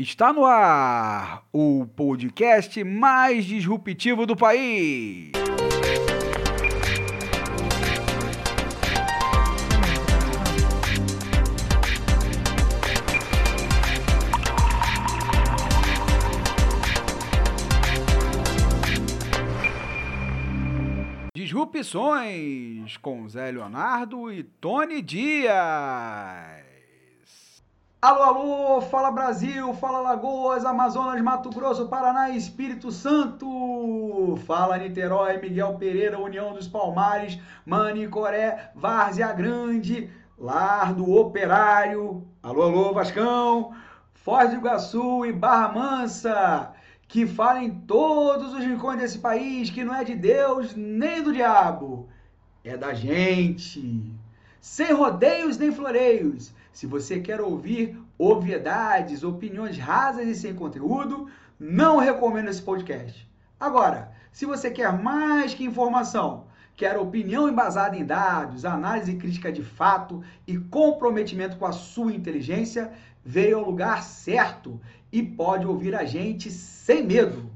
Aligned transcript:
Está 0.00 0.32
no 0.32 0.46
ar 0.46 1.44
o 1.52 1.84
podcast 1.94 2.82
mais 2.82 3.44
disruptivo 3.44 4.24
do 4.24 4.34
país. 4.34 5.30
Disrupções 21.34 22.96
com 22.96 23.28
Zé 23.28 23.50
Leonardo 23.50 24.32
e 24.32 24.44
Tony 24.44 25.02
Dias. 25.02 26.69
Alô, 28.02 28.22
alô, 28.22 28.80
fala 28.80 29.10
Brasil, 29.10 29.74
fala 29.74 30.00
Lagoas, 30.00 30.64
Amazonas, 30.64 31.20
Mato 31.20 31.50
Grosso, 31.50 31.86
Paraná 31.86 32.30
Espírito 32.30 32.90
Santo. 32.90 34.38
Fala 34.46 34.78
Niterói, 34.78 35.36
Miguel 35.36 35.74
Pereira, 35.74 36.18
União 36.18 36.54
dos 36.54 36.66
Palmares, 36.66 37.38
Manicoré, 37.66 38.70
Várzea 38.74 39.30
Grande, 39.34 40.10
Lar 40.38 40.94
do 40.94 41.12
Operário. 41.12 42.26
Alô, 42.42 42.62
alô, 42.62 42.94
Vascão, 42.94 43.74
Foz 44.14 44.48
do 44.48 44.56
Iguaçu 44.56 45.26
e 45.26 45.32
Barra 45.34 45.70
Mansa. 45.70 46.72
Que 47.06 47.26
fala 47.26 47.62
em 47.62 47.70
todos 47.80 48.54
os 48.54 48.64
rincões 48.64 48.98
desse 48.98 49.18
país 49.18 49.68
que 49.68 49.84
não 49.84 49.94
é 49.94 50.04
de 50.04 50.14
Deus 50.14 50.74
nem 50.74 51.22
do 51.22 51.34
diabo, 51.34 52.08
é 52.64 52.78
da 52.78 52.94
gente. 52.94 54.10
Sem 54.58 54.90
rodeios 54.90 55.58
nem 55.58 55.70
floreios 55.70 56.58
se 56.72 56.86
você 56.86 57.20
quer 57.20 57.40
ouvir 57.40 57.98
obviedades, 58.18 59.24
opiniões 59.24 59.78
rasas 59.78 60.26
e 60.26 60.34
sem 60.34 60.54
conteúdo, 60.54 61.28
não 61.58 61.98
recomendo 61.98 62.48
esse 62.48 62.62
podcast. 62.62 63.28
Agora, 63.58 64.12
se 64.32 64.46
você 64.46 64.70
quer 64.70 64.92
mais 64.92 65.52
que 65.52 65.64
informação, 65.64 66.46
quer 66.76 66.96
opinião 66.96 67.48
embasada 67.48 67.96
em 67.96 68.04
dados, 68.04 68.64
análise 68.64 69.16
crítica 69.16 69.52
de 69.52 69.62
fato 69.62 70.22
e 70.46 70.56
comprometimento 70.56 71.56
com 71.56 71.66
a 71.66 71.72
sua 71.72 72.12
inteligência, 72.12 72.92
veio 73.24 73.58
ao 73.58 73.66
lugar 73.66 74.02
certo 74.02 74.80
e 75.12 75.22
pode 75.22 75.66
ouvir 75.66 75.94
a 75.94 76.04
gente 76.04 76.50
sem 76.50 77.04
medo. 77.04 77.50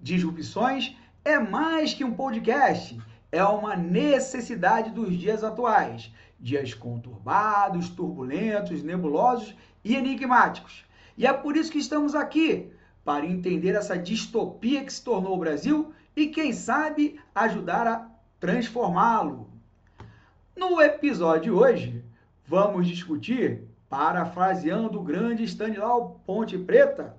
Disrupções 0.00 0.96
é 1.24 1.38
mais 1.38 1.94
que 1.94 2.04
um 2.04 2.12
podcast, 2.12 2.98
é 3.32 3.42
uma 3.44 3.74
necessidade 3.74 4.90
dos 4.90 5.16
dias 5.16 5.42
atuais 5.42 6.12
dias 6.40 6.72
conturbados, 6.72 7.90
turbulentos, 7.90 8.82
nebulosos 8.82 9.54
e 9.84 9.94
enigmáticos. 9.94 10.84
E 11.16 11.26
é 11.26 11.32
por 11.32 11.56
isso 11.56 11.70
que 11.70 11.78
estamos 11.78 12.14
aqui, 12.14 12.72
para 13.04 13.26
entender 13.26 13.74
essa 13.74 13.98
distopia 13.98 14.84
que 14.84 14.92
se 14.92 15.04
tornou 15.04 15.34
o 15.34 15.38
Brasil 15.38 15.92
e, 16.16 16.28
quem 16.28 16.52
sabe, 16.52 17.20
ajudar 17.34 17.86
a 17.86 18.08
transformá-lo. 18.38 19.50
No 20.56 20.80
episódio 20.80 21.42
de 21.42 21.50
hoje, 21.50 22.04
vamos 22.46 22.86
discutir, 22.86 23.64
parafraseando 23.88 24.98
o 24.98 25.02
grande 25.02 25.44
Stanilau 25.44 26.20
Ponte 26.26 26.56
Preta, 26.56 27.16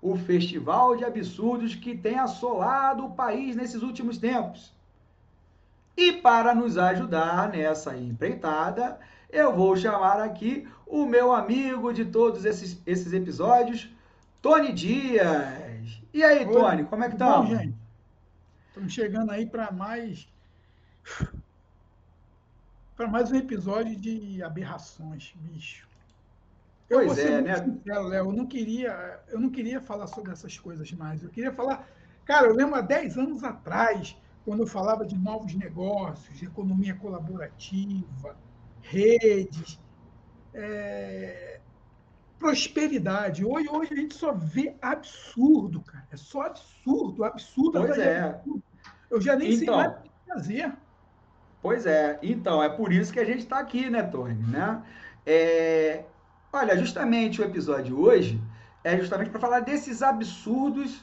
o 0.00 0.16
festival 0.16 0.96
de 0.96 1.04
absurdos 1.04 1.74
que 1.74 1.96
tem 1.96 2.18
assolado 2.18 3.06
o 3.06 3.12
país 3.12 3.56
nesses 3.56 3.82
últimos 3.82 4.18
tempos. 4.18 4.74
E 5.96 6.12
para 6.12 6.54
nos 6.54 6.76
ajudar 6.76 7.50
nessa 7.50 7.96
empreitada, 7.96 8.98
eu 9.30 9.54
vou 9.54 9.76
chamar 9.76 10.20
aqui 10.20 10.68
o 10.86 11.06
meu 11.06 11.32
amigo 11.32 11.92
de 11.92 12.04
todos 12.04 12.44
esses, 12.44 12.80
esses 12.86 13.12
episódios, 13.12 13.88
Tony 14.42 14.72
Dias. 14.72 16.02
E 16.12 16.22
aí, 16.22 16.44
Oi, 16.44 16.52
Tony, 16.52 16.84
como 16.84 17.04
é 17.04 17.10
que 17.10 17.16
tá? 17.16 17.38
Bom, 17.38 17.46
gente, 17.46 17.74
estamos 18.68 18.92
chegando 18.92 19.30
aí 19.30 19.46
para 19.46 19.70
mais 19.70 20.28
para 22.96 23.08
mais 23.08 23.30
um 23.30 23.36
episódio 23.36 23.96
de 23.96 24.42
aberrações, 24.42 25.34
bicho. 25.36 25.86
Eu 26.88 27.06
pois 27.06 27.18
é, 27.18 27.40
né? 27.40 27.56
Sincero, 27.56 28.08
Léo, 28.08 28.26
eu 28.26 28.32
não 28.32 28.46
queria, 28.46 29.20
eu 29.28 29.40
não 29.40 29.50
queria 29.50 29.80
falar 29.80 30.06
sobre 30.06 30.32
essas 30.32 30.58
coisas 30.58 30.90
mais. 30.92 31.22
Eu 31.22 31.30
queria 31.30 31.52
falar, 31.52 31.88
cara, 32.24 32.46
eu 32.46 32.54
lembro 32.54 32.76
há 32.76 32.80
10 32.80 33.18
anos 33.18 33.42
atrás, 33.42 34.16
quando 34.44 34.60
eu 34.60 34.66
falava 34.66 35.06
de 35.06 35.16
novos 35.16 35.54
negócios, 35.54 36.42
economia 36.42 36.94
colaborativa, 36.94 38.36
redes, 38.82 39.80
é, 40.52 41.60
prosperidade. 42.38 43.44
Hoje, 43.44 43.68
hoje 43.68 43.92
a 43.92 43.96
gente 43.96 44.14
só 44.14 44.32
vê 44.32 44.76
absurdo, 44.82 45.80
cara. 45.80 46.06
É 46.10 46.16
só 46.16 46.42
absurdo, 46.42 47.24
absurdo. 47.24 47.80
Pois 47.80 47.98
é. 47.98 48.20
Absurdo. 48.20 48.62
Eu 49.10 49.20
já 49.20 49.34
nem 49.34 49.54
então, 49.54 49.74
sei 49.74 49.74
mais 49.74 49.92
o 49.92 50.02
que 50.02 50.10
fazer. 50.26 50.72
Pois 51.62 51.86
é. 51.86 52.18
Então, 52.22 52.62
é 52.62 52.68
por 52.68 52.92
isso 52.92 53.12
que 53.12 53.20
a 53.20 53.24
gente 53.24 53.38
está 53.38 53.58
aqui, 53.58 53.88
né, 53.88 54.02
Tony? 54.02 54.34
Né? 54.34 54.82
É, 55.24 56.04
olha, 56.52 56.76
justamente 56.76 57.40
o 57.40 57.44
episódio 57.44 57.98
hoje 57.98 58.38
é 58.82 58.98
justamente 58.98 59.30
para 59.30 59.40
falar 59.40 59.60
desses 59.60 60.02
absurdos 60.02 61.02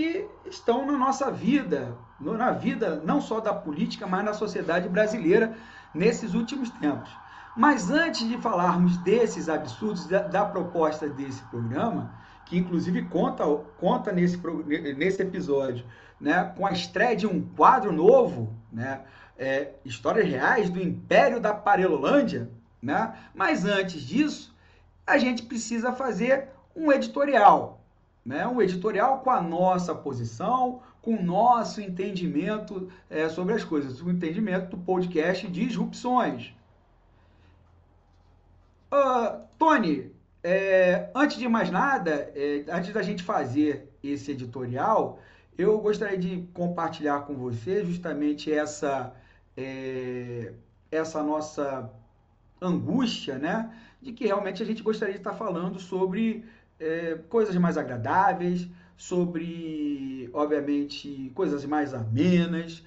que 0.00 0.26
estão 0.46 0.86
na 0.86 0.96
nossa 0.96 1.30
vida, 1.30 1.94
na 2.18 2.52
vida 2.52 3.02
não 3.04 3.20
só 3.20 3.38
da 3.38 3.52
política, 3.52 4.06
mas 4.06 4.24
na 4.24 4.32
sociedade 4.32 4.88
brasileira 4.88 5.54
nesses 5.92 6.32
últimos 6.32 6.70
tempos. 6.70 7.10
Mas 7.54 7.90
antes 7.90 8.26
de 8.26 8.38
falarmos 8.38 8.96
desses 8.98 9.50
absurdos, 9.50 10.06
da, 10.06 10.22
da 10.22 10.44
proposta 10.46 11.06
desse 11.06 11.42
programa, 11.44 12.14
que 12.46 12.56
inclusive 12.56 13.02
conta, 13.08 13.44
conta 13.78 14.10
nesse, 14.10 14.40
nesse 14.96 15.20
episódio 15.20 15.84
né, 16.18 16.50
com 16.56 16.66
a 16.66 16.72
estreia 16.72 17.14
de 17.14 17.26
um 17.26 17.42
quadro 17.42 17.92
novo, 17.92 18.56
né, 18.72 19.02
é, 19.38 19.74
Histórias 19.84 20.26
Reais 20.26 20.70
do 20.70 20.80
Império 20.80 21.40
da 21.40 21.52
Parelolândia, 21.52 22.50
né? 22.80 23.14
mas 23.34 23.66
antes 23.66 24.00
disso, 24.00 24.56
a 25.06 25.18
gente 25.18 25.42
precisa 25.42 25.92
fazer 25.92 26.48
um 26.74 26.90
editorial, 26.90 27.79
né? 28.30 28.46
um 28.46 28.62
editorial 28.62 29.18
com 29.18 29.30
a 29.30 29.42
nossa 29.42 29.92
posição, 29.92 30.80
com 31.02 31.16
o 31.16 31.22
nosso 31.22 31.80
entendimento 31.80 32.88
é, 33.10 33.28
sobre 33.28 33.54
as 33.54 33.64
coisas, 33.64 34.00
o 34.00 34.08
entendimento 34.08 34.70
do 34.70 34.78
podcast 34.78 35.48
Disrupções. 35.48 36.54
Uh, 38.92 39.44
Tony, 39.58 40.12
é, 40.44 41.10
antes 41.12 41.38
de 41.38 41.48
mais 41.48 41.70
nada, 41.72 42.30
é, 42.36 42.64
antes 42.68 42.92
da 42.92 43.02
gente 43.02 43.22
fazer 43.24 43.88
esse 44.02 44.30
editorial, 44.30 45.18
eu 45.58 45.78
gostaria 45.80 46.16
de 46.16 46.48
compartilhar 46.54 47.22
com 47.22 47.34
você 47.34 47.84
justamente 47.84 48.52
essa, 48.52 49.12
é, 49.56 50.52
essa 50.90 51.20
nossa 51.20 51.90
angústia, 52.62 53.38
né? 53.38 53.74
De 54.00 54.12
que 54.12 54.26
realmente 54.26 54.62
a 54.62 54.66
gente 54.66 54.82
gostaria 54.82 55.14
de 55.14 55.20
estar 55.20 55.34
falando 55.34 55.78
sobre 55.80 56.44
é, 56.80 57.18
coisas 57.28 57.54
mais 57.56 57.76
agradáveis, 57.76 58.68
sobre, 58.96 60.28
obviamente, 60.32 61.30
coisas 61.34 61.64
mais 61.64 61.94
amenas, 61.94 62.84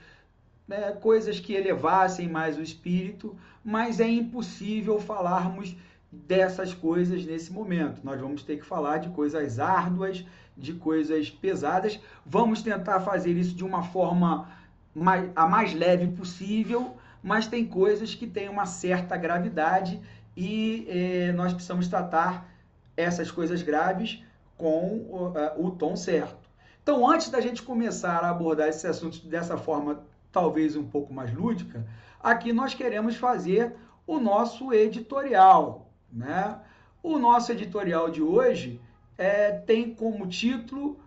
né, 0.67 0.91
coisas 0.91 1.39
que 1.39 1.53
elevassem 1.53 2.29
mais 2.29 2.57
o 2.57 2.61
espírito, 2.61 3.35
mas 3.63 3.99
é 3.99 4.07
impossível 4.07 4.99
falarmos 4.99 5.75
dessas 6.11 6.73
coisas 6.73 7.25
nesse 7.25 7.51
momento. 7.51 8.01
Nós 8.03 8.19
vamos 8.19 8.43
ter 8.43 8.57
que 8.57 8.65
falar 8.65 8.99
de 8.99 9.09
coisas 9.09 9.59
árduas, 9.59 10.23
de 10.55 10.73
coisas 10.73 11.31
pesadas. 11.31 11.99
Vamos 12.23 12.61
tentar 12.61 12.99
fazer 12.99 13.31
isso 13.31 13.55
de 13.55 13.63
uma 13.63 13.81
forma 13.81 14.47
mais, 14.93 15.31
a 15.35 15.47
mais 15.47 15.73
leve 15.73 16.07
possível, 16.07 16.95
mas 17.23 17.47
tem 17.47 17.65
coisas 17.65 18.13
que 18.13 18.27
têm 18.27 18.49
uma 18.49 18.67
certa 18.67 19.17
gravidade 19.17 19.99
e 20.37 20.85
eh, 20.87 21.31
nós 21.31 21.53
precisamos 21.53 21.87
tratar 21.87 22.52
essas 22.95 23.31
coisas 23.31 23.61
graves 23.61 24.23
com 24.57 24.97
o, 25.09 25.67
o 25.67 25.71
tom 25.71 25.95
certo. 25.95 26.49
Então, 26.81 27.09
antes 27.09 27.29
da 27.29 27.39
gente 27.39 27.61
começar 27.61 28.19
a 28.19 28.29
abordar 28.29 28.67
esses 28.67 28.85
assuntos 28.85 29.19
dessa 29.19 29.57
forma 29.57 30.03
talvez 30.31 30.75
um 30.75 30.83
pouco 30.83 31.13
mais 31.13 31.33
lúdica, 31.33 31.85
aqui 32.19 32.51
nós 32.51 32.73
queremos 32.73 33.15
fazer 33.15 33.75
o 34.05 34.19
nosso 34.19 34.73
editorial. 34.73 35.89
Né? 36.11 36.59
O 37.01 37.17
nosso 37.17 37.51
editorial 37.51 38.09
de 38.09 38.21
hoje 38.21 38.81
é, 39.17 39.51
tem 39.51 39.93
como 39.93 40.27
título 40.27 40.99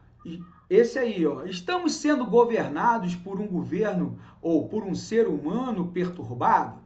esse 0.69 0.99
aí, 0.99 1.25
ó. 1.27 1.45
Estamos 1.45 1.95
sendo 1.95 2.27
governados 2.27 3.15
por 3.15 3.41
um 3.41 3.47
governo 3.47 4.19
ou 4.43 4.69
por 4.69 4.83
um 4.83 4.95
ser 4.95 5.29
humano 5.29 5.93
perturbado? 5.93 6.81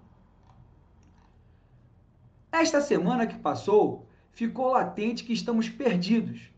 Esta 2.53 2.81
semana 2.81 3.26
que 3.26 3.38
passou, 3.38 4.06
ficou 4.32 4.71
latente 4.71 5.25
que 5.25 5.32
estamos 5.32 5.69
perdidos. 5.69 6.50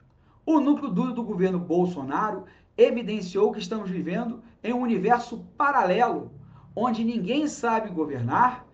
O 0.45 0.61
núcleo 0.61 0.91
duro 0.91 1.13
do 1.13 1.23
governo 1.23 1.59
Bolsonaro 1.59 2.45
evidenciou 2.77 3.53
que 3.53 3.61
estamos 3.61 3.91
vivendo 3.91 4.43
em 4.63 4.73
um 4.73 4.81
universo 4.81 5.45
paralelo, 5.57 6.33
onde 6.75 7.05
ninguém 7.05 7.47
sabe 7.47 7.91
governar 7.91 8.67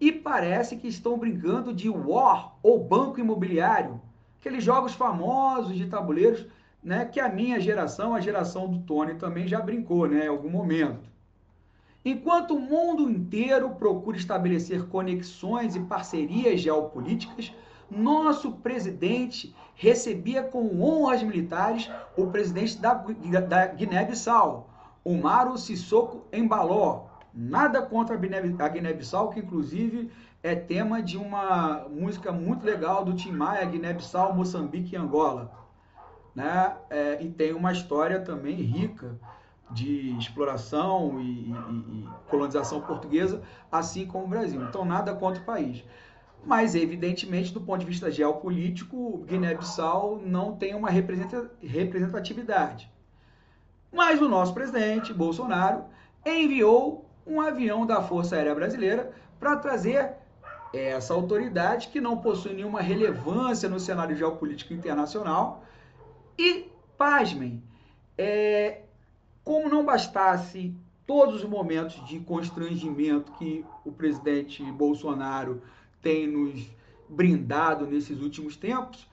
e 0.00 0.12
parece 0.12 0.76
que 0.76 0.88
estão 0.88 1.18
brincando 1.18 1.72
de 1.72 1.88
war 1.88 2.56
ou 2.62 2.82
banco 2.82 3.18
imobiliário. 3.18 4.00
aqueles 4.38 4.62
jogos 4.62 4.92
famosos 4.92 5.76
de 5.76 5.86
tabuleiros, 5.86 6.46
né, 6.82 7.04
que 7.04 7.18
a 7.18 7.28
minha 7.28 7.58
geração, 7.58 8.14
a 8.14 8.20
geração 8.20 8.68
do 8.68 8.78
Tony 8.80 9.14
também 9.14 9.48
já 9.48 9.60
brincou, 9.60 10.06
né, 10.06 10.26
em 10.26 10.28
algum 10.28 10.48
momento. 10.48 11.10
Enquanto 12.04 12.54
o 12.54 12.60
mundo 12.60 13.10
inteiro 13.10 13.70
procura 13.70 14.16
estabelecer 14.16 14.86
conexões 14.86 15.74
e 15.74 15.80
parcerias 15.80 16.60
geopolíticas, 16.60 17.52
nosso 17.90 18.52
presidente 18.52 19.54
recebia 19.74 20.42
com 20.42 20.80
honras 20.82 21.22
militares 21.22 21.90
o 22.16 22.26
presidente 22.26 22.78
da, 22.78 22.94
da 22.94 23.66
Guiné-Bissau, 23.66 24.70
Umaru 25.04 25.56
Sissoko 25.56 26.24
Embaló. 26.32 27.06
Nada 27.32 27.82
contra 27.82 28.16
a 28.16 28.68
Guiné-Bissau, 28.68 29.28
que 29.30 29.40
inclusive 29.40 30.10
é 30.42 30.54
tema 30.54 31.02
de 31.02 31.16
uma 31.16 31.86
música 31.90 32.32
muito 32.32 32.64
legal 32.64 33.04
do 33.04 33.14
Tim 33.14 33.32
Maia, 33.32 33.64
Guiné-Bissau, 33.66 34.32
Moçambique 34.34 34.94
e 34.94 34.96
Angola. 34.98 35.52
Né? 36.34 36.74
É, 36.88 37.22
e 37.22 37.28
tem 37.28 37.52
uma 37.52 37.72
história 37.72 38.20
também 38.20 38.54
rica 38.54 39.18
de 39.70 40.16
exploração 40.16 41.20
e, 41.20 41.50
e, 41.50 41.52
e, 41.52 42.08
colonização 42.28 42.80
portuguesa, 42.80 43.42
assim 43.70 44.06
como 44.06 44.24
o 44.24 44.28
Brasil. 44.28 44.62
Então, 44.62 44.84
nada 44.84 45.14
contra 45.14 45.42
o 45.42 45.44
país. 45.44 45.84
Mas, 46.46 46.74
evidentemente, 46.76 47.52
do 47.52 47.60
ponto 47.60 47.80
de 47.80 47.86
vista 47.86 48.08
geopolítico, 48.08 49.24
Guiné-Bissau 49.26 50.22
não 50.24 50.54
tem 50.54 50.76
uma 50.76 50.88
representatividade. 50.88 52.88
Mas 53.92 54.22
o 54.22 54.28
nosso 54.28 54.54
presidente, 54.54 55.12
Bolsonaro, 55.12 55.86
enviou 56.24 57.04
um 57.26 57.40
avião 57.40 57.84
da 57.84 58.00
Força 58.00 58.36
Aérea 58.36 58.54
Brasileira 58.54 59.12
para 59.40 59.56
trazer 59.56 60.12
essa 60.72 61.12
autoridade 61.12 61.88
que 61.88 62.00
não 62.00 62.18
possui 62.18 62.54
nenhuma 62.54 62.80
relevância 62.80 63.68
no 63.68 63.80
cenário 63.80 64.16
geopolítico 64.16 64.72
internacional. 64.72 65.64
E, 66.38 66.70
pasmem, 66.96 67.60
é, 68.16 68.82
como 69.42 69.68
não 69.68 69.84
bastasse 69.84 70.72
todos 71.04 71.42
os 71.42 71.44
momentos 71.44 72.06
de 72.06 72.20
constrangimento 72.20 73.32
que 73.32 73.64
o 73.84 73.90
presidente 73.90 74.62
Bolsonaro 74.62 75.60
tem 76.06 76.28
nos 76.28 76.70
brindado 77.08 77.84
nesses 77.84 78.22
últimos 78.22 78.56
tempos, 78.56 79.10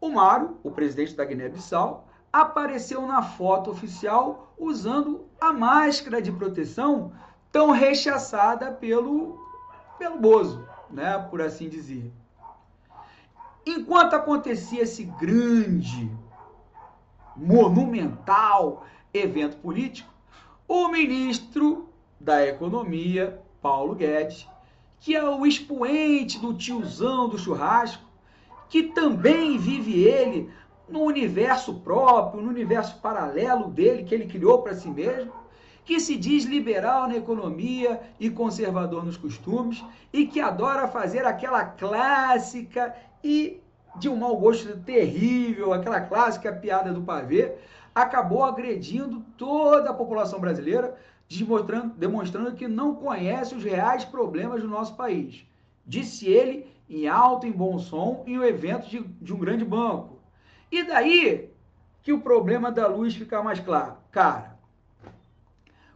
o 0.00 0.08
Mário, 0.08 0.56
o 0.62 0.70
presidente 0.70 1.14
da 1.14 1.26
Guiné-Bissau, 1.26 2.08
apareceu 2.32 3.06
na 3.06 3.22
foto 3.22 3.70
oficial 3.70 4.54
usando 4.56 5.26
a 5.38 5.52
máscara 5.52 6.22
de 6.22 6.32
proteção 6.32 7.12
tão 7.52 7.70
rechaçada 7.70 8.72
pelo, 8.72 9.38
pelo 9.98 10.18
Bozo, 10.18 10.66
né, 10.90 11.18
por 11.18 11.42
assim 11.42 11.68
dizer. 11.68 12.10
Enquanto 13.66 14.14
acontecia 14.14 14.84
esse 14.84 15.04
grande, 15.04 16.10
monumental 17.36 18.86
evento 19.12 19.58
político, 19.58 20.10
o 20.66 20.88
ministro 20.88 21.90
da 22.18 22.42
Economia, 22.42 23.38
Paulo 23.60 23.94
Guedes, 23.94 24.48
que 25.02 25.16
é 25.16 25.22
o 25.24 25.44
expoente 25.44 26.38
do 26.38 26.54
tiozão 26.54 27.28
do 27.28 27.36
churrasco, 27.36 28.04
que 28.68 28.84
também 28.84 29.58
vive 29.58 30.04
ele 30.04 30.48
no 30.88 31.00
universo 31.00 31.74
próprio, 31.80 32.40
no 32.40 32.48
universo 32.48 33.00
paralelo 33.00 33.68
dele, 33.68 34.04
que 34.04 34.14
ele 34.14 34.26
criou 34.26 34.62
para 34.62 34.76
si 34.76 34.88
mesmo, 34.88 35.32
que 35.84 35.98
se 35.98 36.16
diz 36.16 36.44
liberal 36.44 37.08
na 37.08 37.16
economia 37.16 38.00
e 38.20 38.30
conservador 38.30 39.04
nos 39.04 39.16
costumes, 39.16 39.84
e 40.12 40.24
que 40.24 40.40
adora 40.40 40.86
fazer 40.86 41.26
aquela 41.26 41.64
clássica 41.64 42.94
e 43.24 43.60
de 43.96 44.08
um 44.08 44.14
mau 44.14 44.36
gosto 44.36 44.78
terrível, 44.82 45.72
aquela 45.72 46.00
clássica 46.00 46.52
piada 46.52 46.92
do 46.92 47.02
pavê, 47.02 47.52
acabou 47.92 48.44
agredindo 48.44 49.20
toda 49.36 49.90
a 49.90 49.94
população 49.94 50.38
brasileira, 50.38 50.96
demonstrando, 51.38 51.94
demonstrando 51.94 52.52
que 52.54 52.68
não 52.68 52.94
conhece 52.94 53.54
os 53.54 53.64
reais 53.64 54.04
problemas 54.04 54.62
do 54.62 54.68
nosso 54.68 54.94
país. 54.96 55.44
Disse 55.86 56.26
ele 56.26 56.66
em 56.88 57.08
alto, 57.08 57.46
em 57.46 57.52
bom 57.52 57.78
som, 57.78 58.22
em 58.26 58.38
um 58.38 58.44
evento 58.44 58.88
de, 58.88 59.00
de 59.00 59.32
um 59.32 59.38
grande 59.38 59.64
banco. 59.64 60.18
E 60.70 60.82
daí 60.84 61.50
que 62.02 62.12
o 62.12 62.20
problema 62.20 62.70
da 62.70 62.86
luz 62.86 63.14
fica 63.14 63.42
mais 63.42 63.60
claro. 63.60 63.96
Cara, 64.10 64.58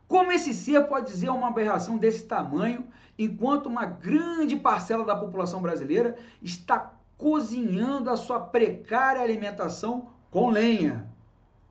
como 0.06 0.33
esse 0.33 0.55
ser 0.55 0.87
pode 0.87 1.06
dizer 1.06 1.31
uma 1.31 1.49
aberração 1.49 1.99
desse 1.99 2.25
tamanho, 2.25 2.87
enquanto 3.19 3.67
uma 3.67 3.85
grande 3.85 4.56
parcela 4.56 5.05
da 5.05 5.17
população 5.17 5.61
brasileira 5.61 6.17
está 6.41 6.94
cozinhando 7.19 8.11
a 8.11 8.17
sua 8.17 8.38
precária 8.38 9.23
alimentação 9.23 10.11
com 10.31 10.50
lenha? 10.50 11.06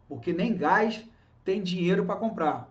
porque 0.07 0.33
nem 0.33 0.55
gás 0.55 1.03
tem 1.43 1.61
dinheiro 1.61 2.05
para 2.05 2.15
comprar. 2.15 2.69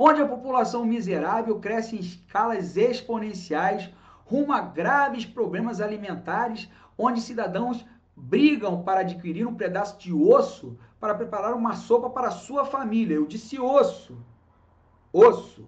Onde 0.00 0.22
a 0.22 0.28
população 0.28 0.84
miserável 0.84 1.58
cresce 1.58 1.96
em 1.96 1.98
escalas 1.98 2.76
exponenciais 2.76 3.90
rumo 4.24 4.52
a 4.52 4.60
graves 4.60 5.26
problemas 5.26 5.80
alimentares, 5.80 6.70
onde 6.96 7.20
cidadãos 7.20 7.84
brigam 8.14 8.84
para 8.84 9.00
adquirir 9.00 9.44
um 9.44 9.56
pedaço 9.56 9.98
de 9.98 10.12
osso 10.12 10.78
para 11.00 11.16
preparar 11.16 11.52
uma 11.52 11.74
sopa 11.74 12.08
para 12.08 12.30
sua 12.30 12.64
família. 12.64 13.16
Eu 13.16 13.26
disse 13.26 13.58
osso. 13.58 14.16
Osso. 15.12 15.66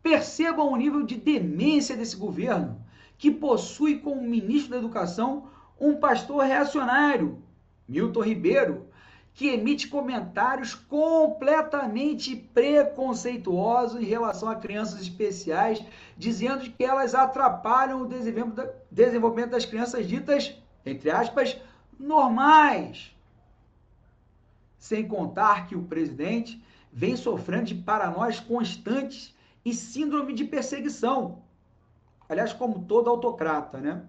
Percebam 0.00 0.70
o 0.70 0.76
nível 0.76 1.02
de 1.02 1.16
demência 1.16 1.96
desse 1.96 2.16
governo, 2.16 2.80
que 3.18 3.32
possui 3.32 3.98
como 3.98 4.22
ministro 4.22 4.70
da 4.70 4.76
Educação 4.76 5.48
um 5.80 5.96
pastor 5.96 6.44
reacionário, 6.44 7.42
Milton 7.88 8.22
Ribeiro, 8.22 8.86
que 9.34 9.48
emite 9.48 9.88
comentários 9.88 10.74
completamente 10.74 12.36
preconceituosos 12.36 14.00
em 14.00 14.04
relação 14.04 14.48
a 14.48 14.54
crianças 14.54 15.02
especiais, 15.02 15.84
dizendo 16.16 16.70
que 16.70 16.84
elas 16.84 17.16
atrapalham 17.16 18.02
o 18.02 18.08
desenvolvimento 18.90 19.50
das 19.50 19.66
crianças 19.66 20.06
ditas, 20.06 20.54
entre 20.86 21.10
aspas, 21.10 21.60
normais. 21.98 23.12
Sem 24.78 25.08
contar 25.08 25.66
que 25.66 25.74
o 25.74 25.82
presidente 25.82 26.64
vem 26.92 27.16
sofrendo 27.16 27.64
de 27.64 27.74
paranoias 27.74 28.38
constantes 28.38 29.34
e 29.64 29.74
síndrome 29.74 30.32
de 30.32 30.44
perseguição. 30.44 31.42
Aliás, 32.28 32.52
como 32.52 32.84
todo 32.84 33.10
autocrata, 33.10 33.78
né? 33.78 34.04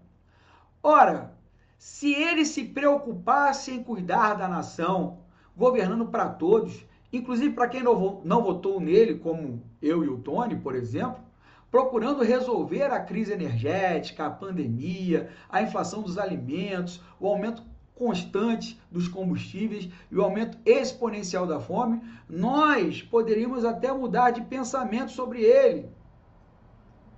Ora, 0.84 1.34
se 1.78 2.14
ele 2.14 2.46
se 2.46 2.64
preocupasse 2.64 3.72
em 3.72 3.84
cuidar 3.84 4.36
da 4.36 4.48
nação, 4.48 5.20
governando 5.56 6.08
para 6.08 6.30
todos, 6.30 6.86
inclusive 7.12 7.54
para 7.54 7.68
quem 7.68 7.84
não 7.84 8.44
votou 8.44 8.80
nele, 8.80 9.16
como 9.16 9.64
eu 9.82 10.04
e 10.04 10.08
o 10.08 10.18
Tony, 10.18 10.56
por 10.56 10.76
exemplo, 10.76 11.24
procurando 11.70 12.24
resolver 12.24 12.84
a 12.84 13.00
crise 13.00 13.34
energética, 13.34 14.26
a 14.26 14.30
pandemia, 14.30 15.30
a 15.50 15.62
inflação 15.62 16.02
dos 16.02 16.18
alimentos, 16.18 17.02
o 17.20 17.28
aumento 17.28 17.64
constante 17.96 18.80
dos 18.92 19.08
combustíveis 19.08 19.90
e 20.12 20.16
o 20.16 20.22
aumento 20.22 20.58
exponencial 20.66 21.48
da 21.48 21.60
fome, 21.60 22.02
nós 22.30 23.02
poderíamos 23.02 23.64
até 23.64 23.92
mudar 23.94 24.32
de 24.32 24.42
pensamento 24.42 25.12
sobre 25.12 25.42
ele. 25.42 25.90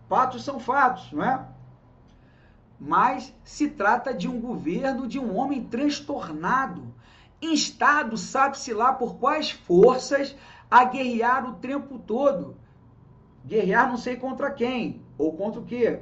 Fatos 0.08 0.43
são 0.43 0.60
fatos, 0.60 1.12
não 1.12 1.24
é? 1.24 1.48
Mas 2.79 3.34
se 3.43 3.69
trata 3.69 4.13
de 4.13 4.27
um 4.27 4.39
governo 4.39 5.07
de 5.07 5.19
um 5.19 5.36
homem 5.36 5.63
transtornado, 5.63 6.93
instado, 7.41 8.17
sabe-se 8.17 8.74
lá 8.74 8.93
por 8.93 9.15
quais 9.15 9.51
forças, 9.51 10.36
a 10.69 10.84
guerrear 10.84 11.50
o 11.50 11.55
tempo 11.55 11.98
todo. 11.98 12.55
Guerrear 13.46 13.89
não 13.89 13.98
sei 13.98 14.15
contra 14.15 14.51
quem, 14.51 15.01
ou 15.17 15.34
contra 15.36 15.60
o 15.60 15.65
quê. 15.65 16.01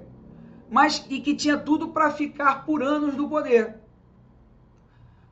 Mas 0.69 1.05
e 1.09 1.19
que 1.21 1.35
tinha 1.35 1.57
tudo 1.57 1.89
para 1.89 2.11
ficar 2.11 2.65
por 2.65 2.81
anos 2.81 3.15
no 3.15 3.29
poder. 3.29 3.79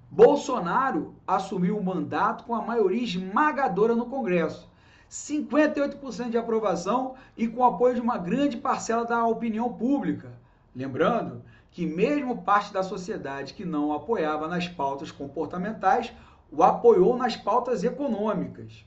Bolsonaro 0.10 1.16
assumiu 1.26 1.76
o 1.76 1.84
mandato 1.84 2.44
com 2.44 2.54
a 2.54 2.62
maioria 2.62 3.04
esmagadora 3.04 3.96
no 3.96 4.06
Congresso. 4.06 4.72
58% 5.10 6.30
de 6.30 6.38
aprovação 6.38 7.16
e 7.36 7.48
com 7.48 7.66
apoio 7.66 7.96
de 7.96 8.02
uma 8.02 8.18
grande 8.18 8.58
parcela 8.58 9.06
da 9.06 9.26
opinião 9.26 9.74
pública. 9.74 10.43
Lembrando 10.76 11.44
que 11.72 11.86
mesmo 11.86 12.44
parte 12.44 12.74
da 12.74 12.84
sociedade 12.84 13.54
que 13.54 13.66
não 13.66 13.90
o 13.90 13.94
apoiava 13.94 14.48
nas 14.48 14.68
pautas 14.68 15.12
comportamentais, 15.12 16.14
o 16.52 16.64
apoiou 16.64 17.18
nas 17.18 17.36
pautas 17.36 17.84
econômicas. 17.84 18.86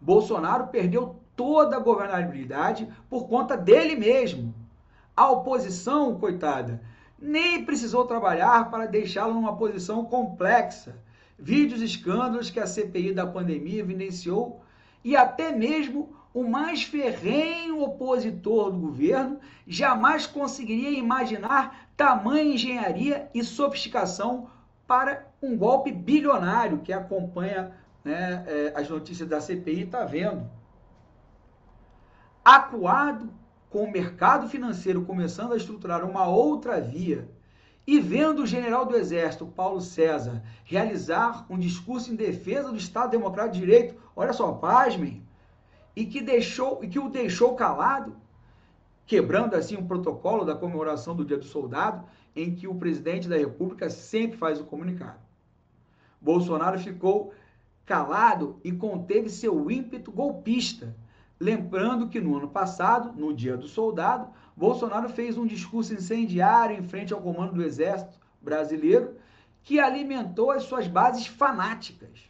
Bolsonaro 0.00 0.68
perdeu 0.68 1.20
toda 1.36 1.76
a 1.76 1.80
governabilidade 1.80 2.88
por 3.08 3.28
conta 3.28 3.56
dele 3.56 3.96
mesmo. 3.96 4.54
A 5.16 5.30
oposição, 5.30 6.18
coitada, 6.18 6.80
nem 7.18 7.64
precisou 7.64 8.06
trabalhar 8.06 8.70
para 8.70 8.86
deixá-lo 8.86 9.34
numa 9.34 9.56
posição 9.56 10.04
complexa. 10.04 10.96
Vídeos 11.38 11.82
escândalos 11.82 12.50
que 12.50 12.60
a 12.60 12.66
CPI 12.66 13.12
da 13.12 13.26
pandemia 13.26 13.80
evidenciou 13.80 14.62
e 15.02 15.16
até 15.16 15.52
mesmo 15.52 16.14
o 16.32 16.44
mais 16.44 16.82
ferrenho 16.82 17.82
opositor 17.82 18.70
do 18.70 18.78
governo 18.78 19.40
jamais 19.66 20.26
conseguiria 20.26 20.90
imaginar 20.90 21.90
tamanha 21.96 22.54
engenharia 22.54 23.28
e 23.34 23.42
sofisticação 23.42 24.48
para 24.86 25.26
um 25.42 25.56
golpe 25.56 25.90
bilionário 25.90 26.78
que 26.78 26.92
acompanha 26.92 27.72
né, 28.04 28.44
é, 28.46 28.72
as 28.76 28.88
notícias 28.88 29.28
da 29.28 29.40
CPI 29.40 29.82
está 29.82 30.04
vendo. 30.04 30.48
Acuado 32.44 33.30
com 33.68 33.84
o 33.84 33.90
mercado 33.90 34.48
financeiro 34.48 35.04
começando 35.04 35.52
a 35.52 35.56
estruturar 35.56 36.04
uma 36.04 36.26
outra 36.26 36.80
via 36.80 37.28
e 37.86 37.98
vendo 37.98 38.42
o 38.42 38.46
general 38.46 38.86
do 38.86 38.96
Exército, 38.96 39.46
Paulo 39.46 39.80
César, 39.80 40.42
realizar 40.64 41.44
um 41.50 41.58
discurso 41.58 42.12
em 42.12 42.16
defesa 42.16 42.70
do 42.70 42.76
Estado 42.76 43.10
Democrático 43.10 43.54
de 43.54 43.60
Direito, 43.60 43.96
olha 44.14 44.32
só, 44.32 44.52
pasmem, 44.52 45.26
e 46.00 46.06
que, 46.06 46.22
deixou, 46.22 46.82
e 46.82 46.88
que 46.88 46.98
o 46.98 47.10
deixou 47.10 47.54
calado, 47.54 48.16
quebrando 49.06 49.54
assim 49.54 49.76
o 49.76 49.84
protocolo 49.84 50.46
da 50.46 50.54
comemoração 50.54 51.14
do 51.14 51.26
Dia 51.26 51.36
do 51.36 51.44
Soldado, 51.44 52.06
em 52.34 52.54
que 52.54 52.66
o 52.66 52.74
presidente 52.74 53.28
da 53.28 53.36
República 53.36 53.90
sempre 53.90 54.38
faz 54.38 54.58
o 54.58 54.64
comunicado. 54.64 55.18
Bolsonaro 56.18 56.78
ficou 56.78 57.34
calado 57.84 58.58
e 58.64 58.72
conteve 58.72 59.28
seu 59.28 59.70
ímpeto 59.70 60.10
golpista, 60.10 60.96
lembrando 61.38 62.08
que 62.08 62.18
no 62.18 62.34
ano 62.34 62.48
passado, 62.48 63.12
no 63.12 63.34
Dia 63.34 63.58
do 63.58 63.68
Soldado, 63.68 64.30
Bolsonaro 64.56 65.10
fez 65.10 65.36
um 65.36 65.46
discurso 65.46 65.92
incendiário 65.92 66.78
em 66.78 66.82
frente 66.82 67.12
ao 67.12 67.20
comando 67.20 67.52
do 67.52 67.62
Exército 67.62 68.18
brasileiro, 68.40 69.16
que 69.62 69.78
alimentou 69.78 70.50
as 70.50 70.62
suas 70.62 70.88
bases 70.88 71.26
fanáticas. 71.26 72.29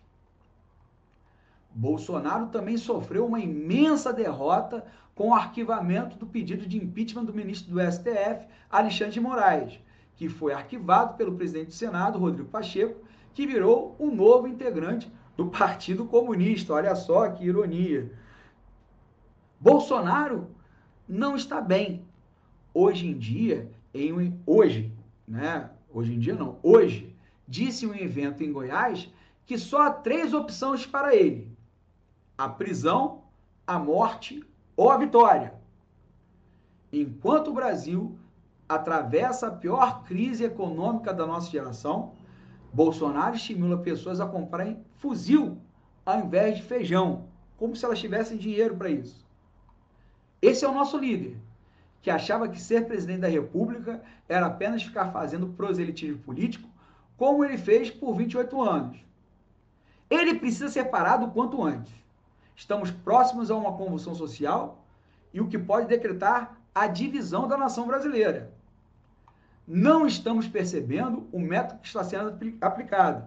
Bolsonaro 1.73 2.49
também 2.49 2.77
sofreu 2.77 3.27
uma 3.27 3.41
imensa 3.41 4.13
derrota 4.13 4.85
com 5.15 5.29
o 5.29 5.35
arquivamento 5.35 6.17
do 6.17 6.27
pedido 6.27 6.67
de 6.67 6.77
impeachment 6.77 7.25
do 7.25 7.35
ministro 7.35 7.73
do 7.73 7.81
STF, 7.81 8.47
Alexandre 8.71 9.15
de 9.15 9.21
Moraes, 9.21 9.79
que 10.17 10.29
foi 10.29 10.53
arquivado 10.53 11.17
pelo 11.17 11.35
presidente 11.35 11.69
do 11.69 11.75
Senado, 11.75 12.19
Rodrigo 12.19 12.49
Pacheco, 12.49 13.05
que 13.35 13.47
virou 13.47 13.95
o 13.99 14.07
um 14.07 14.15
novo 14.15 14.49
integrante 14.49 15.11
do 15.37 15.47
Partido 15.47 16.05
Comunista. 16.05 16.75
Olha 16.75 16.95
só 16.95 17.29
que 17.31 17.45
ironia. 17.45 18.13
Bolsonaro 19.61 20.51
não 21.09 21.37
está 21.37 21.61
bem. 21.61 22.05
Hoje 22.73 23.09
em 23.09 23.19
dia, 23.19 23.71
em 23.93 24.41
hoje, 24.47 24.93
né? 25.27 25.71
Hoje 25.93 26.15
em 26.15 26.19
dia 26.19 26.35
não, 26.35 26.59
hoje, 26.63 27.15
disse 27.47 27.87
um 27.87 27.95
evento 27.95 28.45
em 28.45 28.53
Goiás 28.53 29.11
que 29.45 29.59
só 29.59 29.83
há 29.83 29.91
três 29.91 30.33
opções 30.33 30.87
para 30.87 31.15
ele: 31.15 31.51
a 32.41 32.49
prisão, 32.49 33.25
a 33.67 33.79
morte 33.79 34.43
ou 34.75 34.91
a 34.91 34.97
vitória. 34.97 35.53
Enquanto 36.91 37.49
o 37.49 37.53
Brasil 37.53 38.19
atravessa 38.67 39.49
a 39.49 39.51
pior 39.51 40.05
crise 40.05 40.45
econômica 40.45 41.13
da 41.13 41.27
nossa 41.27 41.51
geração, 41.51 42.15
Bolsonaro 42.73 43.37
estimula 43.37 43.77
pessoas 43.77 44.21
a 44.21 44.27
comprarem 44.27 44.83
fuzil 44.97 45.59
ao 46.07 46.21
invés 46.21 46.57
de 46.57 46.63
feijão, 46.63 47.29
como 47.59 47.77
se 47.77 47.85
elas 47.85 48.01
tivessem 48.01 48.39
dinheiro 48.39 48.75
para 48.75 48.89
isso. 48.89 49.23
Esse 50.41 50.65
é 50.65 50.69
o 50.69 50.73
nosso 50.73 50.97
líder, 50.97 51.37
que 52.01 52.11
achava 52.11 52.49
que 52.49 52.59
ser 52.59 52.87
presidente 52.87 53.21
da 53.21 53.29
República 53.29 54.03
era 54.27 54.47
apenas 54.47 54.83
ficar 54.83 55.13
fazendo 55.13 55.49
proselitismo 55.49 56.23
político, 56.23 56.67
como 57.19 57.45
ele 57.45 57.59
fez 57.59 57.91
por 57.91 58.15
28 58.15 58.63
anos. 58.63 59.05
Ele 60.09 60.37
precisa 60.37 60.71
ser 60.71 60.85
parado 60.85 61.27
o 61.27 61.31
quanto 61.33 61.63
antes. 61.63 62.00
Estamos 62.55 62.91
próximos 62.91 63.51
a 63.51 63.57
uma 63.57 63.73
convulsão 63.73 64.15
social 64.15 64.85
e 65.33 65.41
o 65.41 65.49
que 65.49 65.59
pode 65.59 65.87
decretar 65.87 66.59
a 66.75 66.87
divisão 66.87 67.49
da 67.49 67.57
nação 67.57 67.87
brasileira. 67.87 68.53
Não 69.67 70.07
estamos 70.07 70.49
percebendo 70.49 71.29
o 71.33 71.39
método 71.39 71.81
que 71.81 71.87
está 71.87 72.03
sendo 72.03 72.37
aplicado. 72.61 73.27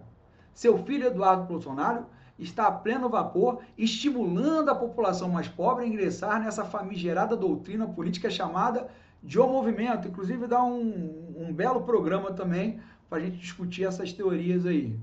Seu 0.53 0.77
filho 0.83 1.07
Eduardo 1.07 1.45
Bolsonaro 1.45 2.05
está 2.37 2.67
a 2.67 2.71
pleno 2.71 3.09
vapor, 3.09 3.61
estimulando 3.77 4.69
a 4.69 4.75
população 4.75 5.29
mais 5.29 5.47
pobre 5.47 5.85
a 5.85 5.87
ingressar 5.87 6.41
nessa 6.41 6.65
famigerada 6.65 7.35
doutrina 7.35 7.87
política 7.87 8.29
chamada 8.29 8.87
de 9.21 9.39
o 9.39 9.47
movimento. 9.47 10.07
Inclusive, 10.07 10.47
dá 10.47 10.63
um, 10.63 11.33
um 11.37 11.53
belo 11.53 11.81
programa 11.81 12.33
também 12.33 12.79
para 13.09 13.19
a 13.19 13.21
gente 13.21 13.37
discutir 13.37 13.85
essas 13.85 14.11
teorias 14.11 14.65
aí. 14.65 14.99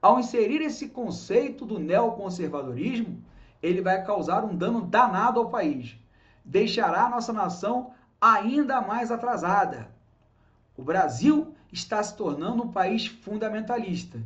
Ao 0.00 0.18
inserir 0.18 0.62
esse 0.62 0.88
conceito 0.88 1.64
do 1.64 1.78
neoconservadorismo, 1.78 3.20
ele 3.60 3.82
vai 3.82 4.04
causar 4.04 4.44
um 4.44 4.54
dano 4.54 4.82
danado 4.82 5.40
ao 5.40 5.50
país. 5.50 5.96
Deixará 6.44 7.06
a 7.06 7.10
nossa 7.10 7.32
nação 7.32 7.92
ainda 8.20 8.80
mais 8.80 9.10
atrasada. 9.10 9.90
O 10.76 10.82
Brasil 10.82 11.52
está 11.72 12.00
se 12.02 12.16
tornando 12.16 12.62
um 12.62 12.72
país 12.72 13.06
fundamentalista. 13.06 14.22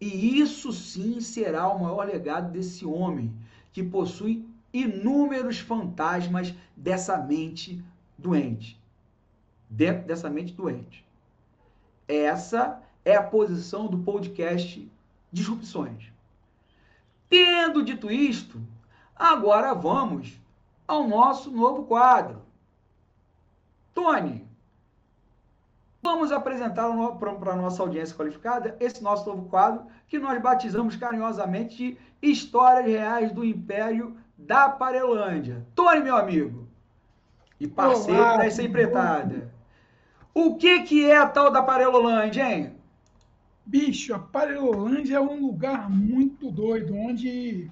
E 0.00 0.40
isso 0.40 0.72
sim 0.72 1.20
será 1.20 1.68
o 1.68 1.80
maior 1.80 2.04
legado 2.04 2.50
desse 2.50 2.84
homem, 2.84 3.32
que 3.72 3.84
possui 3.84 4.44
inúmeros 4.72 5.60
fantasmas 5.60 6.52
dessa 6.76 7.16
mente 7.16 7.82
doente. 8.18 8.80
Dessa 9.70 10.28
mente 10.28 10.52
doente. 10.52 11.06
Essa 12.08 12.82
é 13.04 13.14
a 13.14 13.22
posição 13.22 13.86
do 13.86 13.98
podcast 13.98 14.90
disrupções. 15.32 16.12
Tendo 17.28 17.82
dito 17.82 18.10
isto, 18.10 18.60
agora 19.16 19.74
vamos 19.74 20.38
ao 20.86 21.08
nosso 21.08 21.50
novo 21.50 21.84
quadro. 21.84 22.42
Tony, 23.94 24.46
vamos 26.02 26.30
apresentar 26.30 26.90
para 27.18 27.52
a 27.52 27.56
nossa 27.56 27.82
audiência 27.82 28.14
qualificada 28.14 28.76
esse 28.78 29.02
nosso 29.02 29.28
novo 29.28 29.48
quadro 29.48 29.86
que 30.06 30.18
nós 30.18 30.40
batizamos 30.42 30.96
carinhosamente 30.96 31.76
de 31.76 31.98
Histórias 32.20 32.86
Reais 32.86 33.32
do 33.32 33.44
Império 33.44 34.16
da 34.36 34.68
Parelândia. 34.68 35.66
Tony, 35.74 36.00
meu 36.00 36.16
amigo, 36.16 36.68
e 37.58 37.66
parceiro 37.66 38.20
Olá, 38.20 38.38
dessa 38.38 38.62
empreitada. 38.62 39.50
O 40.34 40.56
que, 40.56 40.82
que 40.82 41.10
é 41.10 41.16
a 41.16 41.26
tal 41.26 41.50
da 41.50 41.62
Parelolândia, 41.62 42.42
hein? 42.42 42.81
Bicho, 43.64 44.12
a 44.14 44.18
Parelolândia 44.18 45.16
é 45.16 45.20
um 45.20 45.40
lugar 45.40 45.88
muito 45.88 46.50
doido, 46.50 46.94
onde 46.94 47.70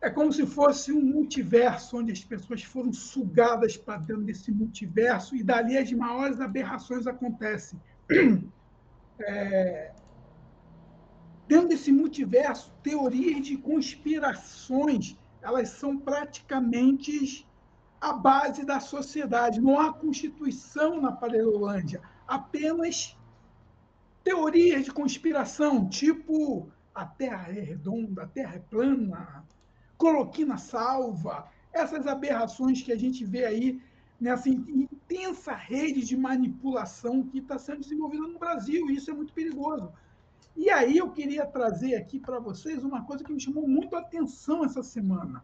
é 0.00 0.10
como 0.10 0.32
se 0.32 0.46
fosse 0.46 0.92
um 0.92 1.00
multiverso, 1.00 1.98
onde 1.98 2.12
as 2.12 2.24
pessoas 2.24 2.62
foram 2.62 2.92
sugadas 2.92 3.76
para 3.76 3.98
dentro 3.98 4.22
desse 4.22 4.50
multiverso 4.50 5.36
e 5.36 5.42
dali 5.42 5.76
as 5.76 5.92
maiores 5.92 6.40
aberrações 6.40 7.06
acontecem. 7.06 7.80
É... 9.22 9.92
Dentro 11.46 11.68
desse 11.68 11.92
multiverso, 11.92 12.72
teorias 12.82 13.46
de 13.46 13.58
conspirações, 13.58 15.14
elas 15.42 15.68
são 15.68 15.98
praticamente 15.98 17.46
a 18.00 18.14
base 18.14 18.64
da 18.64 18.80
sociedade. 18.80 19.60
Não 19.60 19.78
há 19.78 19.92
constituição 19.92 21.02
na 21.02 21.12
Parelolândia, 21.12 22.00
apenas 22.26 23.14
teorias 24.22 24.84
de 24.84 24.90
conspiração, 24.90 25.88
tipo 25.88 26.70
a 26.94 27.04
Terra 27.04 27.48
é 27.50 27.60
redonda, 27.60 28.24
a 28.24 28.26
Terra 28.26 28.56
é 28.56 28.58
plana, 28.58 29.44
cloroquina 29.98 30.58
salva, 30.58 31.48
essas 31.72 32.06
aberrações 32.06 32.82
que 32.82 32.92
a 32.92 32.98
gente 32.98 33.24
vê 33.24 33.44
aí 33.44 33.80
nessa 34.20 34.48
intensa 34.48 35.54
rede 35.54 36.04
de 36.04 36.16
manipulação 36.16 37.22
que 37.22 37.38
está 37.38 37.58
sendo 37.58 37.80
desenvolvida 37.80 38.26
no 38.26 38.38
Brasil, 38.38 38.90
e 38.90 38.96
isso 38.96 39.10
é 39.10 39.14
muito 39.14 39.32
perigoso. 39.32 39.90
E 40.56 40.68
aí 40.68 40.98
eu 40.98 41.10
queria 41.10 41.46
trazer 41.46 41.94
aqui 41.94 42.18
para 42.18 42.38
vocês 42.38 42.84
uma 42.84 43.02
coisa 43.04 43.24
que 43.24 43.32
me 43.32 43.40
chamou 43.40 43.66
muito 43.66 43.96
a 43.96 44.00
atenção 44.00 44.64
essa 44.64 44.82
semana. 44.82 45.42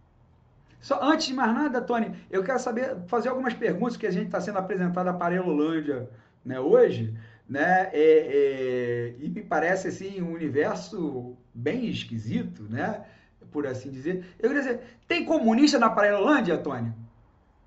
Só 0.80 1.02
antes 1.02 1.28
de 1.28 1.34
mais 1.34 1.54
nada, 1.54 1.80
Tony, 1.80 2.14
eu 2.30 2.44
quero 2.44 2.58
saber, 2.58 3.00
fazer 3.06 3.30
algumas 3.30 3.54
perguntas 3.54 3.96
que 3.96 4.06
a 4.06 4.10
gente 4.10 4.26
está 4.26 4.40
sendo 4.40 4.58
apresentado 4.58 5.08
a 5.08 5.14
Parelolândia 5.14 6.10
né, 6.44 6.60
hoje 6.60 7.16
né? 7.48 7.90
É, 7.92 9.14
é, 9.14 9.14
e 9.18 9.28
me 9.28 9.42
parece 9.42 9.88
assim 9.88 10.20
um 10.20 10.32
universo 10.32 11.36
bem 11.54 11.86
esquisito, 11.86 12.62
né? 12.64 13.04
Por 13.50 13.66
assim 13.66 13.90
dizer. 13.90 14.24
Eu 14.38 14.50
queria 14.50 14.62
dizer, 14.62 14.80
tem 15.06 15.24
comunista 15.24 15.78
na 15.78 15.90
Parelolândia, 15.90 16.54
Antônio? 16.54 16.94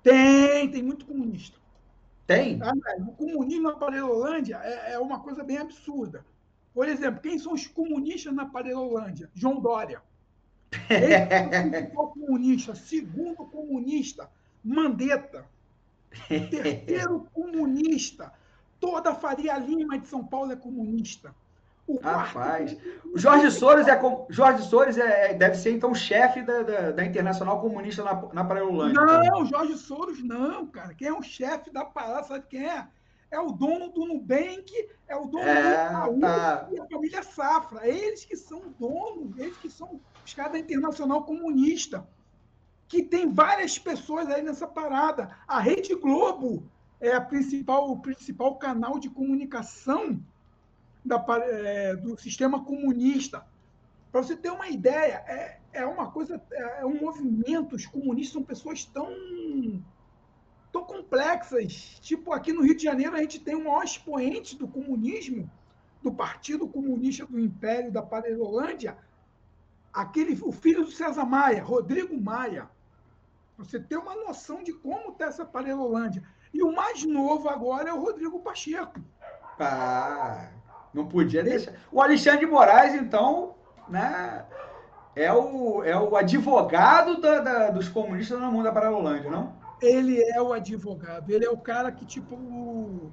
Tem, 0.02 0.70
tem 0.70 0.82
muito 0.82 1.04
comunista. 1.04 1.58
Tem? 2.26 2.60
Ah, 2.62 2.72
o 3.00 3.12
comunismo 3.12 3.64
na 3.64 3.76
Parelolândia 3.76 4.60
é, 4.62 4.92
é, 4.92 4.98
uma 4.98 5.20
coisa 5.20 5.42
bem 5.42 5.58
absurda. 5.58 6.24
Por 6.72 6.88
exemplo, 6.88 7.20
quem 7.20 7.38
são 7.38 7.52
os 7.52 7.66
comunistas 7.66 8.32
na 8.32 8.46
Parelolândia? 8.46 9.28
João 9.34 9.60
Dória. 9.60 10.00
Ele 10.88 11.12
é 11.12 11.90
o 11.92 12.06
comunista. 12.06 12.74
Segundo 12.74 13.44
comunista, 13.46 14.30
Mandetta. 14.62 15.44
Terceiro 16.28 17.26
comunista, 17.32 18.32
Toda 18.80 19.10
a 19.10 19.14
Faria 19.14 19.58
Lima 19.58 19.98
de 19.98 20.08
São 20.08 20.24
Paulo 20.24 20.52
é 20.52 20.56
comunista. 20.56 21.34
O 21.86 21.98
Rapaz, 21.98 22.76
o 23.12 23.18
Jorge 23.18 23.50
Soros 23.50 23.88
é 23.88 24.00
Jorge 24.28 24.62
Soros 24.62 24.96
é, 24.96 25.34
deve 25.34 25.56
ser 25.56 25.72
então 25.72 25.92
chefe 25.92 26.40
da, 26.40 26.62
da, 26.62 26.90
da, 26.92 27.04
Internacional 27.04 27.60
Comunista 27.60 28.04
na, 28.04 28.14
na 28.32 28.44
Paralelândia. 28.44 28.94
Não, 28.94 29.24
então. 29.24 29.46
Jorge 29.46 29.76
Soros 29.76 30.22
não, 30.22 30.68
cara. 30.68 30.94
Quem 30.94 31.08
é 31.08 31.12
o 31.12 31.22
chefe 31.22 31.68
da 31.72 31.84
parada, 31.84 32.28
sabe 32.28 32.44
quem 32.48 32.64
é? 32.64 32.86
É 33.28 33.40
o 33.40 33.50
dono 33.50 33.90
do 33.90 34.06
Nubank, 34.06 34.72
é 35.08 35.16
o 35.16 35.26
dono 35.26 35.44
é, 35.44 35.88
do 35.88 35.90
Itaú 35.90 36.20
tá. 36.20 36.68
e 36.70 36.78
a 36.78 36.86
família 36.86 37.22
Safra. 37.24 37.88
Eles 37.88 38.24
que 38.24 38.36
são 38.36 38.62
donos, 38.78 39.36
eles 39.36 39.56
que 39.56 39.68
são 39.68 40.00
os 40.24 40.32
caras 40.32 40.52
da 40.52 40.58
Internacional 40.60 41.24
Comunista. 41.24 42.06
Que 42.86 43.02
tem 43.02 43.32
várias 43.32 43.78
pessoas 43.78 44.28
aí 44.28 44.42
nessa 44.42 44.66
parada. 44.66 45.36
A 45.46 45.58
Rede 45.58 45.94
Globo 45.96 46.64
é 47.00 47.14
a 47.14 47.20
principal, 47.20 47.90
o 47.90 48.00
principal 48.00 48.56
canal 48.56 48.98
de 48.98 49.08
comunicação 49.08 50.20
da, 51.04 51.24
é, 51.44 51.96
do 51.96 52.16
sistema 52.18 52.62
comunista. 52.62 53.46
Para 54.12 54.22
você 54.22 54.36
ter 54.36 54.50
uma 54.50 54.68
ideia, 54.68 55.24
é, 55.26 55.60
é 55.72 55.86
uma 55.86 56.10
coisa, 56.10 56.40
é, 56.52 56.82
é 56.82 56.86
um 56.86 57.00
movimento, 57.00 57.76
os 57.76 57.86
comunistas 57.86 58.34
são 58.34 58.42
pessoas 58.42 58.84
tão, 58.84 59.14
tão 60.70 60.84
complexas. 60.84 61.98
Tipo, 62.00 62.32
aqui 62.32 62.52
no 62.52 62.62
Rio 62.62 62.76
de 62.76 62.82
Janeiro, 62.82 63.16
a 63.16 63.20
gente 63.20 63.40
tem 63.40 63.54
o 63.54 63.64
maior 63.64 63.84
expoente 63.84 64.56
do 64.56 64.68
comunismo, 64.68 65.50
do 66.02 66.12
Partido 66.12 66.66
Comunista 66.66 67.26
do 67.26 67.38
Império 67.38 67.92
da 67.92 68.02
Parelolândia, 68.02 68.96
aquele, 69.92 70.38
o 70.42 70.52
filho 70.52 70.84
do 70.84 70.90
César 70.90 71.24
Maia, 71.24 71.62
Rodrigo 71.62 72.18
Maia. 72.20 72.68
Você 73.58 73.78
ter 73.78 73.98
uma 73.98 74.14
noção 74.14 74.62
de 74.62 74.72
como 74.72 75.10
está 75.10 75.26
essa 75.26 75.44
Parelolândia. 75.44 76.22
E 76.52 76.62
o 76.62 76.72
mais 76.72 77.04
novo 77.04 77.48
agora 77.48 77.90
é 77.90 77.92
o 77.92 78.00
Rodrigo 78.00 78.40
Pacheco. 78.40 79.00
Ah, 79.58 80.48
não 80.92 81.06
podia 81.06 81.42
deixar. 81.42 81.74
O 81.92 82.00
Alexandre 82.00 82.40
de 82.40 82.46
Moraes, 82.46 82.94
então, 82.94 83.54
né, 83.88 84.44
é 85.14 85.32
o, 85.32 85.82
é 85.84 85.98
o 85.98 86.16
advogado 86.16 87.20
da, 87.20 87.40
da, 87.40 87.70
dos 87.70 87.88
comunistas 87.88 88.40
no 88.40 88.50
mundo 88.50 88.64
da 88.64 88.72
Paralolândia, 88.72 89.30
não? 89.30 89.54
Ele 89.80 90.22
é 90.22 90.40
o 90.40 90.52
advogado. 90.52 91.30
Ele 91.30 91.44
é 91.44 91.50
o 91.50 91.56
cara 91.56 91.90
que, 91.90 92.04
tipo, 92.04 93.10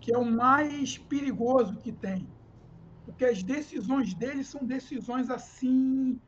que 0.00 0.12
é 0.12 0.18
o 0.18 0.24
mais 0.24 0.98
perigoso 0.98 1.76
que 1.76 1.92
tem. 1.92 2.28
Porque 3.04 3.24
as 3.24 3.42
decisões 3.42 4.14
dele 4.14 4.44
são 4.44 4.64
decisões 4.64 5.30
assim 5.30 6.20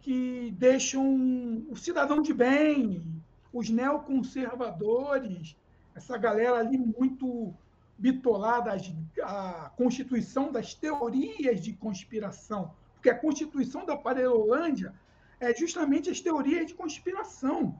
que 0.00 0.52
deixam 0.58 1.64
o 1.70 1.76
cidadão 1.76 2.20
de 2.20 2.34
bem, 2.34 3.21
os 3.52 3.68
neoconservadores, 3.68 5.56
essa 5.94 6.16
galera 6.16 6.58
ali 6.58 6.78
muito 6.78 7.54
bitolada 7.98 8.74
a 9.22 9.70
constituição 9.76 10.50
das 10.50 10.74
teorias 10.74 11.60
de 11.60 11.72
conspiração, 11.72 12.74
porque 12.94 13.10
a 13.10 13.18
constituição 13.18 13.84
da 13.84 13.96
Parelolândia 13.96 14.94
é 15.38 15.54
justamente 15.54 16.10
as 16.10 16.20
teorias 16.20 16.66
de 16.66 16.74
conspiração. 16.74 17.78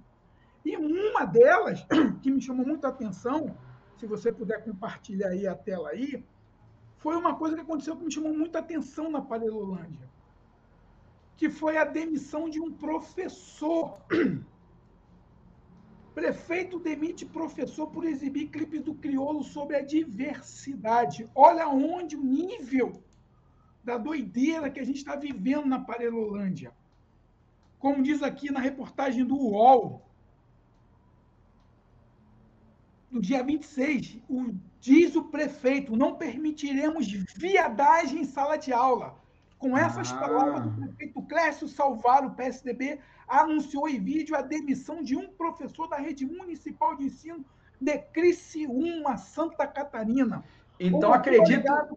E 0.64 0.76
uma 0.76 1.24
delas, 1.24 1.84
que 2.22 2.30
me 2.30 2.40
chamou 2.40 2.66
muita 2.66 2.88
atenção, 2.88 3.56
se 3.96 4.06
você 4.06 4.32
puder 4.32 4.62
compartilhar 4.64 5.28
aí 5.28 5.46
a 5.46 5.54
tela 5.54 5.90
aí, 5.90 6.24
foi 6.98 7.16
uma 7.16 7.34
coisa 7.34 7.56
que 7.56 7.62
aconteceu 7.62 7.96
que 7.96 8.04
me 8.04 8.12
chamou 8.12 8.32
muita 8.32 8.58
atenção 8.60 9.10
na 9.10 9.20
Parelolândia, 9.20 10.08
que 11.36 11.50
foi 11.50 11.78
a 11.78 11.84
demissão 11.84 12.48
de 12.48 12.60
um 12.60 12.72
professor 12.72 13.98
Prefeito 16.14 16.78
demite 16.78 17.24
professor 17.24 17.86
por 17.86 18.04
exibir 18.04 18.48
clipe 18.48 18.78
do 18.78 18.94
crioulo 18.94 19.42
sobre 19.42 19.76
a 19.76 19.82
diversidade. 19.82 21.28
Olha 21.34 21.68
onde 21.68 22.16
o 22.16 22.22
nível 22.22 23.02
da 23.82 23.96
doideira 23.96 24.70
que 24.70 24.78
a 24.78 24.84
gente 24.84 24.98
está 24.98 25.16
vivendo 25.16 25.66
na 25.66 25.80
Parelolândia. 25.80 26.72
Como 27.78 28.02
diz 28.02 28.22
aqui 28.22 28.52
na 28.52 28.60
reportagem 28.60 29.24
do 29.24 29.36
UOL, 29.36 30.06
no 33.10 33.20
dia 33.20 33.42
26, 33.42 34.18
o, 34.28 34.54
diz 34.80 35.16
o 35.16 35.24
prefeito: 35.24 35.96
não 35.96 36.14
permitiremos 36.16 37.06
viadagem 37.34 38.20
em 38.20 38.24
sala 38.24 38.56
de 38.56 38.72
aula. 38.72 39.21
Com 39.62 39.78
essas 39.78 40.12
ah. 40.12 40.16
palavras 40.16 40.64
do 40.64 40.70
prefeito 40.72 41.22
Clécio 41.22 41.68
Salvar, 41.68 42.26
o 42.26 42.32
PSDB, 42.32 42.98
anunciou 43.28 43.88
em 43.88 44.00
vídeo 44.00 44.34
a 44.34 44.42
demissão 44.42 45.04
de 45.04 45.16
um 45.16 45.28
professor 45.28 45.86
da 45.86 45.98
rede 45.98 46.26
municipal 46.26 46.96
de 46.96 47.04
ensino 47.04 47.44
de 47.80 47.96
Criciúma, 47.96 49.16
Santa 49.16 49.64
Catarina. 49.64 50.42
Então 50.80 51.12
acredito, 51.12 51.96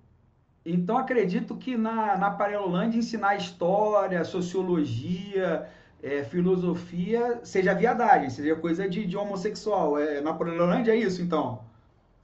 então 0.64 0.96
acredito 0.96 1.58
que 1.58 1.76
na, 1.76 2.16
na 2.16 2.30
Parelolândia 2.30 3.00
ensinar 3.00 3.36
história, 3.36 4.24
sociologia, 4.24 5.68
é, 6.04 6.24
filosofia 6.24 7.40
seja 7.44 7.74
viadagem, 7.74 8.30
seja 8.30 8.56
coisa 8.56 8.88
de, 8.88 9.08
de 9.08 9.18
homossexual. 9.18 9.98
É, 9.98 10.22
na 10.22 10.36
Parelolândia 10.36 10.92
é 10.92 10.98
isso, 10.98 11.20
então? 11.20 11.64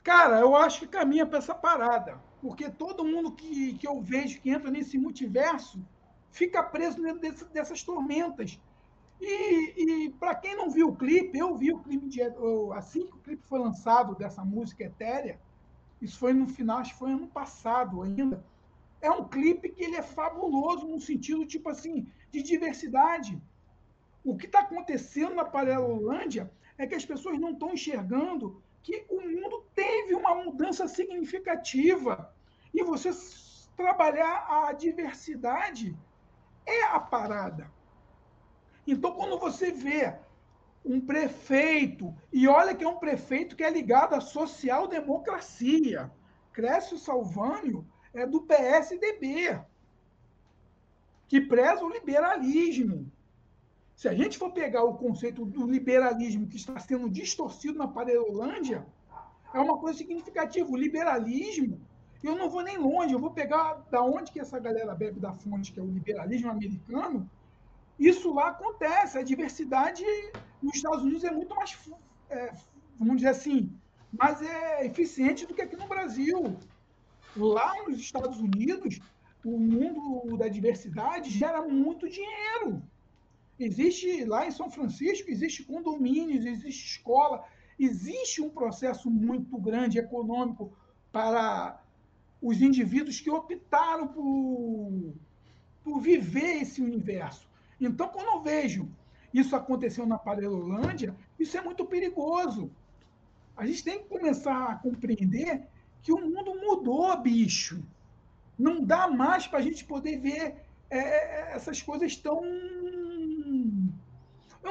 Cara, 0.04 0.39
eu 0.39 0.56
acho 0.56 0.82
que 0.82 0.88
caminha 0.88 1.25
para 1.25 1.39
essa 1.39 1.56
parada. 1.56 2.19
Porque 2.41 2.69
todo 2.69 3.06
mundo 3.06 3.32
que, 3.32 3.75
que 3.75 3.88
eu 3.88 4.01
vejo 4.01 4.41
que 4.41 4.49
entra 4.49 4.71
nesse 4.71 4.97
multiverso 4.97 5.80
fica 6.32 6.63
preso 6.63 7.01
dentro 7.01 7.19
desse, 7.21 7.45
dessas 7.45 7.84
tormentas. 7.84 8.60
E, 9.21 10.06
e 10.06 10.10
para 10.10 10.34
quem 10.34 10.56
não 10.56 10.71
viu 10.71 10.89
o 10.89 10.95
clipe, 10.95 11.38
eu 11.38 11.56
vi 11.56 11.71
o 11.71 11.80
clipe 11.80 12.08
de, 12.08 12.21
assim 12.73 13.06
que 13.06 13.13
o 13.13 13.19
clipe 13.19 13.43
foi 13.45 13.60
lançado 13.60 14.15
dessa 14.15 14.43
música 14.43 14.84
etérea, 14.84 15.39
isso 16.01 16.17
foi 16.17 16.34
no 16.34 16.47
final, 16.47 16.80
acho 16.80 16.93
que 16.93 16.99
foi 16.99 17.12
ano 17.12 17.27
passado 17.27 18.01
ainda. 18.01 18.43
É 18.99 19.12
um 19.12 19.27
clipe 19.27 19.69
que 19.69 19.84
ele 19.84 19.95
é 19.95 20.01
fabuloso 20.01 20.88
no 20.88 20.99
sentido 20.99 21.45
tipo 21.45 21.69
assim 21.69 22.08
de 22.32 22.41
diversidade. 22.41 23.39
O 24.23 24.36
que 24.36 24.47
está 24.47 24.62
acontecendo 24.62 25.36
na 25.36 25.45
Paralelolândia 25.45 26.51
é 26.77 26.88
que 26.88 26.95
as 26.95 27.06
pessoas 27.06 27.39
não 27.39 27.51
estão 27.51 27.73
enxergando 27.73 28.62
que 28.83 29.05
o 29.09 29.21
mundo 29.21 29.65
teve 29.75 30.15
uma 30.15 30.35
mudança 30.35 30.87
significativa. 30.87 32.33
E 32.73 32.83
você 32.83 33.11
trabalhar 33.75 34.67
a 34.67 34.73
diversidade 34.73 35.97
é 36.65 36.83
a 36.83 36.99
parada. 36.99 37.71
Então, 38.85 39.13
quando 39.13 39.37
você 39.37 39.71
vê 39.71 40.15
um 40.83 40.99
prefeito, 40.99 42.15
e 42.33 42.47
olha 42.47 42.73
que 42.73 42.83
é 42.83 42.87
um 42.87 42.97
prefeito 42.97 43.55
que 43.55 43.63
é 43.63 43.69
ligado 43.69 44.15
à 44.15 44.21
social-democracia, 44.21 46.11
Crécio 46.51 46.97
Salvânio 46.97 47.87
é 48.13 48.25
do 48.25 48.41
PSDB, 48.41 49.61
que 51.27 51.39
preza 51.39 51.83
o 51.85 51.89
liberalismo. 51.89 53.11
Se 53.95 54.08
a 54.08 54.13
gente 54.13 54.38
for 54.38 54.51
pegar 54.51 54.84
o 54.84 54.95
conceito 54.95 55.45
do 55.45 55.67
liberalismo 55.67 56.47
que 56.47 56.56
está 56.56 56.80
sendo 56.80 57.10
distorcido 57.10 57.77
na 57.77 57.88
Parelolândia, 57.88 58.86
é 59.54 59.60
uma 59.60 59.77
coisa 59.77 59.97
significativa. 59.97 60.69
O 60.69 60.77
liberalismo, 60.77 61.80
eu 62.23 62.36
não 62.36 62.49
vou 62.49 62.63
nem 62.63 62.77
longe, 62.77 63.13
eu 63.13 63.19
vou 63.19 63.32
pegar 63.32 63.86
da 63.91 64.01
onde 64.01 64.32
que 64.32 64.39
essa 64.39 64.60
galera 64.60 64.95
bebe 64.95 65.19
da 65.19 65.34
fonte, 65.34 65.71
que 65.71 65.80
é 65.80 65.84
o 65.84 65.91
liberalismo 65.91 66.49
americano, 66.49 67.30
isso 67.99 68.34
lá 68.34 68.47
acontece. 68.49 69.17
A 69.17 69.23
diversidade 69.23 70.04
nos 70.62 70.75
Estados 70.75 71.04
Unidos 71.04 71.23
é 71.23 71.32
muito 71.32 71.54
mais, 71.56 71.77
é, 72.30 72.54
vamos 72.97 73.17
dizer 73.17 73.30
assim, 73.30 73.71
mais 74.12 74.41
é 74.41 74.86
eficiente 74.86 75.45
do 75.45 75.54
que 75.54 75.62
aqui 75.62 75.75
no 75.75 75.88
Brasil. 75.88 76.58
Lá 77.36 77.73
nos 77.88 77.99
Estados 77.99 78.39
Unidos, 78.39 78.99
o 79.45 79.58
mundo 79.58 80.38
da 80.38 80.47
diversidade 80.47 81.30
gera 81.30 81.62
muito 81.62 82.10
dinheiro. 82.10 82.82
Existe 83.59 84.25
lá 84.25 84.47
em 84.47 84.51
São 84.51 84.69
Francisco, 84.71 85.29
existe 85.29 85.63
condomínios, 85.63 86.45
existe 86.45 86.97
escola, 86.97 87.43
existe 87.79 88.41
um 88.41 88.49
processo 88.49 89.09
muito 89.09 89.57
grande 89.57 89.99
econômico 89.99 90.73
para 91.11 91.81
os 92.41 92.61
indivíduos 92.61 93.19
que 93.19 93.29
optaram 93.29 94.07
por, 94.07 95.13
por 95.83 95.99
viver 95.99 96.61
esse 96.61 96.81
universo. 96.81 97.47
Então, 97.79 98.07
quando 98.09 98.27
eu 98.27 98.41
vejo 98.41 98.89
isso 99.33 99.55
acontecendo 99.55 100.07
na 100.07 100.17
Parelolândia, 100.17 101.15
isso 101.39 101.57
é 101.57 101.61
muito 101.61 101.85
perigoso. 101.85 102.71
A 103.55 103.65
gente 103.65 103.83
tem 103.83 103.99
que 103.99 104.09
começar 104.09 104.71
a 104.71 104.75
compreender 104.75 105.63
que 106.01 106.11
o 106.11 106.19
mundo 106.19 106.55
mudou, 106.55 107.15
bicho. 107.17 107.83
Não 108.57 108.83
dá 108.83 109.07
mais 109.07 109.47
para 109.47 109.59
a 109.59 109.61
gente 109.61 109.85
poder 109.85 110.17
ver 110.19 110.55
é, 110.89 110.97
é, 110.97 111.55
essas 111.55 111.81
coisas 111.81 112.15
tão. 112.15 112.41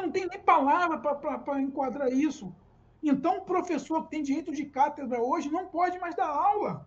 Não 0.02 0.10
tenho 0.10 0.28
nem 0.28 0.40
palavra 0.40 0.98
para 0.98 1.60
enquadrar 1.60 2.12
isso. 2.12 2.54
Então, 3.02 3.38
o 3.38 3.42
professor 3.42 4.04
que 4.04 4.10
tem 4.10 4.22
direito 4.22 4.52
de 4.52 4.66
cátedra 4.66 5.20
hoje 5.20 5.50
não 5.50 5.66
pode 5.66 5.98
mais 5.98 6.14
dar 6.14 6.28
aula. 6.28 6.86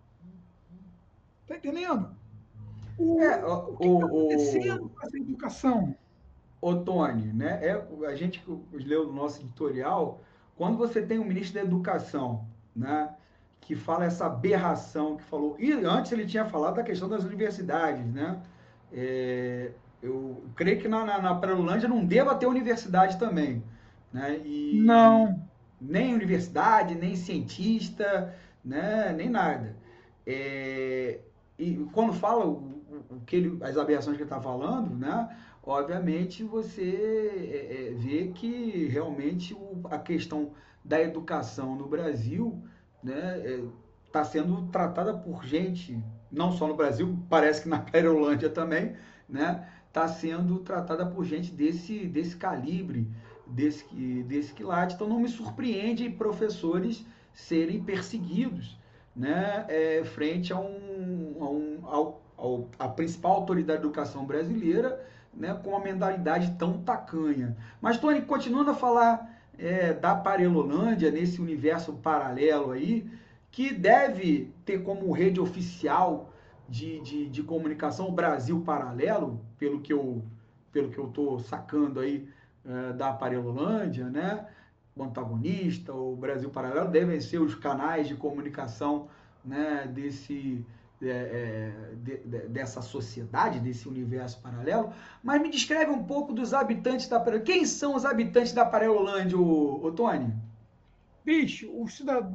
Está 1.42 1.58
entendendo? 1.58 2.16
O, 2.98 3.20
é, 3.20 3.44
o, 3.44 3.74
o 3.74 3.78
que 3.78 3.86
está 3.86 4.06
acontecendo 4.06 4.90
com 4.90 5.06
essa 5.06 5.18
educação? 5.18 5.96
ô 6.64 6.76
Tony, 6.76 7.34
né? 7.34 7.60
É, 7.62 7.88
a 8.08 8.16
gente 8.16 8.42
leu 8.72 9.08
no 9.08 9.14
nosso 9.14 9.42
editorial, 9.42 10.22
quando 10.56 10.78
você 10.78 11.02
tem 11.02 11.20
um 11.20 11.26
ministro 11.26 11.56
da 11.56 11.62
Educação, 11.62 12.48
né? 12.74 13.14
que 13.60 13.76
fala 13.76 14.06
essa 14.06 14.26
aberração 14.26 15.18
que 15.18 15.24
falou. 15.24 15.56
E 15.60 15.72
antes 15.72 16.12
ele 16.12 16.26
tinha 16.26 16.46
falado 16.46 16.76
da 16.76 16.84
questão 16.84 17.08
das 17.08 17.24
universidades, 17.24 18.06
né? 18.06 18.42
É, 18.92 19.72
eu 20.04 20.44
creio 20.56 20.82
que 20.82 20.88
na, 20.88 21.06
na, 21.06 21.22
na 21.22 21.88
não 21.88 22.06
deva 22.06 22.36
ter 22.36 22.46
universidade 22.46 23.18
também. 23.18 23.64
Né? 24.12 24.42
E, 24.44 24.82
não. 24.84 25.42
Nem 25.80 26.14
universidade, 26.14 26.94
nem 26.94 27.16
cientista, 27.16 28.36
né? 28.64 29.14
nem 29.16 29.30
nada. 29.30 29.76
É, 30.28 31.20
e 31.58 31.76
quando 31.94 32.14
fala 32.14 32.46
o, 32.46 32.84
o 33.10 33.22
que 33.26 33.38
ele, 33.38 33.58
as 33.64 33.78
aberrações 33.78 34.18
que 34.18 34.24
ele 34.24 34.30
está 34.30 34.42
falando, 34.42 34.94
né? 34.94 35.30
obviamente 35.64 36.44
você 36.44 36.82
é, 37.52 37.88
é, 37.88 37.94
vê 37.96 38.28
que 38.28 38.88
realmente 38.88 39.54
o, 39.54 39.82
a 39.90 39.98
questão 39.98 40.52
da 40.84 41.02
educação 41.02 41.76
no 41.76 41.88
Brasil 41.88 42.62
né, 43.02 43.42
está 44.06 44.20
é, 44.20 44.24
sendo 44.26 44.64
tratada 44.68 45.14
por 45.14 45.46
gente, 45.46 45.98
não 46.30 46.52
só 46.52 46.68
no 46.68 46.76
Brasil, 46.76 47.18
parece 47.30 47.64
que 47.64 47.70
na 47.70 47.80
Perolândia 47.92 48.50
também, 48.50 48.96
né, 49.30 49.66
está 49.94 50.08
sendo 50.08 50.58
tratada 50.58 51.06
por 51.06 51.24
gente 51.24 51.52
desse, 51.52 52.08
desse 52.08 52.36
calibre, 52.36 53.08
desse, 53.46 53.86
desse 54.24 54.52
quilate. 54.52 54.96
Então 54.96 55.08
não 55.08 55.20
me 55.20 55.30
surpreende 55.30 56.10
professores 56.10 57.06
serem 57.32 57.84
perseguidos 57.84 58.76
né, 59.16 59.66
é, 59.70 60.04
frente 60.04 60.52
a, 60.52 60.60
um, 60.60 61.80
a, 61.84 62.44
um, 62.44 62.68
a 62.80 62.88
principal 62.88 63.34
autoridade 63.34 63.80
da 63.80 63.86
educação 63.86 64.26
brasileira 64.26 65.00
né, 65.32 65.54
com 65.64 65.70
uma 65.70 65.80
mentalidade 65.80 66.56
tão 66.58 66.80
tacanha. 66.80 67.56
Mas, 67.80 68.00
Tony, 68.00 68.24
continuando 68.24 68.72
a 68.72 68.76
falar 68.76 69.40
é, 69.60 69.94
da 69.94 70.16
Parelolândia, 70.16 71.12
nesse 71.12 71.40
universo 71.40 71.94
paralelo 71.94 72.72
aí, 72.72 73.08
que 73.52 73.72
deve 73.72 74.52
ter 74.66 74.82
como 74.82 75.12
rede 75.12 75.40
oficial 75.40 76.33
de, 76.68 77.00
de, 77.02 77.30
de 77.30 77.44
comunicação 77.44 78.08
o 78.08 78.12
Brasil 78.12 78.62
Paralelo, 78.62 79.40
pelo 79.58 79.82
que 79.82 79.94
eu 79.94 80.24
pelo 80.72 80.90
que 80.90 80.98
eu 80.98 81.08
estou 81.08 81.40
sacando 81.40 82.00
aí 82.00 82.28
é, 82.66 82.94
da 82.94 83.14
Parelolândia, 83.14 84.10
né? 84.10 84.48
O 84.96 85.04
antagonista, 85.04 85.94
o 85.94 86.16
Brasil 86.16 86.50
Paralelo 86.50 86.90
devem 86.90 87.22
ser 87.22 87.40
os 87.40 87.54
canais 87.54 88.08
de 88.08 88.16
comunicação 88.16 89.08
né, 89.46 89.88
desse, 89.88 90.66
é, 91.02 91.08
é, 91.10 91.96
de, 91.96 92.18
de, 92.18 92.48
dessa 92.48 92.82
sociedade, 92.82 93.60
desse 93.60 93.88
universo 93.88 94.40
paralelo, 94.42 94.94
mas 95.24 95.42
me 95.42 95.50
descreve 95.50 95.92
um 95.92 96.04
pouco 96.04 96.32
dos 96.32 96.54
habitantes 96.54 97.08
da 97.08 97.20
Parelolândia. 97.20 97.54
Quem 97.54 97.66
são 97.66 97.96
os 97.96 98.06
habitantes 98.06 98.54
da 98.54 98.66
Parelolândia, 98.66 99.38
ô, 99.38 99.84
ô 99.84 99.92
Tony? 99.92 100.34
Bicho, 101.26 101.72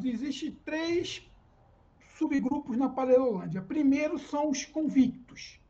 existem 0.05 0.57
três 0.65 1.28
subgrupos 2.19 2.77
na 2.77 2.89
Parelolândia. 2.89 3.63
Primeiro 3.63 4.19
são 4.19 4.51
os 4.51 4.65
convictos, 4.65 5.61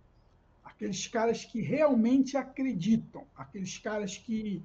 aqueles 0.64 1.06
caras 1.06 1.44
que 1.44 1.60
realmente 1.60 2.36
acreditam, 2.36 3.24
aqueles 3.36 3.76
caras 3.78 4.16
que, 4.16 4.62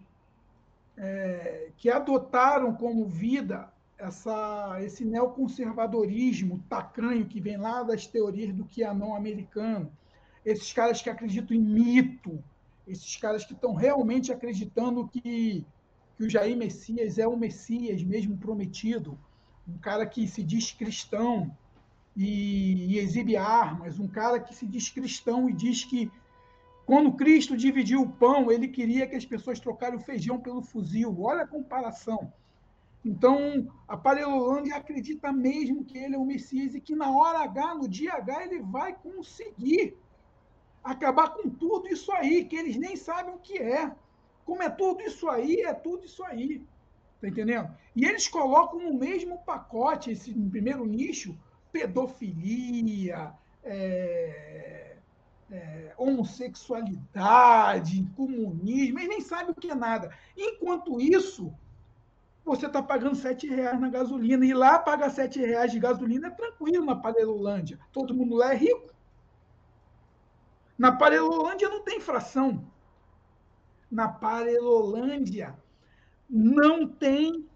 é, 0.98 1.72
que 1.78 1.89
adotaram 1.89 2.74
como 2.74 3.06
vida 3.06 3.72
essa, 3.98 4.78
esse 4.82 5.04
neoconservadorismo 5.04 6.63
tacanho 6.69 7.26
que 7.26 7.41
vem 7.41 7.58
lá 7.58 7.84
das 7.84 8.08
teorias 8.08 8.54
do 8.54 8.65
QAnon 8.65 9.15
americano, 9.15 9.91
esses 10.46 10.72
caras 10.72 11.02
que 11.02 11.10
acreditam 11.10 11.56
em 11.56 11.62
mito, 11.62 12.41
esses 12.88 13.15
caras 13.17 13.46
que 13.46 13.54
estão 13.54 13.74
realmente 13.74 14.32
acreditando 14.32 15.08
que, 15.08 15.65
que 16.15 16.24
o 16.24 16.30
Jair 16.30 16.56
Messias 16.56 17.17
é 17.17 17.28
o 17.28 17.38
Messias 17.38 18.04
mesmo 18.04 18.38
prometido, 18.38 19.17
um 19.67 19.78
cara 19.78 20.06
que 20.06 20.28
se 20.28 20.43
diz 20.43 20.72
cristão 20.72 21.56
e, 22.15 22.93
e 22.93 22.99
exibe 22.99 23.36
armas, 23.36 23.99
um 23.99 24.08
cara 24.08 24.39
que 24.39 24.54
se 24.54 24.65
diz 24.65 24.89
cristão 24.89 25.49
e 25.49 25.54
diz 25.54 25.84
que 25.84 26.12
quando 26.86 27.13
Cristo 27.13 27.56
dividiu 27.56 28.02
o 28.02 28.10
pão, 28.10 28.52
ele 28.52 28.67
queria 28.67 29.08
que 29.08 29.15
as 29.15 29.26
pessoas 29.26 29.60
trocassem 29.60 29.95
o 29.95 30.02
feijão 30.02 30.39
pelo 30.39 30.62
fuzil. 30.62 31.15
Olha 31.21 31.43
a 31.43 31.47
comparação. 31.47 32.32
Então, 33.06 33.67
a 33.88 33.97
Parelolândia 33.97 34.76
acredita 34.76 35.32
mesmo 35.32 35.84
que 35.84 35.97
ele 35.97 36.15
é 36.15 36.17
o 36.17 36.26
Messias 36.26 36.76
e 36.76 36.82
que 36.82 36.95
na 36.95 37.12
hora 37.12 37.39
H, 37.39 37.76
no 37.76 37.88
dia 37.88 38.13
H, 38.13 38.45
ele 38.45 38.62
vai 38.62 38.93
conseguir 38.93 39.97
acabar 40.84 41.30
com 41.30 41.49
tudo 41.49 41.88
isso 41.88 42.12
aí, 42.12 42.45
que 42.45 42.56
eles 42.56 42.78
nem 42.78 42.95
sabem 42.95 43.34
o 43.34 43.39
que 43.39 43.58
é. 43.58 43.91
Como 44.45 44.62
é 44.62 44.69
tudo 44.69 45.02
isso 45.02 45.30
aí, 45.30 45.62
é 45.62 45.73
tudo 45.73 46.06
isso 46.06 46.23
aí. 46.26 46.62
Tá 47.21 47.30
entendendo? 47.30 47.73
E 47.95 48.06
eles 48.06 48.28
colocam 48.28 48.80
no 48.80 48.93
mesmo 48.93 49.38
pacote, 49.39 50.12
esse 50.12 50.34
primeiro 50.34 50.86
nicho, 50.86 51.38
pedofilia, 51.73 53.33
é, 53.63 54.95
é, 55.51 55.93
homossexualidade, 55.97 58.07
comunismo, 58.15 58.99
eles 58.99 59.09
nem 59.09 59.21
sabem 59.21 59.49
o 59.49 59.55
que 59.55 59.71
é 59.71 59.75
nada. 59.75 60.15
Enquanto 60.38 61.01
isso, 61.01 61.51
você 62.45 62.67
está 62.67 62.83
pagando 62.83 63.15
sete 63.15 63.47
reais 63.47 63.79
na 63.79 63.89
gasolina. 63.89 64.45
E 64.45 64.53
lá 64.53 64.77
pagar 64.77 65.09
sete 65.09 65.39
reais 65.39 65.71
de 65.71 65.79
gasolina 65.79 66.27
é 66.27 66.31
tranquilo 66.31 66.86
na 66.86 66.95
Parelolândia. 66.95 67.79
Todo 67.91 68.13
mundo 68.13 68.36
lá 68.36 68.53
é 68.53 68.57
rico. 68.57 68.93
Na 70.77 70.91
Parelolândia 70.91 71.69
não 71.69 71.81
tem 71.81 71.97
infração. 71.97 72.71
Na 73.89 74.07
Parelolândia 74.07 75.55
não 76.29 76.88
tem 76.88 77.47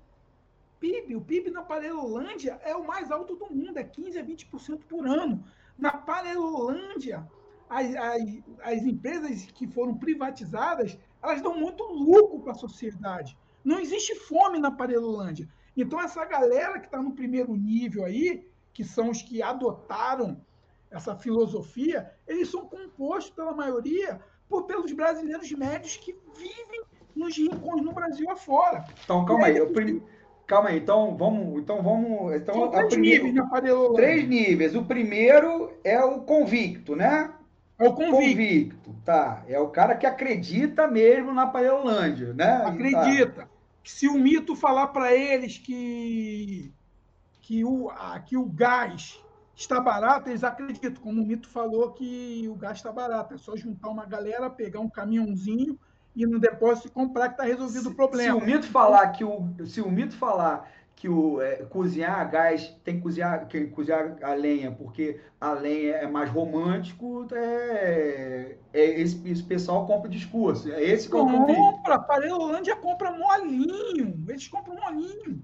PIB. 0.79 1.15
O 1.15 1.21
PIB 1.21 1.51
na 1.51 1.63
Parelolândia 1.63 2.59
é 2.63 2.75
o 2.75 2.85
mais 2.85 3.11
alto 3.11 3.35
do 3.35 3.53
mundo, 3.53 3.77
é 3.77 3.83
15% 3.83 4.19
a 4.19 4.23
20% 4.23 4.79
por 4.87 5.07
ano. 5.07 5.43
Na 5.77 5.91
Parelolândia, 5.91 7.27
as, 7.69 7.95
as, 7.95 8.21
as 8.61 8.81
empresas 8.83 9.45
que 9.51 9.67
foram 9.67 9.97
privatizadas, 9.97 10.97
elas 11.21 11.41
dão 11.41 11.57
muito 11.57 11.83
lucro 11.83 12.39
para 12.39 12.53
a 12.53 12.55
sociedade. 12.55 13.37
Não 13.63 13.79
existe 13.79 14.15
fome 14.15 14.59
na 14.59 14.71
Parelolândia. 14.71 15.47
Então, 15.75 16.01
essa 16.01 16.23
galera 16.25 16.79
que 16.79 16.85
está 16.85 17.01
no 17.01 17.11
primeiro 17.11 17.55
nível 17.55 18.05
aí, 18.05 18.47
que 18.73 18.83
são 18.83 19.09
os 19.09 19.21
que 19.21 19.41
adotaram 19.41 20.41
essa 20.89 21.15
filosofia, 21.15 22.11
eles 22.27 22.49
são 22.49 22.65
compostos, 22.65 23.33
pela 23.33 23.53
maioria, 23.53 24.19
por, 24.47 24.63
pelos 24.63 24.91
brasileiros 24.93 25.51
médios 25.51 25.97
que 25.97 26.15
vivem 26.35 26.83
nos 27.15 27.37
rincões 27.37 27.83
no 27.83 27.91
Brasil 27.91 28.29
afora. 28.29 28.85
Então, 29.03 29.25
calma 29.25 29.47
aí. 29.47 29.65
prim... 29.67 30.01
Calma 30.47 30.69
aí, 30.69 30.77
então 30.77 31.15
vamos. 31.17 31.61
Então 31.61 31.83
vamos. 31.83 32.33
Então, 32.33 32.55
São 32.55 32.71
três 32.71 32.87
primeira... 32.93 33.23
níveis 33.23 33.35
na 33.35 33.49
Parelolândia. 33.49 33.95
Três 33.95 34.27
níveis. 34.27 34.75
O 34.75 34.85
primeiro 34.85 35.73
é 35.83 36.01
o 36.01 36.21
convicto, 36.21 36.95
né? 36.95 37.33
É 37.77 37.87
o 37.87 37.93
convicto. 37.93 38.15
convicto. 38.15 38.95
Tá. 39.03 39.43
É 39.47 39.59
o 39.59 39.67
cara 39.67 39.95
que 39.95 40.05
acredita 40.05 40.87
mesmo 40.87 41.33
na 41.33 41.45
Parelolândia, 41.45 42.33
né? 42.33 42.63
Acredita. 42.65 43.43
Tá 43.43 43.47
se 43.87 44.07
o 44.07 44.15
mito 44.15 44.53
falar 44.53 44.87
para 44.87 45.15
eles 45.15 45.57
que, 45.57 46.73
que, 47.41 47.63
o, 47.63 47.89
que 48.25 48.35
o 48.35 48.45
gás 48.45 49.23
está 49.55 49.79
barato, 49.79 50.29
eles 50.29 50.43
acreditam. 50.43 51.01
Como 51.01 51.21
o 51.21 51.25
mito 51.25 51.47
falou 51.47 51.93
que 51.93 52.45
o 52.49 52.55
gás 52.55 52.77
está 52.77 52.91
barato. 52.91 53.33
É 53.33 53.37
só 53.37 53.55
juntar 53.55 53.89
uma 53.89 54.05
galera, 54.05 54.49
pegar 54.49 54.81
um 54.81 54.89
caminhãozinho 54.89 55.79
e 56.17 56.25
no 56.25 56.39
depósito 56.39 56.91
comprar 56.91 57.27
que 57.27 57.35
está 57.35 57.43
resolvido 57.43 57.83
se, 57.83 57.87
o 57.87 57.93
problema. 57.93 58.39
Se 58.39 58.43
o 58.43 58.45
mito 58.45 58.67
falar 58.67 59.07
que 59.09 59.23
o, 59.23 59.47
se 59.65 59.81
o 59.81 59.91
mito 59.91 60.17
falar 60.17 60.67
que 60.95 61.07
o 61.07 61.39
é, 61.39 61.57
cozinhar 61.57 62.19
a 62.19 62.23
gás 62.23 62.75
tem 62.83 62.95
que 62.95 63.01
cozinhar, 63.01 63.47
que 63.47 63.67
cozinhar 63.67 64.17
a 64.23 64.33
lenha, 64.33 64.71
porque 64.71 65.19
a 65.39 65.51
lenha 65.51 65.93
é 65.93 66.07
mais 66.07 66.27
romântico, 66.27 67.27
é, 67.31 68.55
é 68.73 68.99
esse, 68.99 69.29
esse 69.29 69.43
pessoal 69.43 69.85
compra 69.85 70.09
discurso. 70.09 70.71
É 70.71 70.83
esse 70.83 71.07
que 71.07 71.15
eu 71.15 71.27
Compra, 71.27 71.95
a 71.95 71.99
Parelândia 71.99 72.75
compra 72.75 73.11
molinho. 73.11 74.25
Eles 74.27 74.47
compram 74.47 74.75
molinho. 74.75 75.39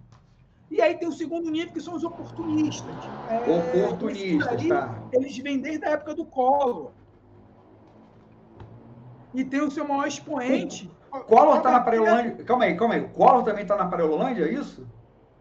E 0.71 0.81
aí 0.81 0.97
tem 0.97 1.07
o 1.07 1.11
segundo 1.11 1.51
nível, 1.51 1.71
que 1.71 1.81
são 1.81 1.93
os 1.93 2.03
oportunistas. 2.03 2.95
É, 3.29 3.85
oportunistas, 3.85 4.67
tá. 4.67 5.03
Eles 5.11 5.37
vêm 5.37 5.59
desde 5.59 5.85
a 5.85 5.91
época 5.91 6.15
do 6.15 6.25
Collor. 6.25 6.91
E 9.33 9.43
tem 9.43 9.61
o 9.61 9.71
seu 9.71 9.87
maior 9.87 10.07
expoente. 10.07 10.89
Collor 11.27 11.57
está 11.57 11.71
na 11.71 11.81
Parelândia. 11.81 12.43
Calma 12.43 12.65
aí, 12.65 12.75
calma 12.75 12.95
aí. 12.95 13.01
O 13.01 13.09
Collor 13.09 13.43
também 13.43 13.63
está 13.63 13.75
na 13.75 13.87
Parelândia, 13.87 14.45
é 14.45 14.53
isso? 14.53 14.85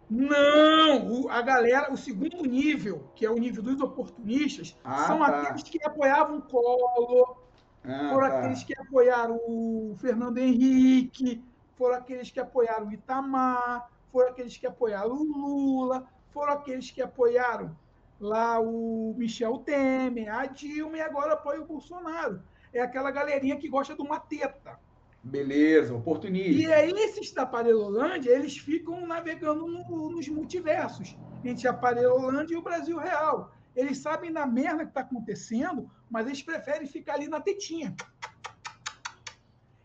Não, 0.09 1.07
o, 1.11 1.29
a 1.29 1.41
galera, 1.41 1.91
o 1.91 1.97
segundo 1.97 2.43
nível, 2.43 3.09
que 3.15 3.25
é 3.25 3.31
o 3.31 3.37
nível 3.37 3.63
dos 3.63 3.81
oportunistas, 3.81 4.77
ah, 4.83 5.07
são 5.07 5.19
tá. 5.19 5.25
aqueles 5.25 5.63
que 5.63 5.83
apoiavam 5.83 6.37
o 6.37 6.41
Collor, 6.43 7.37
ah, 7.83 8.09
foram 8.11 8.29
tá. 8.29 8.39
aqueles 8.39 8.63
que 8.63 8.79
apoiaram 8.79 9.35
o 9.47 9.95
Fernando 9.99 10.37
Henrique, 10.37 11.43
foram 11.75 11.95
aqueles 11.95 12.29
que 12.29 12.39
apoiaram 12.39 12.87
o 12.87 12.93
Itamar, 12.93 13.89
foram 14.11 14.29
aqueles 14.29 14.55
que 14.55 14.67
apoiaram 14.67 15.15
o 15.15 15.23
Lula, 15.23 16.05
foram 16.29 16.53
aqueles 16.53 16.91
que 16.91 17.01
apoiaram 17.01 17.75
lá 18.19 18.59
o 18.59 19.15
Michel 19.17 19.57
Temer, 19.59 20.33
a 20.33 20.45
Dilma 20.45 20.97
e 20.97 21.01
agora 21.01 21.33
apoia 21.33 21.61
o 21.61 21.65
Bolsonaro. 21.65 22.41
É 22.73 22.81
aquela 22.81 23.11
galerinha 23.11 23.57
que 23.57 23.69
gosta 23.69 23.95
de 23.95 24.01
uma 24.01 24.19
teta. 24.19 24.79
Beleza, 25.23 25.93
oportunismo. 25.93 26.61
E 26.61 26.73
aí, 26.73 26.91
esses 26.91 27.31
da 27.31 27.45
Parelolândia, 27.45 28.31
eles 28.31 28.57
ficam 28.57 29.07
navegando 29.07 29.65
no, 29.65 30.09
nos 30.09 30.27
multiversos, 30.27 31.15
entre 31.45 31.65
a 31.67 31.73
Parelolândia 31.73 32.55
e 32.55 32.57
o 32.57 32.61
Brasil 32.61 32.97
real. 32.97 33.53
Eles 33.73 33.99
sabem 33.99 34.33
da 34.33 34.45
merda 34.45 34.83
que 34.83 34.91
está 34.91 35.01
acontecendo, 35.01 35.89
mas 36.09 36.27
eles 36.27 36.43
preferem 36.43 36.87
ficar 36.87 37.13
ali 37.13 37.27
na 37.29 37.39
tetinha. 37.39 37.95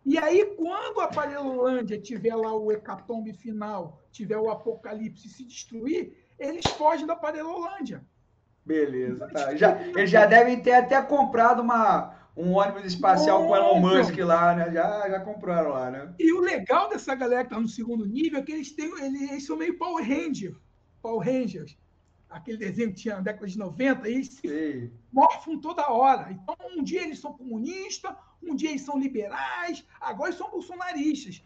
E 0.05 0.19
aí, 0.19 0.45
quando 0.57 1.01
a 1.01 1.09
Parelolândia 1.09 2.01
tiver 2.01 2.35
lá 2.35 2.53
o 2.53 2.73
hecatombe 2.73 3.33
final, 3.33 4.03
tiver 4.11 4.39
o 4.39 4.51
apocalipse 4.51 5.29
se 5.29 5.45
destruir, 5.45 6.15
eles 6.39 6.67
fogem 6.67 7.07
da 7.07 7.15
Parelolândia. 7.15 8.05
Beleza, 8.65 9.29
tá. 9.29 9.55
Já, 9.55 9.81
eles 9.81 10.11
já 10.11 10.27
devem 10.27 10.61
ter 10.61 10.73
até 10.73 11.01
comprado 11.01 11.63
uma, 11.63 12.18
um 12.39 12.53
ônibus 12.55 12.85
espacial 12.85 13.47
com 13.47 13.57
Elon 13.57 13.81
Musk 13.81 14.17
lá, 14.19 14.55
né? 14.55 14.71
Já, 14.73 15.11
já 15.11 15.21
compraram 15.21 15.71
lá, 15.71 15.91
né? 15.91 16.15
E 16.19 16.33
o 16.33 16.41
legal 16.41 16.89
dessa 16.89 17.15
galera 17.15 17.45
que 17.45 17.51
tá 17.51 17.61
no 17.61 17.69
segundo 17.69 18.07
nível 18.07 18.39
é 18.39 18.43
que 18.43 18.53
eles 18.53 18.71
têm, 18.71 18.91
eles, 19.03 19.45
são 19.45 19.57
meio 19.57 19.77
Power 19.77 20.07
Ranger. 20.07 20.57
Power 21.03 21.27
Rangers 21.27 21.77
aquele 22.29 22.59
desenho 22.59 22.91
que 22.91 23.01
tinha 23.01 23.17
na 23.17 23.23
década 23.23 23.47
de 23.47 23.59
90, 23.59 24.09
eles 24.09 24.29
se 24.29 24.93
morfam 25.13 25.59
toda 25.59 25.91
hora. 25.91 26.31
Então, 26.31 26.55
um 26.77 26.83
dia 26.83 27.03
eles 27.03 27.19
são 27.19 27.33
comunistas, 27.33 28.15
um 28.43 28.55
dia 28.55 28.71
eles 28.71 28.83
são 28.83 28.99
liberais, 28.99 29.85
agora 30.01 30.31
eles 30.31 30.39
são 30.39 30.51
bolsonaristas. 30.51 31.43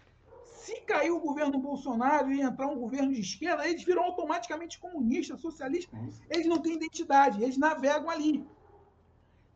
Se 0.57 0.81
cair 0.83 1.11
o 1.11 1.21
governo 1.21 1.59
Bolsonaro 1.59 2.33
e 2.33 2.41
entrar 2.41 2.67
um 2.69 2.79
governo 2.79 3.13
de 3.13 3.21
esquerda, 3.21 3.67
eles 3.67 3.83
viram 3.85 4.05
automaticamente 4.05 4.79
comunistas, 4.79 5.41
socialistas. 5.41 5.99
Eles 6.31 6.47
não 6.47 6.59
têm 6.59 6.75
identidade, 6.75 7.43
eles 7.43 7.57
navegam 7.57 8.11
ali. 8.11 8.47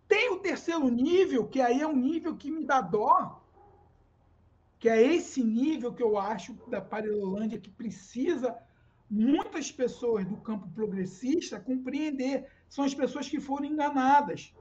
Tem 0.09 0.33
o 0.33 0.38
terceiro 0.38 0.88
nível, 0.88 1.47
que 1.47 1.61
aí 1.61 1.81
é 1.81 1.87
um 1.87 1.97
nível 1.97 2.37
que 2.37 2.51
me 2.51 2.64
dá 2.64 2.81
dó, 2.81 3.42
que 4.79 4.88
é 4.88 5.03
esse 5.03 5.42
nível 5.42 5.92
que 5.92 6.03
eu 6.03 6.19
acho 6.19 6.55
da 6.69 6.81
Parelolândia 6.81 7.59
que 7.59 7.71
precisa 7.71 8.57
muitas 9.11 9.71
pessoas 9.71 10.25
do 10.27 10.37
campo 10.37 10.69
progressista 10.75 11.59
compreender. 11.59 12.47
São 12.69 12.85
as 12.85 12.95
pessoas 12.95 13.29
que 13.29 13.40
foram 13.40 13.64
enganadas, 13.64 14.55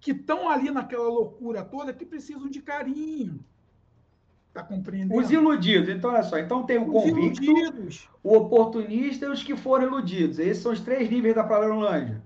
que 0.00 0.12
estão 0.12 0.48
ali 0.48 0.70
naquela 0.70 1.08
loucura 1.08 1.64
toda, 1.64 1.92
que 1.92 2.06
precisam 2.06 2.48
de 2.48 2.62
carinho. 2.62 3.44
Está 4.48 4.62
compreendendo? 4.62 5.20
Os 5.20 5.30
iludidos. 5.30 5.88
Então, 5.88 6.10
olha 6.10 6.22
só. 6.22 6.38
Então 6.38 6.64
tem 6.64 6.78
o 6.78 6.88
os 6.88 7.04
convicto, 7.04 7.44
iludidos. 7.44 8.08
o 8.22 8.34
oportunista 8.34 9.26
e 9.26 9.28
os 9.28 9.42
que 9.42 9.56
foram 9.56 9.86
iludidos. 9.86 10.38
Esses 10.38 10.62
são 10.62 10.72
os 10.72 10.80
três 10.80 11.10
níveis 11.10 11.34
da 11.34 11.44
Paralelândia. 11.44 12.22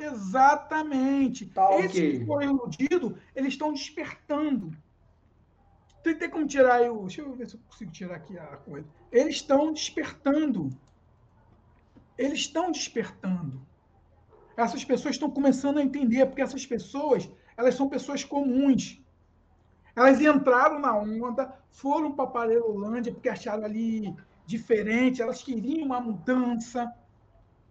Exatamente. 0.00 1.46
Tá, 1.46 1.78
Esses 1.78 1.90
okay. 1.90 2.18
que 2.18 2.26
foram 2.26 2.50
iludidos, 2.50 3.12
eles 3.34 3.52
estão 3.52 3.72
despertando. 3.72 4.72
Tem, 6.02 6.30
como 6.30 6.46
tirar 6.46 6.76
aí 6.76 6.88
o. 6.88 7.02
Deixa 7.02 7.20
eu 7.20 7.32
ver 7.34 7.48
se 7.48 7.56
eu 7.56 7.60
consigo 7.68 7.92
tirar 7.92 8.16
aqui 8.16 8.38
a 8.38 8.56
coisa. 8.56 8.88
Eles 9.12 9.36
estão 9.36 9.72
despertando. 9.72 10.70
Eles 12.16 12.40
estão 12.40 12.72
despertando. 12.72 13.60
Essas 14.56 14.84
pessoas 14.84 15.14
estão 15.14 15.30
começando 15.30 15.78
a 15.78 15.82
entender, 15.82 16.26
porque 16.26 16.42
essas 16.42 16.64
pessoas, 16.66 17.30
elas 17.56 17.74
são 17.74 17.88
pessoas 17.88 18.24
comuns. 18.24 19.00
Elas 19.94 20.20
entraram 20.20 20.78
na 20.78 20.96
onda, 20.96 21.54
foram 21.70 22.12
para 22.12 22.24
a 22.24 22.28
Parelolândia 22.28 23.12
porque 23.12 23.28
acharam 23.28 23.64
ali 23.64 24.14
diferente, 24.46 25.22
elas 25.22 25.42
queriam 25.42 25.86
uma 25.86 26.00
mudança. 26.00 26.92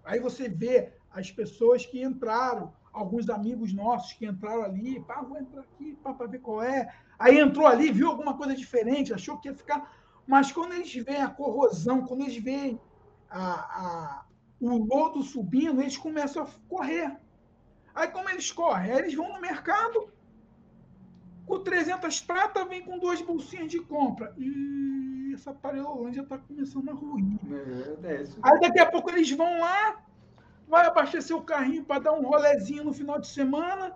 Aí 0.03 0.19
você 0.19 0.47
vê 0.47 0.93
as 1.19 1.32
pessoas 1.32 1.86
que 1.86 2.01
entraram, 2.01 2.73
alguns 2.91 3.29
amigos 3.29 3.73
nossos 3.73 4.13
que 4.13 4.25
entraram 4.25 4.63
ali, 4.63 4.99
pá, 5.01 5.21
vou 5.21 5.38
entrar 5.38 5.62
aqui 5.62 5.97
para 6.01 6.27
ver 6.27 6.39
qual 6.39 6.63
é. 6.63 6.93
Aí 7.17 7.39
entrou 7.39 7.67
ali, 7.67 7.91
viu 7.91 8.08
alguma 8.08 8.36
coisa 8.36 8.55
diferente, 8.55 9.13
achou 9.13 9.38
que 9.38 9.49
ia 9.49 9.55
ficar. 9.55 9.91
Mas 10.25 10.51
quando 10.51 10.73
eles 10.73 10.93
veem 10.93 11.21
a 11.21 11.29
corrosão, 11.29 12.05
quando 12.05 12.21
eles 12.21 12.38
veem 12.38 12.79
a, 13.29 13.51
a, 13.51 14.25
o 14.60 14.77
lodo 14.77 15.21
subindo, 15.23 15.82
eles 15.82 15.97
começam 15.97 16.43
a 16.43 16.47
correr. 16.67 17.17
Aí, 17.93 18.08
como 18.08 18.29
eles 18.29 18.51
correm? 18.51 18.91
Aí 18.91 18.99
eles 18.99 19.13
vão 19.13 19.34
no 19.34 19.41
mercado, 19.41 20.12
com 21.45 21.60
300 21.60 22.21
prata, 22.21 22.65
vem 22.65 22.84
com 22.84 22.99
duas 22.99 23.21
bolsinhas 23.21 23.71
de 23.71 23.79
compra. 23.79 24.34
E 24.38 25.34
essa 25.34 25.53
Parelolândia 25.53 26.21
está 26.21 26.38
começando 26.38 26.89
a 26.89 26.93
ruir. 26.93 27.39
É, 28.03 28.13
é 28.13 28.23
Aí, 28.43 28.60
daqui 28.60 28.79
a 28.79 28.89
pouco, 28.89 29.10
eles 29.10 29.32
vão 29.32 29.60
lá, 29.60 30.01
vai 30.69 30.86
abastecer 30.86 31.36
o 31.36 31.41
carrinho 31.41 31.84
para 31.84 31.99
dar 31.99 32.13
um 32.13 32.21
rolezinho 32.21 32.84
no 32.84 32.93
final 32.93 33.19
de 33.19 33.27
semana 33.27 33.93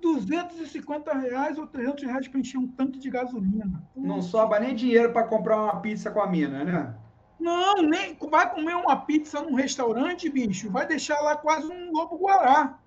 250 0.00 1.12
reais 1.12 1.58
ou 1.58 1.66
300 1.66 2.04
reais 2.04 2.28
para 2.28 2.40
encher 2.40 2.58
um 2.58 2.68
tanque 2.68 2.98
de 2.98 3.10
gasolina. 3.10 3.82
Não 3.94 4.22
sobra 4.22 4.60
nem 4.60 4.74
dinheiro 4.74 5.12
para 5.12 5.24
comprar 5.24 5.56
uma 5.56 5.80
pizza 5.80 6.10
com 6.10 6.20
a 6.20 6.26
mina, 6.26 6.64
né? 6.64 6.94
Não, 7.38 7.76
nem 7.82 8.16
vai 8.30 8.50
comer 8.50 8.74
uma 8.74 8.96
pizza 8.96 9.40
num 9.40 9.54
restaurante, 9.54 10.28
bicho, 10.28 10.70
vai 10.70 10.86
deixar 10.86 11.20
lá 11.20 11.36
quase 11.36 11.68
um 11.68 11.92
lobo 11.92 12.16
guará. 12.16 12.78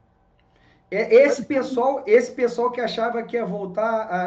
É 0.90 1.24
esse 1.24 1.46
pessoal, 1.46 2.04
esse 2.06 2.34
pessoal 2.34 2.70
que 2.70 2.82
achava 2.82 3.24
que 3.24 3.38
ia 3.38 3.46
voltar 3.46 3.84
a, 3.84 4.22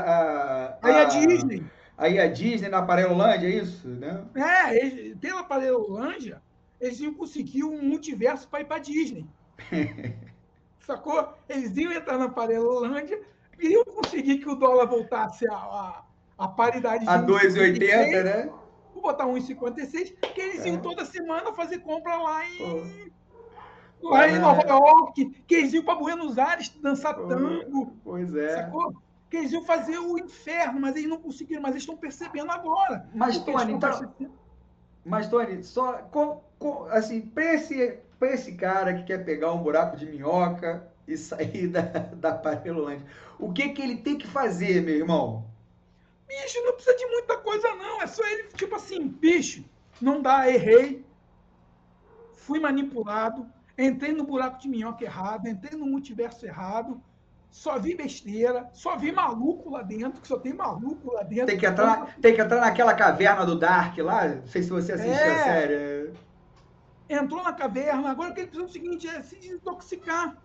a, 0.70 0.78
aí 0.80 0.94
a 0.94 1.04
Disney. 1.04 1.62
Aí 1.96 2.18
a 2.18 2.26
Disney 2.26 2.70
na 2.70 2.82
Parelolândia, 2.82 3.46
é 3.46 3.50
isso, 3.50 3.86
né? 3.86 4.24
É, 4.34 5.14
pela 5.14 5.44
Parelolândia, 5.44 6.42
eles 6.86 7.00
iam 7.00 7.14
conseguir 7.14 7.64
um 7.64 7.82
multiverso 7.82 8.48
para 8.48 8.60
ir 8.60 8.64
para 8.64 8.78
Disney. 8.78 9.26
sacou? 10.84 11.34
Eles 11.48 11.76
iam 11.76 11.92
entrar 11.92 12.18
na 12.18 12.28
Parelolândia, 12.28 13.20
iam 13.58 13.84
conseguir 13.84 14.38
que 14.38 14.48
o 14.48 14.54
dólar 14.54 14.86
voltasse 14.86 15.48
a, 15.48 15.54
a, 15.54 16.04
a 16.38 16.48
paridade 16.48 17.04
de 17.04 17.10
A 17.10 17.22
2,80, 17.22 18.22
né? 18.22 18.52
Vou 18.92 19.02
botar 19.02 19.26
1,56, 19.26 20.14
que 20.20 20.40
eles 20.40 20.64
é. 20.64 20.68
iam 20.68 20.80
toda 20.80 21.04
semana 21.04 21.52
fazer 21.52 21.78
compra 21.78 22.16
lá 22.16 22.46
em. 22.48 22.58
Pô. 24.00 24.10
Lá 24.10 24.28
em 24.28 24.38
Nova 24.38 24.62
York, 24.68 25.42
que 25.46 25.54
eles 25.54 25.72
iam 25.72 25.82
para 25.82 25.94
Buenos 25.94 26.38
Aires 26.38 26.68
dançar 26.80 27.14
Pô. 27.14 27.26
tango. 27.26 27.96
Pois 28.04 28.34
é. 28.34 28.56
Sacou? 28.56 28.94
Que 29.30 29.38
eles 29.38 29.52
iam 29.52 29.64
fazer 29.64 29.98
o 29.98 30.18
inferno, 30.18 30.78
mas 30.80 30.94
eles 30.94 31.08
não 31.08 31.18
conseguiram, 31.18 31.62
mas 31.62 31.72
eles 31.72 31.82
estão 31.82 31.96
percebendo 31.96 32.52
agora. 32.52 33.08
Mas, 33.14 33.38
Tony, 33.38 33.72
então. 33.72 34.14
Mas, 35.04 35.28
Tony, 35.28 35.64
só. 35.64 35.94
Com, 36.10 36.42
assim, 36.90 37.20
para 37.20 37.54
esse 37.54 37.98
para 38.18 38.32
esse 38.32 38.52
cara 38.52 38.94
que 38.94 39.04
quer 39.04 39.24
pegar 39.24 39.52
um 39.52 39.62
buraco 39.62 39.96
de 39.96 40.06
minhoca 40.06 40.88
e 41.06 41.16
sair 41.16 41.68
da, 41.68 41.82
da 41.82 42.32
Parelolândia, 42.32 43.06
o 43.38 43.52
que, 43.52 43.68
que 43.70 43.82
ele 43.82 43.98
tem 43.98 44.16
que 44.16 44.26
fazer, 44.26 44.80
meu 44.80 44.94
irmão? 44.94 45.44
Bicho, 46.26 46.62
não 46.64 46.72
precisa 46.72 46.96
de 46.96 47.06
muita 47.06 47.36
coisa, 47.38 47.68
não. 47.74 48.00
É 48.00 48.06
só 48.06 48.26
ele, 48.26 48.48
tipo 48.54 48.74
assim, 48.74 49.06
bicho, 49.06 49.64
não 50.00 50.22
dá, 50.22 50.48
errei, 50.48 51.04
fui 52.32 52.58
manipulado, 52.58 53.46
entrei 53.76 54.12
no 54.12 54.24
buraco 54.24 54.58
de 54.58 54.68
minhoca 54.68 55.04
errado, 55.04 55.46
entrei 55.46 55.78
no 55.78 55.86
multiverso 55.86 56.46
errado, 56.46 57.00
só 57.50 57.78
vi 57.78 57.94
besteira, 57.94 58.68
só 58.72 58.96
vi 58.96 59.12
maluco 59.12 59.70
lá 59.70 59.82
dentro, 59.82 60.20
que 60.20 60.26
só 60.26 60.38
tem 60.38 60.54
maluco 60.54 61.12
lá 61.12 61.22
dentro. 61.22 61.46
Tem 61.46 61.58
que 61.58 61.66
entrar, 61.66 62.16
tem 62.20 62.34
que 62.34 62.40
entrar 62.40 62.60
naquela 62.60 62.94
caverna 62.94 63.44
do 63.44 63.58
Dark 63.58 63.96
lá, 63.98 64.28
não 64.28 64.46
sei 64.46 64.62
se 64.62 64.70
você 64.70 64.92
assistiu 64.92 65.12
é, 65.12 65.40
a 65.40 65.44
série 65.44 65.93
entrou 67.08 67.42
na 67.42 67.52
caverna, 67.52 68.10
agora 68.10 68.30
o 68.30 68.34
que 68.34 68.40
ele 68.40 68.48
precisa 68.48 68.66
é 68.66 68.68
o 68.68 68.72
seguinte, 68.72 69.08
é 69.08 69.22
se 69.22 69.36
desintoxicar. 69.36 70.36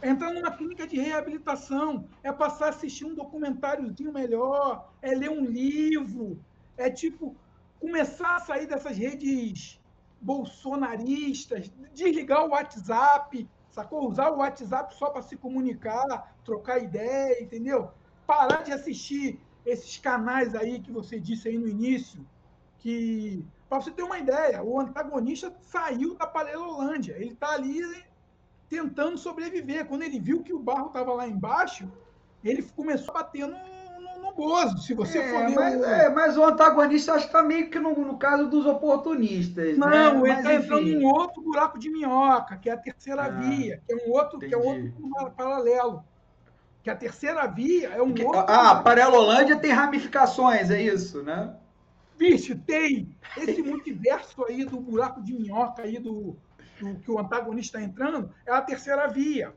É 0.00 0.08
entrar 0.08 0.32
numa 0.32 0.50
clínica 0.50 0.86
de 0.86 1.00
reabilitação, 1.00 2.08
é 2.24 2.32
passar 2.32 2.66
a 2.66 2.68
assistir 2.70 3.04
um 3.04 3.14
documentáriozinho 3.14 4.12
melhor, 4.12 4.92
é 5.00 5.14
ler 5.14 5.30
um 5.30 5.44
livro, 5.44 6.40
é 6.76 6.90
tipo 6.90 7.36
começar 7.78 8.36
a 8.36 8.40
sair 8.40 8.66
dessas 8.66 8.96
redes 8.96 9.80
bolsonaristas, 10.20 11.70
desligar 11.94 12.44
o 12.44 12.50
WhatsApp, 12.50 13.48
sacou? 13.70 14.08
Usar 14.08 14.30
o 14.30 14.38
WhatsApp 14.38 14.94
só 14.94 15.10
para 15.10 15.22
se 15.22 15.36
comunicar, 15.36 16.34
trocar 16.44 16.82
ideia, 16.82 17.42
entendeu? 17.42 17.90
Parar 18.26 18.62
de 18.62 18.72
assistir 18.72 19.40
esses 19.64 19.96
canais 19.98 20.54
aí 20.54 20.80
que 20.80 20.92
você 20.92 21.18
disse 21.18 21.48
aí 21.48 21.58
no 21.58 21.68
início, 21.68 22.24
que 22.82 23.44
para 23.68 23.80
você 23.80 23.90
ter 23.90 24.02
uma 24.02 24.18
ideia, 24.18 24.62
o 24.62 24.78
antagonista 24.78 25.50
saiu 25.62 26.14
da 26.14 26.26
Parelolândia. 26.26 27.14
Ele 27.16 27.32
está 27.32 27.52
ali 27.52 27.80
tentando 28.68 29.16
sobreviver. 29.16 29.86
Quando 29.86 30.02
ele 30.02 30.20
viu 30.20 30.42
que 30.42 30.52
o 30.52 30.58
barro 30.58 30.88
estava 30.88 31.14
lá 31.14 31.26
embaixo, 31.26 31.90
ele 32.44 32.62
começou 32.76 33.14
a 33.16 33.22
bater 33.22 33.46
no, 33.46 33.56
no, 33.56 34.22
no 34.24 34.34
Bozo. 34.34 34.76
Se 34.78 34.92
você 34.92 35.20
é, 35.20 35.30
for 35.30 35.46
ver. 35.46 35.54
Mas, 35.54 35.80
o... 35.80 35.84
É, 35.84 36.10
mas 36.10 36.36
o 36.36 36.44
antagonista 36.44 37.14
acho 37.14 37.30
que 37.30 37.34
está 37.34 37.42
meio 37.42 37.70
que 37.70 37.78
no, 37.78 37.94
no, 37.94 38.18
caso 38.18 38.48
dos 38.48 38.66
oportunistas. 38.66 39.78
Não, 39.78 39.88
né? 39.88 40.30
ele 40.30 40.38
está 40.38 40.54
entrando 40.54 40.88
em 40.88 41.04
outro 41.04 41.40
buraco 41.40 41.78
de 41.78 41.88
minhoca, 41.88 42.56
que 42.56 42.68
é 42.68 42.72
a 42.72 42.76
terceira 42.76 43.24
ah, 43.24 43.28
via, 43.30 43.80
que 43.86 43.92
é 43.94 43.96
um 44.06 44.12
outro, 44.12 44.38
que 44.38 44.54
é 44.54 44.58
outro 44.58 44.92
paralelo. 45.36 46.04
Que 46.82 46.90
a 46.90 46.96
terceira 46.96 47.46
via 47.46 47.90
é 47.90 48.02
um 48.02 48.12
que, 48.12 48.24
outro. 48.24 48.40
Ah, 48.40 48.72
a 48.72 48.82
Parelolândia 48.82 49.56
tem 49.56 49.70
ramificações, 49.70 50.68
é 50.68 50.82
isso, 50.82 51.22
né? 51.22 51.54
Bicho, 52.22 52.56
tem 52.56 53.16
esse 53.36 53.60
multiverso 53.60 54.44
aí 54.44 54.64
do 54.64 54.78
buraco 54.78 55.20
de 55.20 55.34
minhoca 55.34 55.82
aí 55.82 55.98
do, 55.98 56.36
do 56.80 56.94
que 57.00 57.10
o 57.10 57.18
antagonista 57.18 57.78
está 57.78 57.90
entrando, 57.90 58.32
é 58.46 58.52
a 58.52 58.62
terceira 58.62 59.08
via. 59.08 59.52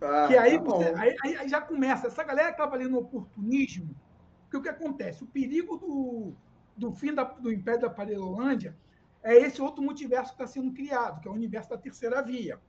Ah, 0.00 0.26
que 0.28 0.36
aí, 0.36 0.56
tá 0.56 0.64
você, 0.64 0.94
aí, 0.96 1.36
aí, 1.36 1.48
já 1.48 1.60
começa. 1.60 2.06
Essa 2.06 2.22
galera 2.22 2.48
que 2.48 2.54
estava 2.54 2.76
ali 2.76 2.86
no 2.86 2.98
oportunismo, 2.98 3.96
Porque 4.42 4.56
o 4.58 4.62
que 4.62 4.68
acontece? 4.68 5.24
O 5.24 5.26
perigo 5.26 5.76
do, 5.76 6.32
do 6.76 6.92
fim 6.92 7.12
da, 7.12 7.24
do 7.24 7.52
Império 7.52 7.80
da 7.80 7.90
Parelolândia 7.90 8.76
é 9.20 9.34
esse 9.34 9.60
outro 9.60 9.82
multiverso 9.82 10.36
que 10.36 10.42
está 10.42 10.46
sendo 10.46 10.72
criado, 10.72 11.20
que 11.20 11.26
é 11.26 11.30
o 11.32 11.34
universo 11.34 11.70
da 11.70 11.78
terceira 11.78 12.22
via. 12.22 12.60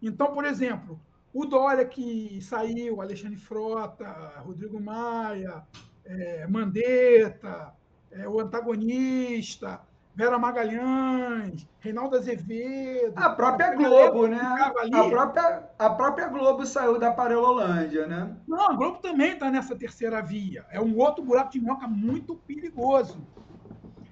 Então, 0.00 0.32
por 0.32 0.46
exemplo, 0.46 0.98
o 1.30 1.44
Dória 1.44 1.84
que 1.84 2.40
saiu, 2.40 3.02
Alexandre 3.02 3.36
Frota, 3.36 4.08
Rodrigo 4.38 4.80
Maia, 4.80 5.62
é, 6.06 6.46
Mandetta, 6.46 7.74
é, 8.14 8.28
o 8.28 8.40
antagonista, 8.40 9.80
Vera 10.14 10.38
Magalhães, 10.38 11.66
Reinaldo 11.80 12.16
Azevedo. 12.16 13.14
A 13.16 13.30
própria 13.30 13.74
Globo, 13.74 14.28
né? 14.28 14.40
A 14.40 15.08
própria, 15.08 15.68
a 15.76 15.90
própria 15.90 16.28
Globo 16.28 16.64
saiu 16.64 16.98
da 16.98 17.12
Parelolândia, 17.12 18.06
né? 18.06 18.36
Não, 18.46 18.70
a 18.70 18.74
Globo 18.74 18.98
também 18.98 19.32
está 19.32 19.50
nessa 19.50 19.74
terceira 19.74 20.22
via. 20.22 20.64
É 20.70 20.80
um 20.80 20.96
outro 20.96 21.24
buraco 21.24 21.50
de 21.50 21.60
minhoca 21.60 21.88
muito 21.88 22.36
perigoso. 22.36 23.26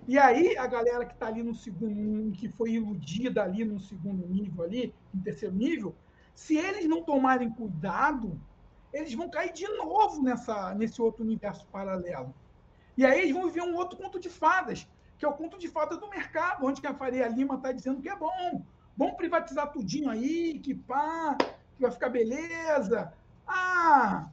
E 0.08 0.18
aí, 0.18 0.58
a 0.58 0.66
galera 0.66 1.06
que 1.06 1.14
está 1.14 1.28
ali 1.28 1.44
no 1.44 1.54
segundo, 1.54 2.32
que 2.32 2.48
foi 2.48 2.72
iludida 2.72 3.44
ali 3.44 3.64
no 3.64 3.78
segundo 3.78 4.26
nível, 4.26 4.64
ali, 4.64 4.92
no 5.14 5.22
terceiro 5.22 5.54
nível, 5.54 5.94
se 6.34 6.56
eles 6.56 6.88
não 6.88 7.04
tomarem 7.04 7.48
cuidado, 7.50 8.40
eles 8.92 9.14
vão 9.14 9.30
cair 9.30 9.52
de 9.52 9.68
novo 9.68 10.20
nessa, 10.20 10.74
nesse 10.74 11.00
outro 11.00 11.22
universo 11.22 11.64
paralelo. 11.70 12.34
E 12.96 13.04
aí 13.04 13.20
eles 13.20 13.32
vão 13.32 13.46
viver 13.46 13.62
um 13.62 13.74
outro 13.76 13.96
conto 13.96 14.18
de 14.18 14.28
fadas, 14.28 14.86
que 15.18 15.24
é 15.24 15.28
o 15.28 15.34
conto 15.34 15.58
de 15.58 15.68
fadas 15.68 15.98
do 15.98 16.08
mercado, 16.08 16.66
onde 16.66 16.84
a 16.86 16.94
Faria 16.94 17.28
Lima 17.28 17.54
está 17.54 17.72
dizendo 17.72 18.02
que 18.02 18.08
é 18.08 18.16
bom. 18.16 18.64
Vamos 18.96 19.16
privatizar 19.16 19.72
tudinho 19.72 20.10
aí, 20.10 20.58
que 20.58 20.74
pá, 20.74 21.36
que 21.76 21.82
vai 21.82 21.90
ficar 21.90 22.10
beleza. 22.10 23.12
Ah, 23.46 24.28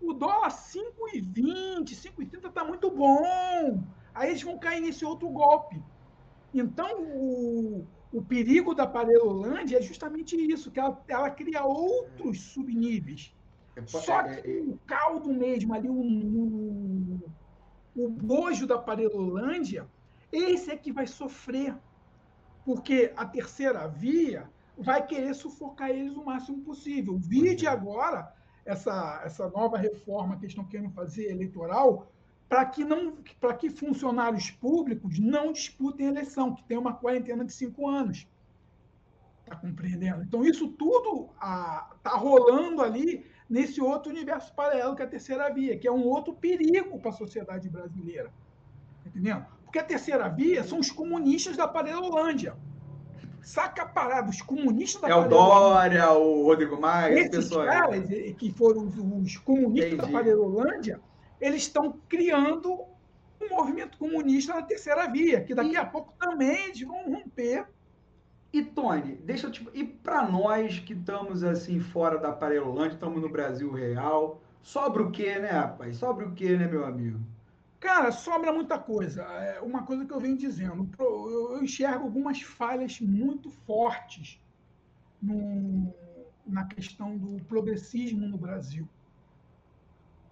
o 0.00 0.12
dólar 0.12 0.50
5,20, 0.50 1.94
5,30 1.94 2.48
está 2.48 2.64
muito 2.64 2.90
bom. 2.90 3.82
Aí 4.14 4.30
eles 4.30 4.42
vão 4.42 4.58
cair 4.58 4.80
nesse 4.80 5.04
outro 5.04 5.28
golpe. 5.28 5.82
Então, 6.52 7.02
o, 7.02 7.86
o 8.12 8.22
perigo 8.22 8.74
da 8.74 8.86
Parelolândia 8.86 9.78
é 9.78 9.82
justamente 9.82 10.36
isso, 10.36 10.70
que 10.70 10.80
ela, 10.80 11.02
ela 11.08 11.30
cria 11.30 11.64
outros 11.64 12.40
subníveis. 12.52 13.34
É, 13.76 13.86
Só 13.86 14.20
é, 14.22 14.40
que 14.40 14.50
é, 14.50 14.60
o 14.62 14.78
caldo 14.86 15.32
mesmo 15.32 15.74
ali, 15.74 15.88
o, 15.88 15.94
o, 15.94 17.20
o 17.96 18.08
bojo 18.08 18.66
da 18.66 18.78
Parelolândia, 18.78 19.88
esse 20.30 20.70
é 20.70 20.76
que 20.76 20.92
vai 20.92 21.06
sofrer. 21.06 21.74
Porque 22.64 23.12
a 23.16 23.24
terceira 23.24 23.86
via 23.88 24.50
vai 24.76 25.06
querer 25.06 25.34
sufocar 25.34 25.90
eles 25.90 26.14
o 26.14 26.24
máximo 26.24 26.62
possível. 26.62 27.16
Vide 27.16 27.66
agora 27.66 28.32
essa, 28.64 29.22
essa 29.24 29.48
nova 29.48 29.78
reforma 29.78 30.36
que 30.36 30.44
eles 30.44 30.52
estão 30.52 30.64
querendo 30.64 30.90
fazer 30.90 31.30
eleitoral, 31.30 32.12
para 32.48 32.64
que 32.66 32.84
não 32.84 33.16
para 33.40 33.54
que 33.54 33.70
funcionários 33.70 34.50
públicos 34.50 35.18
não 35.18 35.52
disputem 35.52 36.08
eleição, 36.08 36.54
que 36.54 36.64
tem 36.64 36.76
uma 36.76 36.92
quarentena 36.92 37.44
de 37.44 37.52
cinco 37.52 37.88
anos. 37.88 38.26
Está 39.42 39.56
compreendendo? 39.56 40.24
Então, 40.24 40.44
isso 40.44 40.68
tudo 40.68 41.30
está 41.34 42.16
rolando 42.16 42.82
ali 42.82 43.24
nesse 43.48 43.80
outro 43.80 44.10
universo 44.10 44.52
paralelo 44.54 44.96
que 44.96 45.02
é 45.02 45.04
a 45.04 45.08
terceira 45.08 45.52
via, 45.52 45.78
que 45.78 45.86
é 45.86 45.92
um 45.92 46.04
outro 46.04 46.34
perigo 46.34 46.98
para 46.98 47.10
a 47.10 47.14
sociedade 47.14 47.68
brasileira. 47.68 48.30
Tá 49.02 49.10
entendendo? 49.10 49.46
Porque 49.64 49.78
a 49.78 49.84
terceira 49.84 50.28
via 50.28 50.64
são 50.64 50.78
os 50.78 50.90
comunistas 50.90 51.56
da 51.56 51.66
Parelolândia. 51.66 52.56
Saca 53.42 53.82
a 53.82 53.86
parada, 53.86 54.28
os 54.28 54.42
comunistas 54.42 55.00
da 55.02 55.08
É 55.08 55.14
o 55.14 55.28
Dória, 55.28 56.10
o 56.12 56.42
Rodrigo 56.44 56.80
Maia, 56.80 57.14
esses 57.14 57.30
pessoas. 57.30 57.66
caras, 57.66 58.04
que 58.36 58.52
foram 58.52 58.86
os, 58.86 58.96
os 58.98 59.36
comunistas 59.38 59.92
Entendi. 59.92 60.12
da 60.12 60.18
Parelolândia, 60.18 61.00
eles 61.40 61.62
estão 61.62 62.00
criando 62.08 62.84
um 63.40 63.48
movimento 63.48 63.96
comunista 63.98 64.54
na 64.54 64.62
terceira 64.62 65.06
via, 65.06 65.42
que 65.42 65.54
daqui 65.54 65.72
e... 65.72 65.76
a 65.76 65.84
pouco 65.84 66.12
também 66.18 66.64
eles 66.64 66.80
vão 66.82 67.04
romper. 67.04 67.66
E, 68.56 68.64
Tony, 68.64 69.16
deixa 69.16 69.48
eu 69.48 69.50
te. 69.50 69.68
E 69.74 69.84
para 69.84 70.26
nós 70.26 70.78
que 70.78 70.94
estamos 70.94 71.44
assim 71.44 71.78
fora 71.78 72.16
da 72.16 72.32
Parelolândia, 72.32 72.94
estamos 72.94 73.20
no 73.20 73.28
Brasil 73.28 73.70
real, 73.70 74.40
sobra 74.62 75.02
o 75.02 75.10
quê, 75.10 75.38
né, 75.38 75.50
rapaz? 75.50 75.98
Sobra 75.98 76.26
o 76.26 76.32
quê, 76.32 76.56
né, 76.56 76.66
meu 76.66 76.86
amigo? 76.86 77.20
Cara, 77.78 78.10
sobra 78.10 78.50
muita 78.54 78.78
coisa. 78.78 79.22
É 79.24 79.60
uma 79.60 79.82
coisa 79.82 80.06
que 80.06 80.12
eu 80.12 80.18
venho 80.18 80.38
dizendo. 80.38 80.88
Eu 80.98 81.62
enxergo 81.62 82.04
algumas 82.04 82.40
falhas 82.40 82.98
muito 82.98 83.50
fortes 83.50 84.40
no, 85.20 85.92
na 86.46 86.64
questão 86.64 87.14
do 87.14 87.44
progressismo 87.44 88.26
no 88.26 88.38
Brasil 88.38 88.88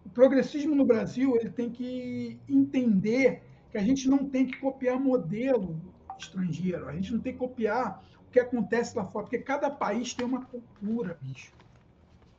o 0.05 0.11
progressismo 0.11 0.75
no 0.75 0.85
Brasil 0.85 1.35
ele 1.35 1.49
tem 1.49 1.71
que 1.71 2.39
entender 2.47 3.43
que 3.71 3.79
a 3.79 3.83
gente 3.83 4.09
não 4.09 4.29
tem 4.29 4.47
que 4.47 4.59
copiar 4.59 5.01
modelo 5.01 5.81
estrangeiro, 6.19 6.89
a 6.89 6.93
gente 6.93 7.13
não 7.13 7.21
tem 7.21 7.33
que 7.33 7.39
copiar 7.39 8.05
que 8.35 8.41
acontece 8.41 8.97
lá 8.97 9.07
fora, 9.07 9.27
porque 9.27 9.39
cada 9.39 9.71
país 9.71 10.13
tem 10.13 10.27
uma 10.27 10.45
cultura, 10.45 11.17
bicho. 11.23 11.53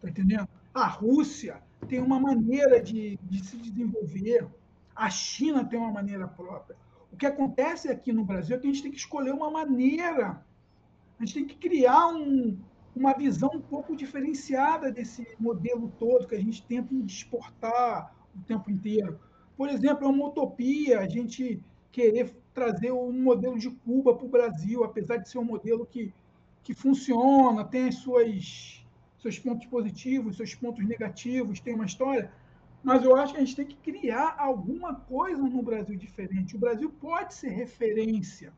Tá 0.02 0.10
entendendo? 0.10 0.46
A 0.74 0.86
Rússia 0.86 1.64
tem 1.88 2.02
uma 2.02 2.20
maneira 2.20 2.82
de, 2.82 3.18
de 3.24 3.40
se 3.40 3.56
desenvolver, 3.56 4.46
a 4.94 5.10
China 5.10 5.64
tem 5.64 5.80
uma 5.80 5.94
maneira 5.94 6.28
própria. 6.28 6.76
O 7.14 7.16
que 7.16 7.26
acontece 7.26 7.90
aqui 7.90 8.12
no 8.12 8.26
Brasil 8.26 8.58
é 8.58 8.60
que 8.60 8.68
a 8.68 8.70
gente 8.70 8.84
tem 8.84 8.92
que 8.92 8.98
escolher 8.98 9.32
uma 9.32 9.50
maneira, 9.50 10.46
a 11.18 11.26
gente 11.26 11.34
tem 11.34 11.46
que 11.46 11.56
criar 11.56 12.08
um, 12.08 12.60
uma 12.94 13.14
visão 13.14 13.52
um 13.54 13.62
pouco 13.62 13.96
diferenciada 13.96 14.92
desse 14.92 15.26
modelo 15.40 15.94
todo 15.98 16.28
que 16.28 16.36
a 16.36 16.42
gente 16.42 16.62
tenta 16.64 16.94
exportar 16.94 18.14
o 18.36 18.42
tempo 18.42 18.70
inteiro. 18.70 19.18
Por 19.56 19.70
exemplo, 19.70 20.06
é 20.06 20.10
uma 20.10 20.28
utopia 20.28 21.00
a 21.00 21.08
gente 21.08 21.64
querer 21.90 22.36
trazer 22.56 22.92
um 22.92 23.12
modelo 23.12 23.60
de 23.60 23.70
Cuba 23.70 24.16
para 24.16 24.26
o 24.26 24.30
Brasil, 24.30 24.84
apesar 24.84 25.18
de 25.18 25.30
ser 25.30 25.38
um 25.38 25.44
modelo 25.44 25.86
que, 25.86 26.12
que 26.64 26.74
funciona, 26.74 27.64
tem 27.64 27.90
as 27.90 27.96
suas 27.96 28.84
seus 29.20 29.38
pontos 29.38 29.68
positivos, 29.68 30.38
seus 30.38 30.56
pontos 30.56 30.84
negativos, 30.86 31.60
tem 31.60 31.76
uma 31.76 31.86
história, 31.86 32.32
mas 32.84 33.04
eu 33.04 33.16
acho 33.16 33.34
que 33.34 33.40
a 33.40 33.44
gente 33.44 33.56
tem 33.56 33.66
que 33.66 33.76
criar 33.76 34.36
alguma 34.38 34.96
coisa 34.96 35.42
no 35.42 35.62
Brasil 35.62 35.96
diferente. 35.96 36.56
O 36.56 36.60
Brasil 36.60 36.92
pode 37.02 37.34
ser 37.34 37.50
referência. 37.50 38.54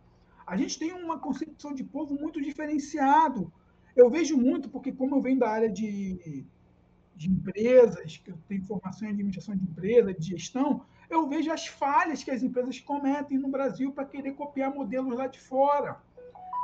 A 0.46 0.56
gente 0.56 0.78
tem 0.78 0.94
uma 0.94 1.18
concepção 1.20 1.74
de 1.74 1.84
povo 1.84 2.14
muito 2.16 2.42
diferenciado 2.42 3.52
eu 3.98 4.12
vejo 4.12 4.38
muito, 4.38 4.70
porque 4.70 4.92
como 4.92 5.16
eu 5.16 5.22
venho 5.22 5.40
da 5.40 5.50
área 5.50 5.70
de, 5.70 6.46
de 7.16 7.30
empresas, 7.30 8.18
que 8.18 8.30
eu 8.30 8.38
tenho 8.48 8.64
formação 8.64 9.08
em 9.08 9.12
administração 9.12 9.56
de 9.56 9.64
empresa, 9.64 10.14
de 10.14 10.28
gestão, 10.28 10.86
eu 11.10 11.28
vejo 11.28 11.52
as 11.52 11.68
falhas 11.68 12.24
que 12.24 12.32
as 12.32 12.44
empresas 12.44 12.80
cometem 12.80 13.38
no 13.38 13.48
Brasil 13.48 13.92
para 13.92 14.06
querer 14.06 14.34
copiar 14.34 14.74
modelos 14.74 15.18
lá 15.18 15.28
de 15.28 15.40
fora. 15.40 16.02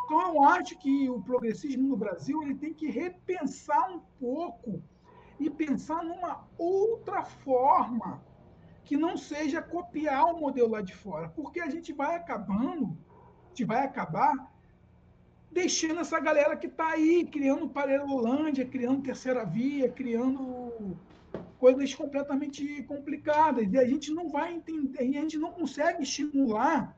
Então, 0.05 0.19
eu 0.35 0.43
acho 0.43 0.77
que 0.77 1.09
o 1.09 1.21
progressismo 1.21 1.87
no 1.87 1.95
Brasil 1.95 2.41
ele 2.43 2.55
tem 2.55 2.73
que 2.73 2.89
repensar 2.89 3.89
um 3.89 4.01
pouco 4.19 4.83
e 5.39 5.49
pensar 5.49 6.03
numa 6.03 6.45
outra 6.57 7.23
forma 7.23 8.21
que 8.83 8.97
não 8.97 9.15
seja 9.15 9.61
copiar 9.61 10.25
o 10.25 10.39
modelo 10.39 10.71
lá 10.71 10.81
de 10.81 10.93
fora, 10.93 11.29
porque 11.29 11.61
a 11.61 11.69
gente 11.69 11.93
vai 11.93 12.15
acabando, 12.15 12.97
a 13.45 13.49
gente 13.49 13.63
vai 13.63 13.85
acabar 13.85 14.33
deixando 15.51 16.01
essa 16.01 16.19
galera 16.19 16.57
que 16.57 16.67
está 16.67 16.89
aí 16.89 17.25
criando 17.25 17.69
Parelolândia, 17.69 18.65
criando 18.65 19.03
terceira 19.03 19.45
via, 19.45 19.87
criando 19.87 20.97
coisas 21.63 21.95
completamente 21.95 22.83
complicadas. 22.83 23.71
E 23.71 23.77
a 23.77 23.87
gente 23.87 24.11
não 24.11 24.29
vai 24.29 24.53
entender, 24.53 25.05
e 25.05 25.17
a 25.17 25.21
gente 25.21 25.37
não 25.37 25.51
consegue 25.51 26.03
estimular 26.03 26.95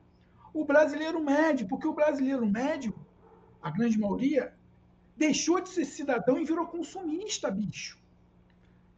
o 0.52 0.64
brasileiro 0.64 1.22
médio, 1.22 1.68
porque 1.68 1.86
o 1.86 1.92
brasileiro 1.92 2.46
médio, 2.46 2.92
a 3.62 3.70
grande 3.70 3.98
maioria, 3.98 4.52
deixou 5.16 5.60
de 5.60 5.68
ser 5.68 5.84
cidadão 5.84 6.36
e 6.38 6.44
virou 6.44 6.66
consumista, 6.66 7.50
bicho. 7.50 7.96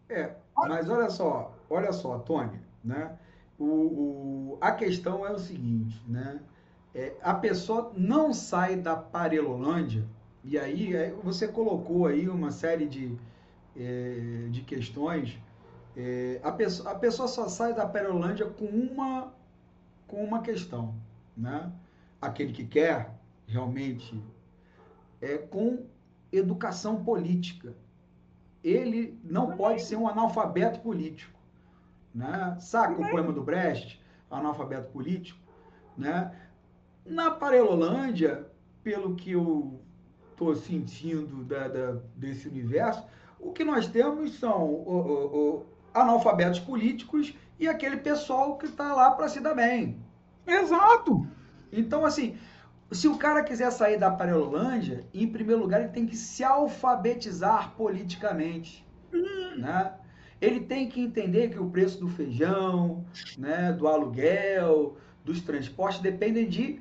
É, 0.08 0.34
mas 0.56 0.88
olha 0.88 1.10
só, 1.10 1.54
olha 1.68 1.92
só, 1.92 2.18
Tony, 2.20 2.60
né? 2.82 3.18
O, 3.58 3.64
o, 3.66 4.58
a 4.60 4.72
questão 4.72 5.26
é 5.26 5.32
o 5.32 5.38
seguinte, 5.38 6.00
né? 6.08 6.40
é, 6.94 7.12
a 7.22 7.34
pessoa 7.34 7.92
não 7.96 8.32
sai 8.32 8.76
da 8.76 8.96
Parelolândia, 8.96 10.04
e 10.42 10.58
aí 10.58 10.96
é, 10.96 11.12
você 11.22 11.46
colocou 11.46 12.06
aí 12.06 12.28
uma 12.28 12.50
série 12.50 12.86
de, 12.86 13.16
é, 13.76 14.46
de 14.50 14.62
questões, 14.62 15.38
é, 16.00 16.40
a, 16.44 16.52
pessoa, 16.52 16.92
a 16.92 16.94
pessoa 16.94 17.26
só 17.26 17.48
sai 17.48 17.74
da 17.74 17.84
Parelolândia 17.84 18.46
com 18.46 18.66
uma, 18.66 19.34
com 20.06 20.22
uma 20.22 20.40
questão, 20.40 20.94
né? 21.36 21.72
Aquele 22.22 22.52
que 22.52 22.64
quer 22.64 23.18
realmente 23.48 24.22
é 25.20 25.36
com 25.38 25.86
educação 26.30 27.02
política. 27.02 27.74
Ele 28.62 29.18
não 29.24 29.56
pode 29.56 29.82
ser 29.82 29.96
um 29.96 30.06
analfabeto 30.06 30.78
político, 30.78 31.36
né? 32.14 32.56
Saca 32.60 32.92
o 32.92 33.10
poema 33.10 33.32
do 33.32 33.42
Brecht, 33.42 34.00
analfabeto 34.30 34.92
político, 34.92 35.40
né? 35.96 36.32
Na 37.04 37.32
Parelolândia, 37.32 38.46
pelo 38.84 39.16
que 39.16 39.32
eu 39.32 39.80
estou 40.30 40.54
sentindo 40.54 41.42
da, 41.42 41.66
da, 41.66 42.00
desse 42.14 42.46
universo, 42.46 43.04
o 43.40 43.50
que 43.52 43.64
nós 43.64 43.88
temos 43.88 44.38
são 44.38 44.62
o, 44.64 44.88
o, 44.88 45.56
o, 45.56 45.66
analfabetos 46.02 46.60
políticos 46.60 47.34
e 47.58 47.68
aquele 47.68 47.96
pessoal 47.98 48.56
que 48.56 48.66
está 48.66 48.94
lá 48.94 49.10
para 49.10 49.28
se 49.28 49.40
dar 49.40 49.54
bem. 49.54 49.98
Exato. 50.46 51.26
Então, 51.72 52.04
assim, 52.04 52.36
se 52.90 53.06
o 53.06 53.18
cara 53.18 53.42
quiser 53.42 53.70
sair 53.70 53.98
da 53.98 54.10
Parelolândia, 54.10 55.04
em 55.12 55.26
primeiro 55.26 55.60
lugar, 55.60 55.80
ele 55.80 55.90
tem 55.90 56.06
que 56.06 56.16
se 56.16 56.42
alfabetizar 56.42 57.74
politicamente. 57.76 58.86
Hum. 59.12 59.58
Né? 59.58 59.92
Ele 60.40 60.60
tem 60.60 60.88
que 60.88 61.00
entender 61.00 61.50
que 61.50 61.58
o 61.58 61.68
preço 61.68 62.00
do 62.00 62.08
feijão, 62.08 63.04
né, 63.36 63.72
do 63.72 63.86
aluguel, 63.88 64.96
dos 65.24 65.40
transportes 65.40 66.00
dependem 66.00 66.48
de 66.48 66.80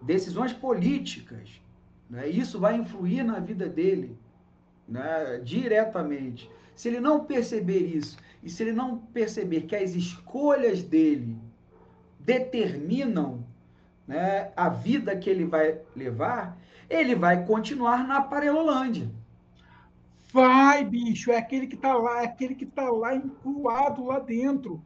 decisões 0.00 0.52
políticas. 0.52 1.60
Né? 2.08 2.28
Isso 2.28 2.58
vai 2.58 2.76
influir 2.76 3.22
na 3.24 3.40
vida 3.40 3.68
dele 3.68 4.16
né, 4.88 5.40
diretamente. 5.44 6.50
Se 6.80 6.88
ele 6.88 6.98
não 6.98 7.26
perceber 7.26 7.80
isso, 7.80 8.16
e 8.42 8.48
se 8.48 8.62
ele 8.62 8.72
não 8.72 8.96
perceber 8.96 9.64
que 9.66 9.76
as 9.76 9.90
escolhas 9.94 10.82
dele 10.82 11.36
determinam 12.18 13.44
né, 14.08 14.50
a 14.56 14.70
vida 14.70 15.14
que 15.14 15.28
ele 15.28 15.44
vai 15.44 15.78
levar, 15.94 16.56
ele 16.88 17.14
vai 17.14 17.44
continuar 17.44 18.08
na 18.08 18.22
Parelolândia. 18.22 19.10
Vai, 20.32 20.82
bicho, 20.82 21.30
é 21.30 21.36
aquele 21.36 21.66
que 21.66 21.74
está 21.74 21.92
lá, 21.92 22.22
é 22.22 22.24
aquele 22.24 22.54
que 22.54 22.64
está 22.64 22.88
lá 22.88 23.14
encruado 23.14 24.06
lá 24.06 24.18
dentro. 24.18 24.82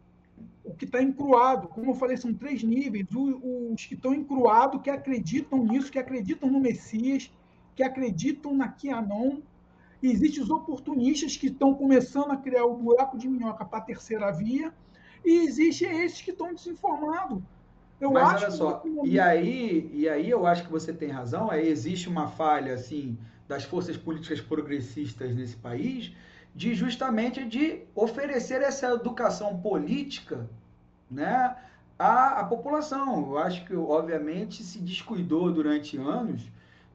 O 0.65 0.75
que 0.75 0.87
está 0.87 1.01
encruado, 1.01 1.69
como 1.69 1.93
eu 1.93 1.95
falei, 1.95 2.17
são 2.17 2.35
três 2.35 2.65
níveis. 2.65 3.07
Os 3.15 3.87
que 3.87 3.95
estão 3.95 4.13
encruados, 4.13 4.83
que 4.83 4.91
acreditam 4.91 5.65
nisso, 5.65 5.93
que 5.93 5.99
acreditam 6.01 6.51
no 6.51 6.59
Messias, 6.59 7.33
que 7.77 7.85
acreditam 7.85 8.53
na 8.53 8.67
Kianon, 8.67 9.43
Existem 10.11 10.43
os 10.43 10.51
oportunistas 10.51 11.37
que 11.37 11.47
estão 11.47 11.75
começando 11.75 12.31
a 12.31 12.37
criar 12.37 12.65
o 12.67 12.77
buraco 12.77 13.17
de 13.17 13.29
minhoca 13.29 13.65
para 13.65 13.79
a 13.79 13.83
terceira 13.83 14.31
via, 14.31 14.73
e 15.25 15.47
existem 15.47 16.05
esses 16.05 16.21
que 16.21 16.31
estão 16.31 16.53
desinformados. 16.55 17.43
Eu 18.01 18.13
Mas 18.13 18.43
olha 18.43 18.51
só, 18.51 18.83
e 19.05 19.19
aí, 19.19 19.91
e 19.95 20.09
aí 20.09 20.29
eu 20.29 20.47
acho 20.47 20.65
que 20.65 20.71
você 20.71 20.93
tem 20.93 21.09
razão, 21.09 21.51
aí 21.51 21.67
existe 21.67 22.09
uma 22.09 22.29
falha 22.29 22.75
assim 22.75 23.17
das 23.49 23.65
forças 23.65 23.97
políticas 23.97 24.41
progressistas 24.41 25.35
nesse 25.35 25.57
país 25.57 26.13
de 26.55 26.75
justamente 26.75 27.45
de 27.45 27.81
oferecer 27.95 28.61
essa 28.63 28.93
educação 28.93 29.59
política, 29.59 30.49
né, 31.11 31.57
à, 31.99 32.41
à 32.41 32.45
população. 32.45 33.31
Eu 33.31 33.39
acho 33.39 33.65
que 33.65 33.75
obviamente 33.75 34.63
se 34.63 34.79
descuidou 34.79 35.51
durante 35.51 35.97
anos, 35.97 36.43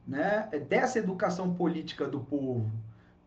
né, 0.06 0.48
dessa 0.68 0.98
educação 0.98 1.54
política 1.54 2.06
do 2.06 2.20
povo. 2.20 2.70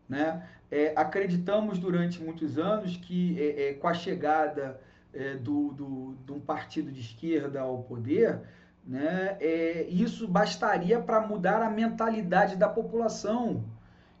Né? 0.08 0.46
É, 0.70 0.92
acreditamos 0.96 1.78
durante 1.78 2.20
muitos 2.20 2.58
anos 2.58 2.96
que 2.96 3.40
é, 3.40 3.68
é, 3.68 3.74
com 3.74 3.86
a 3.86 3.94
chegada 3.94 4.80
é, 5.12 5.34
do, 5.34 5.68
do, 5.72 6.16
de 6.26 6.32
um 6.32 6.40
partido 6.40 6.90
de 6.90 7.00
esquerda 7.00 7.60
ao 7.60 7.82
poder, 7.84 8.40
né, 8.86 9.38
é, 9.40 9.86
isso 9.88 10.26
bastaria 10.28 11.00
para 11.00 11.20
mudar 11.20 11.62
a 11.62 11.70
mentalidade 11.70 12.56
da 12.56 12.68
população. 12.68 13.64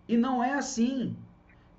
E 0.08 0.16
não 0.16 0.44
é 0.44 0.54
assim. 0.54 1.16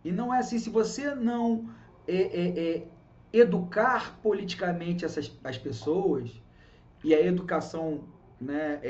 E 0.03 0.11
não 0.11 0.33
é 0.33 0.39
assim. 0.39 0.59
Se 0.59 0.69
você 0.69 1.15
não 1.15 1.69
é, 2.07 2.83
educar 3.31 4.19
politicamente 4.21 5.05
essas, 5.05 5.31
as 5.43 5.57
pessoas, 5.57 6.29
e 7.03 7.15
a 7.15 7.21
educação, 7.21 8.03
né, 8.41 8.81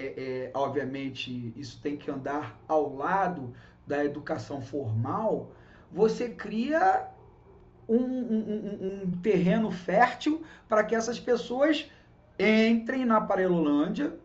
obviamente, 0.53 1.53
isso 1.55 1.79
tem 1.81 1.95
que 1.95 2.09
andar 2.09 2.59
ao 2.67 2.95
lado 2.95 3.53
da 3.85 4.03
educação 4.03 4.61
formal, 4.61 5.51
você 5.91 6.29
cria 6.29 7.07
um, 7.87 7.97
um, 7.97 9.01
um 9.03 9.11
terreno 9.21 9.71
fértil 9.71 10.43
para 10.67 10.83
que 10.83 10.95
essas 10.95 11.19
pessoas 11.19 11.89
entrem 12.39 13.05
na 13.05 13.21
Parelolândia 13.21 14.17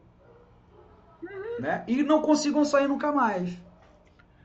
uhum. 1.23 1.61
né, 1.61 1.85
e 1.87 2.03
não 2.03 2.23
consigam 2.23 2.65
sair 2.65 2.89
nunca 2.89 3.13
mais. 3.13 3.57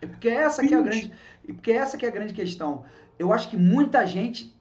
É 0.02 0.06
porque 0.06 0.30
essa 0.30 0.66
que 0.66 0.74
é 0.74 0.78
a 0.78 0.82
grande, 0.82 1.14
porque 1.48 1.72
essa 1.72 1.98
que 1.98 2.06
é 2.06 2.10
a 2.10 2.12
grande 2.12 2.34
questão. 2.34 2.84
Eu 3.18 3.32
acho 3.32 3.50
que 3.50 3.58
muita 3.58 4.06
gente 4.06 4.54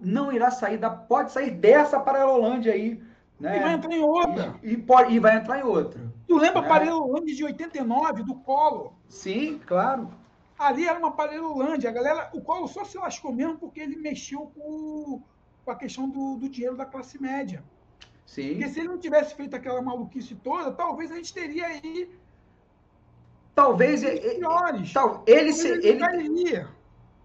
não 0.00 0.32
irá 0.32 0.50
sair 0.50 0.76
da, 0.76 0.90
pode 0.90 1.32
sair 1.32 1.52
dessa 1.52 2.00
Parelolândia 2.00 2.72
aí, 2.72 3.00
né? 3.38 3.56
E 3.56 3.60
vai 3.60 3.74
entrar 3.74 3.92
em 3.92 4.00
outra. 4.00 4.54
E, 4.62 4.72
e, 4.72 4.76
pode, 4.76 5.14
e 5.14 5.18
vai 5.18 5.36
entrar 5.36 5.60
em 5.60 5.62
outra. 5.62 6.00
Tu 6.26 6.36
lembra 6.36 6.60
a 6.60 6.68
Parelolândia 6.68 7.34
de 7.34 7.44
89 7.44 8.22
do 8.22 8.34
Collor? 8.36 8.92
Sim, 9.08 9.60
claro. 9.66 10.10
Ali 10.58 10.86
era 10.86 10.98
uma 10.98 11.12
Parelolândia. 11.12 11.90
A 11.90 11.92
galera, 11.92 12.30
o 12.32 12.40
Collor 12.40 12.68
só 12.68 12.84
se 12.84 12.96
lascou 12.96 13.32
mesmo 13.32 13.56
porque 13.56 13.80
ele 13.80 13.96
mexeu 13.96 14.52
com, 14.54 15.22
com 15.64 15.70
a 15.70 15.76
questão 15.76 16.08
do, 16.08 16.36
do 16.36 16.48
dinheiro 16.48 16.76
da 16.76 16.86
classe 16.86 17.20
média. 17.20 17.62
Sim. 18.26 18.50
Porque 18.54 18.68
se 18.68 18.80
ele 18.80 18.88
não 18.88 18.98
tivesse 18.98 19.34
feito 19.34 19.54
aquela 19.54 19.82
maluquice 19.82 20.34
toda, 20.36 20.72
talvez 20.72 21.10
a 21.12 21.16
gente 21.16 21.34
teria 21.34 21.66
aí. 21.66 22.10
Talvez 23.54 24.02
piores. 24.02 24.92
Tal, 24.92 25.22
ele, 25.26 25.52
se, 25.52 25.68
ele, 25.68 25.86
ele 25.86 26.66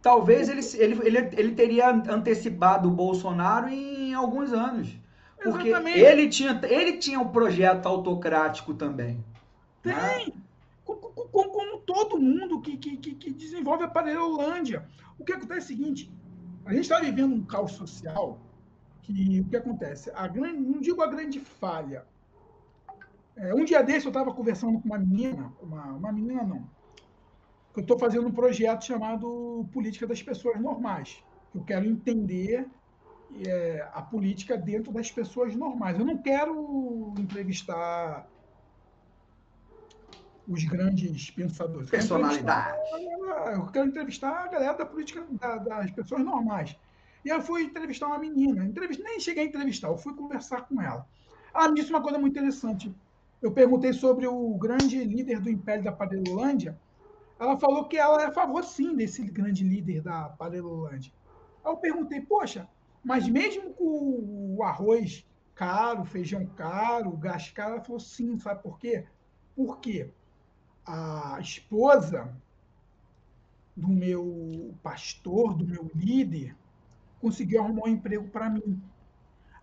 talvez 0.01 0.49
ele, 0.49 0.61
ele, 0.75 1.07
ele, 1.07 1.17
ele 1.37 1.55
teria 1.55 1.89
antecipado 1.89 2.87
o 2.87 2.91
Bolsonaro 2.91 3.69
em 3.69 4.13
alguns 4.13 4.53
anos. 4.53 4.95
Porque 5.41 5.69
Exatamente. 5.69 5.99
ele 5.99 6.29
tinha, 6.29 6.61
ele 6.63 6.97
tinha 6.97 7.19
um 7.19 7.29
projeto 7.29 7.85
autocrático 7.85 8.73
também. 8.73 9.23
Tem. 9.81 9.93
Né? 9.93 10.33
Como, 10.83 10.99
como, 10.99 11.77
todo 11.79 12.19
mundo 12.19 12.59
que, 12.61 12.77
que, 12.77 12.97
que 12.97 13.31
desenvolve 13.31 13.83
a 13.83 13.87
Parelolândia. 13.87 14.85
O 15.17 15.23
que 15.23 15.31
acontece 15.31 15.71
é 15.71 15.75
o 15.75 15.77
seguinte: 15.77 16.11
a 16.65 16.71
gente 16.71 16.81
está 16.81 16.99
vivendo 16.99 17.33
um 17.33 17.43
caos 17.43 17.71
social 17.73 18.39
que 19.13 19.39
o 19.39 19.45
que 19.45 19.57
acontece? 19.57 20.11
A 20.13 20.27
grande, 20.27 20.61
não 20.61 20.79
digo 20.79 21.01
a 21.01 21.07
grande 21.07 21.39
falha. 21.39 22.05
É, 23.35 23.53
um 23.53 23.63
dia 23.63 23.81
desse 23.81 24.05
eu 24.05 24.09
estava 24.11 24.33
conversando 24.33 24.79
com 24.79 24.85
uma 24.85 24.99
menina, 24.99 25.51
uma, 25.61 25.85
uma 25.85 26.11
menina 26.11 26.43
não. 26.43 26.69
Eu 27.75 27.81
estou 27.81 27.97
fazendo 27.97 28.27
um 28.27 28.31
projeto 28.31 28.83
chamado 28.85 29.65
Política 29.71 30.05
das 30.05 30.21
Pessoas 30.21 30.59
Normais. 30.59 31.23
Eu 31.55 31.63
quero 31.63 31.85
entender 31.85 32.67
é, 33.45 33.87
a 33.93 34.01
política 34.01 34.57
dentro 34.57 34.91
das 34.91 35.11
pessoas 35.11 35.55
normais. 35.55 35.97
Eu 35.97 36.05
não 36.05 36.17
quero 36.17 37.13
entrevistar 37.17 38.27
os 40.47 40.63
grandes 40.63 41.29
pensadores. 41.29 41.89
Personalidade. 41.89 42.77
Eu 43.53 43.67
quero 43.67 43.87
entrevistar 43.87 44.45
a 44.45 44.47
galera 44.47 44.73
da 44.73 44.85
política 44.85 45.25
da, 45.31 45.57
das 45.57 45.91
pessoas 45.91 46.23
normais. 46.23 46.75
E 47.23 47.29
eu 47.29 47.41
fui 47.41 47.63
entrevistar 47.63 48.07
uma 48.07 48.17
menina. 48.17 48.65
Entrevista, 48.65 49.03
nem 49.03 49.19
cheguei 49.19 49.43
a 49.43 49.47
entrevistar, 49.47 49.89
eu 49.89 49.97
fui 49.97 50.13
conversar 50.15 50.61
com 50.61 50.81
ela. 50.81 51.07
Ela 51.53 51.69
me 51.69 51.75
disse 51.75 51.91
uma 51.91 52.01
coisa 52.01 52.17
muito 52.17 52.37
interessante. 52.37 52.93
Eu 53.41 53.51
perguntei 53.51 53.93
sobre 53.93 54.27
o 54.27 54.57
grande 54.57 55.03
líder 55.03 55.39
do 55.39 55.49
Império 55.49 55.83
da 55.83 55.91
Parelolândia. 55.91 56.77
Ela 57.39 57.57
falou 57.57 57.87
que 57.87 57.97
ela 57.97 58.21
é 58.21 58.25
a 58.25 58.31
favor, 58.31 58.63
sim, 58.63 58.95
desse 58.95 59.23
grande 59.23 59.63
líder 59.63 60.01
da 60.01 60.29
Parelolândia. 60.29 61.11
Aí 61.63 61.71
eu 61.71 61.77
perguntei, 61.77 62.21
poxa, 62.21 62.67
mas 63.03 63.27
mesmo 63.27 63.73
com 63.73 64.55
o 64.57 64.63
arroz 64.63 65.25
caro, 65.55 66.05
feijão 66.05 66.45
caro, 66.45 67.11
gás 67.17 67.51
caro, 67.51 67.73
ela 67.73 67.83
falou 67.83 67.99
sim, 67.99 68.37
sabe 68.37 68.63
por 68.63 68.79
quê? 68.79 69.05
Porque 69.55 70.09
a 70.85 71.37
esposa 71.39 72.33
do 73.75 73.87
meu 73.87 74.73
pastor, 74.81 75.53
do 75.53 75.65
meu 75.65 75.89
líder, 75.95 76.55
conseguiu 77.21 77.61
arrumar 77.61 77.83
um 77.85 77.89
emprego 77.89 78.27
para 78.29 78.49
mim. 78.49 78.81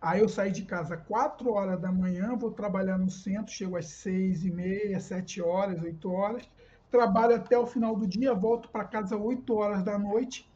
Aí 0.01 0.21
eu 0.21 0.29
saí 0.29 0.53
de 0.53 0.63
casa 0.63 0.97
quatro 0.97 1.53
horas 1.53 1.81
da 1.81 1.91
manhã, 1.91 2.37
vou 2.37 2.51
trabalhar 2.51 2.99
no 2.99 3.11
centro, 3.11 3.53
chego 3.53 3.77
às 3.77 3.87
seis 3.87 4.45
e 4.45 4.51
meia, 4.51 5.01
sete 5.01 5.41
horas, 5.41 5.83
oito 5.83 6.11
horas, 6.11 6.49
trabalho 6.91 7.35
até 7.35 7.59
o 7.59 7.67
final 7.67 7.97
do 7.97 8.07
dia, 8.07 8.35
volto 8.35 8.69
para 8.69 8.85
casa 8.85 9.17
oito 9.17 9.55
horas 9.55 9.83
da 9.83 9.99
noite, 9.99 10.49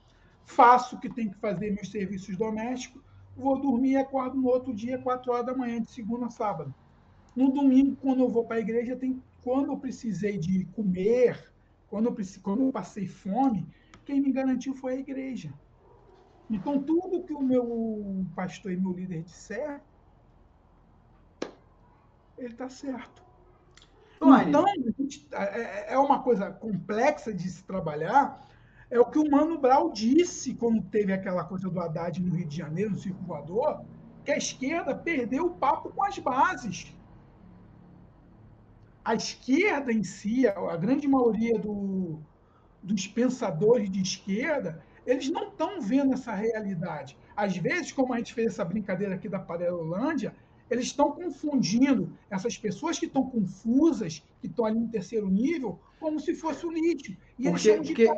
faço 0.50 0.96
o 0.96 1.00
que 1.00 1.08
tem 1.08 1.30
que 1.30 1.38
fazer, 1.38 1.70
meus 1.70 1.90
serviços 1.90 2.36
domésticos, 2.36 3.02
vou 3.36 3.60
dormir 3.60 3.92
e 3.92 3.96
acordo 3.96 4.36
no 4.36 4.48
outro 4.48 4.74
dia, 4.74 4.98
4 4.98 5.32
horas 5.32 5.46
da 5.46 5.56
manhã, 5.56 5.80
de 5.80 5.90
segunda 5.90 6.26
a 6.26 6.30
sábado. 6.30 6.74
No 7.34 7.50
domingo, 7.50 7.96
quando 7.96 8.20
eu 8.20 8.28
vou 8.28 8.44
para 8.44 8.56
a 8.56 8.60
igreja, 8.60 8.96
tem, 8.96 9.22
quando 9.42 9.72
eu 9.72 9.78
precisei 9.78 10.38
de 10.38 10.64
comer, 10.66 11.52
quando 11.88 12.06
eu, 12.06 12.16
quando 12.42 12.62
eu 12.62 12.72
passei 12.72 13.06
fome, 13.06 13.66
quem 14.04 14.20
me 14.20 14.32
garantiu 14.32 14.74
foi 14.74 14.94
a 14.94 15.00
igreja. 15.00 15.52
Então, 16.48 16.82
tudo 16.82 17.22
que 17.22 17.32
o 17.32 17.40
meu 17.40 18.26
pastor 18.34 18.72
e 18.72 18.76
meu 18.76 18.92
líder 18.92 19.22
disser, 19.22 19.80
ele 22.36 22.52
está 22.52 22.68
certo. 22.68 23.22
Então, 24.48 24.66
é, 24.68 25.60
é, 25.60 25.94
é 25.94 25.98
uma 25.98 26.22
coisa 26.22 26.50
complexa 26.50 27.32
de 27.32 27.48
se 27.48 27.62
trabalhar, 27.64 28.49
é 28.90 28.98
o 28.98 29.04
que 29.04 29.18
o 29.18 29.30
Mano 29.30 29.58
Brown 29.58 29.92
disse 29.92 30.54
quando 30.54 30.82
teve 30.82 31.12
aquela 31.12 31.44
coisa 31.44 31.70
do 31.70 31.80
Haddad 31.80 32.20
no 32.20 32.34
Rio 32.34 32.46
de 32.46 32.56
Janeiro, 32.56 32.90
no 32.90 32.98
Circo 32.98 33.22
Voador, 33.22 33.84
que 34.24 34.32
a 34.32 34.36
esquerda 34.36 34.94
perdeu 34.94 35.46
o 35.46 35.50
papo 35.50 35.90
com 35.90 36.02
as 36.04 36.18
bases. 36.18 36.92
A 39.04 39.14
esquerda 39.14 39.92
em 39.92 40.02
si, 40.02 40.46
a 40.46 40.76
grande 40.76 41.06
maioria 41.06 41.58
do, 41.58 42.18
dos 42.82 43.06
pensadores 43.06 43.90
de 43.90 44.02
esquerda, 44.02 44.82
eles 45.06 45.30
não 45.30 45.48
estão 45.48 45.80
vendo 45.80 46.12
essa 46.12 46.34
realidade. 46.34 47.16
Às 47.36 47.56
vezes, 47.56 47.92
como 47.92 48.12
a 48.12 48.18
gente 48.18 48.34
fez 48.34 48.48
essa 48.48 48.64
brincadeira 48.64 49.14
aqui 49.14 49.28
da 49.28 49.38
Parelolândia, 49.38 50.34
eles 50.68 50.86
estão 50.86 51.12
confundindo 51.12 52.12
essas 52.28 52.56
pessoas 52.56 52.98
que 52.98 53.06
estão 53.06 53.28
confusas, 53.28 54.22
que 54.40 54.46
estão 54.46 54.64
ali 54.64 54.78
no 54.78 54.88
terceiro 54.88 55.28
nível, 55.28 55.78
como 55.98 56.20
se 56.20 56.34
fosse 56.34 56.66
o 56.66 56.70
lítio. 56.70 57.16
E 57.38 57.50
porque, 57.50 57.68
eles 57.70 57.88
porque, 57.88 58.08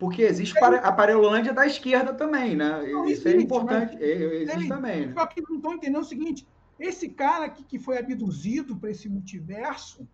porque 0.00 0.22
existe 0.22 0.58
é, 0.58 0.64
a 0.78 0.90
Parelolândia 0.90 1.52
da 1.52 1.66
esquerda 1.66 2.14
também, 2.14 2.56
né? 2.56 2.90
Isso 2.90 3.04
existe, 3.04 3.28
é 3.28 3.40
importante. 3.42 3.92
Mas, 3.92 4.02
existe 4.02 4.68
também. 4.68 5.06
Né? 5.08 5.12
Só 5.12 5.26
que 5.26 5.42
não 5.42 5.56
estão 5.56 5.74
entendendo 5.74 6.00
o 6.00 6.06
seguinte: 6.06 6.48
esse 6.78 7.10
cara 7.10 7.50
que, 7.50 7.62
que 7.62 7.78
foi 7.78 7.98
abduzido 7.98 8.74
para 8.76 8.90
esse 8.90 9.10
multiverso, 9.10 10.08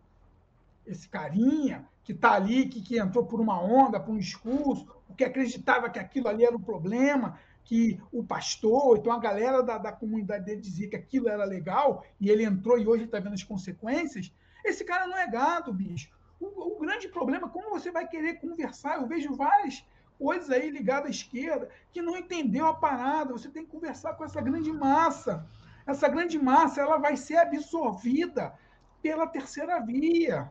esse 0.84 1.08
carinha 1.08 1.86
que 2.02 2.10
está 2.10 2.32
ali, 2.32 2.66
que, 2.66 2.82
que 2.82 2.98
entrou 2.98 3.24
por 3.24 3.40
uma 3.40 3.62
onda, 3.62 4.00
por 4.00 4.12
um 4.12 4.18
discurso, 4.18 4.88
que 5.16 5.24
acreditava 5.24 5.88
que 5.88 6.00
aquilo 6.00 6.26
ali 6.26 6.44
era 6.44 6.56
o 6.56 6.60
problema, 6.60 7.38
que 7.64 8.00
o 8.10 8.24
pastor, 8.24 8.98
então 8.98 9.12
a 9.12 9.20
galera 9.20 9.62
da, 9.62 9.78
da 9.78 9.92
comunidade 9.92 10.44
dele 10.44 10.60
dizia 10.60 10.88
que 10.88 10.96
aquilo 10.96 11.28
era 11.28 11.44
legal, 11.44 12.04
e 12.20 12.28
ele 12.28 12.44
entrou 12.44 12.76
e 12.76 12.88
hoje 12.88 13.04
está 13.04 13.20
vendo 13.20 13.34
as 13.34 13.44
consequências, 13.44 14.32
esse 14.64 14.84
cara 14.84 15.06
não 15.06 15.16
é 15.16 15.28
gado, 15.30 15.72
bicho. 15.72 16.10
O, 16.40 16.76
o, 16.76 16.78
grande 16.78 17.08
problema 17.08 17.46
é 17.46 17.50
como 17.50 17.70
você 17.70 17.90
vai 17.90 18.06
querer 18.06 18.40
conversar. 18.40 18.96
Eu 18.96 19.06
vejo 19.06 19.34
várias 19.34 19.84
coisas 20.18 20.50
aí 20.50 20.70
ligadas 20.70 21.06
à 21.06 21.10
esquerda 21.10 21.68
que 21.92 22.02
não 22.02 22.16
entendeu 22.16 22.66
a 22.66 22.74
parada. 22.74 23.32
Você 23.32 23.48
tem 23.48 23.64
que 23.64 23.70
conversar 23.70 24.14
com 24.14 24.24
essa 24.24 24.40
grande 24.40 24.72
massa. 24.72 25.46
Essa 25.86 26.08
grande 26.08 26.38
massa 26.38 26.80
ela 26.80 26.98
vai 26.98 27.16
ser 27.16 27.36
absorvida 27.36 28.54
pela 29.02 29.26
terceira 29.26 29.80
via. 29.80 30.50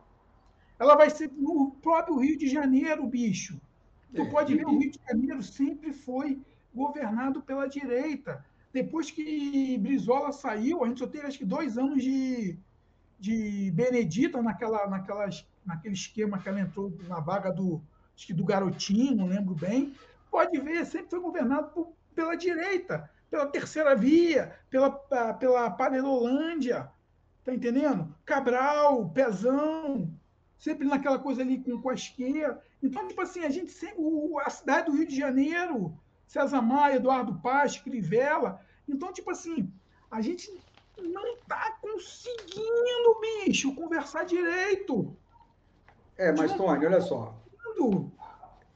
Ela 0.78 0.94
vai 0.94 1.10
ser 1.10 1.30
no 1.32 1.72
próprio 1.82 2.18
Rio 2.18 2.36
de 2.36 2.48
Janeiro, 2.48 3.06
bicho. 3.06 3.60
Tu 4.14 4.22
é, 4.22 4.30
pode 4.30 4.54
ver, 4.54 4.66
o 4.66 4.78
Rio 4.78 4.90
de 4.90 5.00
Janeiro 5.06 5.42
sempre 5.42 5.92
foi 5.92 6.40
governado 6.74 7.42
pela 7.42 7.68
direita. 7.68 8.44
Depois 8.72 9.10
que 9.10 9.78
Brizola 9.78 10.32
saiu, 10.32 10.84
a 10.84 10.88
gente 10.88 10.98
só 10.98 11.06
teve 11.06 11.26
acho 11.26 11.38
que 11.38 11.44
dois 11.44 11.78
anos 11.78 12.02
de, 12.02 12.58
de 13.18 13.70
Benedita 13.74 14.42
naquela, 14.42 14.86
naquelas, 14.86 15.46
naquele 15.66 15.94
esquema 15.94 16.38
que 16.38 16.48
ela 16.48 16.60
entrou 16.60 16.92
na 17.08 17.20
vaga 17.20 17.52
do, 17.52 17.82
acho 18.16 18.26
que 18.26 18.32
do 18.32 18.44
Garotinho, 18.44 19.16
não 19.16 19.26
lembro 19.26 19.54
bem. 19.54 19.94
Pode 20.30 20.58
ver, 20.60 20.86
sempre 20.86 21.10
foi 21.10 21.20
governado 21.20 21.70
por, 21.70 21.92
pela 22.14 22.36
direita, 22.36 23.10
pela 23.30 23.46
terceira 23.46 23.94
via, 23.94 24.56
pela, 24.70 24.90
pela 25.34 25.70
Panelolândia, 25.70 26.90
tá 27.44 27.52
entendendo? 27.52 28.14
Cabral, 28.24 29.10
Pezão, 29.10 30.10
sempre 30.58 30.86
naquela 30.86 31.18
coisa 31.18 31.42
ali 31.42 31.58
com, 31.58 31.80
com 31.80 31.90
a 31.90 31.94
esquerda. 31.94 32.62
Então, 32.82 33.06
tipo 33.08 33.20
assim, 33.20 33.44
a 33.44 33.50
gente 33.50 33.70
sempre. 33.70 34.02
A 34.44 34.50
cidade 34.50 34.86
do 34.86 34.96
Rio 34.96 35.06
de 35.06 35.16
Janeiro, 35.16 35.98
César 36.26 36.62
Maia, 36.62 36.96
Eduardo 36.96 37.40
Paz, 37.40 37.78
Crivella. 37.78 38.60
Então, 38.88 39.12
tipo 39.12 39.30
assim, 39.30 39.72
a 40.10 40.20
gente 40.20 40.50
não 40.98 41.34
está 41.34 41.78
conseguindo, 41.80 43.20
bicho, 43.44 43.74
conversar 43.74 44.24
direito. 44.24 45.16
É, 46.18 46.32
mas, 46.32 46.52
Tony, 46.52 46.86
olha 46.86 47.00
só. 47.00 47.34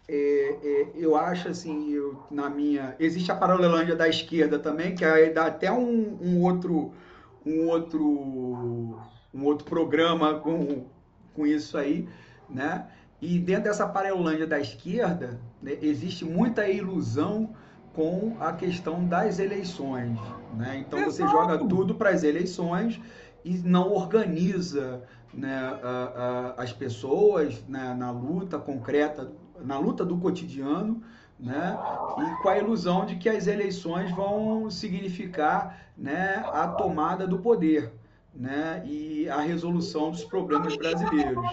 É, 0.09 0.57
é, 0.62 0.88
eu 0.95 1.16
acho 1.16 1.49
assim, 1.49 1.91
eu, 1.93 2.22
na 2.30 2.51
minha. 2.51 2.97
Existe 2.99 3.30
a 3.30 3.36
paralelândia 3.36 3.95
da 3.95 4.09
esquerda 4.09 4.59
também, 4.59 4.95
que 4.95 5.05
aí 5.05 5.32
dá 5.32 5.47
até 5.47 5.70
um, 5.70 6.18
um 6.20 6.43
outro. 6.43 6.93
Um 7.47 7.68
outro. 7.68 8.99
Um 9.32 9.45
outro 9.45 9.64
programa 9.64 10.41
com, 10.41 10.84
com 11.34 11.47
isso 11.47 11.78
aí, 11.78 12.09
né? 12.49 12.86
E 13.22 13.38
dentro 13.38 13.64
dessa 13.64 13.86
paralelândia 13.86 14.47
da 14.47 14.59
esquerda, 14.59 15.41
né, 15.62 15.76
existe 15.82 16.24
muita 16.24 16.66
ilusão 16.68 17.55
com 17.95 18.36
a 18.41 18.53
questão 18.53 19.07
das 19.07 19.38
eleições. 19.38 20.18
Né? 20.57 20.78
Então 20.78 20.99
Exato. 20.99 21.12
você 21.12 21.22
joga 21.28 21.59
tudo 21.59 21.95
para 21.95 22.11
as 22.11 22.22
eleições 22.22 23.01
e 23.45 23.59
não 23.59 23.93
organiza 23.93 25.03
né, 25.32 25.78
a, 25.82 26.54
a, 26.56 26.62
as 26.62 26.72
pessoas 26.72 27.62
né, 27.68 27.94
na 27.94 28.10
luta 28.10 28.58
concreta, 28.58 29.30
na 29.60 29.78
luta 29.78 30.04
do 30.04 30.16
cotidiano, 30.16 31.02
né, 31.38 31.78
e 32.18 32.42
com 32.42 32.48
a 32.48 32.58
ilusão 32.58 33.06
de 33.06 33.16
que 33.16 33.28
as 33.28 33.46
eleições 33.46 34.10
vão 34.10 34.70
significar 34.70 35.86
né, 35.96 36.42
a 36.52 36.68
tomada 36.68 37.26
do 37.26 37.38
poder 37.38 37.92
né, 38.34 38.82
e 38.84 39.28
a 39.28 39.40
resolução 39.40 40.10
dos 40.10 40.24
problemas 40.24 40.76
brasileiros. 40.76 41.44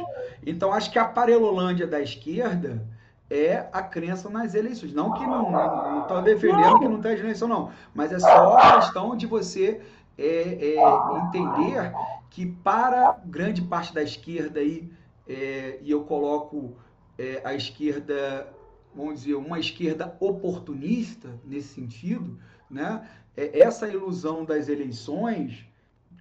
Então, 0.45 0.73
acho 0.73 0.91
que 0.91 0.99
a 0.99 1.05
parelolândia 1.05 1.87
da 1.87 2.01
esquerda 2.01 2.85
é 3.29 3.67
a 3.71 3.81
crença 3.81 4.29
nas 4.29 4.55
eleições. 4.55 4.93
Não 4.93 5.13
que 5.13 5.25
não 5.25 6.01
estou 6.01 6.21
defendendo 6.21 6.79
que 6.79 6.87
não 6.87 7.01
tem 7.01 7.13
eleição, 7.13 7.47
não. 7.47 7.71
Mas 7.93 8.11
é 8.11 8.19
só 8.19 8.57
a 8.57 8.75
questão 8.75 9.15
de 9.15 9.25
você 9.25 9.81
é, 10.17 10.75
é, 10.75 11.17
entender 11.25 11.93
que 12.29 12.45
para 12.45 13.19
grande 13.25 13.61
parte 13.61 13.93
da 13.93 14.01
esquerda 14.01 14.59
aí, 14.59 14.91
é, 15.27 15.79
e 15.81 15.91
eu 15.91 16.03
coloco 16.03 16.75
é, 17.17 17.41
a 17.43 17.53
esquerda, 17.53 18.47
vamos 18.95 19.21
dizer, 19.21 19.35
uma 19.35 19.59
esquerda 19.59 20.15
oportunista 20.19 21.29
nesse 21.43 21.73
sentido, 21.73 22.37
né? 22.69 23.07
É, 23.35 23.59
essa 23.59 23.87
ilusão 23.87 24.43
das 24.43 24.67
eleições 24.67 25.65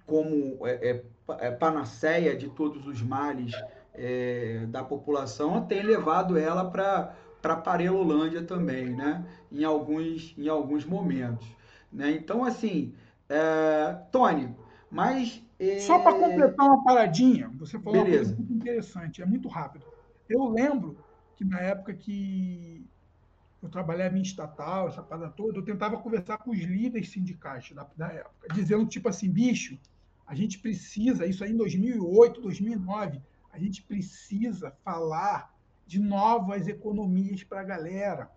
como 0.05 0.65
é, 0.65 1.01
é, 1.39 1.51
panaceia 1.51 2.35
de 2.35 2.47
todos 2.49 2.87
os 2.87 3.01
males 3.01 3.51
é, 3.97 4.65
da 4.67 4.83
população, 4.83 5.65
tem 5.65 5.81
levado 5.81 6.37
ela 6.37 6.69
para 6.69 7.15
para 7.41 7.55
Parelolândia 7.55 8.43
também, 8.43 8.89
né? 8.95 9.25
Em 9.51 9.63
alguns, 9.63 10.33
em 10.37 10.49
alguns 10.49 10.83
momentos. 10.85 11.47
Né? 11.91 12.11
Então, 12.11 12.43
assim, 12.43 12.93
é, 13.29 13.93
Tony, 14.11 14.55
mas. 14.89 15.41
É... 15.59 15.79
Só 15.79 15.99
para 15.99 16.13
completar 16.13 16.65
uma 16.65 16.83
paradinha, 16.83 17.49
você 17.57 17.79
falou 17.79 18.03
Beleza. 18.03 18.31
uma 18.31 18.35
coisa 18.35 18.35
muito 18.35 18.53
interessante, 18.53 19.21
é 19.21 19.25
muito 19.25 19.47
rápido. 19.47 19.85
Eu 20.29 20.49
lembro 20.49 20.97
que 21.35 21.43
na 21.45 21.59
época 21.59 21.93
que 21.93 22.85
eu 23.61 23.69
trabalhava 23.69 24.17
em 24.17 24.21
estatal, 24.21 24.87
essa 24.87 25.01
parada 25.01 25.29
toda, 25.29 25.57
eu 25.57 25.63
tentava 25.63 25.97
conversar 25.97 26.37
com 26.37 26.51
os 26.51 26.59
líderes 26.59 27.09
sindicais 27.09 27.71
da, 27.71 27.87
da 27.95 28.07
época, 28.07 28.53
dizendo 28.53 28.85
tipo 28.85 29.09
assim, 29.09 29.29
bicho, 29.29 29.79
a 30.27 30.35
gente 30.35 30.59
precisa, 30.59 31.25
isso 31.25 31.43
aí 31.43 31.51
em 31.51 31.57
2008, 31.57 32.41
2009, 32.41 33.19
a 33.57 33.59
gente 33.59 33.81
precisa 33.81 34.71
falar 34.85 35.51
de 35.87 35.99
novas 35.99 36.67
economias 36.67 37.43
para 37.43 37.61
a 37.61 37.63
galera. 37.63 38.29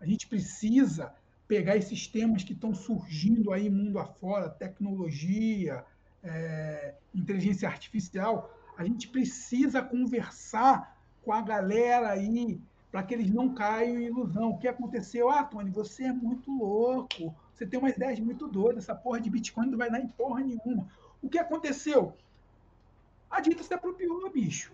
A 0.00 0.06
gente 0.06 0.26
precisa 0.26 1.12
pegar 1.46 1.76
esses 1.76 2.06
temas 2.06 2.42
que 2.42 2.54
estão 2.54 2.74
surgindo 2.74 3.52
aí 3.52 3.68
mundo 3.68 3.98
afora, 3.98 4.48
tecnologia, 4.48 5.84
é, 6.24 6.94
inteligência 7.14 7.68
artificial. 7.68 8.50
A 8.78 8.84
gente 8.84 9.08
precisa 9.08 9.82
conversar 9.82 10.98
com 11.22 11.34
a 11.34 11.42
galera 11.42 12.08
aí 12.08 12.58
para 12.90 13.02
que 13.02 13.12
eles 13.12 13.30
não 13.30 13.52
caiam 13.52 13.98
em 13.98 14.06
ilusão. 14.06 14.52
O 14.52 14.58
que 14.58 14.68
aconteceu? 14.68 15.28
Ah, 15.28 15.44
Tony, 15.44 15.70
você 15.70 16.04
é 16.04 16.12
muito 16.14 16.50
louco. 16.50 17.34
Você 17.54 17.66
tem 17.66 17.78
umas 17.78 17.94
ideias 17.94 18.18
muito 18.18 18.48
doidas. 18.48 18.84
Essa 18.84 18.94
porra 18.94 19.20
de 19.20 19.28
Bitcoin 19.28 19.66
não 19.66 19.76
vai 19.76 19.90
dar 19.90 20.00
em 20.00 20.08
porra 20.08 20.40
nenhuma. 20.40 20.88
O 21.20 21.28
que 21.28 21.38
aconteceu? 21.38 22.16
A 23.30 23.40
direita 23.40 23.62
se 23.62 23.72
apropriou, 23.72 24.28
bicho. 24.30 24.72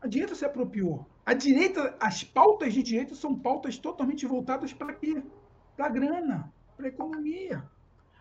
A 0.00 0.06
direita 0.06 0.34
se 0.34 0.44
apropriou. 0.44 1.06
A 1.24 1.32
direita, 1.32 1.96
as 2.00 2.22
pautas 2.22 2.72
de 2.74 2.82
direita 2.82 3.14
são 3.14 3.38
pautas 3.38 3.78
totalmente 3.78 4.26
voltadas 4.26 4.72
para 4.72 4.92
quê? 4.94 5.22
Para 5.76 5.86
a 5.86 5.88
grana, 5.88 6.52
para 6.76 6.86
a 6.86 6.88
economia. 6.88 7.64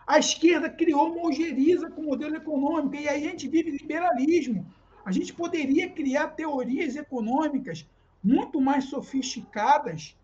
A 0.05 0.19
esquerda 0.19 0.69
criou 0.69 1.11
uma 1.11 1.27
ojeriza 1.27 1.89
com 1.89 2.01
o 2.01 2.05
modelo 2.05 2.35
econômico 2.35 2.95
e 2.95 3.07
aí 3.07 3.25
a 3.25 3.29
gente 3.29 3.47
vive 3.47 3.71
liberalismo. 3.71 4.65
A 5.05 5.11
gente 5.11 5.33
poderia 5.33 5.89
criar 5.89 6.29
teorias 6.29 6.95
econômicas 6.95 7.85
muito 8.23 8.61
mais 8.61 8.85
sofisticadas 8.85 10.17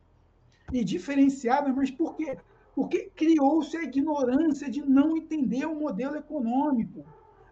e 0.72 0.84
diferenciadas, 0.84 1.74
mas 1.76 1.92
por 1.92 2.16
quê? 2.16 2.38
Porque 2.74 3.12
criou-se 3.16 3.76
a 3.76 3.84
ignorância 3.84 4.70
de 4.70 4.82
não 4.82 5.18
entender 5.18 5.66
o 5.66 5.76
modelo 5.76 6.16
econômico. 6.16 7.06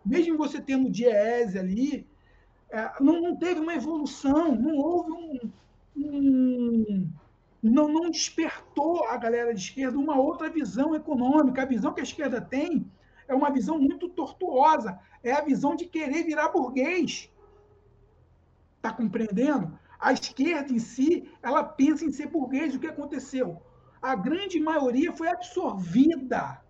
Mesmo 0.07 0.37
você 0.37 0.61
tendo 0.61 0.89
Diese 0.89 1.57
ali, 1.57 2.07
é, 2.69 2.91
não, 2.99 3.21
não, 3.21 3.35
teve 3.35 3.59
uma 3.59 3.75
evolução, 3.75 4.55
não 4.55 4.75
houve 4.75 5.11
um. 5.11 5.51
um 5.95 7.09
não, 7.61 7.87
não 7.87 8.09
despertou 8.09 9.05
a 9.05 9.17
galera 9.17 9.53
de 9.53 9.59
esquerda 9.59 9.97
uma 9.97 10.17
outra 10.17 10.49
visão 10.49 10.95
econômica. 10.95 11.63
A 11.63 11.65
visão 11.65 11.93
que 11.93 11.99
a 11.99 12.03
esquerda 12.03 12.39
tem 12.39 12.89
é 13.27 13.33
uma 13.33 13.49
visão 13.49 13.79
muito 13.79 14.07
tortuosa, 14.07 14.99
é 15.23 15.31
a 15.33 15.41
visão 15.41 15.75
de 15.75 15.85
querer 15.85 16.23
virar 16.23 16.49
burguês. 16.49 17.29
Está 18.77 18.93
compreendendo? 18.93 19.77
A 19.99 20.13
esquerda 20.13 20.71
em 20.71 20.79
si, 20.79 21.29
ela 21.41 21.63
pensa 21.63 22.05
em 22.05 22.11
ser 22.11 22.27
burguês. 22.27 22.75
O 22.75 22.79
que 22.79 22.87
aconteceu? 22.87 23.61
a 24.01 24.15
grande 24.15 24.59
maioria 24.59 25.11
foi 25.11 25.27
absorvida 25.27 26.61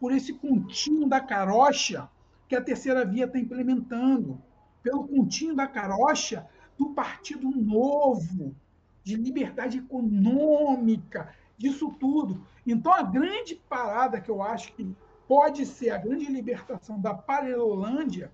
por 0.00 0.12
esse 0.12 0.32
continho 0.32 1.08
da 1.08 1.20
carocha 1.20 2.08
que 2.48 2.56
a 2.56 2.62
terceira 2.62 3.04
via 3.04 3.26
está 3.26 3.38
implementando. 3.38 4.40
Pelo 4.82 5.06
continho 5.06 5.54
da 5.54 5.66
carocha, 5.66 6.46
do 6.78 6.90
Partido 6.90 7.50
Novo, 7.50 8.54
de 9.02 9.16
liberdade 9.16 9.78
econômica, 9.78 11.34
disso 11.56 11.92
tudo. 11.98 12.46
Então, 12.66 12.92
a 12.92 13.02
grande 13.02 13.56
parada 13.68 14.20
que 14.20 14.30
eu 14.30 14.40
acho 14.40 14.72
que 14.74 14.94
pode 15.26 15.66
ser 15.66 15.90
a 15.90 15.98
grande 15.98 16.26
libertação 16.26 17.00
da 17.00 17.12
Parelolândia, 17.12 18.32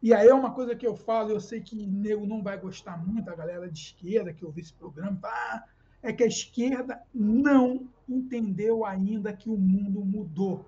e 0.00 0.14
aí 0.14 0.28
é 0.28 0.34
uma 0.34 0.52
coisa 0.52 0.76
que 0.76 0.86
eu 0.86 0.94
falo, 0.94 1.30
eu 1.30 1.40
sei 1.40 1.60
que 1.60 1.74
nego 1.74 2.24
não 2.24 2.42
vai 2.42 2.56
gostar 2.56 2.96
muito, 3.04 3.28
a 3.28 3.34
galera 3.34 3.68
de 3.68 3.78
esquerda 3.78 4.32
que 4.32 4.44
ouviu 4.44 4.62
esse 4.62 4.72
programa, 4.72 5.18
ah, 5.24 5.64
é 6.00 6.12
que 6.12 6.22
a 6.22 6.26
esquerda 6.26 7.02
não 7.12 7.88
entendeu 8.08 8.84
ainda 8.84 9.32
que 9.32 9.50
o 9.50 9.56
mundo 9.56 10.04
mudou. 10.04 10.64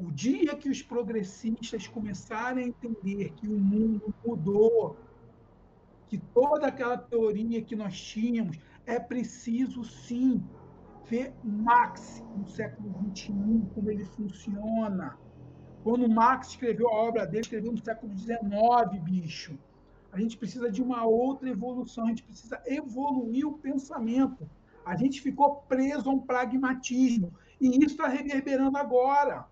O 0.00 0.12
dia 0.12 0.54
que 0.54 0.70
os 0.70 0.80
progressistas 0.80 1.88
começarem 1.88 2.64
a 2.64 2.68
entender 2.68 3.30
que 3.30 3.48
o 3.48 3.58
mundo 3.58 4.14
mudou, 4.24 4.96
que 6.06 6.16
toda 6.16 6.68
aquela 6.68 6.96
teoria 6.96 7.60
que 7.60 7.74
nós 7.74 8.00
tínhamos, 8.00 8.56
é 8.86 9.00
preciso 9.00 9.82
sim 9.82 10.40
ver 11.04 11.34
Marx 11.42 12.24
no 12.36 12.46
século 12.46 12.94
XXI, 13.10 13.32
como 13.74 13.90
ele 13.90 14.04
funciona. 14.04 15.18
Quando 15.82 16.08
Marx 16.08 16.50
escreveu 16.50 16.88
a 16.88 16.94
obra 16.94 17.26
dele, 17.26 17.40
escreveu 17.40 17.72
no 17.72 17.84
século 17.84 18.16
XIX, 18.16 19.02
bicho. 19.02 19.58
A 20.12 20.20
gente 20.20 20.36
precisa 20.36 20.70
de 20.70 20.80
uma 20.80 21.04
outra 21.06 21.50
evolução, 21.50 22.04
a 22.04 22.08
gente 22.10 22.22
precisa 22.22 22.62
evoluir 22.66 23.44
o 23.48 23.58
pensamento. 23.58 24.48
A 24.86 24.94
gente 24.94 25.20
ficou 25.20 25.56
preso 25.68 26.08
a 26.08 26.12
um 26.12 26.20
pragmatismo. 26.20 27.34
E 27.60 27.68
isso 27.68 27.96
está 27.96 28.06
reverberando 28.06 28.78
agora. 28.78 29.44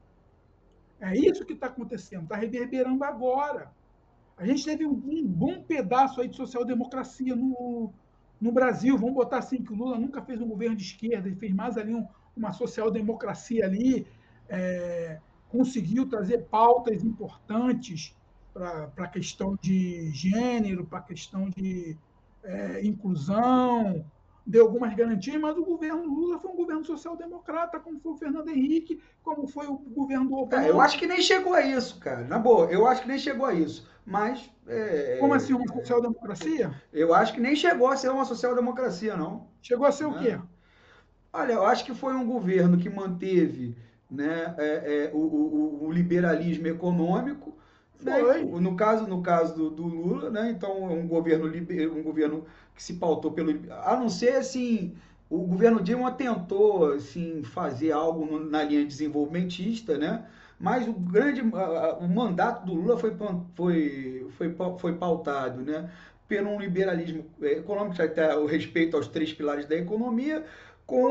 É 1.01 1.15
isso 1.15 1.45
que 1.45 1.53
está 1.53 1.67
acontecendo, 1.67 2.23
está 2.23 2.37
reverberando 2.37 3.05
agora. 3.05 3.71
A 4.37 4.47
gente 4.47 4.65
teve 4.65 4.87
um, 4.87 4.93
um 4.93 5.27
bom 5.27 5.63
pedaço 5.63 6.21
aí 6.21 6.29
de 6.29 6.37
social-democracia 6.37 7.35
no, 7.35 7.93
no 8.41 8.53
Brasil. 8.53 8.97
Vamos 8.97 9.15
botar 9.15 9.39
assim, 9.39 9.63
que 9.63 9.73
o 9.73 9.77
Lula 9.77 9.99
nunca 9.99 10.23
fez 10.23 10.41
um 10.41 10.49
governo 10.49 10.77
de 10.77 10.85
esquerda, 10.85 11.29
ele 11.29 11.37
fez 11.37 11.53
mais 11.53 11.77
ali 11.77 11.95
um, 11.95 12.07
uma 12.37 12.53
social-democracia 12.53 13.65
ali, 13.65 14.07
é, 14.49 15.19
conseguiu 15.49 16.07
trazer 16.07 16.45
pautas 16.45 17.03
importantes 17.03 18.15
para 18.53 18.91
a 18.97 19.09
questão 19.09 19.57
de 19.61 20.11
gênero, 20.13 20.85
para 20.87 20.99
a 20.99 21.03
questão 21.03 21.51
de 21.51 21.97
é, 22.43 22.85
inclusão, 22.87 24.05
deu 24.47 24.65
algumas 24.65 24.95
garantias, 24.95 25.41
mas 25.41 25.57
o 25.57 25.65
governo 25.65 26.05
Lula 26.05 26.39
foi 26.39 26.51
um 26.51 26.57
governo 26.57 26.85
social-democrata, 26.85 27.81
como 27.81 27.99
foi 27.99 28.13
o 28.13 28.17
Fernando 28.17 28.49
Henrique, 28.49 29.03
como 29.23 29.47
foi 29.49 29.67
o 29.67 29.77
governo 29.77 30.29
do 30.29 30.37
Obama. 30.37 30.65
É, 30.65 30.71
eu 30.71 30.81
acho 30.81 30.99
que 30.99 31.07
nem 31.07 31.21
chegou 31.21 31.53
a 31.53 31.63
isso, 31.63 31.99
cara. 31.99 32.23
Na 32.25 32.39
boa, 32.39 32.67
eu 32.67 32.87
acho 32.87 33.03
que 33.03 33.09
nem 33.09 33.19
chegou 33.19 33.45
a 33.45 33.53
isso. 33.53 33.89
Mas. 34.05 34.49
É, 34.69 35.19
como 35.21 35.35
assim, 35.35 35.53
uma 35.53 35.67
social-democracia? 35.67 36.73
Eu 36.93 37.13
acho 37.13 37.35
que 37.35 37.41
nem 37.41 37.57
chegou 37.57 37.89
a 37.89 37.97
ser 37.97 38.09
uma 38.09 38.25
social-democracia, 38.25 39.17
não. 39.17 39.49
Chegou 39.61 39.87
a 39.87 39.91
ser 39.93 40.05
né? 40.05 40.11
o 40.11 40.19
quê? 40.19 40.39
Olha, 41.33 41.53
eu 41.55 41.67
acho 41.67 41.85
que 41.85 41.93
foi 41.93 42.15
um 42.15 42.27
governo 42.27 42.79
que 42.79 42.89
manteve 42.89 43.77
né, 44.09 44.55
é, 44.57 45.07
é 45.07 45.11
o, 45.13 45.19
o, 45.19 45.85
o 45.87 45.93
liberalismo 45.93 46.69
econômico, 46.69 47.57
né? 48.01 48.21
No 48.61 48.77
caso, 48.77 49.07
no 49.07 49.23
caso 49.23 49.55
do, 49.55 49.71
do, 49.71 49.83
Lula, 49.83 50.31
né? 50.31 50.51
Então, 50.51 50.85
um 50.85 51.07
governo, 51.07 51.47
um 51.47 52.03
governo 52.03 52.45
que 52.75 52.83
se 52.83 52.95
pautou 52.95 53.33
pelo. 53.33 53.53
A 53.85 53.97
não 53.97 54.09
ser 54.09 54.37
assim. 54.37 54.95
O 55.29 55.39
governo 55.39 55.83
Dilma 55.83 56.13
tentou 56.13 56.93
assim, 56.93 57.43
fazer 57.43 57.91
algo 57.91 58.39
na 58.39 58.63
linha 58.63 58.85
desenvolvimentista, 58.85 59.99
né? 59.99 60.25
Mas 60.59 60.87
o 60.87 60.93
grande 60.93 61.43
o 61.43 62.09
mandato 62.09 62.65
do 62.65 62.75
Lula 62.75 62.97
foi, 62.97 63.15
foi, 63.55 64.27
foi, 64.37 64.57
foi 64.79 64.93
pautado 64.95 65.63
né? 65.63 65.91
por 66.29 66.43
um 66.43 66.61
liberalismo 66.61 67.25
econômico, 67.43 68.01
até 68.03 68.37
o 68.37 68.47
respeito 68.47 68.97
aos 68.97 69.07
três 69.07 69.33
pilares 69.33 69.67
da 69.67 69.77
economia, 69.77 70.45
com, 70.85 71.09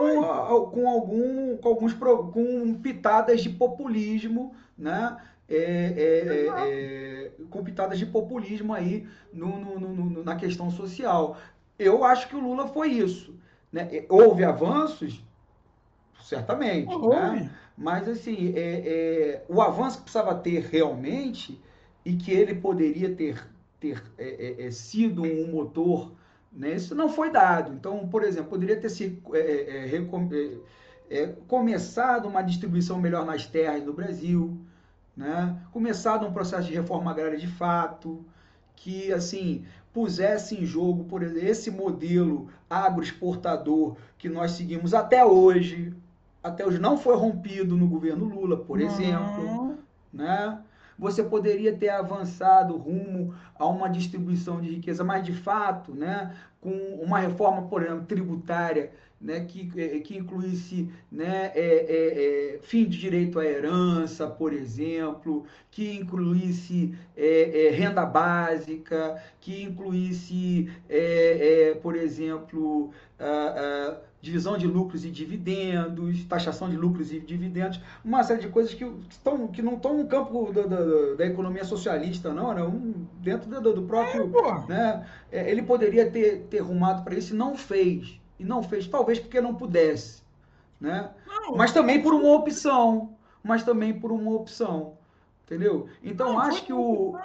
com, 0.72 0.88
algum, 0.88 1.58
com, 1.58 1.70
alguns, 1.70 1.94
com 1.94 2.74
pitadas 2.76 3.42
de 3.42 3.50
populismo, 3.50 4.54
né? 4.78 5.18
É, 5.48 5.56
é, 5.58 6.48
é, 6.48 7.32
com 7.52 7.64
pitadas 7.64 8.00
de 8.00 8.06
populismo 8.06 8.74
aí 8.74 9.08
no, 9.32 9.60
no, 9.60 9.80
no, 9.80 10.24
na 10.24 10.36
questão 10.36 10.72
social. 10.72 11.38
Eu 11.78 12.04
acho 12.04 12.28
que 12.28 12.36
o 12.36 12.40
Lula 12.40 12.68
foi 12.68 12.90
isso. 12.90 13.36
Né? 13.72 14.06
Houve 14.10 14.44
avanços? 14.44 15.24
Certamente. 16.22 16.98
Né? 16.98 17.52
Mas, 17.78 18.08
assim, 18.08 18.54
é, 18.56 18.60
é, 18.60 19.46
o 19.48 19.62
avanço 19.62 19.98
que 19.98 20.04
precisava 20.04 20.34
ter 20.34 20.64
realmente 20.64 21.62
e 22.04 22.16
que 22.16 22.32
ele 22.32 22.56
poderia 22.56 23.14
ter, 23.14 23.46
ter 23.80 24.02
é, 24.18 24.72
sido 24.72 25.22
um 25.22 25.52
motor, 25.52 26.12
né? 26.52 26.74
isso 26.74 26.96
não 26.96 27.10
foi 27.10 27.30
dado. 27.30 27.74
Então, 27.74 28.08
por 28.08 28.24
exemplo, 28.24 28.50
poderia 28.50 28.80
ter 28.80 28.90
sido 28.90 29.22
começado 31.48 32.28
uma 32.28 32.42
distribuição 32.42 33.00
melhor 33.00 33.26
nas 33.26 33.46
terras 33.46 33.84
do 33.84 33.94
Brasil, 33.94 34.58
né? 35.16 35.56
começado 35.72 36.26
um 36.26 36.34
processo 36.34 36.68
de 36.68 36.74
reforma 36.74 37.12
agrária 37.12 37.38
de 37.38 37.48
fato, 37.48 38.26
que 38.76 39.12
assim 39.14 39.66
pusesse 39.94 40.56
em 40.56 40.66
jogo, 40.66 41.06
por 41.06 41.24
exemplo, 41.24 41.48
esse 41.48 41.72
modelo 41.72 42.50
agroexportador 42.70 43.96
que 44.18 44.28
nós 44.28 44.52
seguimos 44.52 44.94
até 44.94 45.24
hoje, 45.24 45.94
até 46.44 46.66
hoje 46.66 46.80
não 46.80 46.98
foi 46.98 47.16
rompido 47.16 47.78
no 47.78 47.88
governo 47.88 48.26
Lula, 48.26 48.58
por 48.58 48.82
exemplo, 48.82 49.78
né? 50.12 50.60
Você 50.98 51.24
poderia 51.24 51.76
ter 51.76 51.90
avançado 51.90 52.78
rumo 52.78 53.34
a 53.58 53.66
uma 53.66 53.90
distribuição 53.90 54.62
de 54.62 54.76
riqueza, 54.76 55.04
mas 55.04 55.26
de 55.26 55.34
fato, 55.34 55.94
né, 55.94 56.34
com 56.62 56.72
uma 57.02 57.20
reforma, 57.20 57.64
por 57.64 57.84
exemplo, 57.84 58.06
tributária 58.06 58.92
né, 59.20 59.42
que, 59.42 59.72
é, 59.76 60.00
que 60.00 60.18
incluísse 60.18 60.90
né, 61.12 61.52
é, 61.56 61.60
é, 61.60 62.56
é, 62.56 62.60
fim 62.62 62.86
de 62.86 62.98
direito 62.98 63.40
à 63.40 63.46
herança, 63.46 64.28
por 64.28 64.54
exemplo, 64.54 65.46
que 65.72 65.96
incluísse 65.96 66.94
é, 67.16 67.68
é 67.68 67.70
renda 67.72 68.06
básica, 68.06 69.22
que 69.40 69.64
incluísse, 69.64 70.70
por 71.82 71.96
exemplo, 71.96 72.92
a, 73.20 73.26
a 73.26 73.98
divisão 74.22 74.58
de 74.58 74.66
lucros 74.66 75.06
e 75.06 75.12
dividendos, 75.12 76.24
taxação 76.26 76.70
de 76.70 76.76
lucros 76.76 77.12
e 77.12 77.20
dividendos, 77.20 77.80
uma 78.04 78.24
série 78.24 78.42
de 78.42 78.50
coisas 78.50 78.74
que, 78.74 78.86
estão, 79.10 79.48
que 79.48 79.62
não 79.62 79.76
estão 79.76 79.96
no 79.98 80.08
campo 80.08 80.52
da, 80.52 80.64
da, 80.64 81.16
da 81.16 81.26
economia 81.26 81.64
socialista, 81.64 82.34
não, 82.34 82.54
né? 82.54 82.64
Um, 82.64 83.06
dentro 83.22 83.50
do, 83.62 83.74
do 83.74 83.84
próprio. 83.84 84.32
É, 84.36 84.68
né? 84.68 85.06
ele 85.32 85.62
poderia 85.62 86.10
ter, 86.10 86.48
ter 86.50 86.60
rumado 86.60 87.04
para 87.04 87.16
isso 87.16 87.34
e 87.34 87.38
não 87.38 87.56
fez 87.56 88.20
e 88.40 88.44
não 88.44 88.62
fez, 88.64 88.88
talvez 88.88 89.20
porque 89.20 89.42
não 89.42 89.56
pudesse, 89.56 90.22
né? 90.80 91.12
Não, 91.26 91.56
mas 91.56 91.72
também 91.72 92.02
por 92.02 92.14
uma 92.14 92.34
opção, 92.34 93.16
mas 93.44 93.64
também 93.64 93.98
por 94.00 94.12
uma 94.12 94.32
opção, 94.32 94.98
entendeu? 95.46 95.88
Então 96.04 96.34
não, 96.34 96.40
acho 96.40 96.66
que 96.66 96.74
o 96.74 97.18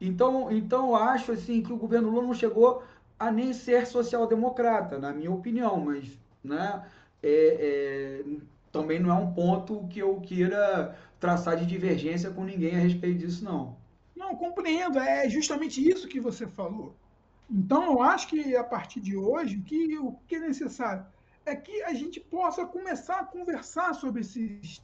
então 0.00 0.50
então 0.50 0.94
acho 0.94 1.32
assim 1.32 1.62
que 1.62 1.72
o 1.72 1.76
governo 1.76 2.10
Lula 2.10 2.26
não 2.26 2.34
chegou 2.34 2.82
a 3.18 3.30
nem 3.30 3.52
ser 3.52 3.86
social-democrata, 3.86 4.98
na 4.98 5.12
minha 5.12 5.30
opinião, 5.32 5.80
mas 5.80 6.18
né, 6.42 6.84
é, 7.22 8.20
é, 8.20 8.24
também 8.70 9.00
não 9.00 9.10
é 9.10 9.14
um 9.14 9.32
ponto 9.32 9.86
que 9.88 10.00
eu 10.00 10.20
queira 10.20 10.96
traçar 11.18 11.56
de 11.56 11.64
divergência 11.64 12.30
com 12.30 12.44
ninguém 12.44 12.74
a 12.74 12.80
respeito 12.80 13.18
disso, 13.18 13.44
não. 13.44 13.76
Não, 14.14 14.36
compreendo. 14.36 14.98
É 14.98 15.28
justamente 15.28 15.86
isso 15.86 16.08
que 16.08 16.20
você 16.20 16.46
falou. 16.46 16.94
Então, 17.50 17.84
eu 17.92 18.02
acho 18.02 18.28
que 18.28 18.56
a 18.56 18.64
partir 18.64 19.00
de 19.00 19.16
hoje, 19.16 19.58
o 19.58 19.62
que, 19.62 19.98
o 19.98 20.12
que 20.26 20.36
é 20.36 20.40
necessário 20.40 21.04
é 21.46 21.54
que 21.54 21.82
a 21.82 21.92
gente 21.92 22.20
possa 22.20 22.64
começar 22.64 23.20
a 23.20 23.24
conversar 23.24 23.94
sobre, 23.94 24.22
esses, 24.22 24.80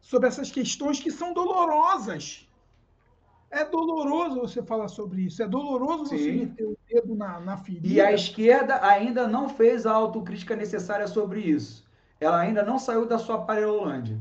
sobre 0.00 0.28
essas 0.28 0.50
questões 0.50 1.00
que 1.00 1.10
são 1.10 1.32
dolorosas. 1.32 2.46
É 3.50 3.64
doloroso 3.64 4.40
você 4.40 4.62
falar 4.62 4.88
sobre 4.88 5.22
isso, 5.22 5.42
é 5.42 5.46
doloroso 5.46 6.06
Sim. 6.06 6.18
você 6.18 6.32
meter 6.32 6.64
o 6.64 6.76
dedo 6.88 7.14
na, 7.14 7.40
na 7.40 7.56
ferida. 7.56 7.86
E 7.86 8.00
a 8.00 8.12
esquerda 8.12 8.84
ainda 8.84 9.28
não 9.28 9.48
fez 9.48 9.86
a 9.86 9.92
autocrítica 9.92 10.56
necessária 10.56 11.06
sobre 11.06 11.40
isso. 11.40 11.84
Ela 12.20 12.40
ainda 12.40 12.62
não 12.62 12.78
saiu 12.78 13.06
da 13.06 13.18
sua 13.18 13.42
parelolândia. 13.42 14.20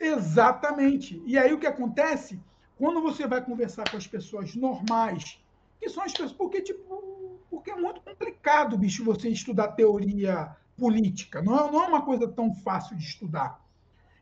Exatamente. 0.00 1.22
E 1.26 1.38
aí 1.38 1.52
o 1.52 1.58
que 1.58 1.66
acontece? 1.66 2.40
Quando 2.76 3.00
você 3.00 3.26
vai 3.26 3.44
conversar 3.44 3.88
com 3.88 3.96
as 3.96 4.06
pessoas 4.06 4.54
normais, 4.54 5.38
que 5.84 5.90
são 5.90 6.02
as 6.02 6.12
pessoas. 6.12 6.32
Porque, 6.32 6.62
tipo, 6.62 7.38
porque 7.50 7.70
é 7.70 7.76
muito 7.76 8.00
complicado, 8.00 8.78
bicho, 8.78 9.04
você 9.04 9.28
estudar 9.28 9.68
teoria 9.68 10.56
política. 10.76 11.42
Não 11.42 11.54
é, 11.54 11.70
não 11.70 11.84
é 11.84 11.86
uma 11.86 12.02
coisa 12.02 12.26
tão 12.26 12.54
fácil 12.54 12.96
de 12.96 13.04
estudar. 13.04 13.62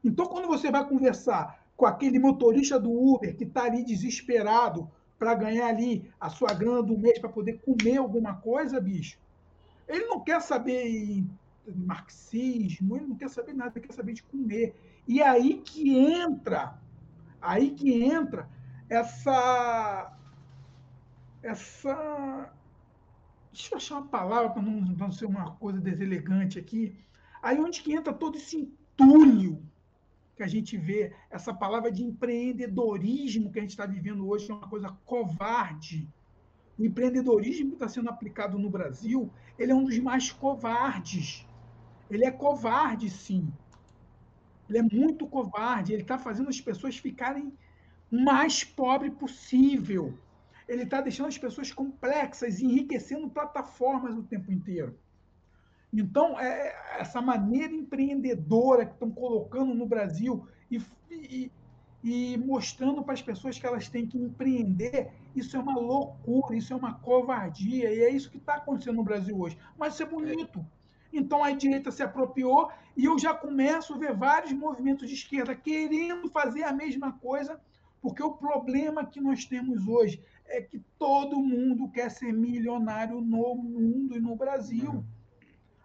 Então, 0.05 0.27
quando 0.27 0.49
você 0.49 0.71
vai 0.71 0.87
conversar 0.87 1.65
com 1.77 1.87
aquele 1.87 2.19
motorista 2.19 2.79
do 2.79 2.91
Uber 2.91 3.37
que 3.37 3.45
está 3.45 3.65
ali 3.65 3.85
desesperado 3.85 4.91
para 5.19 5.35
ganhar 5.35 5.69
ali 5.69 6.11
a 6.21 6.29
sua 6.29 6.53
grana 6.53 6.83
do 6.83 6.99
mês 6.99 7.19
para 7.21 7.29
poder 7.29 7.61
comer 7.61 7.99
alguma 7.99 8.35
coisa, 8.35 8.81
bicho, 8.81 9.19
ele 9.89 10.07
não 10.07 10.21
quer 10.21 10.43
saber 10.43 11.25
marxismo, 11.77 12.97
ele 12.97 13.07
não 13.07 13.17
quer 13.17 13.31
saber 13.31 13.55
nada, 13.55 13.73
ele 13.77 13.87
quer 13.87 13.95
saber 13.95 14.15
de 14.15 14.23
comer. 14.25 14.75
E 15.07 15.21
é 15.21 15.29
aí 15.29 15.63
que 15.65 15.97
entra, 15.97 16.77
aí 17.41 17.71
que 17.71 18.03
entra 18.03 18.49
essa 18.89 20.13
essa. 21.43 22.53
Deixa 23.53 23.75
eu 23.75 23.77
achar 23.77 23.97
uma 23.97 24.07
palavra 24.07 24.51
para 24.51 24.63
não, 24.63 24.81
não 24.81 25.13
ser 25.13 25.27
uma 25.27 25.53
coisa 25.57 25.81
deselegante 25.81 26.59
aqui. 26.59 26.97
Aí 27.43 27.61
onde 27.61 27.83
que 27.83 27.93
entra 27.93 28.13
todo 28.13 28.37
esse 28.37 28.57
entulho 28.57 29.63
que 30.37 30.43
a 30.43 30.47
gente 30.47 30.77
vê, 30.77 31.13
essa 31.31 31.53
palavra 31.53 31.93
de 31.93 32.03
empreendedorismo 32.03 33.53
que 33.53 33.59
a 33.59 33.63
gente 33.63 33.73
está 33.73 33.85
vivendo 33.85 34.27
hoje, 34.27 34.51
é 34.51 34.55
uma 34.55 34.69
coisa 34.69 34.89
covarde. 35.05 36.09
O 36.79 36.85
empreendedorismo 36.85 37.71
que 37.71 37.75
está 37.75 37.89
sendo 37.89 38.09
aplicado 38.09 38.59
no 38.59 38.71
Brasil, 38.71 39.31
ele 39.59 39.73
é 39.73 39.75
um 39.75 39.85
dos 39.85 39.99
mais 39.99 40.33
covardes. 40.33 41.47
Ele 42.11 42.25
é 42.25 42.31
covarde, 42.31 43.11
sim. 43.11 43.53
Ele 44.69 44.79
é 44.79 44.83
muito 44.83 45.27
covarde. 45.27 45.93
Ele 45.93 46.03
está 46.03 46.19
fazendo 46.19 46.49
as 46.49 46.61
pessoas 46.61 46.97
ficarem 46.97 47.53
mais 48.11 48.65
pobre 48.65 49.11
possível. 49.11 50.19
Ele 50.69 50.83
está 50.85 51.01
deixando 51.01 51.29
as 51.29 51.39
pessoas 51.39 51.73
complexas, 51.73 52.61
enriquecendo 52.61 53.29
plataformas 53.29 54.17
o 54.17 54.23
tempo 54.23 54.53
inteiro. 54.53 54.99
Então, 55.93 56.41
é, 56.41 56.69
é, 56.69 57.01
essa 57.01 57.21
maneira 57.21 57.73
empreendedora 57.73 58.87
que 58.87 58.95
estão 58.95 59.11
colocando 59.11 59.75
no 59.75 59.87
Brasil 59.87 60.47
e, 60.71 60.81
e, 61.11 61.53
e 62.03 62.39
mostrando 62.39 63.03
para 63.03 63.13
as 63.13 63.21
pessoas 63.21 63.59
que 63.59 63.67
elas 63.67 63.89
têm 63.89 64.07
que 64.07 64.17
empreender, 64.17 65.13
isso 65.37 65.55
é 65.55 65.61
uma 65.61 65.79
loucura, 65.79 66.57
isso 66.57 66.73
é 66.73 66.77
uma 66.77 66.95
covardia, 66.95 67.93
e 67.93 68.01
é 68.01 68.11
isso 68.11 68.31
que 68.31 68.39
está 68.39 68.55
acontecendo 68.55 68.97
no 68.97 69.05
Brasil 69.05 69.39
hoje. 69.39 69.59
Mas 69.79 69.95
isso 69.95 70.03
é 70.03 70.07
bonito. 70.07 70.65
Então 71.13 71.45
a 71.45 71.51
direita 71.51 71.91
se 71.91 72.03
apropriou 72.03 72.71
e 72.97 73.05
eu 73.05 73.19
já 73.19 73.35
começo 73.35 73.93
a 73.93 73.99
ver 73.99 74.15
vários 74.15 74.53
movimentos 74.53 75.09
de 75.09 75.15
esquerda 75.15 75.55
querendo 75.55 76.31
fazer 76.31 76.63
a 76.63 76.73
mesma 76.73 77.13
coisa, 77.13 77.61
porque 78.01 78.23
o 78.23 78.33
problema 78.33 79.05
que 79.05 79.21
nós 79.21 79.45
temos 79.45 79.87
hoje 79.87 80.23
é 80.53 80.61
que 80.61 80.79
todo 80.99 81.41
mundo 81.41 81.89
quer 81.89 82.11
ser 82.11 82.33
milionário 82.33 83.21
no 83.21 83.55
mundo 83.55 84.15
e 84.15 84.21
no 84.21 84.37
Brasil. 84.37 84.91
Uhum. 84.91 85.05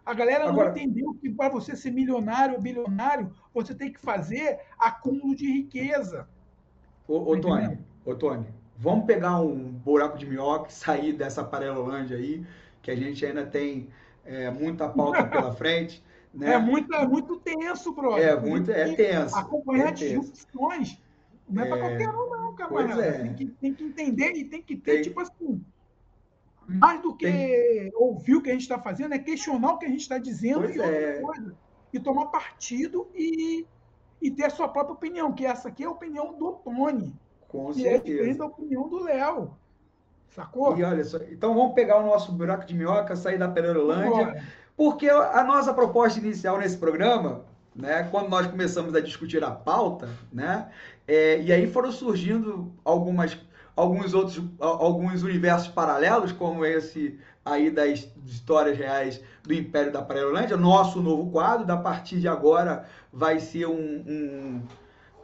A 0.04 0.14
galera 0.14 0.48
Agora, 0.48 0.70
não 0.70 0.76
entendeu 0.76 1.14
que 1.14 1.30
para 1.30 1.48
você 1.48 1.74
ser 1.74 1.90
milionário 1.90 2.54
ou 2.54 2.60
bilionário, 2.60 3.32
você 3.52 3.74
tem 3.74 3.92
que 3.92 3.98
fazer 3.98 4.60
acúmulo 4.78 5.34
de 5.34 5.46
riqueza. 5.50 6.28
Ô, 7.06 7.32
ô 7.32 7.40
Tony, 7.40 7.78
ô, 8.04 8.14
Tony, 8.14 8.46
vamos 8.76 9.06
pegar 9.06 9.40
um 9.40 9.72
buraco 9.72 10.18
de 10.18 10.26
minhoca 10.26 10.68
e 10.68 10.72
sair 10.72 11.12
dessa 11.12 11.42
parelolândia 11.42 12.16
aí, 12.16 12.46
que 12.82 12.90
a 12.90 12.96
gente 12.96 13.24
ainda 13.24 13.46
tem 13.46 13.88
é, 14.24 14.50
muita 14.50 14.88
pauta 14.88 15.24
pela 15.28 15.54
frente. 15.54 16.02
Né? 16.32 16.54
É, 16.54 16.58
muito, 16.58 16.94
é 16.94 17.06
muito 17.06 17.36
tenso, 17.36 17.92
brother. 17.92 18.28
É, 18.28 18.38
muito, 18.38 18.70
é 18.70 18.94
tenso. 18.94 19.34
Acompanhar 19.36 19.88
é 19.88 19.92
disrupções 19.92 20.98
não 21.48 21.62
é, 21.62 21.66
é 21.66 21.68
para 21.68 21.80
qualquer 21.80 22.08
um, 22.10 22.12
camarada. 22.58 23.04
É. 23.04 23.12
Tem, 23.22 23.34
que, 23.34 23.46
tem 23.46 23.74
que 23.74 23.84
entender 23.84 24.32
e 24.32 24.44
tem 24.44 24.62
que 24.62 24.76
ter, 24.76 24.94
tem... 24.94 25.02
tipo 25.02 25.20
assim, 25.20 25.64
mais 26.68 27.00
do 27.00 27.14
que 27.14 27.24
Tem... 27.24 27.90
ouvir 27.94 28.34
o 28.34 28.42
que 28.42 28.50
a 28.50 28.52
gente 28.52 28.62
está 28.62 28.78
fazendo, 28.78 29.14
é 29.14 29.18
questionar 29.18 29.72
o 29.72 29.78
que 29.78 29.86
a 29.86 29.88
gente 29.88 30.02
está 30.02 30.18
dizendo 30.18 30.60
pois 30.60 30.76
e 30.76 30.80
é. 30.80 31.20
coisa. 31.20 31.56
E 31.90 31.98
tomar 31.98 32.26
partido 32.26 33.08
e, 33.14 33.66
e 34.20 34.30
ter 34.30 34.44
a 34.44 34.50
sua 34.50 34.68
própria 34.68 34.92
opinião, 34.92 35.32
que 35.32 35.46
essa 35.46 35.68
aqui 35.68 35.82
é 35.82 35.86
a 35.86 35.90
opinião 35.90 36.36
do 36.38 36.52
Tony. 36.52 37.16
Com 37.48 37.72
que 37.72 37.80
certeza. 37.80 37.96
é 37.96 38.00
diferente 38.00 38.38
da 38.38 38.44
opinião 38.44 38.88
do 38.88 39.02
Léo. 39.02 39.56
Sacou? 40.28 40.76
E 40.76 40.84
olha 40.84 41.02
só, 41.02 41.16
então 41.30 41.54
vamos 41.54 41.72
pegar 41.72 41.98
o 41.98 42.06
nosso 42.06 42.30
buraco 42.32 42.66
de 42.66 42.74
minhoca, 42.74 43.16
sair 43.16 43.38
da 43.38 43.48
Perolândia, 43.48 44.44
porque 44.76 45.08
a 45.08 45.42
nossa 45.42 45.72
proposta 45.72 46.18
inicial 46.18 46.58
nesse 46.58 46.76
programa, 46.76 47.46
né, 47.74 48.06
quando 48.10 48.28
nós 48.28 48.46
começamos 48.46 48.94
a 48.94 49.00
discutir 49.00 49.42
a 49.42 49.50
pauta, 49.50 50.10
né, 50.30 50.68
é, 51.08 51.40
e 51.40 51.50
aí 51.50 51.66
foram 51.66 51.90
surgindo 51.90 52.70
algumas 52.84 53.36
alguns 53.74 54.12
outros 54.12 54.44
alguns 54.60 55.22
universos 55.22 55.68
paralelos, 55.68 56.32
como 56.32 56.66
esse 56.66 57.18
aí 57.44 57.70
das 57.70 58.06
histórias 58.26 58.76
reais 58.76 59.22
do 59.42 59.54
Império 59.54 59.90
da 59.90 60.02
Paralelândia, 60.02 60.56
nosso 60.56 61.00
novo 61.00 61.30
quadro, 61.30 61.64
da 61.64 61.78
partir 61.78 62.20
de 62.20 62.28
agora 62.28 62.86
vai 63.10 63.40
ser 63.40 63.66
um, 63.66 63.72
um, 63.72 64.62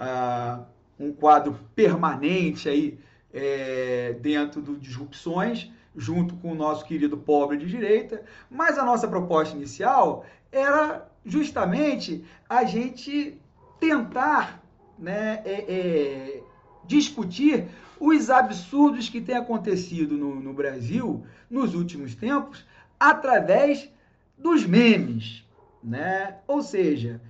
uh, 0.00 0.64
um 0.98 1.12
quadro 1.12 1.58
permanente 1.74 2.66
aí 2.68 2.98
é, 3.32 4.16
dentro 4.20 4.62
do 4.62 4.76
Disrupções, 4.76 5.70
junto 5.94 6.34
com 6.36 6.52
o 6.52 6.54
nosso 6.54 6.86
querido 6.86 7.18
pobre 7.18 7.58
de 7.58 7.66
direita, 7.66 8.22
mas 8.50 8.78
a 8.78 8.84
nossa 8.84 9.06
proposta 9.06 9.54
inicial 9.54 10.24
era 10.50 11.06
justamente 11.26 12.24
a 12.48 12.64
gente 12.64 13.38
tentar 13.78 14.63
né, 14.98 15.42
é, 15.44 15.52
é, 15.68 16.42
discutir 16.86 17.66
os 17.98 18.30
absurdos 18.30 19.08
que 19.08 19.20
têm 19.20 19.36
acontecido 19.36 20.16
no, 20.16 20.40
no 20.40 20.52
Brasil 20.52 21.24
nos 21.48 21.74
últimos 21.74 22.14
tempos 22.14 22.64
através 22.98 23.88
dos 24.36 24.66
memes, 24.66 25.44
né? 25.82 26.36
Ou 26.46 26.62
seja, 26.62 27.20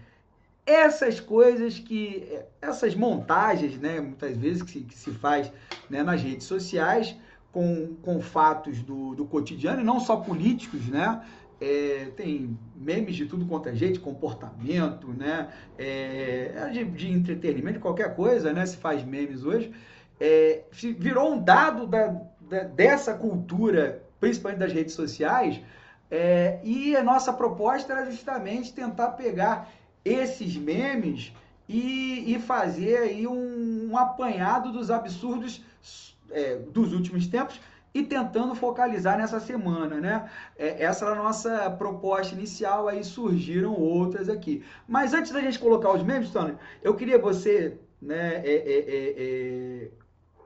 essas 0.67 1.21
coisas 1.21 1.79
que 1.79 2.27
essas 2.61 2.95
montagens, 2.95 3.79
né, 3.79 4.01
muitas 4.01 4.37
vezes 4.37 4.63
que 4.63 4.71
se, 4.71 4.81
que 4.81 4.95
se 4.95 5.11
faz 5.13 5.53
né, 5.91 6.03
nas 6.03 6.23
redes 6.23 6.47
sociais 6.47 7.15
com, 7.53 7.95
com 8.03 8.21
fatos 8.21 8.83
do, 8.83 9.15
do 9.15 9.25
cotidiano, 9.25 9.81
e 9.81 9.85
não 9.85 10.01
só 10.01 10.17
políticos, 10.17 10.89
né? 10.89 11.23
É, 11.61 12.11
tem 12.17 12.59
memes 12.75 13.15
de 13.15 13.27
tudo 13.27 13.47
quanto 13.47 13.69
é 13.69 13.75
jeito, 13.75 14.01
comportamento, 14.01 15.09
né? 15.09 15.49
É, 15.79 16.71
de, 16.73 16.85
de 16.85 17.11
entretenimento, 17.11 17.81
qualquer 17.81 18.15
coisa, 18.15 18.53
né? 18.53 18.67
Se 18.67 18.77
faz 18.77 19.05
memes 19.05 19.45
hoje 19.45 19.73
é, 20.21 20.63
virou 20.99 21.35
um 21.35 21.43
dado 21.43 21.87
da, 21.87 22.21
da, 22.41 22.65
dessa 22.65 23.15
cultura, 23.15 24.03
principalmente 24.21 24.61
das 24.61 24.73
redes 24.73 24.95
sociais, 24.95 25.61
é, 26.11 26.61
e 26.63 26.97
a 26.97 27.03
nossa 27.03 27.33
proposta 27.33 27.93
era 27.93 28.11
justamente 28.11 28.73
tentar 28.73 29.13
pegar 29.13 29.71
esses 30.05 30.57
memes 30.57 31.33
e, 31.69 32.35
e 32.35 32.39
fazer 32.39 32.99
aí 32.99 33.27
um, 33.27 33.91
um, 33.91 33.99
apanhado 33.99 34.71
dos 34.71 34.91
absurdos 34.91 35.65
é, 36.31 36.57
dos 36.57 36.93
últimos 36.93 37.27
tempos 37.27 37.61
e 37.95 38.03
tentando 38.03 38.57
focalizar 38.57 39.17
nessa 39.17 39.39
semana, 39.39 40.01
né? 40.01 40.29
É, 40.59 40.83
essa 40.83 41.07
era 41.07 41.15
a 41.15 41.23
nossa 41.23 41.71
proposta 41.71 42.35
inicial, 42.35 42.89
aí 42.89 43.05
surgiram 43.05 43.73
outras 43.73 44.29
aqui. 44.29 44.65
Mas 44.87 45.15
antes 45.15 45.31
da 45.31 45.41
gente 45.41 45.61
colocar 45.61 45.93
os 45.93 46.03
memes, 46.03 46.31
Tony, 46.31 46.57
eu 46.83 46.97
queria 46.97 47.19
você 47.19 47.79
né, 48.03 48.43
é, 48.45 48.55
é, 48.55 49.15
é 49.17 49.91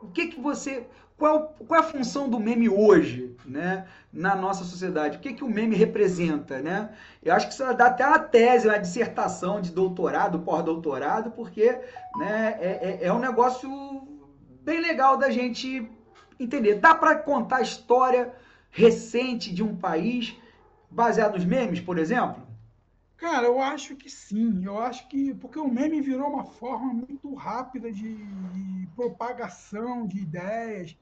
o 0.03 0.09
que 0.09 0.29
que 0.29 0.41
você 0.41 0.87
qual, 1.17 1.57
qual 1.67 1.81
é 1.81 1.85
a 1.85 1.87
função 1.87 2.29
do 2.29 2.39
meme 2.39 2.69
hoje, 2.69 3.35
né, 3.45 3.89
na 4.13 4.37
nossa 4.37 4.63
sociedade? 4.63 5.17
O 5.17 5.21
que 5.21 5.33
que 5.33 5.43
o 5.43 5.49
meme 5.49 5.75
representa, 5.75 6.61
né? 6.61 6.91
Eu 7.21 7.35
acho 7.35 7.49
que 7.49 7.55
isso 7.55 7.75
dá 7.75 7.87
até 7.87 8.07
uma 8.07 8.21
tese, 8.21 8.69
uma 8.69 8.79
dissertação 8.79 9.61
de 9.61 9.73
doutorado, 9.73 10.39
pós-doutorado, 10.39 11.33
porque, 11.33 11.77
né, 12.17 12.57
é, 12.61 12.99
é, 13.03 13.07
é 13.07 13.13
um 13.13 13.19
negócio 13.19 13.69
bem 14.63 14.81
legal 14.81 15.17
da 15.17 15.29
gente 15.29 15.91
entender. 16.39 16.77
Dá 16.77 16.95
para 16.95 17.17
contar 17.17 17.57
a 17.57 17.63
história 17.63 18.35
recente 18.71 19.53
de 19.53 19.63
um 19.63 19.77
país 19.77 20.37
baseado 20.91 21.35
nos 21.35 21.45
memes, 21.45 21.81
por 21.81 21.99
exemplo? 21.99 22.47
Cara, 23.17 23.47
eu 23.47 23.61
acho 23.61 23.97
que 23.97 24.09
sim. 24.09 24.65
Eu 24.65 24.79
acho 24.79 25.09
que. 25.09 25.35
Porque 25.35 25.59
o 25.59 25.69
meme 25.69 26.01
virou 26.01 26.29
uma 26.31 26.45
forma 26.45 26.95
muito 26.95 27.35
rápida 27.35 27.91
de 27.93 28.17
propagação 28.95 30.07
de 30.07 30.19
ideias. 30.19 30.97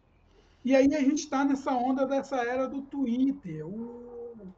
E 0.65 0.75
aí 0.75 0.95
a 0.95 1.01
gente 1.01 1.21
está 1.21 1.45
nessa 1.45 1.73
onda 1.73 2.07
dessa 2.07 2.37
era 2.37 2.67
do 2.67 2.83
Twitter. 2.83 3.67
O, 3.67 4.49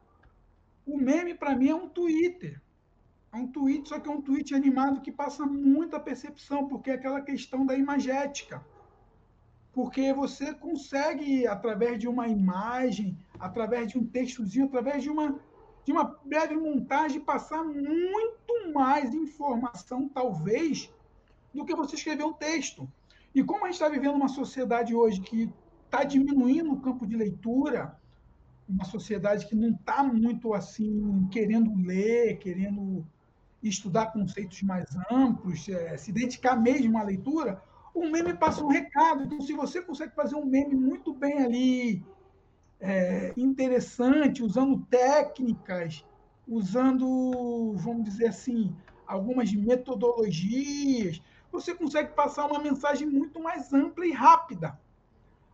o 0.87 0.97
meme, 0.97 1.35
para 1.35 1.55
mim, 1.57 1.68
é 1.68 1.74
um 1.74 1.89
Twitter. 1.89 2.61
É 3.33 3.37
um 3.37 3.47
tweet, 3.47 3.89
só 3.89 4.01
que 4.01 4.09
é 4.09 4.12
um 4.12 4.22
tweet 4.22 4.55
animado 4.55 5.03
que 5.03 5.12
passa 5.12 5.45
muita 5.45 6.01
percepção, 6.01 6.66
porque 6.66 6.91
é 6.91 6.95
aquela 6.95 7.20
questão 7.20 7.66
da 7.66 7.74
imagética. 7.74 8.64
Porque 9.79 10.12
você 10.12 10.53
consegue, 10.53 11.47
através 11.47 12.01
de 12.01 12.09
uma 12.09 12.26
imagem, 12.26 13.16
através 13.39 13.87
de 13.87 13.97
um 13.97 14.05
textozinho, 14.05 14.66
através 14.66 15.05
de 15.05 15.09
uma 15.09 15.39
de 15.85 15.93
uma 15.93 16.18
breve 16.24 16.57
montagem, 16.57 17.20
passar 17.20 17.62
muito 17.62 18.72
mais 18.74 19.14
informação, 19.14 20.09
talvez, 20.09 20.93
do 21.55 21.64
que 21.64 21.76
você 21.76 21.95
escrever 21.95 22.24
um 22.24 22.33
texto. 22.33 22.91
E 23.33 23.45
como 23.45 23.62
a 23.62 23.68
gente 23.68 23.74
está 23.74 23.89
vivendo 23.89 24.16
uma 24.16 24.26
sociedade 24.26 24.97
hoje 24.97 25.20
que 25.20 25.49
está 25.85 26.03
diminuindo 26.03 26.72
o 26.72 26.81
campo 26.81 27.07
de 27.07 27.14
leitura, 27.14 27.97
uma 28.68 28.85
sociedade 28.85 29.47
que 29.47 29.55
não 29.55 29.70
está 29.70 30.03
muito 30.03 30.55
assim 30.55 31.29
querendo 31.31 31.72
ler, 31.76 32.37
querendo 32.39 33.07
estudar 33.62 34.07
conceitos 34.07 34.61
mais 34.61 34.87
amplos, 35.09 35.68
é, 35.68 35.97
se 35.97 36.11
dedicar 36.11 36.57
mesmo 36.57 36.99
à 36.99 37.05
leitura, 37.05 37.62
o 37.95 38.09
meme 38.09 38.34
passa 38.34 38.64
um 38.64 38.68
recado. 38.68 39.24
Então, 39.24 39.41
se 39.41 39.53
você 39.53 39.80
consegue 39.82 40.14
fazer 40.14 40.36
um 40.36 40.45
meme 40.45 40.74
muito 40.74 41.12
bem 41.12 41.43
ali, 41.43 42.05
é, 42.80 43.32
interessante, 43.36 44.43
usando 44.43 44.84
técnicas, 44.91 46.05
usando, 46.47 47.72
vamos 47.76 48.05
dizer 48.05 48.28
assim, 48.28 48.74
algumas 49.07 49.53
metodologias, 49.53 51.20
você 51.51 51.74
consegue 51.74 52.12
passar 52.14 52.47
uma 52.47 52.61
mensagem 52.61 53.09
muito 53.09 53.43
mais 53.43 53.72
ampla 53.72 54.07
e 54.07 54.12
rápida 54.12 54.78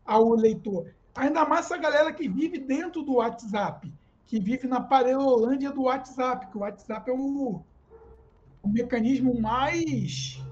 ao 0.05 0.31
leitor. 0.35 0.93
Ainda 1.15 1.47
mais 1.47 1.67
essa 1.67 1.77
galera 1.77 2.13
que 2.13 2.29
vive 2.29 2.59
dentro 2.59 3.03
do 3.03 3.15
WhatsApp, 3.15 3.93
que 4.27 4.41
vive 4.41 4.67
na 4.67 4.81
parelolândia 4.81 5.71
do 5.71 5.83
WhatsApp, 5.83 6.49
que 6.49 6.57
o 6.57 6.61
WhatsApp 6.61 7.09
é 7.09 7.15
o, 7.15 7.63
o 8.63 8.69
mecanismo 8.69 9.41
mais 9.41 10.43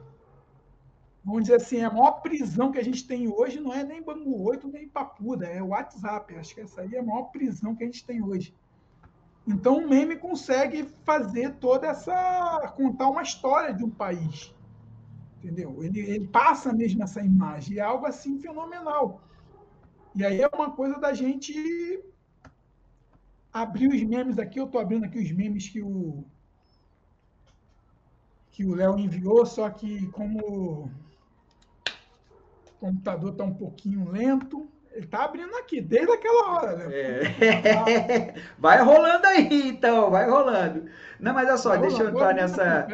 vamos 1.25 1.43
dizer 1.43 1.57
assim, 1.57 1.83
a 1.83 1.91
maior 1.91 2.21
prisão 2.21 2.73
que 2.73 2.79
a 2.79 2.85
gente 2.85 3.07
tem 3.07 3.29
hoje 3.29 3.61
não 3.61 3.73
é 3.73 3.85
nem 3.85 4.03
Bangu 4.03 4.43
8, 4.43 4.69
nem 4.69 4.89
Papuda, 4.89 5.47
é 5.47 5.63
o 5.63 5.69
WhatsApp. 5.69 6.35
Acho 6.37 6.55
que 6.55 6.61
essa 6.61 6.81
aí 6.81 6.95
é 6.95 6.99
a 6.99 7.03
maior 7.03 7.25
prisão 7.25 7.75
que 7.75 7.85
a 7.85 7.87
gente 7.87 8.05
tem 8.05 8.23
hoje. 8.23 8.55
Então 9.47 9.79
o 9.79 9.89
meme 9.89 10.17
consegue 10.17 10.85
fazer 11.05 11.55
toda 11.57 11.89
essa. 11.89 12.73
contar 12.77 13.09
uma 13.09 13.23
história 13.23 13.75
de 13.75 13.85
um 13.85 13.91
país. 13.91 14.55
Entendeu? 15.39 15.83
Ele, 15.83 15.99
ele 15.99 16.27
passa 16.29 16.73
mesmo 16.73 17.03
essa 17.03 17.21
imagem. 17.21 17.79
É 17.79 17.81
algo 17.81 18.07
assim 18.07 18.39
fenomenal. 18.39 19.21
E 20.15 20.25
aí 20.25 20.41
é 20.41 20.49
uma 20.49 20.71
coisa 20.71 20.99
da 20.99 21.13
gente 21.13 21.53
abrir 23.53 23.89
os 23.89 24.03
memes 24.03 24.39
aqui. 24.39 24.61
Eu 24.61 24.67
estou 24.67 24.81
abrindo 24.81 25.05
aqui 25.05 25.19
os 25.19 25.33
memes 25.33 25.69
que 25.69 25.83
o 25.83 26.25
que 28.53 28.67
o 28.67 28.75
Léo 28.75 28.99
enviou, 28.99 29.47
só 29.47 29.71
que 29.71 30.07
como 30.09 30.91
computador 32.83 33.31
está 33.31 33.45
um 33.45 33.55
pouquinho 33.55 34.11
lento. 34.11 34.69
Ele 34.91 35.05
está 35.05 35.25
abrindo 35.25 35.55
aqui, 35.57 35.81
desde 35.81 36.13
aquela 36.13 36.51
hora, 36.51 36.77
né? 36.77 36.95
É. 36.95 38.35
Vai 38.59 38.83
rolando 38.83 39.27
aí, 39.27 39.69
então, 39.69 40.11
vai 40.11 40.29
rolando. 40.29 40.85
Não, 41.19 41.33
mas 41.33 41.49
olha 41.49 41.57
só, 41.57 41.77
deixa 41.77 42.03
eu 42.03 42.11
entrar 42.11 42.35
nessa. 42.35 42.87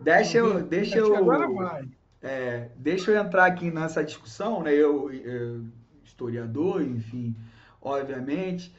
Deixa 0.00 0.38
eu. 0.38 0.62
Deixa 0.62 0.98
eu... 0.98 1.16
Agora 1.16 1.48
vai. 1.48 1.88
É, 2.22 2.68
deixa 2.76 3.10
eu 3.10 3.20
entrar 3.20 3.46
aqui 3.46 3.68
nessa 3.70 4.04
discussão, 4.04 4.62
né? 4.62 4.72
Eu, 4.72 5.12
eu 5.12 5.64
historiador, 6.04 6.82
enfim, 6.82 7.34
obviamente. 7.82 8.72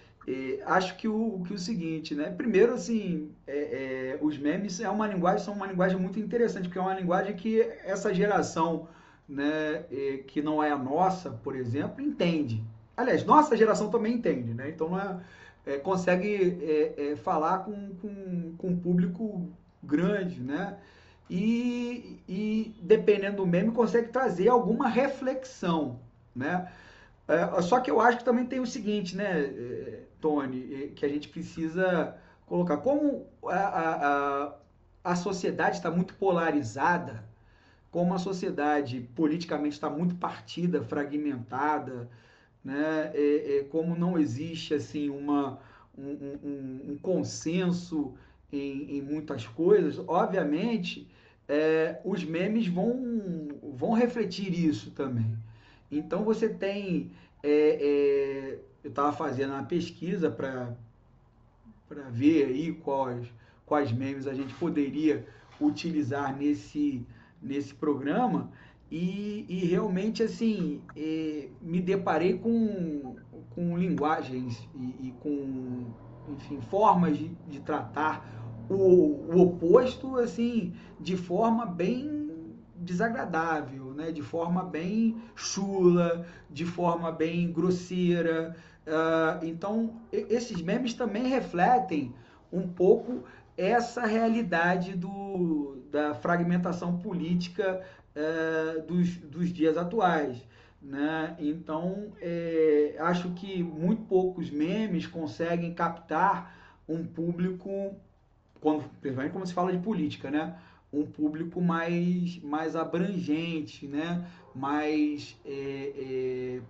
acho 0.65 0.95
que 0.95 1.09
o, 1.09 1.43
que 1.45 1.53
o 1.53 1.59
seguinte, 1.59 2.15
né? 2.15 2.29
Primeiro, 2.29 2.73
assim, 2.73 3.31
é, 3.45 3.57
é, 3.57 4.19
os 4.21 4.37
memes 4.37 4.79
é 4.79 4.89
uma 4.89 5.07
linguagem, 5.07 5.43
são 5.43 5.53
uma 5.53 5.67
linguagem 5.67 5.99
muito 5.99 6.19
interessante, 6.19 6.67
porque 6.69 6.79
é 6.79 6.81
uma 6.81 6.93
linguagem 6.93 7.35
que 7.35 7.61
essa 7.83 8.13
geração 8.13 8.87
né, 9.27 9.83
que 10.27 10.41
não 10.41 10.63
é 10.63 10.71
a 10.71 10.77
nossa, 10.77 11.31
por 11.31 11.55
exemplo, 11.55 12.01
entende. 12.01 12.63
Aliás, 12.97 13.23
nossa 13.23 13.55
geração 13.55 13.91
também 13.91 14.15
entende, 14.15 14.53
né? 14.55 14.69
Então 14.69 14.99
é, 14.99 15.19
é, 15.67 15.77
consegue 15.77 16.57
é, 16.63 17.11
é, 17.11 17.15
falar 17.15 17.59
com, 17.59 17.95
com, 18.01 18.55
com 18.57 18.67
um 18.69 18.79
público 18.79 19.47
grande, 19.83 20.41
né? 20.41 20.77
E, 21.29 22.23
e 22.27 22.75
dependendo 22.81 23.37
do 23.37 23.45
meme, 23.45 23.71
consegue 23.71 24.07
trazer 24.07 24.47
alguma 24.47 24.87
reflexão, 24.87 25.99
né? 26.35 26.71
É, 27.27 27.61
só 27.61 27.79
que 27.81 27.91
eu 27.91 27.99
acho 27.99 28.19
que 28.19 28.23
também 28.23 28.45
tem 28.45 28.61
o 28.61 28.65
seguinte, 28.65 29.15
né, 29.15 29.41
é, 29.41 30.03
Tony, 30.21 30.93
que 30.95 31.05
a 31.05 31.09
gente 31.09 31.27
precisa 31.27 32.15
colocar. 32.45 32.77
Como 32.77 33.27
a, 33.45 33.55
a, 33.55 34.45
a, 34.45 34.53
a 35.03 35.15
sociedade 35.15 35.75
está 35.77 35.91
muito 35.91 36.15
polarizada, 36.15 37.26
como 37.97 38.13
a 38.13 38.19
sociedade 38.19 39.09
politicamente 39.15 39.73
está 39.73 39.89
muito 39.89 40.13
partida, 40.17 40.83
fragmentada, 40.83 42.07
né? 42.63 43.09
É, 43.15 43.57
é, 43.57 43.63
como 43.71 43.95
não 43.95 44.19
existe 44.19 44.75
assim 44.75 45.09
uma, 45.09 45.59
um, 45.97 46.11
um, 46.43 46.91
um 46.91 46.97
consenso 47.01 48.13
em, 48.53 48.97
em, 48.97 49.01
muitas 49.01 49.47
coisas, 49.47 49.99
obviamente 50.07 51.07
é, 51.47 51.99
os 52.05 52.23
memes 52.23 52.67
vão, 52.67 53.47
vão 53.73 53.93
refletir 53.93 54.53
isso 54.53 54.91
também. 54.91 55.35
Então 55.91 56.23
você 56.23 56.47
tem. 56.47 57.11
É, 57.41 57.49
é 57.49 58.59
eu 58.83 58.89
estava 58.91 59.11
fazendo 59.11 59.53
uma 59.53 59.63
pesquisa 59.63 60.29
para 60.29 60.75
ver 62.11 62.45
aí 62.45 62.73
quais, 62.73 63.27
quais 63.65 63.91
memes 63.91 64.27
a 64.27 64.35
gente 64.35 64.53
poderia 64.53 65.25
utilizar 65.59 66.37
nesse, 66.37 67.03
nesse 67.41 67.73
programa 67.73 68.49
e, 68.89 69.45
e 69.49 69.65
realmente 69.65 70.23
assim 70.23 70.81
é, 70.95 71.49
me 71.61 71.81
deparei 71.81 72.37
com, 72.37 73.15
com 73.53 73.77
linguagens 73.77 74.67
e, 74.75 75.07
e 75.07 75.13
com 75.19 75.85
enfim 76.29 76.61
formas 76.61 77.17
de, 77.17 77.29
de 77.47 77.59
tratar 77.61 78.25
o, 78.69 78.75
o, 78.75 79.41
oposto 79.41 80.17
assim 80.17 80.73
de 80.99 81.15
forma 81.15 81.65
bem 81.65 82.55
desagradável 82.75 83.87
né? 83.97 84.11
De 84.11 84.21
forma 84.21 84.63
bem 84.63 85.17
chula 85.35 86.25
de 86.49 86.63
forma 86.63 87.11
bem 87.11 87.51
grosseira. 87.51 88.55
Uh, 88.85 89.45
então 89.45 89.95
esses 90.11 90.61
memes 90.61 90.93
também 90.93 91.27
refletem 91.27 92.13
um 92.53 92.65
pouco 92.65 93.23
essa 93.57 94.05
realidade 94.05 94.95
do, 94.95 95.76
da 95.91 96.13
fragmentação 96.13 96.97
política 96.97 97.81
é, 98.15 98.79
dos, 98.81 99.17
dos 99.17 99.51
dias 99.53 99.77
atuais. 99.77 100.37
Né? 100.81 101.35
Então, 101.39 102.11
é, 102.21 102.95
acho 102.99 103.31
que 103.31 103.63
muito 103.63 104.03
poucos 104.03 104.49
memes 104.49 105.07
conseguem 105.07 105.73
captar 105.73 106.79
um 106.87 107.03
público, 107.03 107.95
quando, 108.61 108.83
principalmente 109.01 109.31
quando 109.33 109.45
se 109.45 109.53
fala 109.53 109.71
de 109.71 109.79
política, 109.79 110.31
né? 110.31 110.55
um 110.91 111.05
público 111.05 111.61
mais, 111.61 112.41
mais 112.41 112.75
abrangente, 112.75 113.85
né? 113.87 114.25
mais, 114.55 115.35
é, 115.45 115.93
é 115.95 116.61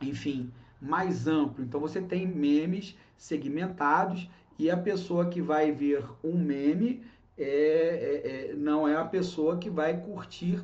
enfim, 0.00 0.52
mais 0.80 1.26
amplo. 1.26 1.64
Então, 1.64 1.80
você 1.80 2.00
tem 2.00 2.26
memes 2.26 2.96
segmentados 3.16 4.28
e 4.58 4.70
a 4.70 4.76
pessoa 4.76 5.28
que 5.28 5.40
vai 5.40 5.72
ver 5.72 6.04
um 6.22 6.36
meme 6.36 7.02
é, 7.38 7.44
é, 7.44 8.50
é 8.50 8.54
não 8.54 8.86
é 8.86 8.96
a 8.96 9.04
pessoa 9.04 9.56
que 9.56 9.70
vai 9.70 9.96
curtir 10.00 10.62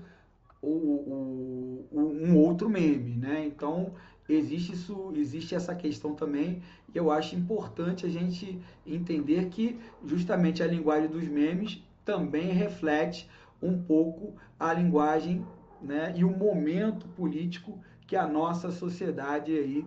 o, 0.61 0.69
o, 0.69 1.89
o, 1.91 2.01
um 2.01 2.37
outro 2.37 2.69
meme, 2.69 3.17
né? 3.17 3.45
Então 3.47 3.93
existe 4.29 4.73
isso, 4.73 5.13
existe 5.17 5.55
essa 5.55 5.75
questão 5.75 6.15
também. 6.15 6.63
E 6.93 6.99
eu 6.99 7.11
acho 7.11 7.35
importante 7.35 8.05
a 8.05 8.09
gente 8.09 8.61
entender 8.87 9.49
que 9.49 9.79
justamente 10.05 10.63
a 10.63 10.67
linguagem 10.67 11.09
dos 11.09 11.27
memes 11.27 11.83
também 12.05 12.53
reflete 12.53 13.29
um 13.63 13.81
pouco 13.83 14.35
a 14.59 14.73
linguagem 14.73 15.45
né, 15.81 16.13
e 16.17 16.25
o 16.25 16.31
momento 16.31 17.07
político 17.09 17.79
que 18.07 18.17
a 18.17 18.27
nossa 18.27 18.71
sociedade 18.71 19.53
aí 19.53 19.87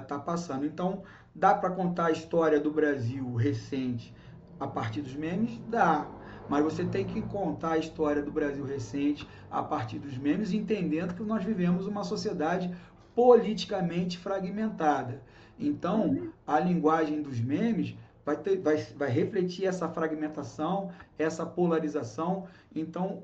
está 0.00 0.18
passando. 0.18 0.64
Então, 0.64 1.02
Dá 1.34 1.52
para 1.52 1.70
contar 1.70 2.06
a 2.06 2.10
história 2.12 2.60
do 2.60 2.70
Brasil 2.70 3.34
recente 3.34 4.14
a 4.58 4.66
partir 4.66 5.02
dos 5.02 5.14
memes? 5.14 5.60
Dá. 5.68 6.06
Mas 6.48 6.62
você 6.62 6.84
tem 6.84 7.04
que 7.04 7.22
contar 7.22 7.72
a 7.72 7.78
história 7.78 8.22
do 8.22 8.30
Brasil 8.30 8.64
recente 8.64 9.26
a 9.50 9.62
partir 9.62 9.98
dos 9.98 10.16
memes, 10.18 10.52
entendendo 10.52 11.14
que 11.14 11.22
nós 11.22 11.42
vivemos 11.42 11.86
uma 11.86 12.04
sociedade 12.04 12.74
politicamente 13.14 14.18
fragmentada. 14.18 15.22
Então, 15.58 16.32
a 16.46 16.58
linguagem 16.58 17.22
dos 17.22 17.40
memes 17.40 17.96
vai, 18.24 18.36
ter, 18.36 18.58
vai, 18.58 18.76
vai 18.96 19.10
refletir 19.10 19.66
essa 19.66 19.88
fragmentação, 19.88 20.90
essa 21.18 21.46
polarização. 21.46 22.46
Então, 22.74 23.22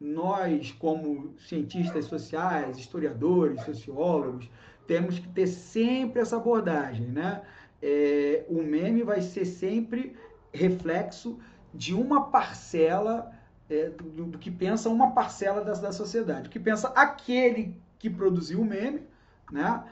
nós, 0.00 0.72
como 0.72 1.34
cientistas 1.38 2.06
sociais, 2.06 2.78
historiadores, 2.78 3.62
sociólogos, 3.62 4.50
temos 4.86 5.18
que 5.18 5.28
ter 5.28 5.46
sempre 5.46 6.20
essa 6.20 6.36
abordagem, 6.36 7.06
né? 7.06 7.42
É, 7.82 8.44
o 8.48 8.62
meme 8.62 9.02
vai 9.02 9.22
ser 9.22 9.44
sempre 9.44 10.16
reflexo 10.52 11.38
de 11.72 11.94
uma 11.94 12.24
parcela 12.24 13.32
é, 13.68 13.88
do, 13.90 14.26
do, 14.26 14.38
que 14.38 14.50
pensa 14.50 14.88
uma 14.88 15.12
parcela 15.12 15.64
da, 15.64 15.72
da 15.74 15.92
sociedade, 15.92 16.48
o 16.48 16.50
que 16.50 16.58
pensa 16.58 16.88
aquele 16.88 17.74
que 17.98 18.10
produziu 18.10 18.60
o 18.60 18.64
meme, 18.64 19.02
né? 19.50 19.84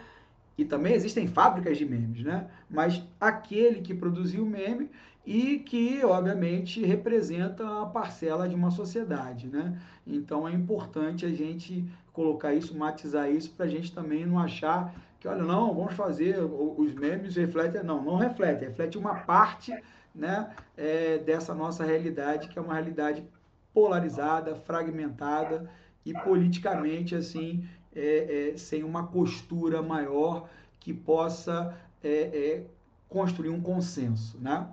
E 0.57 0.65
também 0.65 0.93
existem 0.93 1.29
fábricas 1.29 1.79
de 1.79 1.85
memes, 1.85 2.25
né? 2.25 2.49
Mas 2.69 3.01
aquele 3.21 3.81
que 3.81 3.95
produziu 3.95 4.43
o 4.43 4.47
meme 4.47 4.91
e 5.25 5.59
que, 5.61 6.05
obviamente, 6.05 6.85
representa 6.85 7.83
a 7.83 7.87
parcela 7.87 8.49
de 8.49 8.55
uma 8.57 8.73
sociedade, 8.73 9.47
né? 9.47 9.79
Então 10.05 10.49
é 10.49 10.53
importante 10.53 11.25
a 11.25 11.31
gente 11.31 11.85
colocar 12.13 12.53
isso, 12.55 12.77
matizar 12.77 13.31
isso, 13.31 13.51
para 13.51 13.67
a 13.67 13.69
gente 13.69 13.93
também 13.93 14.27
não 14.27 14.39
achar 14.39 14.93
que, 15.21 15.29
olha, 15.29 15.45
não, 15.45 15.75
vamos 15.75 15.95
fazer, 15.95 16.39
os 16.41 16.95
memes 16.95 17.37
refletem, 17.37 17.83
não, 17.85 18.03
não 18.03 18.17
reflete, 18.17 18.65
reflete 18.65 18.99
uma 18.99 19.15
parte, 19.15 19.73
né, 20.19 20.51
é, 20.77 21.19
dessa 21.19 21.55
nossa 21.55 21.85
realidade, 21.85 22.49
que 22.49 22.59
é 22.59 22.63
uma 22.63 22.75
realidade 22.75 23.25
polarizada, 23.73 24.57
fragmentada 24.57 25.71
e 26.05 26.13
politicamente, 26.13 27.15
assim, 27.15 27.67
é, 27.95 28.51
é, 28.53 28.57
sem 28.57 28.83
uma 28.83 29.07
postura 29.07 29.81
maior 29.81 30.49
que 30.81 30.93
possa 30.93 31.79
é, 32.03 32.11
é, 32.11 32.67
construir 33.09 33.51
um 33.51 33.61
consenso, 33.61 34.39
né? 34.39 34.69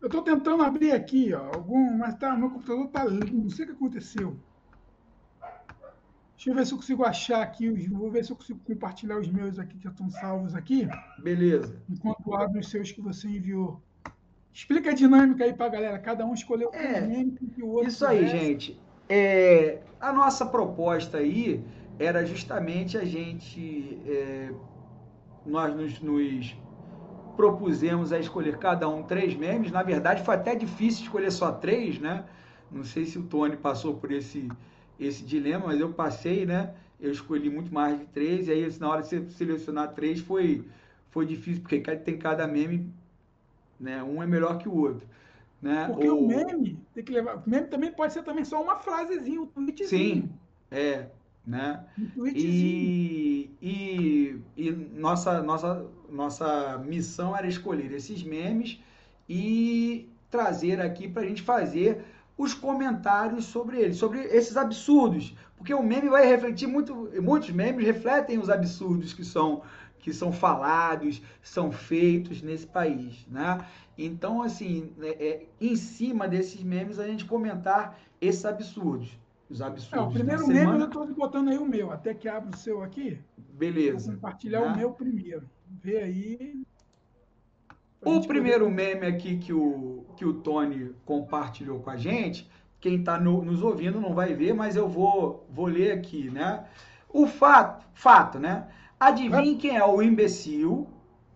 Eu 0.00 0.06
estou 0.06 0.22
tentando 0.22 0.62
abrir 0.62 0.92
aqui, 0.92 1.32
ó, 1.32 1.54
algum, 1.54 1.96
mas 1.96 2.16
tá, 2.16 2.34
meu 2.36 2.50
computador 2.50 2.86
está 2.86 3.04
lindo, 3.04 3.32
não 3.32 3.50
sei 3.50 3.64
o 3.64 3.68
que 3.68 3.74
aconteceu. 3.74 4.36
Deixa 6.36 6.50
eu 6.50 6.54
ver 6.54 6.66
se 6.66 6.72
eu 6.72 6.78
consigo 6.78 7.04
achar 7.04 7.42
aqui. 7.42 7.70
Vou 7.88 8.10
ver 8.10 8.24
se 8.24 8.32
eu 8.32 8.36
consigo 8.36 8.58
compartilhar 8.60 9.18
os 9.18 9.28
meus 9.28 9.58
aqui 9.58 9.76
que 9.76 9.84
já 9.84 9.90
estão 9.90 10.10
salvos 10.10 10.54
aqui. 10.54 10.88
Beleza. 11.18 11.80
Enquanto 11.88 12.34
abro 12.34 12.58
os 12.58 12.68
seus 12.68 12.90
que 12.90 13.00
você 13.00 13.28
enviou. 13.28 13.80
Explica 14.52 14.90
a 14.90 14.94
dinâmica 14.94 15.44
aí 15.44 15.52
para 15.52 15.66
a 15.66 15.70
galera. 15.70 15.98
Cada 15.98 16.26
um 16.26 16.34
escolheu 16.34 16.70
é, 16.72 17.00
um 17.02 17.30
que 17.30 17.62
o 17.62 17.68
outro. 17.68 17.88
Isso 17.88 18.04
aí, 18.04 18.26
gente. 18.26 18.80
É, 19.08 19.80
a 20.00 20.12
nossa 20.12 20.44
proposta 20.44 21.18
aí 21.18 21.64
era 21.98 22.24
justamente 22.26 22.98
a 22.98 23.04
gente. 23.04 23.98
É, 24.06 24.52
nós 25.46 25.74
nos, 25.74 26.00
nos 26.00 26.56
propusemos 27.36 28.12
a 28.12 28.18
escolher 28.18 28.58
cada 28.58 28.88
um 28.88 29.02
três 29.02 29.34
memes. 29.34 29.72
Na 29.72 29.82
verdade, 29.82 30.22
foi 30.22 30.34
até 30.34 30.54
difícil 30.54 31.04
escolher 31.04 31.30
só 31.30 31.52
três, 31.52 31.98
né? 31.98 32.24
Não 32.70 32.84
sei 32.84 33.04
se 33.04 33.18
o 33.18 33.22
Tony 33.22 33.56
passou 33.56 33.94
por 33.94 34.10
esse, 34.10 34.48
esse 35.06 35.24
dilema, 35.24 35.66
mas 35.68 35.80
eu 35.80 35.92
passei, 35.92 36.46
né? 36.46 36.74
Eu 37.00 37.10
escolhi 37.10 37.50
muito 37.50 37.72
mais 37.72 37.98
de 37.98 38.06
três, 38.06 38.48
e 38.48 38.52
aí 38.52 38.78
na 38.78 38.88
hora 38.88 39.02
de 39.02 39.32
selecionar 39.32 39.92
três 39.94 40.20
foi, 40.20 40.64
foi 41.10 41.26
difícil, 41.26 41.62
porque 41.62 41.80
tem 41.80 42.16
cada 42.16 42.46
meme, 42.46 42.92
né? 43.78 44.02
Um 44.02 44.22
é 44.22 44.26
melhor 44.26 44.58
que 44.58 44.68
o 44.68 44.74
outro. 44.74 45.06
Né? 45.60 45.86
Porque 45.86 46.08
o, 46.08 46.24
o 46.24 46.28
meme 46.28 46.78
tem 46.94 47.04
que 47.04 47.12
levar. 47.12 47.36
O 47.36 47.42
meme 47.48 47.68
também 47.68 47.92
pode 47.92 48.12
ser 48.12 48.22
também 48.22 48.44
só 48.44 48.60
uma 48.62 48.76
frasezinha, 48.76 49.40
um 49.40 49.46
tweetzinho. 49.46 49.88
Sim, 49.88 50.30
é 50.70 51.06
né? 51.46 51.84
E, 52.34 53.50
e, 53.60 54.40
e, 54.56 54.70
nossa, 54.70 55.42
nossa, 55.42 55.84
nossa 56.08 56.78
missão 56.78 57.36
era 57.36 57.46
escolher 57.46 57.92
esses 57.92 58.22
memes 58.22 58.78
e 59.28 60.08
trazer 60.30 60.80
aqui 60.80 61.08
para 61.08 61.22
a 61.22 61.26
gente 61.26 61.42
fazer 61.42 62.04
os 62.36 62.54
comentários 62.54 63.44
sobre 63.44 63.80
eles, 63.80 63.96
sobre 63.96 64.20
esses 64.20 64.56
absurdos, 64.56 65.36
porque 65.56 65.72
o 65.72 65.82
meme 65.82 66.08
vai 66.08 66.26
refletir 66.26 66.66
muito, 66.66 67.10
muitos 67.20 67.50
memes 67.50 67.84
refletem 67.84 68.38
os 68.38 68.50
absurdos 68.50 69.12
que 69.12 69.24
são 69.24 69.62
que 69.98 70.12
são 70.12 70.32
falados, 70.32 71.22
são 71.40 71.70
feitos 71.70 72.42
nesse 72.42 72.66
país, 72.66 73.24
né? 73.28 73.64
Então, 73.96 74.42
assim, 74.42 74.92
é, 75.00 75.10
é, 75.24 75.46
em 75.60 75.76
cima 75.76 76.26
desses 76.26 76.60
memes 76.60 76.98
a 76.98 77.06
gente 77.06 77.24
comentar 77.24 77.96
esses 78.20 78.44
absurdos 78.44 79.16
os 79.52 79.60
absurdos. 79.60 79.98
É, 79.98 80.08
o 80.08 80.10
primeiro 80.10 80.46
meme 80.46 80.80
eu 80.80 80.86
estou 80.86 81.06
botando 81.14 81.50
aí 81.50 81.58
o 81.58 81.66
meu, 81.66 81.92
até 81.92 82.14
que 82.14 82.28
abra 82.28 82.50
o 82.50 82.56
seu 82.56 82.82
aqui. 82.82 83.20
Beleza. 83.36 84.06
Vou 84.06 84.14
compartilhar 84.14 84.62
né? 84.62 84.72
o 84.72 84.76
meu 84.76 84.92
primeiro. 84.92 85.48
Vê 85.68 85.98
aí. 85.98 86.62
O 88.04 88.20
primeiro 88.26 88.64
poder... 88.64 88.74
meme 88.74 89.06
aqui 89.06 89.36
que 89.38 89.52
o, 89.52 90.04
que 90.16 90.24
o 90.24 90.34
Tony 90.34 90.94
compartilhou 91.04 91.80
com 91.80 91.90
a 91.90 91.96
gente, 91.96 92.50
quem 92.80 92.96
está 92.96 93.18
no, 93.18 93.42
nos 93.42 93.62
ouvindo 93.62 94.00
não 94.00 94.12
vai 94.12 94.34
ver, 94.34 94.52
mas 94.52 94.74
eu 94.74 94.88
vou, 94.88 95.46
vou 95.48 95.66
ler 95.66 95.92
aqui, 95.92 96.28
né? 96.30 96.64
O 97.08 97.26
fato, 97.26 97.86
fato, 97.94 98.38
né? 98.38 98.66
Adivinhe 98.98 99.56
quem 99.56 99.76
é 99.76 99.84
o 99.84 100.02
imbecil, 100.02 100.88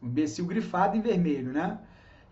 imbecil 0.03 0.45
grifado 0.47 0.97
em 0.97 1.01
vermelho, 1.01 1.53
né? 1.53 1.79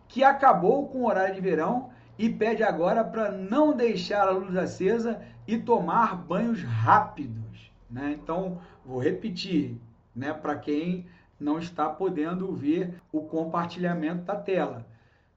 Que 0.08 0.24
acabou 0.24 0.88
com 0.88 0.98
o 0.98 1.06
horário 1.06 1.34
de 1.34 1.40
verão 1.40 1.90
e 2.18 2.28
pede 2.28 2.62
agora 2.62 3.04
para 3.04 3.30
não 3.30 3.72
deixar 3.76 4.26
a 4.28 4.32
luz 4.32 4.56
acesa 4.56 5.20
e 5.46 5.58
tomar 5.58 6.16
banhos 6.16 6.62
rápidos. 6.62 7.70
Né? 7.90 8.16
Então, 8.20 8.60
vou 8.84 8.98
repetir, 8.98 9.76
né, 10.14 10.32
para 10.32 10.56
quem 10.56 11.06
não 11.44 11.58
está 11.58 11.90
podendo 11.90 12.52
ver 12.54 12.94
o 13.12 13.20
compartilhamento 13.20 14.22
da 14.22 14.34
tela. 14.34 14.86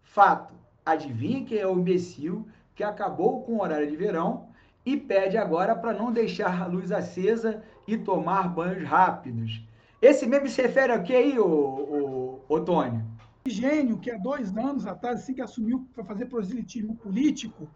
Fato, 0.01 0.53
adivinha 0.85 1.43
quem 1.43 1.57
é 1.57 1.67
o 1.67 1.77
imbecil 1.77 2.47
que 2.73 2.83
acabou 2.83 3.43
com 3.43 3.57
o 3.57 3.61
horário 3.61 3.89
de 3.89 3.97
verão 3.97 4.47
e 4.85 4.95
pede 4.95 5.37
agora 5.37 5.75
para 5.75 5.91
não 5.91 6.11
deixar 6.11 6.61
a 6.61 6.65
luz 6.65 6.93
acesa 6.93 7.61
e 7.85 7.97
tomar 7.97 8.47
banhos 8.47 8.87
rápidos. 8.87 9.61
Esse 10.01 10.25
meme 10.25 10.49
se 10.49 10.61
refere 10.61 10.93
a 10.93 11.01
que 11.01 11.13
aí, 11.13 11.37
ô, 11.37 11.45
ô, 11.45 12.39
ô 12.47 12.61
Tônio? 12.61 13.03
Gênio, 13.45 13.97
que 13.97 14.09
há 14.09 14.17
dois 14.17 14.55
anos 14.55 14.87
atrás, 14.87 15.19
assim 15.19 15.33
que 15.33 15.41
assumiu 15.41 15.87
para 15.93 16.05
fazer 16.05 16.27
proselitismo 16.27 16.95
político, 16.95 17.67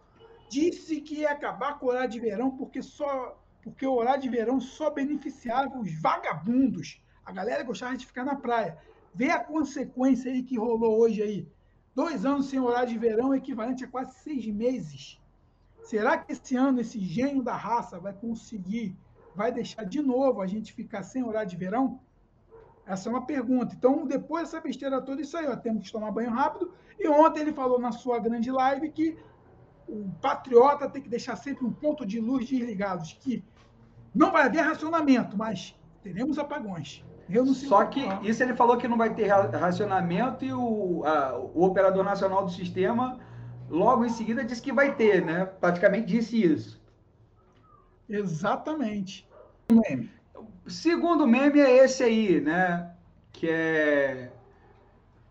disse 0.50 1.02
que 1.02 1.16
ia 1.16 1.32
acabar 1.32 1.80
com 1.80 1.88
o 1.88 1.90
horário 1.90 2.10
de 2.10 2.20
verão 2.20 2.52
porque 2.52 2.82
só 2.82 3.38
porque 3.62 3.86
o 3.86 3.94
horário 3.94 4.22
de 4.24 4.30
verão 4.30 4.60
só 4.60 4.90
beneficiava 4.90 5.78
os 5.78 5.94
vagabundos. 6.02 7.01
A 7.26 7.32
galera 7.32 7.64
gostava 7.64 7.96
de 7.96 8.06
ficar 8.06 8.26
na 8.26 8.36
praia. 8.36 8.78
Vê 9.14 9.30
a 9.30 9.40
consequência 9.40 10.32
aí 10.32 10.44
que 10.44 10.58
rolou 10.58 11.00
hoje 11.00 11.22
aí. 11.22 11.48
Dois 11.94 12.26
anos 12.26 12.48
sem 12.48 12.60
horário 12.60 12.90
de 12.90 12.98
verão, 12.98 13.36
equivalente 13.36 13.84
a 13.84 13.88
quase 13.88 14.14
seis 14.16 14.46
meses. 14.48 15.20
Será 15.84 16.18
que 16.18 16.32
esse 16.32 16.56
ano 16.56 16.80
esse 16.80 17.00
gênio 17.00 17.44
da 17.44 17.56
raça 17.56 18.00
vai 18.00 18.14
conseguir, 18.14 18.96
vai 19.36 19.52
deixar 19.52 19.84
de 19.84 20.02
novo 20.02 20.42
a 20.42 20.48
gente 20.48 20.74
ficar 20.74 21.04
sem 21.04 21.24
horário 21.24 21.50
de 21.50 21.58
verão? 21.58 22.00
Essa 22.86 23.10
é 23.10 23.12
uma 23.12 23.26
pergunta. 23.26 23.76
Então, 23.76 24.06
depois 24.06 24.44
dessa 24.44 24.62
besteira 24.62 25.02
toda, 25.02 25.22
isso 25.22 25.38
aí, 25.38 25.48
ó, 25.48 25.56
temos 25.56 25.86
que 25.86 25.92
tomar 25.92 26.12
banho 26.12 26.32
rápido. 26.32 26.74
E 27.00 27.08
ontem 27.08 27.42
ele 27.42 27.54
falou 27.54 27.80
na 27.80 27.92
sua 27.92 28.20
grande 28.20 28.50
live 28.52 28.90
que 28.92 29.18
o 29.88 30.10
patriota 30.22 30.90
tem 30.90 31.02
que 31.02 31.10
deixar 31.10 31.36
sempre 31.36 31.66
um 31.66 31.72
ponto 31.74 32.06
de 32.06 32.20
luz 32.20 32.48
desligados, 32.48 33.14
que 33.14 33.44
não 34.14 34.32
vai 34.32 34.46
haver 34.46 34.62
racionamento, 34.62 35.38
mas 35.38 35.78
teremos 36.02 36.40
apagões. 36.40 37.04
Só 37.68 37.86
que 37.86 38.02
isso 38.24 38.44
ele 38.44 38.56
falou 38.56 38.78
que 38.78 38.88
não 38.88 38.98
vai 38.98 39.14
ter 39.14 39.28
racionamento 39.28 40.44
e 40.44 40.54
o, 40.54 41.04
a, 41.06 41.38
o 41.38 41.64
operador 41.64 42.04
nacional 42.04 42.46
do 42.46 42.52
sistema 42.52 43.20
logo 43.70 44.06
em 44.06 44.10
seguida 44.10 44.44
disse 44.44 44.62
que 44.62 44.74
vai 44.74 44.94
ter, 44.96 45.24
né? 45.24 45.46
Praticamente 45.46 46.08
disse 46.08 46.44
isso. 46.44 46.82
Exatamente. 48.08 49.28
Meme. 49.72 50.10
Segundo 50.68 51.26
meme 51.26 51.60
é 51.60 51.84
esse 51.84 52.04
aí, 52.04 52.42
né? 52.42 52.92
Que 53.32 53.50
é, 53.50 54.32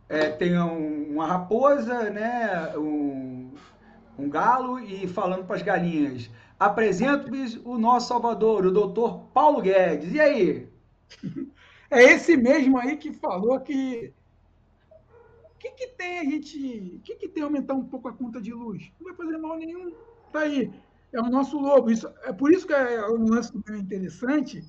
é 0.09 0.31
tem 0.31 0.59
um, 0.59 1.13
uma 1.13 1.27
raposa, 1.27 2.09
né? 2.11 2.77
Um, 2.77 3.53
um 4.19 4.29
galo 4.31 4.79
e 4.79 5.07
falando 5.07 5.45
para 5.45 5.57
as 5.57 5.63
galinhas. 5.63 6.31
Apresento-lhes 6.59 7.61
o 7.65 7.79
nosso 7.79 8.09
Salvador, 8.09 8.67
o 8.67 8.73
doutor 8.73 9.21
Paulo 9.35 9.61
Guedes. 9.61 10.13
E 10.13 10.21
aí? 10.21 10.69
É 11.91 12.03
esse 12.05 12.37
mesmo 12.37 12.79
aí 12.79 12.97
que 12.97 13.13
falou 13.13 13.59
que. 13.61 14.13
O 15.55 15.59
que, 15.59 15.73
que 15.73 15.89
tem 15.89 16.21
a 16.21 16.25
gente. 16.25 16.95
O 16.97 17.01
que, 17.01 17.17
que 17.17 17.29
tem 17.29 17.43
aumentar 17.43 17.75
um 17.75 17.85
pouco 17.85 18.09
a 18.09 18.13
conta 18.13 18.41
de 18.41 18.53
luz? 18.53 18.93
Não 18.99 19.09
vai 19.09 19.17
fazer 19.17 19.37
mal 19.39 19.59
nenhum. 19.59 19.93
Tá 20.33 20.41
aí. 20.41 20.73
É 21.13 21.21
o 21.21 21.29
nosso 21.29 21.59
lobo. 21.59 21.91
Isso, 21.91 22.09
é 22.23 22.33
por 22.33 22.53
isso 22.53 22.67
que 22.67 22.73
é 22.73 23.05
um 23.09 23.29
lance 23.29 23.53
é 23.69 23.77
interessante, 23.77 24.65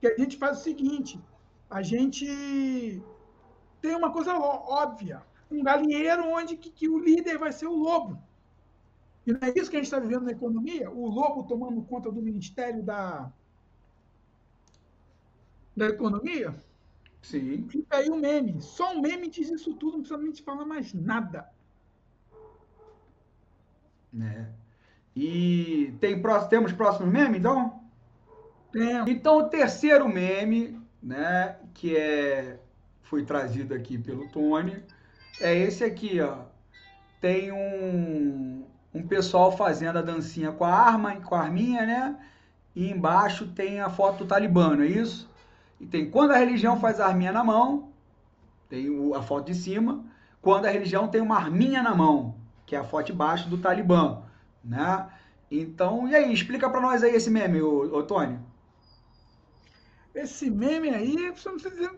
que 0.00 0.08
a 0.08 0.16
gente 0.16 0.36
faz 0.36 0.58
o 0.58 0.62
seguinte: 0.62 1.20
a 1.70 1.80
gente 1.80 2.26
tem 3.80 3.94
uma 3.94 4.12
coisa 4.12 4.36
óbvia. 4.36 5.22
Um 5.50 5.62
galinheiro 5.62 6.26
onde 6.26 6.56
que, 6.56 6.70
que 6.70 6.88
o 6.88 6.98
líder 6.98 7.38
vai 7.38 7.52
ser 7.52 7.66
o 7.66 7.76
lobo. 7.76 8.20
E 9.26 9.32
não 9.32 9.40
é 9.40 9.52
isso 9.56 9.70
que 9.70 9.76
a 9.76 9.78
gente 9.78 9.86
está 9.86 10.00
vivendo 10.00 10.24
na 10.24 10.32
economia? 10.32 10.90
O 10.90 11.06
lobo 11.06 11.44
tomando 11.44 11.80
conta 11.82 12.10
do 12.10 12.20
Ministério 12.20 12.82
da, 12.82 13.32
da 15.78 15.86
Economia? 15.86 16.54
Sim. 17.22 17.66
Fica 17.68 17.96
aí 17.96 18.08
o 18.08 18.14
um 18.14 18.20
meme. 18.20 18.60
Só 18.60 18.92
um 18.94 19.00
meme 19.00 19.28
diz 19.28 19.50
isso 19.50 19.74
tudo, 19.74 19.92
não 19.92 20.00
precisa 20.00 20.20
nem 20.20 20.32
te 20.32 20.42
falar 20.42 20.64
mais 20.64 20.92
nada. 20.92 21.48
É. 24.20 24.46
E 25.14 25.94
tem, 26.00 26.22
temos 26.48 26.72
próximo 26.72 27.06
meme, 27.10 27.38
então? 27.38 27.82
Temos. 28.72 29.10
Então, 29.10 29.38
o 29.38 29.48
terceiro 29.48 30.08
meme, 30.08 30.80
né, 31.02 31.56
que 31.74 31.96
é, 31.96 32.58
foi 33.02 33.24
trazido 33.24 33.74
aqui 33.74 33.98
pelo 33.98 34.28
Tony, 34.28 34.82
é 35.40 35.56
esse 35.56 35.84
aqui, 35.84 36.20
ó. 36.20 36.44
Tem 37.20 37.50
um, 37.50 38.64
um 38.94 39.06
pessoal 39.06 39.56
fazendo 39.56 39.98
a 39.98 40.02
dancinha 40.02 40.52
com 40.52 40.64
a 40.64 40.72
arma, 40.72 41.16
com 41.16 41.34
a 41.34 41.40
arminha, 41.40 41.84
né? 41.84 42.16
E 42.74 42.90
embaixo 42.90 43.48
tem 43.48 43.80
a 43.80 43.90
foto 43.90 44.18
do 44.18 44.26
Talibã, 44.26 44.76
não 44.76 44.84
é 44.84 44.88
isso? 44.88 45.28
E 45.80 45.86
tem 45.86 46.10
quando 46.10 46.32
a 46.32 46.36
religião 46.36 46.78
faz 46.78 47.00
a 47.00 47.06
arminha 47.06 47.32
na 47.32 47.44
mão, 47.44 47.92
tem 48.68 48.88
a 49.14 49.22
foto 49.22 49.46
de 49.46 49.54
cima. 49.54 50.04
Quando 50.40 50.66
a 50.66 50.70
religião 50.70 51.08
tem 51.08 51.20
uma 51.20 51.36
arminha 51.36 51.82
na 51.82 51.94
mão, 51.94 52.34
que 52.66 52.76
é 52.76 52.78
a 52.78 52.84
foto 52.84 53.06
de 53.06 53.12
baixo 53.12 53.48
do 53.48 53.58
Talibã, 53.58 54.22
né? 54.64 55.08
Então, 55.50 56.08
e 56.08 56.14
aí, 56.14 56.32
explica 56.32 56.68
para 56.68 56.80
nós 56.80 57.02
aí 57.02 57.14
esse 57.14 57.30
meme, 57.30 57.62
ô, 57.62 57.96
ô 57.96 58.02
Tony. 58.02 58.38
Esse 60.14 60.50
meme 60.50 60.90
aí, 60.90 61.16
não 61.16 61.32
precisa 61.32 61.94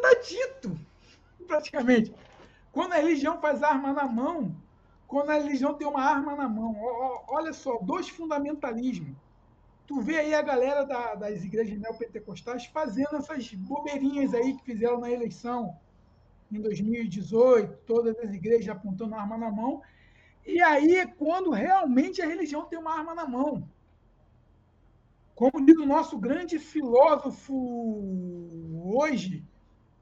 tá 0.00 0.14
dito, 0.26 0.78
praticamente. 1.46 2.14
Quando 2.72 2.94
a 2.94 2.96
religião 2.96 3.40
faz 3.40 3.62
arma 3.62 3.92
na 3.92 4.06
mão, 4.06 4.54
quando 5.06 5.28
a 5.30 5.34
religião 5.34 5.74
tem 5.74 5.86
uma 5.86 6.02
arma 6.02 6.34
na 6.34 6.48
mão. 6.48 6.74
Olha 7.28 7.52
só, 7.52 7.78
dois 7.82 8.08
fundamentalismos. 8.08 9.14
Tu 9.92 10.00
vê 10.00 10.20
aí 10.20 10.34
a 10.34 10.40
galera 10.40 10.86
da, 10.86 11.14
das 11.14 11.44
igrejas 11.44 11.78
neopentecostais 11.78 12.64
fazendo 12.64 13.16
essas 13.16 13.52
bobeirinhas 13.52 14.32
aí 14.32 14.54
que 14.54 14.64
fizeram 14.64 14.98
na 14.98 15.10
eleição 15.10 15.76
em 16.50 16.58
2018, 16.62 17.76
todas 17.84 18.18
as 18.18 18.32
igrejas 18.32 18.70
apontando 18.70 19.14
arma 19.14 19.36
na 19.36 19.50
mão. 19.50 19.82
E 20.46 20.62
aí 20.62 21.06
quando 21.18 21.50
realmente 21.50 22.22
a 22.22 22.26
religião 22.26 22.64
tem 22.64 22.78
uma 22.78 22.96
arma 22.96 23.14
na 23.14 23.28
mão. 23.28 23.68
Como 25.34 25.62
diz 25.66 25.76
o 25.76 25.84
nosso 25.84 26.16
grande 26.16 26.58
filósofo 26.58 27.52
hoje, 28.82 29.44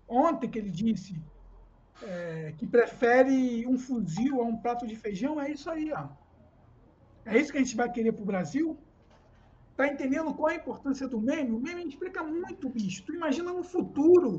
ontem 0.06 0.48
que 0.48 0.60
ele 0.60 0.70
disse 0.70 1.20
é, 2.00 2.54
que 2.56 2.64
prefere 2.64 3.66
um 3.66 3.76
fuzil 3.76 4.40
a 4.40 4.44
um 4.44 4.56
prato 4.56 4.86
de 4.86 4.94
feijão, 4.94 5.40
é 5.40 5.50
isso 5.50 5.68
aí, 5.68 5.92
ó. 5.92 6.10
É 7.24 7.36
isso 7.36 7.50
que 7.50 7.58
a 7.58 7.60
gente 7.60 7.74
vai 7.74 7.90
querer 7.90 8.12
para 8.12 8.22
o 8.22 8.26
Brasil? 8.26 8.78
Tá 9.80 9.88
entendendo 9.88 10.34
qual 10.34 10.50
é 10.50 10.56
a 10.56 10.56
importância 10.56 11.08
do 11.08 11.18
meme? 11.18 11.52
O 11.52 11.58
meme 11.58 11.88
explica 11.88 12.22
muito, 12.22 12.68
bicho. 12.68 13.02
Tu 13.02 13.14
imagina 13.14 13.50
no 13.50 13.62
futuro 13.64 14.36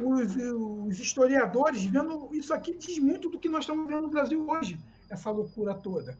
os, 0.00 0.36
os, 0.36 0.98
historiadores 0.98 1.84
vendo 1.84 2.30
isso 2.32 2.54
aqui 2.54 2.72
diz 2.72 2.98
muito 2.98 3.28
do 3.28 3.38
que 3.38 3.46
nós 3.46 3.64
estamos 3.64 3.86
vendo 3.86 4.00
no 4.00 4.08
Brasil 4.08 4.48
hoje, 4.48 4.80
essa 5.10 5.30
loucura 5.30 5.74
toda. 5.74 6.16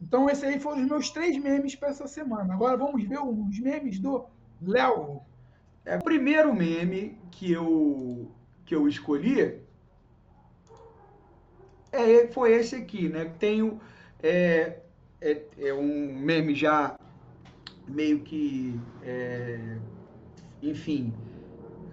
Então, 0.00 0.30
esses 0.30 0.44
aí 0.44 0.60
foram 0.60 0.82
os 0.82 0.86
meus 0.86 1.10
três 1.10 1.36
memes 1.36 1.74
para 1.74 1.88
essa 1.88 2.06
semana. 2.06 2.54
Agora 2.54 2.76
vamos 2.76 3.02
ver 3.02 3.18
os 3.18 3.58
memes 3.58 3.98
do 3.98 4.24
Léo. 4.64 5.20
É, 5.84 5.96
o 5.96 6.04
primeiro 6.04 6.54
meme 6.54 7.18
que 7.32 7.50
eu, 7.50 8.30
que 8.64 8.72
eu 8.72 8.86
escolhi 8.86 9.60
é, 11.90 12.28
foi 12.28 12.52
esse 12.52 12.76
aqui, 12.76 13.08
né? 13.08 13.24
Tenho 13.40 13.80
é, 14.22 14.78
é, 15.20 15.42
é 15.58 15.74
um 15.74 16.14
meme 16.20 16.54
já 16.54 16.96
meio 17.86 18.20
que, 18.20 18.78
é, 19.02 19.76
enfim, 20.62 21.12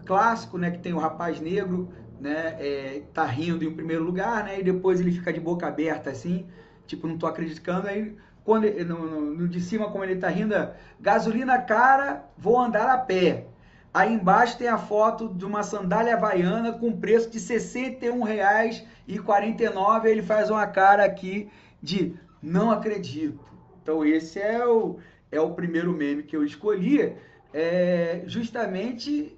clássico, 0.05 0.57
né? 0.57 0.71
Que 0.71 0.79
tem 0.79 0.93
o 0.93 0.99
rapaz 0.99 1.39
negro, 1.39 1.89
né? 2.19 2.57
É, 2.59 3.03
tá 3.13 3.25
rindo 3.25 3.63
em 3.63 3.73
primeiro 3.73 4.03
lugar, 4.03 4.43
né? 4.43 4.59
E 4.59 4.63
depois 4.63 4.99
ele 4.99 5.11
fica 5.11 5.31
de 5.31 5.39
boca 5.39 5.67
aberta 5.67 6.09
assim, 6.09 6.47
tipo, 6.87 7.07
não 7.07 7.17
tô 7.17 7.27
acreditando. 7.27 7.87
Aí, 7.87 8.15
quando 8.43 8.65
no, 8.85 9.35
no, 9.35 9.47
de 9.47 9.61
cima, 9.61 9.91
como 9.91 10.03
ele 10.03 10.15
tá 10.15 10.29
rindo, 10.29 10.55
é, 10.55 10.73
gasolina 10.99 11.59
cara, 11.59 12.25
vou 12.37 12.59
andar 12.59 12.89
a 12.89 12.97
pé. 12.97 13.45
Aí 13.93 14.13
embaixo 14.13 14.57
tem 14.57 14.67
a 14.67 14.77
foto 14.77 15.29
de 15.29 15.45
uma 15.45 15.63
sandália 15.63 16.15
havaiana 16.15 16.73
com 16.73 16.99
preço 16.99 17.29
de 17.29 17.39
R$ 17.39 17.59
61,49. 17.59 20.05
Ele 20.05 20.21
faz 20.21 20.49
uma 20.49 20.65
cara 20.67 21.03
aqui 21.03 21.49
de 21.81 22.15
não 22.41 22.71
acredito. 22.71 23.43
Então 23.81 24.05
esse 24.05 24.39
é 24.39 24.65
o, 24.65 24.97
é 25.31 25.39
o 25.39 25.53
primeiro 25.53 25.93
meme 25.93 26.23
que 26.23 26.35
eu 26.35 26.43
escolhi, 26.43 27.15
é, 27.53 28.23
justamente 28.25 29.37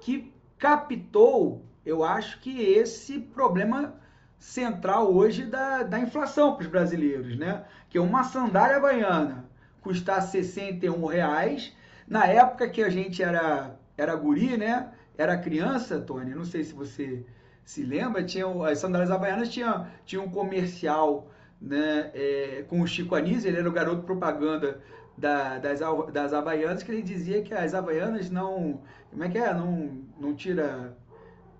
que 0.00 0.32
captou, 0.58 1.64
eu 1.84 2.04
acho 2.04 2.40
que 2.40 2.60
esse 2.60 3.18
problema 3.18 3.94
central 4.38 5.12
hoje 5.12 5.44
da, 5.44 5.82
da 5.82 5.98
inflação 5.98 6.54
para 6.54 6.62
os 6.62 6.68
brasileiros, 6.68 7.36
né? 7.36 7.64
Que 7.88 7.98
é 7.98 8.00
uma 8.00 8.24
sandália 8.24 8.76
havaiana 8.76 9.48
custar 9.80 10.22
61 10.22 11.06
reais. 11.06 11.72
Na 12.06 12.26
época 12.26 12.68
que 12.68 12.82
a 12.82 12.90
gente 12.90 13.22
era, 13.22 13.76
era 13.96 14.14
guri, 14.14 14.56
né? 14.56 14.92
Era 15.16 15.36
criança, 15.36 15.98
Tony, 15.98 16.34
não 16.34 16.44
sei 16.44 16.62
se 16.62 16.72
você 16.72 17.24
se 17.64 17.82
lembra, 17.82 18.22
tinha, 18.22 18.46
as 18.66 18.78
sandálias 18.78 19.10
havaianas 19.10 19.50
tinham 19.50 19.86
tinha 20.06 20.22
um 20.22 20.30
comercial 20.30 21.30
né, 21.60 22.10
é, 22.14 22.64
com 22.68 22.80
o 22.80 22.86
Chico 22.86 23.14
Anísio, 23.14 23.48
ele 23.48 23.58
era 23.58 23.68
o 23.68 23.72
garoto 23.72 24.04
propaganda 24.04 24.80
da, 25.18 25.58
das, 25.58 25.80
das 26.12 26.32
Havaianas, 26.32 26.82
que 26.82 26.92
ele 26.92 27.02
dizia 27.02 27.42
que 27.42 27.52
as 27.52 27.74
Havaianas 27.74 28.30
não. 28.30 28.80
Como 29.10 29.24
é 29.24 29.28
que 29.28 29.38
é? 29.38 29.52
Não, 29.52 29.90
não 30.18 30.34
tira. 30.34 30.96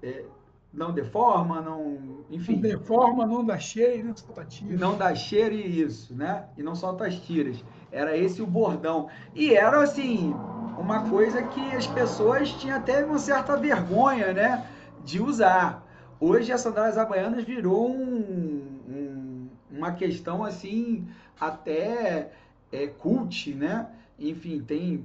É, 0.03 0.25
não 0.73 0.93
deforma, 0.93 1.61
não. 1.61 2.25
Enfim. 2.31 2.55
Não 2.55 2.61
deforma, 2.61 3.27
não 3.27 3.45
dá 3.45 3.59
cheiro 3.59 4.01
e 4.01 4.03
não 4.03 4.17
solta 4.17 4.45
tiras. 4.45 4.81
Não 4.81 4.97
dá 4.97 5.15
cheiro 5.15 5.55
e 5.55 5.81
isso, 5.81 6.15
né? 6.15 6.45
E 6.57 6.63
não 6.63 6.75
solta 6.75 7.07
as 7.07 7.19
tiras. 7.21 7.65
Era 7.91 8.17
esse 8.17 8.41
o 8.41 8.47
bordão. 8.47 9.09
E 9.35 9.55
era 9.55 9.83
assim, 9.83 10.35
uma 10.79 11.09
coisa 11.09 11.43
que 11.43 11.75
as 11.75 11.87
pessoas 11.87 12.51
tinham 12.53 12.77
até 12.77 13.05
uma 13.05 13.19
certa 13.19 13.57
vergonha, 13.57 14.33
né? 14.33 14.67
De 15.05 15.21
usar. 15.21 15.85
Hoje 16.21 16.53
a 16.53 16.59
sandálias 16.59 16.99
havaianas 16.99 17.45
virou 17.45 17.91
um, 17.91 18.81
um, 18.89 19.49
uma 19.71 19.93
questão 19.93 20.45
assim, 20.45 21.09
até 21.41 22.31
é, 22.73 22.87
cult, 22.87 23.55
né? 23.55 23.87
Enfim, 24.19 24.61
tem 24.61 25.05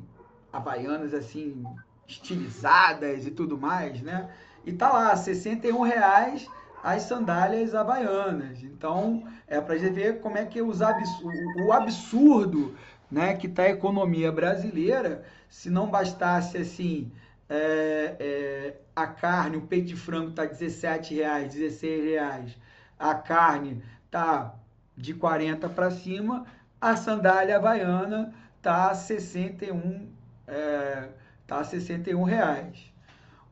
havaianas 0.52 1.14
assim, 1.14 1.64
estilizadas 2.08 3.26
e 3.26 3.32
tudo 3.32 3.58
mais, 3.58 4.02
né? 4.02 4.30
E 4.66 4.72
tá 4.72 4.92
lá, 4.92 5.16
61 5.16 5.82
reais 5.82 6.48
as 6.84 7.04
sandálias 7.04 7.74
havaianas. 7.74 8.62
Então, 8.62 9.24
é 9.48 9.62
para 9.62 9.78
gente 9.78 9.94
ver 9.94 10.20
como 10.20 10.38
é 10.38 10.46
que 10.46 10.62
os 10.62 10.82
absurdo, 10.82 11.66
o 11.66 11.72
absurdo 11.72 12.76
né, 13.10 13.36
que 13.36 13.48
está 13.48 13.64
a 13.64 13.70
economia 13.70 14.32
brasileira, 14.32 15.24
se 15.50 15.70
não 15.70 15.88
bastasse 15.88 16.58
assim, 16.58 17.12
é, 17.50 18.16
é, 18.20 18.78
a 18.96 19.08
carne, 19.08 19.58
o 19.58 19.62
peito 19.62 19.88
de 19.88 19.96
frango 19.96 20.32
está 20.32 20.46
17 20.46 21.16
reais, 21.16 21.54
16 21.54 22.04
reais, 22.04 22.58
a 23.00 23.16
carne 23.16 23.82
tá 24.12 24.54
de 24.98 25.14
40 25.14 25.70
para 25.70 25.90
cima, 25.92 26.46
a 26.84 26.98
sandália 26.98 27.56
havaiana 27.56 28.34
tá 28.62 28.94
61, 28.94 30.10
é, 30.46 31.08
tá 31.48 31.64
61 31.64 32.24
reais. 32.24 32.92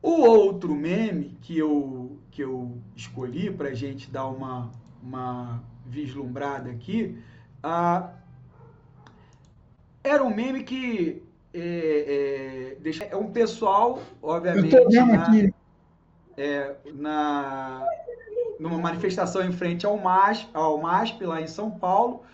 O 0.02 0.20
outro 0.20 0.74
meme 0.74 1.38
que 1.40 1.56
eu, 1.56 2.18
que 2.30 2.42
eu 2.42 2.76
escolhi 2.94 3.50
para 3.50 3.70
a 3.70 3.74
gente 3.74 4.10
dar 4.10 4.26
uma, 4.26 4.70
uma 5.02 5.62
vislumbrada 5.86 6.70
aqui, 6.70 7.18
ah, 7.62 8.10
era 10.04 10.22
um 10.22 10.34
meme 10.34 10.62
que 10.62 11.22
é, 11.54 12.74
é, 12.74 12.76
deixa, 12.80 13.04
é 13.04 13.16
um 13.16 13.32
pessoal, 13.32 14.02
obviamente, 14.20 14.74
na, 14.74 15.52
é, 16.36 16.76
na, 16.92 17.86
numa 18.60 18.76
manifestação 18.76 19.42
em 19.42 19.52
frente 19.52 19.86
ao 19.86 19.96
MASP, 19.96 20.50
ao 20.52 20.78
MASP 20.82 21.24
lá 21.24 21.40
em 21.40 21.46
São 21.46 21.70
Paulo, 21.70 22.24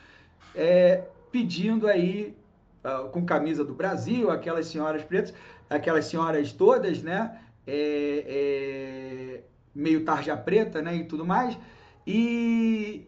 é, 0.59 1.05
pedindo 1.31 1.87
aí, 1.87 2.37
uh, 2.85 3.09
com 3.11 3.25
camisa 3.25 3.65
do 3.65 3.73
Brasil, 3.73 4.29
aquelas 4.29 4.67
senhoras 4.67 5.05
pretas, 5.05 5.33
aquelas 5.71 6.07
senhoras 6.07 6.53
todas, 6.53 7.01
né? 7.01 7.41
É, 7.65 8.25
é, 8.27 9.41
meio 9.73 10.05
tarja 10.05 10.37
preta, 10.37 10.83
né? 10.83 10.97
E 10.97 11.05
tudo 11.05 11.25
mais. 11.25 11.57
E, 12.05 13.07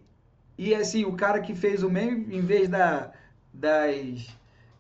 e 0.57 0.75
assim, 0.75 1.05
o 1.05 1.15
cara 1.15 1.41
que 1.41 1.55
fez 1.55 1.83
o 1.83 1.91
meme, 1.91 2.37
em 2.37 2.41
vez 2.41 2.69
da, 2.69 3.11
das, 3.53 4.29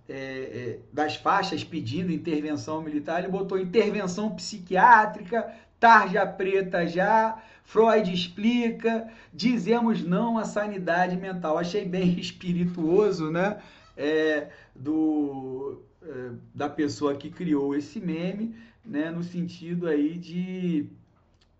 é, 0.09 0.15
é, 0.15 0.79
das 0.93 1.17
faixas 1.17 1.65
pedindo 1.65 2.13
intervenção 2.13 2.83
militar, 2.83 3.19
ele 3.19 3.33
botou 3.33 3.59
intervenção 3.59 4.31
psiquiátrica, 4.31 5.53
tarja 5.81 6.27
preta 6.27 6.87
já, 6.87 7.43
Freud 7.65 8.13
explica, 8.13 9.09
dizemos 9.33 10.03
não 10.05 10.39
à 10.39 10.45
sanidade 10.45 11.17
mental. 11.17 11.57
Achei 11.57 11.85
bem 11.85 12.19
espirituoso, 12.21 13.31
né? 13.31 13.61
É, 13.97 14.51
do, 14.75 15.83
é, 16.03 16.31
da 16.55 16.69
pessoa 16.69 17.15
que 17.15 17.31
criou 17.31 17.75
esse 17.75 17.99
meme, 17.99 18.55
né? 18.85 19.11
No 19.11 19.25
sentido 19.25 19.89
aí 19.89 20.17
de, 20.19 20.87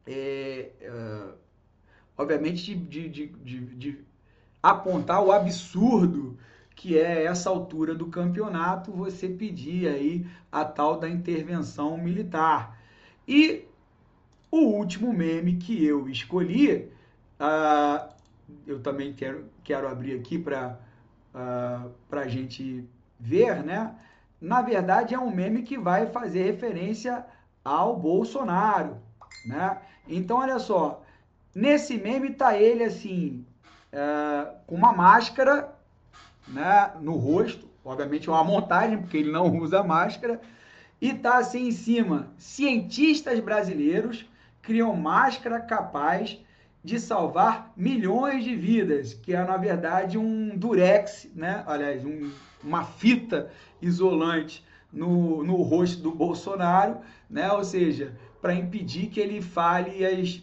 é, 0.07 0.71
é 0.81 1.23
obviamente, 2.17 2.75
de, 2.75 3.09
de, 3.09 3.27
de, 3.27 3.61
de 3.77 3.99
apontar 4.63 5.25
o 5.25 5.33
absurdo 5.33 6.39
que 6.75 6.99
é 6.99 7.25
essa 7.25 7.51
altura 7.51 7.95
do 7.95 8.07
campeonato 8.07 8.91
você 8.91 9.29
pedir 9.29 9.87
aí 9.87 10.27
a 10.51 10.65
tal 10.65 10.99
da 10.99 11.09
intervenção 11.09 11.99
militar. 11.99 12.81
E 13.29 13.67
o 14.51 14.59
último 14.59 15.13
meme 15.13 15.57
que 15.57 15.85
eu 15.85 16.09
escolhi, 16.09 16.91
uh, 17.39 18.09
eu 18.67 18.81
também 18.81 19.13
quero, 19.13 19.45
quero 19.63 19.89
abrir 19.89 20.19
aqui 20.19 20.39
para 20.39 20.79
uh, 21.35 21.93
a 22.11 22.29
gente 22.29 22.85
ver, 23.19 23.63
né? 23.63 23.95
Na 24.41 24.63
verdade, 24.63 25.15
é 25.15 25.19
um 25.19 25.31
meme 25.31 25.63
que 25.63 25.79
vai 25.79 26.07
fazer 26.07 26.45
referência 26.45 27.25
ao 27.65 27.97
Bolsonaro, 27.97 28.97
né? 29.47 29.79
Então, 30.09 30.39
olha 30.39 30.59
só, 30.59 31.03
nesse 31.55 31.97
meme 31.99 32.31
tá 32.31 32.57
ele 32.57 32.85
assim, 32.85 33.45
uh, 33.93 34.53
com 34.67 34.75
uma 34.75 34.93
máscara 34.93 35.73
né, 36.49 36.93
no 37.01 37.17
rosto, 37.17 37.69
obviamente 37.85 38.29
é 38.29 38.33
uma 38.33 38.45
montagem, 38.45 38.99
porque 38.99 39.19
ele 39.19 39.31
não 39.31 39.57
usa 39.59 39.83
máscara, 39.83 40.41
e 41.01 41.15
tá 41.15 41.39
assim 41.39 41.69
em 41.69 41.73
cima, 41.73 42.29
cientistas 42.37 43.41
brasileiros 43.41 44.27
criam 44.63 44.95
máscara 44.95 45.61
capaz 45.61 46.39
de 46.83 46.99
salvar 46.99 47.73
milhões 47.77 48.43
de 48.45 48.57
vidas, 48.57 49.13
que 49.13 49.35
é 49.35 49.45
na 49.45 49.57
verdade 49.57 50.17
um 50.17 50.57
durex, 50.57 51.29
né? 51.35 51.63
Aliás, 51.67 52.05
um, 52.05 52.31
uma 52.63 52.85
fita 52.85 53.51
isolante 53.83 54.65
no, 54.93 55.45
no 55.45 55.57
rosto 55.57 56.03
do 56.03 56.11
Bolsonaro, 56.11 56.99
né? 57.29 57.53
Ou 57.53 57.65
seja, 57.65 58.17
para 58.41 58.55
impedir 58.55 59.09
que 59.09 59.21
ele 59.21 59.43
fale 59.43 60.05
as 60.05 60.43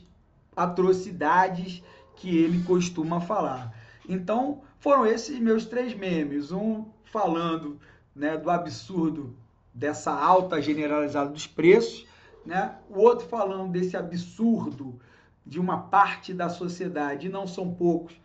atrocidades 0.56 1.84
que 2.16 2.38
ele 2.38 2.64
costuma 2.64 3.20
falar. 3.20 3.74
Então, 4.08 4.62
foram 4.80 5.06
esses 5.06 5.40
meus 5.40 5.66
três 5.66 5.94
memes, 5.94 6.52
um 6.52 6.86
falando 7.06 7.80
né, 8.16 8.38
do 8.38 8.50
absurdo 8.50 9.36
dessa 9.74 10.12
alta 10.12 10.62
generalizada 10.62 11.30
dos 11.30 11.46
preços, 11.46 12.08
né? 12.48 12.76
o 12.90 13.00
outro 13.00 13.28
falando 13.28 13.74
desse 13.74 13.98
absurdo 13.98 14.98
de 15.46 15.60
uma 15.60 15.78
parte 15.78 16.34
da 16.34 16.48
sociedade, 16.48 17.28
e 17.28 17.30
não 17.30 17.46
são 17.46 17.74
poucos, 17.74 18.16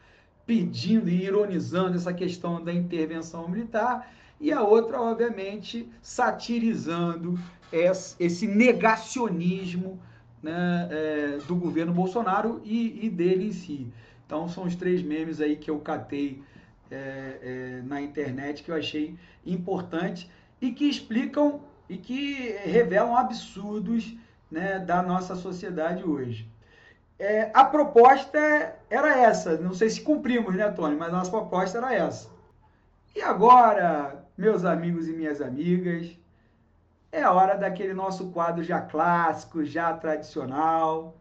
pedindo 0.47 1.09
e 1.09 1.25
ironizando 1.25 1.97
essa 1.97 2.13
questão 2.15 2.63
da 2.63 2.73
intervenção 2.73 3.49
militar, 3.49 4.11
e 4.41 4.53
a 4.53 4.63
outra, 4.63 5.01
obviamente, 5.01 5.89
satirizando 6.01 7.39
esse 8.19 8.47
negacionismo 8.47 10.01
né, 10.43 10.89
é, 10.91 11.39
do 11.47 11.55
governo 11.55 11.93
Bolsonaro 11.93 12.61
e, 12.65 13.07
e, 13.07 13.11
dele 13.11 13.49
em 13.49 13.53
si. 13.53 13.89
Então, 14.27 14.49
são 14.49 14.65
os 14.65 14.75
três 14.75 15.03
memes 15.03 15.41
aí 15.41 15.57
que 15.57 15.71
eu 15.71 15.79
catei 15.79 16.43
é, 16.91 17.39
é, 17.43 17.83
na 17.85 18.01
internet 18.01 18.63
que 18.63 18.71
eu 18.71 18.75
achei 18.75 19.15
importante 19.47 20.29
e 20.61 20.73
que 20.73 20.89
explicam 20.89 21.61
e 21.89 21.97
que 21.97 22.53
revelam 22.65 23.17
absurdos 23.17 24.17
né, 24.51 24.79
da 24.79 25.03
nossa 25.03 25.35
sociedade 25.35 26.05
hoje. 26.05 26.49
É, 27.19 27.51
a 27.55 27.65
proposta 27.65 28.39
era 28.91 29.17
essa, 29.17 29.57
não 29.57 29.73
sei 29.73 29.89
se 29.91 30.01
cumprimos, 30.01 30.55
né, 30.55 30.71
Tony? 30.71 30.97
Mas 30.97 31.09
a 31.09 31.19
nossa 31.19 31.31
proposta 31.31 31.79
era 31.79 31.95
essa. 31.95 32.29
E 33.15 33.23
agora, 33.23 34.27
meus 34.37 34.65
amigos 34.65 35.07
e 35.07 35.13
minhas 35.13 35.41
amigas, 35.41 36.17
é 37.13 37.29
hora 37.29 37.55
daquele 37.57 37.93
nosso 37.93 38.31
quadro 38.31 38.65
já 38.65 38.81
clássico, 38.81 39.65
já 39.65 39.93
tradicional, 39.93 41.15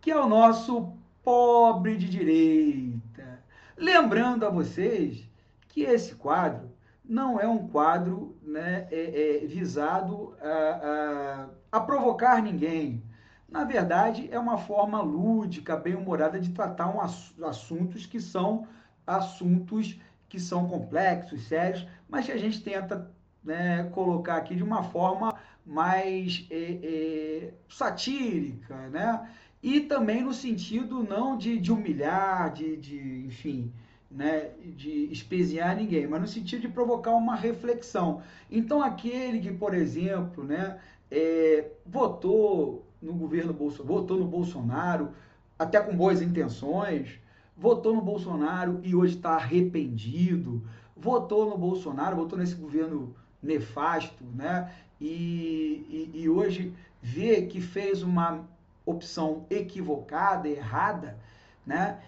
que 0.00 0.10
é 0.10 0.16
o 0.16 0.28
nosso 0.28 0.96
pobre 1.22 1.96
de 1.96 2.08
direita. 2.08 3.42
Lembrando 3.76 4.46
a 4.46 4.50
vocês 4.50 5.28
que 5.68 5.82
esse 5.82 6.14
quadro 6.14 6.70
não 7.04 7.40
é 7.40 7.46
um 7.46 7.66
quadro 7.68 8.31
né, 8.42 8.86
é, 8.90 9.42
é, 9.42 9.46
visado 9.46 10.34
a, 10.40 11.48
a, 11.72 11.78
a 11.78 11.80
provocar 11.80 12.42
ninguém. 12.42 13.02
Na 13.48 13.64
verdade, 13.64 14.28
é 14.32 14.38
uma 14.38 14.58
forma 14.58 15.00
lúdica, 15.00 15.76
bem-humorada 15.76 16.40
de 16.40 16.50
tratar 16.50 16.88
um 16.94 17.00
ass 17.00 17.34
assuntos 17.42 18.06
que 18.06 18.20
são 18.20 18.66
assuntos 19.06 19.98
que 20.28 20.40
são 20.40 20.66
complexos, 20.66 21.46
sérios, 21.46 21.86
mas 22.08 22.24
que 22.24 22.32
a 22.32 22.38
gente 22.38 22.62
tenta 22.62 23.10
né, 23.44 23.84
colocar 23.92 24.36
aqui 24.36 24.54
de 24.54 24.62
uma 24.62 24.82
forma 24.82 25.34
mais 25.64 26.46
é, 26.50 26.78
é, 26.82 27.54
satírica, 27.68 28.88
né? 28.88 29.28
E 29.62 29.80
também 29.80 30.22
no 30.22 30.32
sentido 30.32 31.04
não 31.04 31.36
de, 31.36 31.58
de 31.58 31.70
humilhar, 31.70 32.52
de, 32.52 32.76
de, 32.76 33.26
enfim, 33.26 33.72
né, 34.14 34.50
de 34.76 35.10
espezinhar 35.10 35.74
ninguém, 35.76 36.06
mas 36.06 36.20
no 36.20 36.28
sentido 36.28 36.60
de 36.60 36.68
provocar 36.68 37.12
uma 37.12 37.34
reflexão. 37.34 38.22
Então, 38.50 38.82
aquele 38.82 39.40
que, 39.40 39.52
por 39.52 39.74
exemplo, 39.74 40.44
né, 40.44 40.78
é, 41.10 41.70
votou 41.84 42.86
no 43.00 43.14
governo 43.14 43.52
Bolsonaro, 43.52 43.94
votou 43.94 44.18
no 44.18 44.26
Bolsonaro, 44.26 45.10
até 45.58 45.80
com 45.80 45.96
boas 45.96 46.20
intenções, 46.20 47.18
votou 47.56 47.94
no 47.94 48.02
Bolsonaro 48.02 48.80
e 48.82 48.94
hoje 48.94 49.16
está 49.16 49.32
arrependido, 49.34 50.62
votou 50.96 51.48
no 51.48 51.56
Bolsonaro, 51.56 52.16
votou 52.16 52.38
nesse 52.38 52.54
governo 52.54 53.14
nefasto, 53.42 54.24
né? 54.34 54.72
E, 55.00 56.10
e, 56.14 56.20
e 56.22 56.28
hoje 56.28 56.72
vê 57.00 57.42
que 57.42 57.60
fez 57.60 58.02
uma 58.02 58.46
opção 58.86 59.46
equivocada, 59.50 60.48
errada, 60.48 61.18
né? 61.66 62.00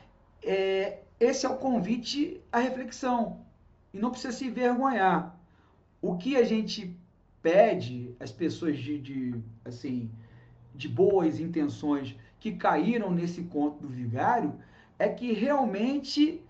É, 0.42 0.98
esse 1.24 1.46
é 1.46 1.48
o 1.48 1.56
convite 1.56 2.40
à 2.52 2.58
reflexão. 2.58 3.40
E 3.92 3.98
não 3.98 4.10
precisa 4.10 4.32
se 4.32 4.46
envergonhar. 4.46 5.38
O 6.00 6.16
que 6.16 6.36
a 6.36 6.44
gente 6.44 6.96
pede 7.42 8.14
às 8.20 8.30
pessoas 8.30 8.78
de, 8.78 8.98
de, 8.98 9.34
assim, 9.64 10.10
de 10.74 10.88
boas 10.88 11.40
intenções 11.40 12.16
que 12.38 12.52
caíram 12.52 13.10
nesse 13.10 13.42
conto 13.44 13.82
do 13.82 13.88
vigário 13.88 14.54
é 14.98 15.08
que 15.08 15.32
realmente 15.32 16.42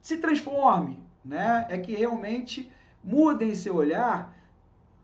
se 0.00 0.16
transforme, 0.16 0.98
né? 1.24 1.66
É 1.68 1.78
que 1.78 1.94
realmente 1.94 2.70
mudem 3.02 3.54
seu 3.54 3.76
olhar, 3.76 4.36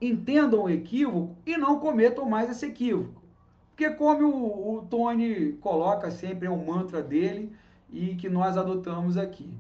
entendam 0.01 0.65
o 0.65 0.71
equívoco 0.71 1.37
e 1.47 1.57
não 1.57 1.79
cometam 1.79 2.29
mais 2.29 2.51
esse 2.51 2.67
equívoco. 2.67 3.23
Porque 3.71 3.91
como 3.91 4.27
o, 4.29 4.79
o 4.79 4.83
Tony 4.87 5.53
coloca 5.61 6.11
sempre, 6.11 6.49
é 6.49 6.51
um 6.51 6.65
mantra 6.65 7.01
dele 7.01 7.53
e 7.91 8.15
que 8.17 8.29
nós 8.29 8.57
adotamos 8.57 9.17
aqui. 9.17 9.53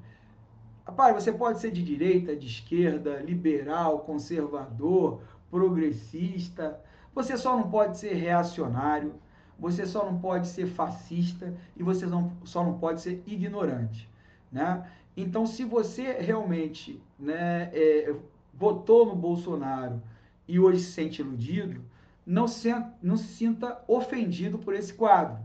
Rapaz, 0.86 1.14
você 1.22 1.30
pode 1.30 1.60
ser 1.60 1.70
de 1.70 1.82
direita, 1.82 2.34
de 2.34 2.46
esquerda, 2.46 3.20
liberal, 3.20 4.00
conservador, 4.00 5.20
progressista. 5.50 6.80
Você 7.14 7.36
só 7.36 7.56
não 7.56 7.70
pode 7.70 7.98
ser 7.98 8.14
reacionário, 8.14 9.14
você 9.58 9.86
só 9.86 10.04
não 10.04 10.18
pode 10.18 10.48
ser 10.48 10.66
fascista 10.66 11.54
e 11.76 11.82
você 11.82 12.06
não, 12.06 12.32
só 12.44 12.64
não 12.64 12.78
pode 12.78 13.00
ser 13.00 13.22
ignorante. 13.26 14.08
Né? 14.50 14.88
Então, 15.16 15.46
se 15.46 15.64
você 15.64 16.12
realmente 16.12 17.02
né, 17.18 17.70
é, 17.72 18.14
votou 18.54 19.04
no 19.04 19.16
Bolsonaro 19.16 20.00
e 20.46 20.58
hoje 20.58 20.80
se 20.80 20.92
sente 20.92 21.20
iludido, 21.20 21.82
não 22.24 22.46
se, 22.46 22.68
não 23.02 23.16
se 23.16 23.28
sinta 23.28 23.82
ofendido 23.86 24.58
por 24.58 24.74
esse 24.74 24.94
quadro. 24.94 25.38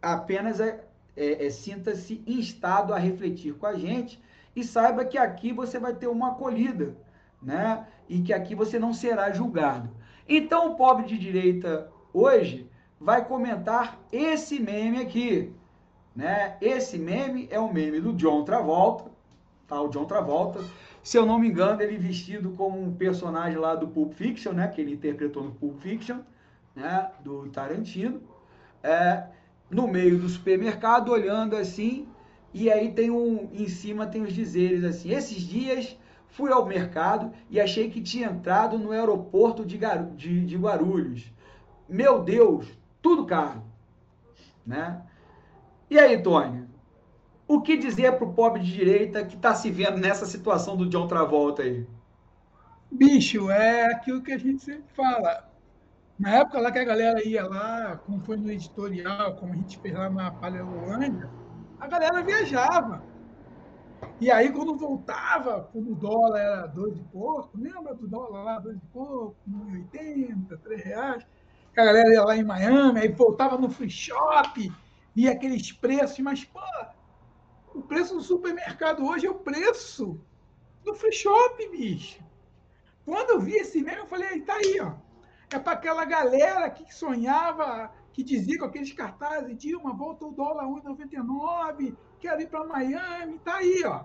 Apenas 0.00 0.60
é, 0.60 0.86
é, 1.16 1.46
é, 1.46 1.50
sinta-se 1.50 2.22
instado 2.26 2.92
a 2.92 2.98
refletir 2.98 3.54
com 3.54 3.66
a 3.66 3.74
gente 3.74 4.20
e 4.54 4.64
saiba 4.64 5.04
que 5.04 5.18
aqui 5.18 5.52
você 5.52 5.78
vai 5.78 5.94
ter 5.94 6.06
uma 6.06 6.32
acolhida, 6.32 6.96
né? 7.42 7.86
E 8.08 8.20
que 8.20 8.32
aqui 8.32 8.54
você 8.54 8.78
não 8.78 8.92
será 8.92 9.30
julgado. 9.30 9.90
Então, 10.28 10.72
o 10.72 10.74
pobre 10.76 11.06
de 11.06 11.18
direita 11.18 11.90
hoje 12.12 12.68
vai 13.00 13.24
comentar 13.24 13.98
esse 14.12 14.60
meme 14.60 15.00
aqui, 15.00 15.52
né? 16.14 16.56
Esse 16.60 16.98
meme 16.98 17.48
é 17.50 17.58
o 17.58 17.72
meme 17.72 18.00
do 18.00 18.12
John 18.12 18.44
Travolta, 18.44 19.10
tá? 19.66 19.80
O 19.80 19.88
John 19.88 20.04
Travolta, 20.04 20.60
se 21.02 21.16
eu 21.16 21.26
não 21.26 21.38
me 21.38 21.48
engano, 21.48 21.82
ele 21.82 21.96
vestido 21.96 22.50
como 22.50 22.80
um 22.80 22.94
personagem 22.94 23.58
lá 23.58 23.74
do 23.74 23.88
Pulp 23.88 24.12
Fiction, 24.12 24.52
né? 24.52 24.68
Que 24.68 24.80
ele 24.80 24.92
interpretou 24.92 25.42
no 25.42 25.52
Pulp 25.52 25.80
Fiction, 25.80 26.20
né? 26.74 27.10
Do 27.24 27.48
Tarantino. 27.48 28.20
É, 28.82 29.24
no 29.72 29.88
meio 29.88 30.18
do 30.18 30.28
supermercado, 30.28 31.10
olhando 31.10 31.56
assim, 31.56 32.06
e 32.52 32.70
aí 32.70 32.92
tem 32.92 33.10
um, 33.10 33.48
em 33.52 33.66
cima 33.66 34.06
tem 34.06 34.22
os 34.22 34.32
dizeres 34.32 34.84
assim, 34.84 35.10
esses 35.10 35.38
dias 35.38 35.96
fui 36.28 36.52
ao 36.52 36.66
mercado 36.66 37.32
e 37.50 37.60
achei 37.60 37.90
que 37.90 38.00
tinha 38.00 38.28
entrado 38.28 38.78
no 38.78 38.90
aeroporto 38.90 39.64
de, 39.64 39.78
Gar, 39.78 40.04
de, 40.10 40.44
de 40.44 40.56
Guarulhos. 40.56 41.32
Meu 41.88 42.22
Deus, 42.22 42.66
tudo 43.00 43.24
caro, 43.24 43.62
né? 44.66 45.02
E 45.90 45.98
aí, 45.98 46.22
Tony, 46.22 46.66
o 47.46 47.60
que 47.60 47.76
dizer 47.76 48.12
para 48.12 48.24
o 48.24 48.32
pobre 48.32 48.62
de 48.62 48.72
direita 48.72 49.24
que 49.24 49.36
está 49.36 49.54
se 49.54 49.70
vendo 49.70 49.98
nessa 49.98 50.24
situação 50.24 50.76
do 50.76 50.88
John 50.88 51.06
Travolta 51.06 51.62
aí? 51.62 51.86
Bicho, 52.90 53.50
é 53.50 53.86
aquilo 53.86 54.22
que 54.22 54.32
a 54.32 54.38
gente 54.38 54.62
sempre 54.62 54.84
fala. 54.94 55.51
Na 56.22 56.36
época 56.36 56.60
lá 56.60 56.70
que 56.70 56.78
a 56.78 56.84
galera 56.84 57.26
ia 57.26 57.44
lá, 57.44 57.96
como 57.96 58.20
foi 58.20 58.36
no 58.36 58.48
editorial, 58.48 59.34
como 59.34 59.54
a 59.54 59.56
gente 59.56 59.76
fez 59.78 59.92
lá 59.92 60.08
na 60.08 60.30
Paleolândia, 60.30 61.28
a 61.80 61.88
galera 61.88 62.22
viajava. 62.22 63.02
E 64.20 64.30
aí, 64.30 64.52
quando 64.52 64.76
voltava, 64.76 65.68
quando 65.72 65.90
o 65.90 65.96
dólar 65.96 66.38
era 66.38 66.66
dois 66.68 66.96
e 66.96 67.02
pouco, 67.02 67.50
lembra 67.58 67.92
do 67.92 68.06
dólar 68.06 68.44
lá, 68.44 68.60
dois 68.60 68.76
e 68.76 68.86
pouco, 68.92 69.34
1,80, 69.50 70.60
três 70.62 70.84
reais? 70.84 71.26
A 71.72 71.84
galera 71.84 72.12
ia 72.12 72.22
lá 72.22 72.36
em 72.36 72.44
Miami, 72.44 73.00
aí 73.00 73.08
voltava 73.08 73.58
no 73.58 73.68
free 73.68 73.90
shop, 73.90 74.72
e 75.16 75.28
aqueles 75.28 75.72
preços, 75.72 76.20
mas, 76.20 76.44
pô, 76.44 76.60
o 77.74 77.82
preço 77.82 78.14
do 78.14 78.22
supermercado 78.22 79.04
hoje 79.04 79.26
é 79.26 79.30
o 79.30 79.40
preço 79.40 80.20
do 80.84 80.94
free 80.94 81.10
shop, 81.10 81.68
bicho. 81.68 82.22
Quando 83.04 83.30
eu 83.30 83.40
vi 83.40 83.54
esse 83.54 83.82
meme, 83.82 84.02
eu 84.02 84.06
falei, 84.06 84.40
tá 84.42 84.54
aí, 84.54 84.78
ó 84.80 85.01
é 85.56 85.58
para 85.58 85.72
aquela 85.72 86.04
galera 86.04 86.70
que 86.70 86.92
sonhava, 86.92 87.92
que 88.12 88.22
dizia 88.22 88.58
com 88.58 88.66
aqueles 88.66 88.92
cartazes, 88.92 89.56
Dilma, 89.56 89.94
volta 89.94 90.26
o 90.26 90.32
dólar 90.32 90.64
1,99, 90.64 91.96
quero 92.18 92.40
ir 92.40 92.48
para 92.48 92.66
Miami, 92.66 93.38
tá 93.38 93.56
aí, 93.56 93.82
ó. 93.84 94.04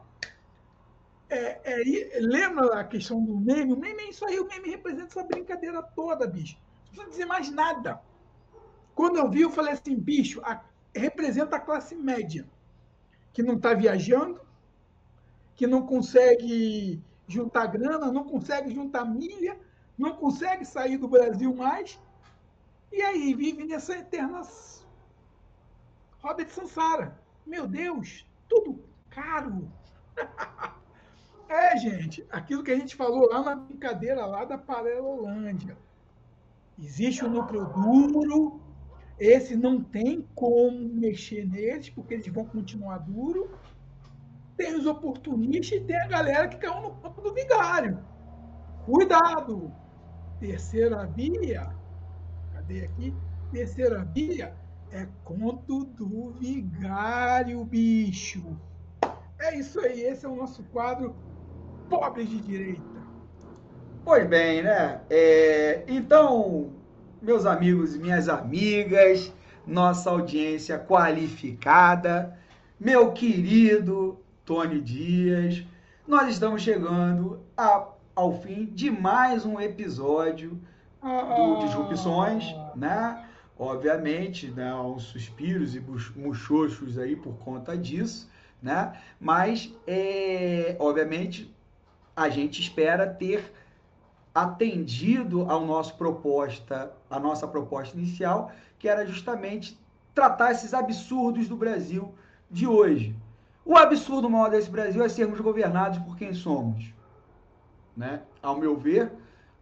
É, 1.30 1.60
é, 1.64 2.20
lembra 2.20 2.80
a 2.80 2.84
questão 2.86 3.24
do 3.24 3.38
meme? 3.38 3.74
O 3.74 3.78
meme 3.78 4.04
é 4.04 4.10
isso 4.10 4.26
aí, 4.26 4.40
o 4.40 4.48
meme 4.48 4.70
representa 4.70 5.08
essa 5.08 5.24
brincadeira 5.24 5.82
toda, 5.84 6.26
bicho. 6.26 6.58
Não 6.86 6.92
precisa 6.92 7.10
dizer 7.10 7.26
mais 7.26 7.52
nada. 7.52 8.02
Quando 8.96 9.18
eu 9.18 9.30
vi, 9.30 9.42
eu 9.42 9.52
falei 9.52 9.74
assim, 9.74 9.96
bicho, 9.96 10.42
a, 10.44 10.64
representa 10.96 11.58
a 11.58 11.60
classe 11.60 11.96
média, 11.96 12.48
que 13.34 13.44
não 13.44 13.56
está 13.56 13.74
viajando, 13.74 14.42
que 15.56 15.68
não 15.68 15.86
consegue 15.86 17.02
juntar 17.28 17.68
grana, 17.68 18.12
não 18.12 18.24
consegue 18.24 18.74
juntar 18.74 19.06
milha, 19.06 19.60
não 19.98 20.16
consegue 20.16 20.66
sair 20.66 20.98
do 20.98 21.08
Brasil 21.08 21.54
mais, 21.56 22.00
e 22.92 23.02
aí 23.02 23.34
vive 23.34 23.66
nessa 23.66 23.98
eterna 23.98 24.42
roda 26.20 26.46
de 26.46 26.52
Sansara. 26.52 27.20
Meu 27.46 27.68
Deus, 27.68 28.26
tudo 28.48 28.84
caro. 29.10 29.72
É, 31.50 31.78
gente, 31.78 32.28
aquilo 32.30 32.62
que 32.62 32.72
a 32.72 32.76
gente 32.76 32.94
falou 32.94 33.30
lá 33.30 33.42
na 33.42 33.56
brincadeira 33.56 34.26
lá 34.26 34.44
da 34.44 34.58
Paralelolândia. 34.58 35.78
Existe 36.78 37.24
o 37.24 37.30
núcleo 37.30 37.66
duro, 37.68 38.60
esse 39.18 39.56
não 39.56 39.82
tem 39.82 40.28
como 40.36 40.78
mexer 40.78 41.48
neles, 41.48 41.90
porque 41.90 42.16
eles 42.16 42.28
vão 42.28 42.44
continuar 42.44 42.98
duro. 42.98 43.50
Tem 44.58 44.76
os 44.76 44.86
oportunistas 44.86 45.80
e 45.80 45.84
tem 45.86 45.98
a 45.98 46.08
galera 46.08 46.50
que 46.50 46.58
caiu 46.58 46.82
no 46.82 46.96
campo 46.96 47.22
do 47.22 47.34
vigário. 47.34 48.04
Cuidado! 48.86 49.72
Terceira 50.40 51.06
via, 51.06 51.70
cadê 52.54 52.86
aqui? 52.86 53.14
Terceira 53.52 54.04
via 54.04 54.54
é 54.92 55.08
conto 55.24 55.84
do 55.86 56.32
vigário, 56.40 57.64
bicho. 57.66 58.56
É 59.40 59.58
isso 59.58 59.80
aí, 59.80 60.02
esse 60.02 60.26
é 60.26 60.30
o 60.30 60.36
nosso 60.36 60.64
quadro 60.66 61.16
Pobres 61.90 62.30
de 62.30 62.40
Direita. 62.40 62.82
Pois 64.04 64.28
bem, 64.28 64.64
né? 64.64 65.02
É, 65.10 65.84
então, 65.88 66.72
meus 67.22 67.46
amigos 67.46 67.96
e 67.96 68.00
minhas 68.00 68.30
amigas, 68.30 69.34
nossa 69.66 70.10
audiência 70.10 70.80
qualificada, 70.80 72.38
meu 72.80 73.12
querido 73.12 74.20
Tony 74.46 74.80
Dias, 74.80 75.66
nós 76.08 76.30
estamos 76.30 76.62
chegando 76.62 77.42
a, 77.58 77.86
ao 78.18 78.34
fim 78.34 78.66
de 78.66 78.90
mais 78.90 79.46
um 79.46 79.62
episódio 79.62 80.60
do 81.00 81.08
ah. 81.08 81.60
Disrupções, 81.62 82.44
né? 82.76 83.24
Obviamente, 83.60 84.48
né, 84.48 84.74
uns 84.74 85.04
suspiros 85.04 85.76
e 85.76 85.84
muxoxos 86.16 86.98
aí 86.98 87.16
por 87.16 87.36
conta 87.38 87.78
disso, 87.78 88.28
né? 88.60 89.00
Mas, 89.20 89.72
é, 89.86 90.76
obviamente, 90.80 91.56
a 92.16 92.28
gente 92.28 92.60
espera 92.60 93.06
ter 93.06 93.54
atendido 94.34 95.44
ao 95.48 95.64
nosso 95.64 95.96
proposta, 95.96 96.92
a 97.12 97.20
nossa 97.20 97.48
proposta 97.48 97.96
inicial, 97.96 98.52
que 98.80 98.90
era 98.90 99.06
justamente 99.06 99.80
tratar 100.16 100.54
esses 100.54 100.74
absurdos 100.74 101.48
do 101.48 101.56
Brasil 101.56 102.16
de 102.50 102.66
hoje. 102.66 103.16
O 103.64 103.78
absurdo 103.78 104.28
maior 104.28 104.50
desse 104.50 104.72
Brasil 104.72 105.04
é 105.04 105.10
sermos 105.10 105.40
governados 105.40 106.00
por 106.00 106.18
quem 106.18 106.34
somos. 106.34 106.97
Né? 107.98 108.22
Ao 108.44 108.58
meu 108.58 108.78
ver, 108.78 109.12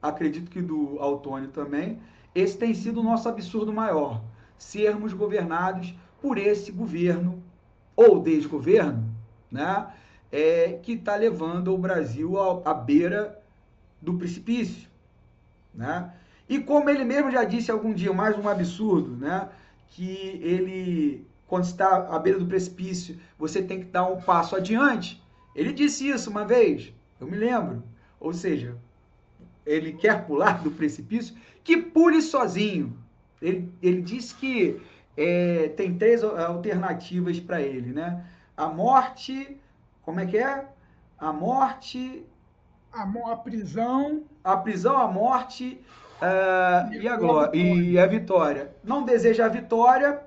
acredito 0.02 0.52
que 0.52 0.62
do 0.62 1.00
Altônio 1.00 1.48
também, 1.48 2.02
esse 2.36 2.58
tem 2.58 2.74
sido 2.74 3.00
o 3.00 3.04
nosso 3.04 3.30
absurdo 3.30 3.72
maior. 3.72 4.22
Sermos 4.58 5.14
governados 5.14 5.96
por 6.22 6.38
esse 6.38 6.70
governo 6.70 7.42
ou 7.96 8.22
desgoverno, 8.22 9.10
né? 9.50 9.88
É, 10.32 10.80
que 10.84 10.94
está 10.94 11.16
levando 11.16 11.74
o 11.74 11.78
Brasil 11.78 12.36
à 12.66 12.74
beira 12.74 13.42
do 14.02 14.16
precipício, 14.16 14.90
né? 15.74 16.12
E 16.50 16.60
como 16.60 16.90
ele 16.90 17.06
mesmo 17.06 17.32
já 17.32 17.46
disse 17.46 17.72
algum 17.72 17.94
dia, 17.94 18.12
mais 18.12 18.38
um 18.38 18.50
absurdo, 18.50 19.16
né? 19.16 19.48
Que 19.90 20.40
ele, 20.44 21.26
quando 21.48 21.64
está 21.64 22.10
à 22.14 22.20
beira 22.20 22.38
do 22.38 22.46
precipício, 22.46 23.18
você 23.38 23.64
tem 23.64 23.80
que 23.80 23.86
dar 23.86 24.06
um 24.08 24.22
passo 24.22 24.56
adiante. 24.56 25.24
Ele 25.56 25.72
disse 25.72 26.10
isso 26.10 26.30
uma 26.30 26.44
vez, 26.44 26.92
eu 27.20 27.28
me 27.28 27.38
lembro. 27.38 27.82
Ou 28.26 28.34
seja, 28.34 28.76
ele 29.64 29.94
quer 29.94 30.26
pular 30.26 30.64
do 30.64 30.72
precipício, 30.72 31.36
que 31.64 31.78
pule 31.78 32.24
sozinho. 32.24 32.98
Ele, 33.40 33.72
ele 33.84 34.02
disse 34.02 34.34
que 34.34 34.82
é, 35.16 35.68
tem 35.78 35.96
três 35.96 36.24
alternativas 36.24 37.40
para 37.40 37.62
ele, 37.62 37.94
né? 37.94 38.26
A 38.58 38.66
morte, 38.66 39.62
como 40.02 40.20
é 40.20 40.26
que 40.26 40.40
é? 40.40 40.66
A 41.20 41.32
morte, 41.32 42.26
a, 42.92 43.04
a 43.04 43.36
prisão. 43.36 44.24
A 44.44 44.58
prisão, 44.58 44.98
a 44.98 45.08
morte 45.08 45.80
uh, 46.20 46.92
e, 46.92 47.08
a 47.08 47.16
glória, 47.18 47.56
e 47.56 48.00
a 48.00 48.08
vitória. 48.08 48.72
Não 48.84 49.04
deseja 49.04 49.46
a 49.46 49.50
vitória, 49.50 50.20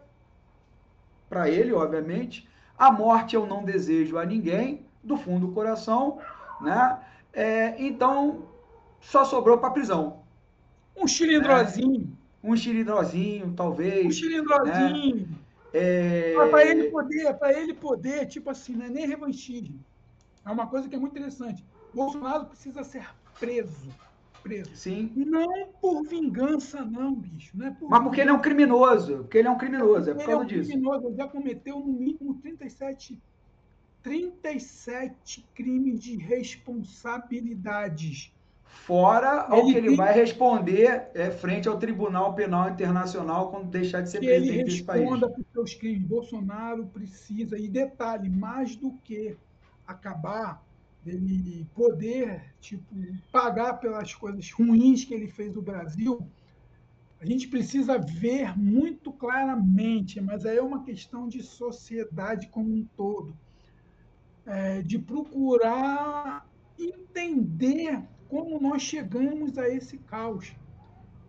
para 1.29 1.51
ele, 1.51 1.73
obviamente. 1.73 2.49
A 2.79 2.93
morte 2.93 3.35
eu 3.35 3.45
não 3.45 3.65
desejo 3.65 4.19
a 4.19 4.25
ninguém, 4.25 4.87
do 5.03 5.17
fundo 5.17 5.49
do 5.49 5.53
coração, 5.53 6.21
né? 6.61 7.01
É, 7.33 7.75
então, 7.79 8.49
só 9.01 9.25
sobrou 9.25 9.59
para 9.59 9.71
prisão. 9.71 10.23
Um 10.97 11.07
cilindrozinho. 11.07 12.17
É, 12.43 12.47
um 12.47 12.57
cilindrozinho, 12.57 13.53
talvez. 13.55 14.07
Um 14.07 14.11
cilindrozinho. 14.11 15.29
Né? 15.29 15.39
É... 15.73 16.35
Para 16.51 16.67
ele 16.67 16.91
poder, 16.91 17.35
para 17.35 17.61
ele 17.61 17.75
poder, 17.75 18.27
tipo 18.27 18.51
assim, 18.51 18.75
não 18.75 18.87
é 18.87 18.89
nem 18.89 19.07
revanchismo. 19.07 19.79
É 20.45 20.51
uma 20.51 20.67
coisa 20.67 20.89
que 20.89 20.97
é 20.97 20.99
muito 20.99 21.17
interessante. 21.17 21.65
Bolsonaro 21.93 22.47
precisa 22.47 22.83
ser 22.83 23.07
preso. 23.39 23.91
Preso. 24.43 24.75
Sim. 24.75 25.13
Não 25.15 25.69
por 25.81 26.05
vingança, 26.05 26.85
não, 26.85 27.15
bicho. 27.15 27.57
Não 27.57 27.67
é 27.67 27.71
por 27.71 27.91
Mas 27.91 28.03
porque 28.03 28.21
ele 28.21 28.31
é 28.31 28.33
um 28.33 28.41
criminoso. 28.41 29.19
Porque 29.19 29.39
ele 29.39 29.49
é 29.49 29.51
um 29.51 29.59
criminoso, 29.59 30.11
é 30.11 30.15
por 30.15 30.25
causa 30.25 30.31
ele 30.31 30.33
é 30.33 30.37
um 30.37 30.47
disso. 30.47 30.71
Criminoso, 30.71 31.07
ele 31.07 31.17
já 31.17 31.29
cometeu 31.29 31.81
no 31.81 31.93
mínimo 31.93 32.35
37, 32.41 33.21
37 34.03 35.47
crimes 35.55 36.01
de 36.01 36.17
responsabilidades. 36.17 38.33
Fora 38.65 39.47
ele 39.51 39.61
o 39.61 39.67
que 39.67 39.77
ele 39.77 39.89
tem... 39.89 39.97
vai 39.97 40.15
responder 40.15 41.09
é, 41.15 41.31
frente 41.31 41.69
ao 41.69 41.79
Tribunal 41.79 42.35
Penal 42.35 42.71
Internacional 42.71 43.51
quando 43.51 43.69
deixar 43.69 44.01
de 44.03 44.11
ser 44.11 44.21
que 44.21 44.27
presidente 44.27 44.65
desse 44.65 44.85
país. 44.85 45.01
Ele 45.01 45.11
responda 45.11 45.29
por 45.29 45.45
seus 45.53 45.75
crimes. 45.75 46.07
Bolsonaro 46.07 46.87
precisa, 46.87 47.59
e 47.59 47.69
detalhe, 47.69 48.31
mais 48.31 48.77
do 48.77 48.93
que 49.05 49.37
acabar 49.87 50.67
ele 51.07 51.67
poder 51.75 52.43
tipo 52.61 52.95
pagar 53.33 53.75
pelas 53.75 54.15
coisas 54.15 54.51
ruins 54.51 55.05
que 55.05 55.15
ele 55.15 55.29
fez 55.29 55.55
no 55.55 55.63
Brasil, 55.63 56.27
a 57.21 57.27
gente 57.27 57.49
precisa 57.49 57.99
ver 57.99 58.57
muito 58.57 59.13
claramente, 59.13 60.21
mas 60.21 60.47
aí 60.47 60.57
é 60.57 60.63
uma 60.63 60.85
questão 60.85 61.29
de 61.29 61.43
sociedade 61.43 62.47
como 62.49 62.73
um 62.73 62.87
todo, 62.97 63.37
é, 64.49 64.81
de 64.81 64.99
procurar 64.99 66.49
entender 66.79 68.03
como 68.29 68.59
nós 68.59 68.81
chegamos 68.81 69.59
a 69.59 69.69
esse 69.69 69.99
caos, 69.99 70.57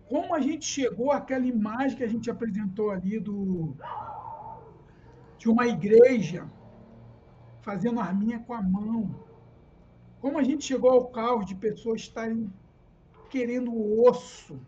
como 0.07 0.33
a 0.33 0.39
gente 0.39 0.65
chegou 0.65 1.11
àquela 1.11 1.45
imagem 1.45 1.97
que 1.97 2.03
a 2.03 2.07
gente 2.07 2.31
apresentou 2.31 2.91
ali 2.91 3.19
do 3.19 3.75
de 5.37 5.49
uma 5.49 5.67
igreja 5.67 6.49
fazendo 7.61 7.99
arminha 7.99 8.39
com 8.39 8.53
a 8.53 8.61
mão, 8.61 9.13
como 10.21 10.37
a 10.37 10.43
gente 10.43 10.65
chegou 10.65 10.89
ao 10.89 11.07
caos 11.07 11.45
de 11.45 11.55
pessoas 11.55 12.01
estarem 12.01 12.51
querendo 13.29 13.71
osso. 14.01 14.59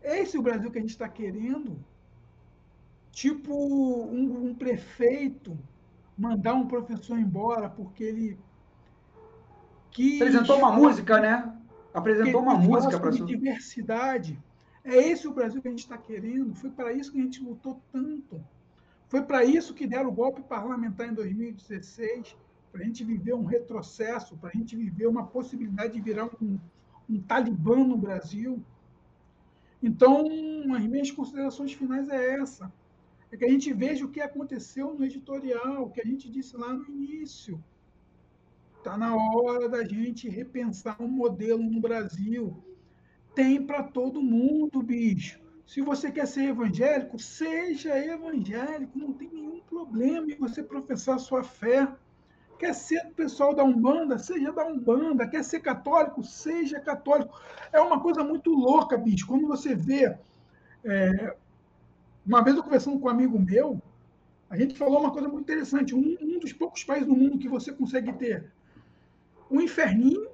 É 0.00 0.20
esse 0.20 0.38
o 0.38 0.42
Brasil 0.42 0.70
que 0.70 0.78
a 0.78 0.80
gente 0.80 0.90
está 0.90 1.08
querendo? 1.08 1.78
Tipo 3.12 3.54
um, 3.54 4.48
um, 4.48 4.54
prefeito 4.54 5.56
mandar 6.16 6.54
um 6.54 6.66
professor 6.66 7.18
embora 7.18 7.68
porque 7.68 8.04
ele 8.04 8.38
quis... 9.90 10.20
Apresentou 10.20 10.58
uma 10.58 10.72
música, 10.72 11.20
né? 11.20 11.56
Apresentou 11.92 12.40
uma 12.40 12.54
música 12.54 12.98
para 12.98 13.10
diversidade. 13.10 14.38
É 14.84 14.96
esse 14.96 15.28
o 15.28 15.32
Brasil 15.32 15.60
que 15.60 15.68
a 15.68 15.70
gente 15.70 15.80
está 15.80 15.96
querendo. 15.96 16.54
Foi 16.54 16.70
para 16.70 16.92
isso 16.92 17.12
que 17.12 17.18
a 17.20 17.22
gente 17.22 17.42
lutou 17.42 17.80
tanto. 17.92 18.42
Foi 19.08 19.22
para 19.22 19.44
isso 19.44 19.74
que 19.74 19.86
deram 19.86 20.08
o 20.08 20.12
golpe 20.12 20.42
parlamentar 20.42 21.08
em 21.08 21.14
2016 21.14 22.36
para 22.72 22.80
a 22.80 22.84
gente 22.84 23.04
viver 23.04 23.34
um 23.34 23.44
retrocesso, 23.44 24.36
para 24.38 24.48
a 24.48 24.52
gente 24.52 24.74
viver 24.74 25.06
uma 25.06 25.26
possibilidade 25.26 25.92
de 25.92 26.00
virar 26.00 26.30
um, 26.40 26.58
um 27.08 27.20
talibã 27.20 27.76
no 27.76 27.98
Brasil. 27.98 28.64
Então, 29.82 30.24
as 30.74 30.84
minhas 30.86 31.10
considerações 31.10 31.74
finais 31.74 32.08
é 32.08 32.40
essa. 32.40 32.72
É 33.32 33.36
que 33.36 33.46
a 33.46 33.48
gente 33.48 33.72
veja 33.72 34.04
o 34.04 34.10
que 34.10 34.20
aconteceu 34.20 34.94
no 34.94 35.06
editorial, 35.06 35.84
o 35.84 35.90
que 35.90 36.02
a 36.02 36.04
gente 36.04 36.30
disse 36.30 36.54
lá 36.54 36.70
no 36.70 36.86
início. 36.86 37.64
Está 38.76 38.98
na 38.98 39.16
hora 39.16 39.70
da 39.70 39.82
gente 39.82 40.28
repensar 40.28 41.00
um 41.00 41.08
modelo 41.08 41.62
no 41.62 41.80
Brasil. 41.80 42.62
Tem 43.34 43.64
para 43.64 43.82
todo 43.82 44.20
mundo, 44.20 44.82
bicho. 44.82 45.40
Se 45.66 45.80
você 45.80 46.12
quer 46.12 46.26
ser 46.26 46.50
evangélico, 46.50 47.18
seja 47.18 47.96
evangélico, 47.96 48.98
não 48.98 49.14
tem 49.14 49.30
nenhum 49.32 49.60
problema 49.60 50.30
em 50.30 50.36
você 50.36 50.62
professar 50.62 51.18
sua 51.18 51.42
fé. 51.42 51.88
Quer 52.58 52.74
ser 52.74 53.14
pessoal 53.14 53.54
da 53.54 53.64
Umbanda? 53.64 54.18
Seja 54.18 54.52
da 54.52 54.66
Umbanda. 54.66 55.26
Quer 55.26 55.42
ser 55.42 55.60
católico? 55.60 56.22
Seja 56.22 56.78
católico. 56.78 57.40
É 57.72 57.80
uma 57.80 57.98
coisa 57.98 58.22
muito 58.22 58.50
louca, 58.50 58.98
bicho. 58.98 59.26
Quando 59.26 59.46
você 59.46 59.74
vê. 59.74 60.14
É... 60.84 61.36
Uma 62.26 62.42
vez 62.42 62.56
eu 62.56 62.62
conversando 62.62 62.98
com 62.98 63.06
um 63.06 63.10
amigo 63.10 63.38
meu, 63.38 63.80
a 64.48 64.56
gente 64.56 64.76
falou 64.76 65.00
uma 65.00 65.10
coisa 65.10 65.28
muito 65.28 65.42
interessante. 65.42 65.94
Um, 65.94 66.16
um 66.20 66.38
dos 66.38 66.52
poucos 66.52 66.84
países 66.84 67.08
do 67.08 67.16
mundo 67.16 67.38
que 67.38 67.48
você 67.48 67.72
consegue 67.72 68.12
ter 68.12 68.50
um 69.50 69.60
inferninho, 69.60 70.28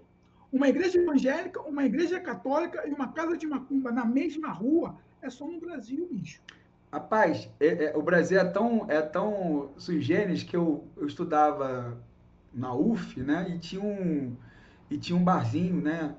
uma 0.53 0.69
igreja 0.69 0.99
evangélica, 0.99 1.61
uma 1.63 1.85
igreja 1.85 2.21
católica 2.21 2.87
e 2.87 2.93
uma 2.93 3.09
casa 3.13 3.37
de 3.37 3.47
macumba 3.47 3.91
na 3.91 4.05
mesma 4.05 4.49
rua 4.49 4.97
é 5.21 5.29
só 5.29 5.47
no 5.47 5.61
Brasil, 5.61 6.09
bicho. 6.11 6.41
Rapaz, 6.93 7.51
é, 7.61 7.87
é, 7.87 7.97
o 7.97 8.03
Brasil 8.03 8.39
é 8.41 8.45
tão, 8.45 8.87
é 8.89 9.03
tão 9.03 9.71
sui 9.77 10.01
generis 10.01 10.43
que 10.43 10.57
eu, 10.57 10.85
eu 10.97 11.07
estudava 11.07 11.99
na 12.53 12.75
UF, 12.75 13.21
né? 13.21 13.47
E 13.51 13.59
tinha 13.59 13.83
um, 13.83 14.35
e 14.91 14.97
tinha 14.97 15.17
um 15.17 15.23
barzinho, 15.23 15.83
né? 15.83 16.15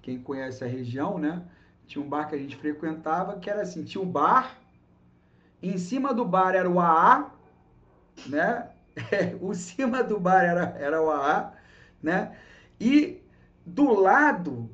Quem 0.00 0.20
conhece 0.20 0.62
a 0.62 0.68
região, 0.68 1.18
né? 1.18 1.42
Tinha 1.86 2.04
um 2.04 2.08
bar 2.08 2.28
que 2.28 2.34
a 2.34 2.38
gente 2.38 2.56
frequentava 2.56 3.38
que 3.38 3.50
era 3.50 3.62
assim, 3.62 3.82
tinha 3.82 4.02
um 4.02 4.08
bar, 4.08 4.56
em 5.62 5.76
cima 5.78 6.14
do 6.14 6.24
bar 6.24 6.54
era 6.54 6.68
o 6.68 6.80
AA, 6.80 7.30
né? 8.26 8.68
o 9.40 9.54
cima 9.54 10.02
do 10.02 10.18
bar 10.18 10.42
era, 10.42 10.76
era 10.78 11.02
o 11.02 11.10
AA, 11.10 11.52
né? 12.02 12.36
E 12.80 13.20
do 13.64 13.92
lado 13.92 14.70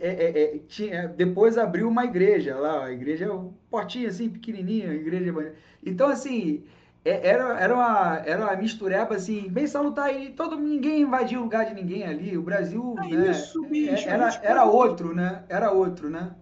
é, 0.00 0.08
é, 0.08 0.42
é, 0.42 0.58
tinha, 0.66 1.08
depois 1.08 1.56
abriu 1.56 1.88
uma 1.88 2.04
igreja 2.04 2.56
lá, 2.56 2.86
a 2.86 2.92
igreja, 2.92 3.32
um 3.32 3.52
portinho 3.70 4.08
assim, 4.08 4.28
pequenininha, 4.28 4.92
igreja. 4.92 5.54
Então, 5.84 6.08
assim, 6.08 6.64
é, 7.04 7.28
era, 7.28 7.58
era, 7.60 7.74
uma, 7.74 8.22
era 8.26 8.44
uma 8.44 8.56
mistureba, 8.56 9.14
assim, 9.14 9.48
bem 9.48 9.66
salutar, 9.66 10.12
e 10.12 10.30
todo, 10.30 10.56
ninguém 10.56 11.02
invadiu 11.02 11.40
o 11.40 11.44
lugar 11.44 11.66
de 11.66 11.74
ninguém 11.74 12.04
ali, 12.04 12.36
o 12.36 12.42
Brasil, 12.42 12.96
é 12.98 13.16
né, 13.16 13.30
isso, 13.30 13.62
bicho, 13.66 14.08
era, 14.08 14.28
era 14.42 14.64
outro, 14.64 15.14
né, 15.14 15.44
era 15.48 15.70
outro, 15.70 16.10
né. 16.10 16.32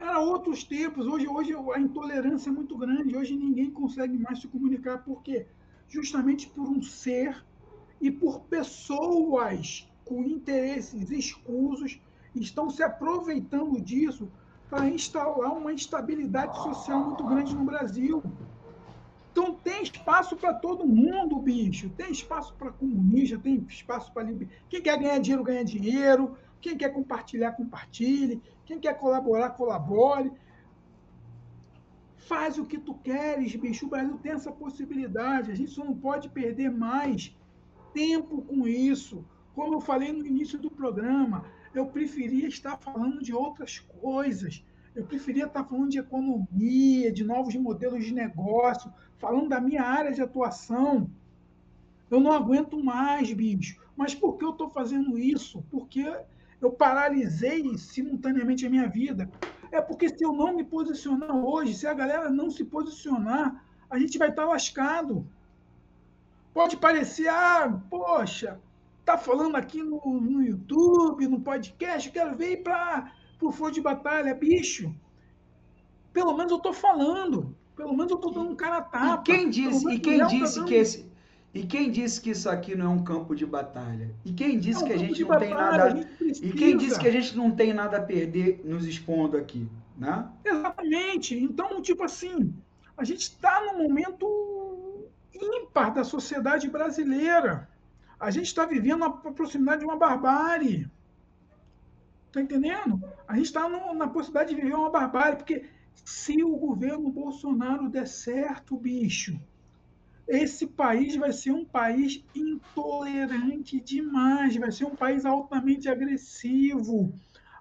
Era 0.00 0.20
outros 0.20 0.62
tempos, 0.62 1.06
hoje, 1.06 1.26
hoje 1.26 1.52
a 1.74 1.80
intolerância 1.80 2.50
é 2.50 2.52
muito 2.52 2.76
grande, 2.76 3.16
hoje 3.16 3.36
ninguém 3.36 3.70
consegue 3.70 4.16
mais 4.16 4.40
se 4.40 4.46
comunicar, 4.46 4.98
por 4.98 5.22
quê? 5.22 5.46
Justamente 5.88 6.46
por 6.48 6.68
um 6.68 6.80
ser 6.80 7.44
e 8.00 8.10
por 8.10 8.42
pessoas 8.42 9.88
com 10.04 10.22
interesses 10.22 11.10
escusos 11.10 12.00
estão 12.34 12.70
se 12.70 12.82
aproveitando 12.82 13.80
disso 13.80 14.30
para 14.70 14.88
instalar 14.88 15.52
uma 15.52 15.72
instabilidade 15.72 16.60
social 16.62 17.00
muito 17.00 17.24
grande 17.24 17.54
no 17.54 17.64
Brasil. 17.64 18.22
Então 19.32 19.54
tem 19.54 19.82
espaço 19.82 20.36
para 20.36 20.54
todo 20.54 20.86
mundo, 20.86 21.40
bicho. 21.40 21.90
Tem 21.90 22.10
espaço 22.10 22.54
para 22.54 22.70
comunista, 22.70 23.38
tem 23.38 23.64
espaço 23.68 24.12
para 24.12 24.26
quem 24.68 24.82
quer 24.82 24.98
ganhar 24.98 25.18
dinheiro 25.18 25.44
ganha 25.44 25.64
dinheiro, 25.64 26.36
quem 26.60 26.76
quer 26.76 26.90
compartilhar 26.90 27.52
compartilhe, 27.52 28.42
quem 28.64 28.78
quer 28.78 28.98
colaborar 28.98 29.50
colabore. 29.50 30.32
Faz 32.16 32.58
o 32.58 32.66
que 32.66 32.78
tu 32.78 32.94
queres, 32.94 33.54
bicho. 33.56 33.86
O 33.86 33.88
Brasil 33.88 34.18
tem 34.18 34.32
essa 34.32 34.52
possibilidade. 34.52 35.50
A 35.50 35.54
gente 35.54 35.70
só 35.70 35.84
não 35.84 35.94
pode 35.94 36.28
perder 36.28 36.70
mais 36.70 37.34
tempo 37.94 38.42
com 38.42 38.66
isso. 38.66 39.24
Como 39.54 39.74
eu 39.74 39.80
falei 39.80 40.12
no 40.12 40.26
início 40.26 40.58
do 40.58 40.70
programa, 40.70 41.44
eu 41.74 41.86
preferia 41.86 42.46
estar 42.46 42.76
falando 42.76 43.22
de 43.22 43.32
outras 43.32 43.78
coisas. 43.78 44.64
Eu 44.94 45.04
preferia 45.04 45.46
estar 45.46 45.64
falando 45.64 45.90
de 45.90 45.98
economia, 45.98 47.12
de 47.12 47.24
novos 47.24 47.54
modelos 47.54 48.04
de 48.04 48.12
negócio, 48.12 48.92
falando 49.16 49.48
da 49.48 49.60
minha 49.60 49.82
área 49.82 50.12
de 50.12 50.20
atuação. 50.20 51.10
Eu 52.10 52.20
não 52.20 52.32
aguento 52.32 52.82
mais, 52.82 53.32
bicho. 53.32 53.80
Mas 53.96 54.14
por 54.14 54.36
que 54.36 54.44
eu 54.44 54.50
estou 54.50 54.70
fazendo 54.70 55.18
isso? 55.18 55.64
Porque 55.70 56.04
eu 56.60 56.70
paralisei 56.72 57.76
simultaneamente 57.78 58.66
a 58.66 58.70
minha 58.70 58.88
vida. 58.88 59.30
É 59.70 59.80
porque 59.80 60.08
se 60.08 60.24
eu 60.24 60.32
não 60.32 60.54
me 60.54 60.64
posicionar 60.64 61.34
hoje, 61.36 61.74
se 61.74 61.86
a 61.86 61.94
galera 61.94 62.30
não 62.30 62.50
se 62.50 62.64
posicionar, 62.64 63.64
a 63.88 63.98
gente 63.98 64.18
vai 64.18 64.30
estar 64.30 64.46
lascado. 64.46 65.26
Pode 66.52 66.76
parecer, 66.76 67.28
ah, 67.28 67.80
poxa, 67.88 68.58
tá 69.04 69.16
falando 69.16 69.56
aqui 69.56 69.82
no, 69.82 70.00
no 70.20 70.42
YouTube, 70.42 71.28
no 71.28 71.40
podcast, 71.40 72.10
quero 72.10 72.36
ver 72.36 72.62
para 72.62 73.12
o 73.40 73.52
Flor 73.52 73.70
de 73.70 73.80
Batalha, 73.80 74.34
bicho. 74.34 74.92
Pelo 76.12 76.36
menos 76.36 76.50
eu 76.50 76.58
tô 76.58 76.72
falando. 76.72 77.54
Pelo 77.76 77.96
menos 77.96 78.10
eu 78.10 78.18
tô 78.18 78.30
dando 78.30 78.50
um 78.50 78.56
cara 78.56 78.80
tapa. 78.80 79.22
E 79.22 79.24
quem 79.24 79.48
disse, 79.48 79.88
e 79.88 79.98
quem 80.00 80.26
disse 80.26 80.64
que 80.64 80.74
esse 80.74 81.07
e 81.54 81.62
quem 81.64 81.90
disse 81.90 82.20
que 82.20 82.30
isso 82.30 82.48
aqui 82.48 82.74
não 82.74 82.86
é 82.86 82.88
um 82.88 83.02
campo 83.02 83.34
de 83.34 83.46
batalha? 83.46 84.14
E 84.24 84.32
quem 84.32 84.58
disse 84.58 84.82
é 84.82 84.84
um 84.84 84.88
que 84.88 84.92
a 84.92 84.98
gente 84.98 85.20
não 85.22 85.28
batalha, 85.28 85.46
tem 85.46 85.54
nada 85.54 86.08
E 86.42 86.52
quem 86.52 86.76
disse 86.76 87.00
que 87.00 87.08
a 87.08 87.10
gente 87.10 87.36
não 87.36 87.50
tem 87.50 87.72
nada 87.72 87.96
a 87.96 88.02
perder 88.02 88.60
nos 88.64 88.86
expondo 88.86 89.36
aqui, 89.36 89.68
né? 89.96 90.28
Exatamente. 90.44 91.34
Então, 91.34 91.80
tipo 91.80 92.04
assim, 92.04 92.54
a 92.96 93.04
gente 93.04 93.22
está 93.22 93.62
num 93.64 93.82
momento 93.82 94.26
ímpar 95.34 95.94
da 95.94 96.04
sociedade 96.04 96.68
brasileira. 96.68 97.68
A 98.20 98.30
gente 98.30 98.46
está 98.46 98.66
vivendo 98.66 99.04
a 99.04 99.10
proximidade 99.10 99.80
de 99.80 99.86
uma 99.86 99.96
barbárie. 99.96 100.90
Está 102.26 102.42
entendendo? 102.42 103.02
A 103.26 103.36
gente 103.36 103.46
está 103.46 103.66
na 103.68 104.08
possibilidade 104.08 104.54
de 104.54 104.60
viver 104.60 104.74
uma 104.74 104.90
barbárie, 104.90 105.36
porque 105.36 105.64
se 106.04 106.42
o 106.42 106.56
governo 106.56 107.10
Bolsonaro 107.10 107.88
der 107.88 108.06
certo, 108.06 108.76
bicho, 108.76 109.40
esse 110.28 110.66
país 110.66 111.16
vai 111.16 111.32
ser 111.32 111.52
um 111.52 111.64
país 111.64 112.22
intolerante 112.34 113.80
demais, 113.80 114.54
vai 114.56 114.70
ser 114.70 114.84
um 114.84 114.94
país 114.94 115.24
altamente 115.24 115.88
agressivo. 115.88 117.12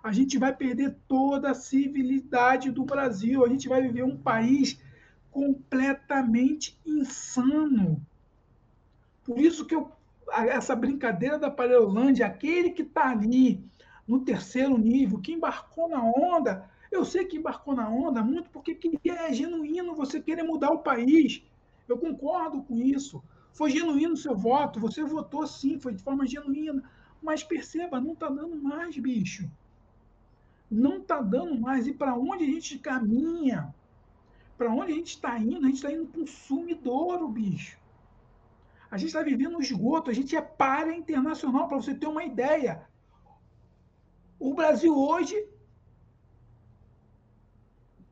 A 0.03 0.11
gente 0.11 0.37
vai 0.37 0.53
perder 0.53 0.95
toda 1.07 1.51
a 1.51 1.55
civilidade 1.55 2.69
do 2.69 2.83
Brasil, 2.83 3.43
a 3.43 3.47
gente 3.47 3.69
vai 3.69 3.81
viver 3.81 4.03
um 4.03 4.17
país 4.17 4.79
completamente 5.31 6.77
insano. 6.85 8.05
Por 9.23 9.39
isso 9.39 9.65
que 9.65 9.73
eu 9.73 9.91
essa 10.29 10.75
brincadeira 10.75 11.39
da 11.39 11.49
Parelândia, 11.49 12.25
aquele 12.25 12.71
que 12.71 12.81
está 12.81 13.11
ali 13.11 13.63
no 14.05 14.19
terceiro 14.19 14.77
nível, 14.77 15.19
que 15.19 15.31
embarcou 15.31 15.87
na 15.87 16.03
onda, 16.03 16.69
eu 16.91 17.05
sei 17.05 17.25
que 17.25 17.37
embarcou 17.37 17.73
na 17.73 17.89
onda 17.89 18.21
muito 18.21 18.49
porque 18.49 18.77
é 19.05 19.33
genuíno 19.33 19.95
você 19.95 20.21
querer 20.21 20.43
mudar 20.43 20.71
o 20.71 20.79
país. 20.79 21.43
Eu 21.87 21.97
concordo 21.97 22.61
com 22.63 22.77
isso. 22.77 23.23
Foi 23.53 23.71
genuíno 23.71 24.13
o 24.13 24.17
seu 24.17 24.35
voto, 24.35 24.79
você 24.79 25.03
votou 25.03 25.47
sim, 25.47 25.79
foi 25.79 25.93
de 25.93 26.03
forma 26.03 26.27
genuína. 26.27 26.83
Mas 27.21 27.43
perceba, 27.43 27.99
não 27.99 28.13
está 28.13 28.29
dando 28.29 28.55
mais, 28.55 28.97
bicho. 28.97 29.49
Não 30.69 30.97
está 30.97 31.21
dando 31.21 31.59
mais. 31.59 31.87
E 31.87 31.93
para 31.93 32.15
onde 32.15 32.43
a 32.43 32.47
gente 32.47 32.77
caminha? 32.77 33.73
Para 34.57 34.71
onde 34.71 34.91
a 34.91 34.95
gente 34.95 35.11
está 35.15 35.37
indo? 35.39 35.65
A 35.65 35.69
gente 35.69 35.75
está 35.75 35.91
indo 35.91 36.05
para 36.05 36.21
um 36.21 36.27
sumidouro, 36.27 37.27
bicho. 37.27 37.79
A 38.89 38.97
gente 38.97 39.09
está 39.09 39.21
vivendo 39.21 39.57
um 39.57 39.61
esgoto, 39.61 40.09
a 40.09 40.13
gente 40.13 40.35
é 40.35 40.41
para 40.41 40.95
internacional, 40.95 41.67
para 41.67 41.77
você 41.77 41.93
ter 41.93 42.07
uma 42.07 42.23
ideia. 42.23 42.87
O 44.39 44.53
Brasil 44.53 44.95
hoje, 44.95 45.35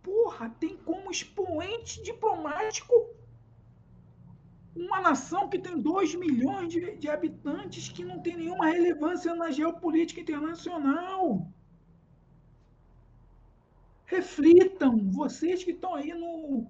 porra, 0.02 0.50
tem 0.60 0.76
como 0.78 1.12
expoente 1.12 2.02
diplomático 2.04 2.94
uma 4.76 5.00
nação 5.00 5.48
que 5.48 5.58
tem 5.58 5.80
2 5.80 6.16
milhões 6.16 6.72
de, 6.72 6.98
de, 6.98 7.10
habitantes 7.10 7.88
que 7.88 8.04
não 8.04 8.20
tem 8.20 8.36
nenhuma 8.36 8.66
relevância 8.66 9.34
na 9.34 9.50
geopolítica 9.50 10.20
internacional. 10.20 11.48
Reflitam, 14.06 15.10
vocês 15.10 15.64
que 15.64 15.72
estão 15.72 15.96
aí 15.96 16.14
no 16.14 16.68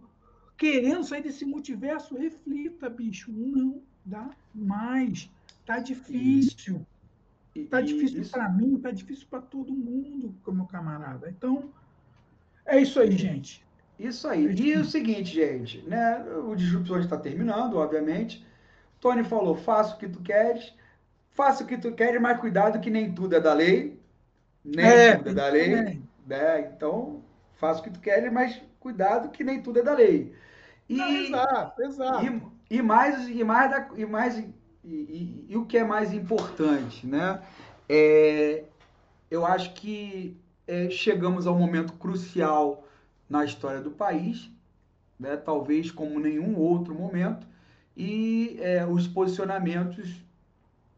querendo 0.55 1.03
sair 1.03 1.23
desse 1.23 1.45
multiverso, 1.45 2.15
reflita, 2.15 2.89
bicho. 2.89 3.31
Não 3.31 3.81
dá 4.05 4.29
mais. 4.53 5.29
Tá 5.65 5.79
difícil. 5.79 6.85
Tá 7.69 7.81
difícil 7.81 8.29
para 8.29 8.49
mim, 8.49 8.77
tá 8.79 8.91
difícil 8.91 9.27
para 9.29 9.41
todo 9.41 9.73
mundo, 9.73 10.35
meu 10.47 10.65
camarada. 10.65 11.29
Então, 11.29 11.73
é 12.65 12.79
isso 12.79 12.99
aí, 12.99 13.11
gente. 13.11 13.64
Isso 13.99 14.27
aí. 14.27 14.47
É 14.47 14.51
e 14.51 14.77
o 14.77 14.85
seguinte, 14.85 15.33
gente, 15.33 15.81
né? 15.87 16.23
O 16.45 16.55
Disrupção 16.55 16.99
está 16.99 17.17
terminando, 17.17 17.77
obviamente. 17.77 18.45
Tony 18.99 19.23
falou: 19.23 19.55
faça 19.55 19.95
o 19.95 19.97
que 19.97 20.07
tu 20.07 20.21
queres, 20.21 20.73
faça 21.31 21.63
o 21.63 21.67
que 21.67 21.77
tu 21.77 21.91
queres, 21.91 22.21
mas 22.21 22.39
cuidado 22.39 22.79
que 22.79 22.89
nem 22.89 23.13
tudo 23.13 23.35
é 23.35 23.39
da 23.39 23.53
lei. 23.53 23.99
Nem 24.63 24.85
é, 24.85 25.15
tudo 25.15 25.29
é 25.29 25.33
da 25.33 25.47
lei. 25.47 26.01
Né? 26.25 26.71
Então, 26.75 27.23
faça 27.53 27.79
o 27.79 27.83
que 27.83 27.91
tu 27.91 27.99
queres, 27.99 28.31
mas 28.31 28.61
cuidado 28.79 29.29
que 29.29 29.43
nem 29.43 29.61
tudo 29.61 29.79
é 29.79 29.83
da 29.83 29.93
lei. 29.93 30.33
E, 30.89 30.97
Não, 30.97 31.09
exato, 31.09 31.81
exato. 31.81 32.25
E, 32.69 32.77
e 32.77 32.81
mais, 32.81 33.27
e 33.27 33.43
mais, 33.43 33.71
da, 33.71 33.89
e, 33.95 34.05
mais 34.05 34.37
e, 34.37 34.53
e, 34.83 35.45
e, 35.49 35.57
o 35.57 35.65
que 35.65 35.77
é 35.77 35.83
mais 35.83 36.13
importante, 36.13 37.07
né? 37.07 37.41
É, 37.87 38.63
eu 39.29 39.45
acho 39.45 39.73
que 39.73 40.37
é, 40.67 40.89
chegamos 40.89 41.47
ao 41.47 41.57
momento 41.57 41.93
crucial 41.93 42.84
na 43.29 43.43
história 43.43 43.81
do 43.81 43.91
país, 43.91 44.49
né? 45.19 45.35
talvez 45.37 45.91
como 45.91 46.19
nenhum 46.19 46.57
outro 46.57 46.93
momento, 46.93 47.47
e 47.95 48.57
é, 48.59 48.85
os 48.85 49.07
posicionamentos 49.07 50.23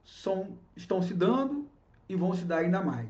são, 0.04 0.58
estão 0.76 1.02
se 1.02 1.14
dando 1.14 1.68
e 2.10 2.16
vão 2.16 2.34
se 2.34 2.44
dar 2.44 2.60
ainda 2.60 2.82
mais. 2.82 3.10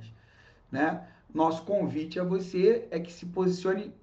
Né? 0.72 1.06
Nosso 1.34 1.64
convite 1.64 2.20
a 2.20 2.24
você 2.24 2.88
é 2.92 3.00
que 3.00 3.12
se 3.12 3.26
posicione 3.26 3.94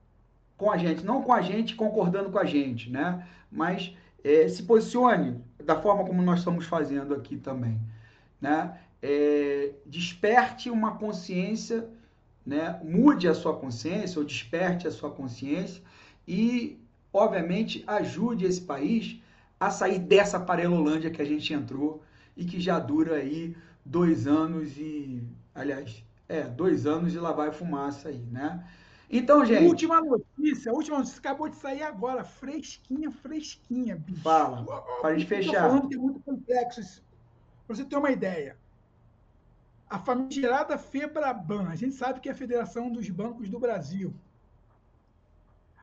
com 0.57 0.71
a 0.71 0.77
gente, 0.77 1.05
não 1.05 1.23
com 1.23 1.33
a 1.33 1.43
gente 1.43 1.75
concordando 1.75 2.31
com 2.31 2.39
a 2.39 2.45
gente, 2.45 2.91
né? 2.91 3.27
mas 3.51 3.95
é, 4.23 4.49
se 4.49 4.63
posicione 4.63 5.43
da 5.63 5.81
forma 5.81 6.05
como 6.05 6.23
nós 6.23 6.39
estamos 6.39 6.67
fazendo 6.67 7.15
aqui 7.15 7.37
também. 7.37 7.79
Né? 8.41 8.79
É, 9.03 9.73
desperte 9.85 10.71
uma 10.71 10.97
consciência, 10.97 11.89
né? 12.45 12.81
mude 12.83 13.29
a 13.29 13.35
sua 13.35 13.57
consciência 13.57 14.19
ou 14.19 14.25
desperte 14.25 14.87
a 14.87 14.91
sua 14.91 15.11
consciência 15.11 15.83
e, 16.27 16.79
obviamente, 17.13 17.83
ajude 17.87 18.45
esse 18.45 18.61
país 18.61 19.19
a 19.59 19.71
sair 19.71 19.99
dessa 19.99 20.39
parelolândia 20.39 21.11
que 21.11 21.23
a 21.23 21.25
gente 21.25 21.53
entrou 21.53 22.03
e 22.37 22.45
que 22.45 22.61
já 22.61 22.79
dura 22.79 23.17
aí 23.17 23.57
dois 23.85 24.27
anos 24.27 24.77
e, 24.77 25.23
aliás, 25.55 26.03
é, 26.29 26.43
dois 26.43 26.87
anos 26.87 27.15
e 27.15 27.19
lá 27.19 27.33
vai 27.33 27.53
fumaça 27.53 28.09
aí, 28.09 28.23
né? 28.31 28.65
Então, 29.11 29.45
gente. 29.45 29.67
Última 29.67 30.01
notícia, 30.01 30.73
a 30.73 30.75
última 30.75 30.99
notícia 30.99 31.19
acabou 31.19 31.49
de 31.49 31.57
sair 31.57 31.83
agora, 31.83 32.25
fresquinha, 32.25 33.11
fresquinha, 33.11 33.97
bicho. 33.97 34.23
Fala, 34.23 34.65
para 35.01 35.11
a 35.11 35.19
gente 35.19 35.29
fechar. 35.29 35.69
falando 35.69 35.89
que 35.89 35.95
é 35.95 35.99
muito 35.99 36.21
complexo 36.21 36.81
Para 37.67 37.77
você 37.77 37.85
ter 37.85 37.97
uma 37.97 38.11
ideia. 38.11 38.57
A 39.89 39.99
famigerada 39.99 40.77
FEBRABAN, 40.79 41.69
a 41.69 41.77
gente 41.77 41.95
sabe 41.95 42.21
que 42.21 42.29
é 42.29 42.33
a 42.33 42.37
Federação 42.37 42.91
dos 42.91 43.09
Bancos 43.09 43.49
do 43.49 43.59
Brasil. 43.59 44.15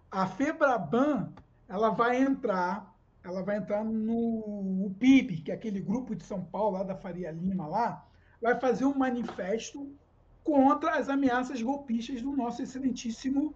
A 0.10 0.28
FEBRABAN, 0.28 1.32
ela 1.70 1.90
vai 1.90 2.22
entrar, 2.22 2.94
ela 3.24 3.42
vai 3.44 3.58
entrar 3.58 3.84
no 3.84 4.94
PIB, 5.00 5.38
que 5.42 5.52
é 5.52 5.56
aquele 5.56 5.80
grupo 5.80 6.16
de 6.16 6.24
São 6.24 6.44
Paulo, 6.44 6.78
lá 6.78 6.84
da 6.84 6.96
Faria 6.96 7.32
Lima, 7.32 7.68
lá, 7.68 8.06
vai 8.42 8.60
fazer 8.60 8.86
um 8.86 8.98
manifesto 8.98 9.96
contra 10.44 10.98
as 10.98 11.08
ameaças 11.08 11.62
golpistas 11.62 12.22
do 12.22 12.36
nosso 12.36 12.62
excelentíssimo 12.62 13.54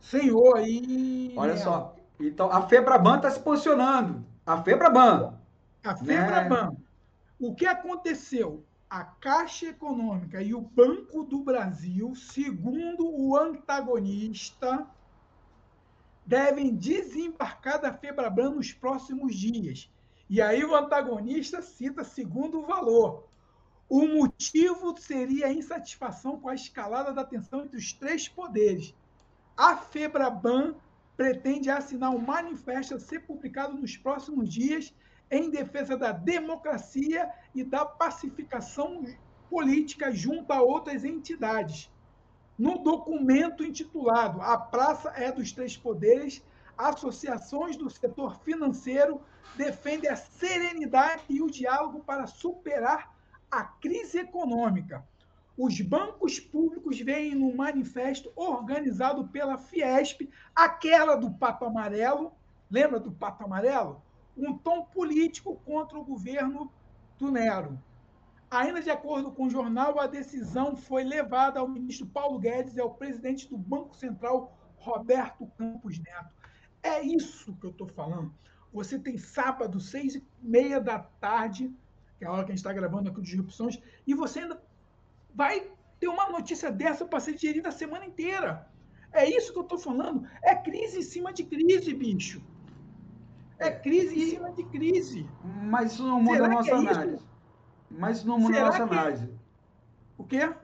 senhor 0.00 0.56
aí. 0.56 1.34
Olha 1.36 1.56
só. 1.56 1.96
Então, 2.20 2.50
a 2.50 2.66
Febraban 2.66 3.16
está 3.16 3.30
se 3.30 3.40
posicionando. 3.40 4.24
A 4.46 4.62
Febraban. 4.62 5.38
A 5.84 5.96
Febraban. 5.96 6.70
Né? 6.70 6.76
O 7.38 7.54
que 7.54 7.66
aconteceu? 7.66 8.64
A 8.90 9.04
Caixa 9.04 9.66
Econômica 9.66 10.40
e 10.42 10.54
o 10.54 10.60
Banco 10.60 11.22
do 11.22 11.40
Brasil, 11.40 12.14
segundo 12.14 13.06
o 13.06 13.36
antagonista, 13.36 14.86
devem 16.24 16.74
desembarcar 16.74 17.80
da 17.80 17.92
Febraban 17.92 18.50
nos 18.50 18.72
próximos 18.72 19.34
dias. 19.34 19.90
E 20.28 20.40
aí 20.40 20.64
o 20.64 20.74
antagonista 20.74 21.60
cita 21.60 22.02
segundo 22.02 22.60
o 22.60 22.66
valor. 22.66 23.28
O 23.88 24.06
motivo 24.06 24.96
seria 24.98 25.46
a 25.46 25.52
insatisfação 25.52 26.38
com 26.38 26.48
a 26.48 26.54
escalada 26.54 27.12
da 27.12 27.24
tensão 27.24 27.64
entre 27.64 27.76
os 27.76 27.92
três 27.92 28.26
poderes. 28.26 28.94
A 29.56 29.76
FEBRABAN 29.76 30.76
pretende 31.16 31.70
assinar 31.70 32.10
um 32.10 32.18
manifesto 32.18 32.94
a 32.94 33.00
ser 33.00 33.20
publicado 33.20 33.74
nos 33.76 33.96
próximos 33.96 34.48
dias 34.52 34.94
em 35.30 35.50
defesa 35.50 35.96
da 35.96 36.12
democracia 36.12 37.30
e 37.58 37.64
da 37.64 37.84
pacificação 37.84 39.04
política 39.50 40.12
junto 40.12 40.52
a 40.52 40.62
outras 40.62 41.04
entidades. 41.04 41.90
No 42.56 42.78
documento 42.78 43.64
intitulado 43.64 44.40
A 44.40 44.56
Praça 44.56 45.10
é 45.16 45.32
dos 45.32 45.50
Três 45.50 45.76
Poderes, 45.76 46.42
associações 46.76 47.76
do 47.76 47.90
setor 47.90 48.38
financeiro 48.40 49.20
defendem 49.56 50.08
a 50.08 50.14
serenidade 50.14 51.24
e 51.28 51.42
o 51.42 51.50
diálogo 51.50 52.00
para 52.00 52.28
superar 52.28 53.12
a 53.50 53.64
crise 53.64 54.18
econômica. 54.18 55.04
Os 55.56 55.80
bancos 55.80 56.38
públicos 56.38 57.00
veem 57.00 57.34
no 57.34 57.52
manifesto 57.56 58.30
organizado 58.36 59.26
pela 59.28 59.58
Fiesp, 59.58 60.30
aquela 60.54 61.16
do 61.16 61.32
Pato 61.32 61.64
Amarelo, 61.64 62.32
lembra 62.70 63.00
do 63.00 63.10
Pato 63.10 63.42
Amarelo? 63.42 64.00
Um 64.36 64.56
tom 64.56 64.84
político 64.84 65.60
contra 65.64 65.98
o 65.98 66.04
governo 66.04 66.70
do 67.18 67.30
Nero. 67.30 67.78
Ainda 68.50 68.80
de 68.80 68.90
acordo 68.90 69.30
com 69.30 69.44
o 69.44 69.50
jornal, 69.50 70.00
a 70.00 70.06
decisão 70.06 70.74
foi 70.74 71.04
levada 71.04 71.60
ao 71.60 71.68
ministro 71.68 72.06
Paulo 72.06 72.38
Guedes 72.38 72.76
e 72.76 72.80
ao 72.80 72.94
presidente 72.94 73.48
do 73.48 73.58
Banco 73.58 73.94
Central, 73.94 74.56
Roberto 74.76 75.46
Campos 75.58 75.98
Neto. 75.98 76.32
É 76.82 77.02
isso 77.02 77.54
que 77.56 77.66
eu 77.66 77.70
estou 77.70 77.88
falando. 77.88 78.32
Você 78.72 78.98
tem 78.98 79.18
sábado, 79.18 79.80
seis 79.80 80.14
e 80.14 80.26
meia 80.40 80.80
da 80.80 80.98
tarde, 80.98 81.70
que 82.18 82.24
é 82.24 82.28
a 82.28 82.32
hora 82.32 82.44
que 82.44 82.52
a 82.52 82.54
gente 82.54 82.64
está 82.64 82.72
gravando 82.72 83.10
aqui 83.10 83.18
o 83.18 83.22
Disrupções, 83.22 83.78
e 84.06 84.14
você 84.14 84.40
ainda 84.40 84.62
vai 85.34 85.70
ter 86.00 86.08
uma 86.08 86.30
notícia 86.30 86.70
dessa 86.70 87.04
para 87.04 87.20
ser 87.20 87.34
digerida 87.34 87.68
a 87.68 87.72
semana 87.72 88.06
inteira. 88.06 88.66
É 89.12 89.28
isso 89.28 89.52
que 89.52 89.58
eu 89.58 89.62
estou 89.62 89.78
falando. 89.78 90.26
É 90.42 90.54
crise 90.54 91.00
em 91.00 91.02
cima 91.02 91.32
de 91.32 91.44
crise, 91.44 91.92
bicho. 91.94 92.42
É 93.58 93.70
crise 93.70 94.22
em 94.22 94.30
cima 94.30 94.52
de 94.52 94.64
crise. 94.64 95.28
Mas 95.64 95.92
isso 95.92 96.06
não 96.06 96.20
muda 96.20 96.36
Será 96.36 96.46
a 96.46 96.50
nossa 96.50 96.70
é 96.70 96.74
análise. 96.74 97.14
Isso? 97.14 97.28
Mas 97.90 98.16
isso 98.18 98.28
não 98.28 98.38
muda 98.38 98.54
Será 98.54 98.66
a 98.66 98.70
nossa 98.70 98.86
que... 98.86 98.94
análise. 98.94 99.30
O 100.16 100.24
quê? 100.24 100.54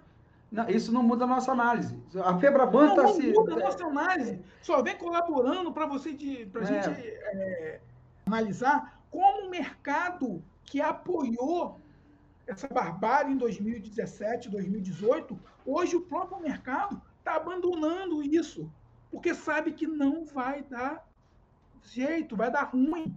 Não, 0.50 0.68
isso 0.68 0.92
não 0.92 1.02
muda 1.02 1.24
a 1.24 1.26
nossa 1.26 1.50
análise. 1.50 2.00
A 2.22 2.38
Febraban 2.38 2.90
está 2.90 3.08
se. 3.08 3.32
Não 3.32 3.42
muda 3.42 3.54
a 3.54 3.58
nossa 3.58 3.84
análise. 3.84 4.40
Só 4.62 4.82
vem 4.82 4.96
colaborando 4.96 5.72
para 5.72 5.86
você 5.86 6.12
para 6.52 6.60
a 6.60 6.64
é. 6.64 6.82
gente 6.82 7.00
é, 7.00 7.80
analisar 8.26 9.00
como 9.10 9.46
o 9.46 9.50
mercado 9.50 10.42
que 10.64 10.80
apoiou 10.80 11.80
essa 12.46 12.68
barbárie 12.68 13.32
em 13.32 13.36
2017, 13.36 14.50
2018, 14.50 15.38
hoje 15.64 15.96
o 15.96 16.02
próprio 16.02 16.40
mercado 16.40 17.00
está 17.18 17.36
abandonando 17.36 18.22
isso, 18.22 18.70
porque 19.10 19.34
sabe 19.34 19.72
que 19.72 19.86
não 19.86 20.24
vai 20.24 20.62
dar 20.62 21.06
jeito, 21.84 22.36
vai 22.36 22.50
dar 22.50 22.64
ruim. 22.64 23.16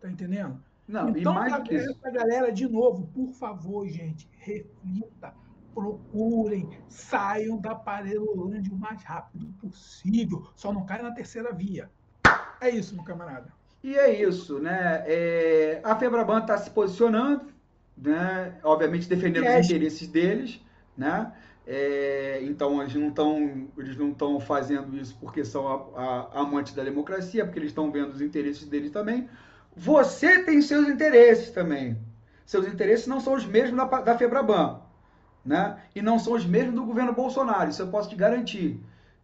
Tá 0.00 0.10
entendendo? 0.10 0.62
Não, 0.86 1.10
então, 1.10 1.40
essa 1.44 2.10
galera, 2.10 2.50
de 2.50 2.68
novo, 2.68 3.06
por 3.14 3.28
favor, 3.32 3.86
gente, 3.86 4.28
reflita, 4.38 5.32
procurem, 5.72 6.68
saiam 6.88 7.58
da 7.58 7.76
Parelolândia 7.76 8.72
o 8.72 8.76
mais 8.76 9.02
rápido 9.04 9.46
possível. 9.60 10.48
Só 10.56 10.72
não 10.72 10.84
caia 10.84 11.04
na 11.04 11.12
terceira 11.12 11.52
via. 11.52 11.88
É 12.60 12.68
isso, 12.68 12.94
meu 12.94 13.04
camarada. 13.04 13.52
E 13.82 13.96
é 13.96 14.22
isso, 14.22 14.58
né? 14.58 15.04
É, 15.06 15.80
a 15.84 15.96
Febraban 15.96 16.40
está 16.40 16.58
se 16.58 16.70
posicionando, 16.70 17.46
né? 17.96 18.58
Obviamente 18.62 19.08
defendendo 19.08 19.46
os 19.46 19.66
interesses 19.66 20.08
deles, 20.08 20.60
né? 20.96 21.32
É, 21.72 22.40
então 22.42 22.82
eles 22.82 22.96
não 22.96 23.10
estão 23.10 23.68
eles 23.78 23.96
não 23.96 24.10
estão 24.10 24.40
fazendo 24.40 24.96
isso 24.96 25.16
porque 25.20 25.44
são 25.44 25.68
a, 25.68 26.02
a, 26.02 26.40
amantes 26.40 26.74
da 26.74 26.82
democracia, 26.82 27.44
porque 27.44 27.60
eles 27.60 27.70
estão 27.70 27.92
vendo 27.92 28.10
os 28.10 28.20
interesses 28.20 28.66
deles 28.66 28.90
também. 28.90 29.28
Você 29.76 30.42
tem 30.42 30.60
seus 30.62 30.88
interesses 30.88 31.52
também. 31.52 31.96
Seus 32.44 32.66
interesses 32.66 33.06
não 33.06 33.20
são 33.20 33.34
os 33.34 33.46
mesmos 33.46 33.76
da, 33.76 34.00
da 34.00 34.18
Febraban, 34.18 34.80
né? 35.44 35.80
E 35.94 36.02
não 36.02 36.18
são 36.18 36.32
os 36.32 36.44
mesmos 36.44 36.74
do 36.74 36.84
governo 36.84 37.12
Bolsonaro. 37.12 37.70
Isso 37.70 37.82
eu 37.82 37.88
posso 37.88 38.08
te 38.08 38.16
garantir, 38.16 38.80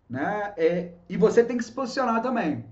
né? 0.09 0.55
É, 0.56 0.93
e 1.09 1.16
você 1.16 1.43
tem 1.43 1.56
que 1.59 1.64
se 1.64 1.73
posicionar 1.73 2.23
também, 2.23 2.64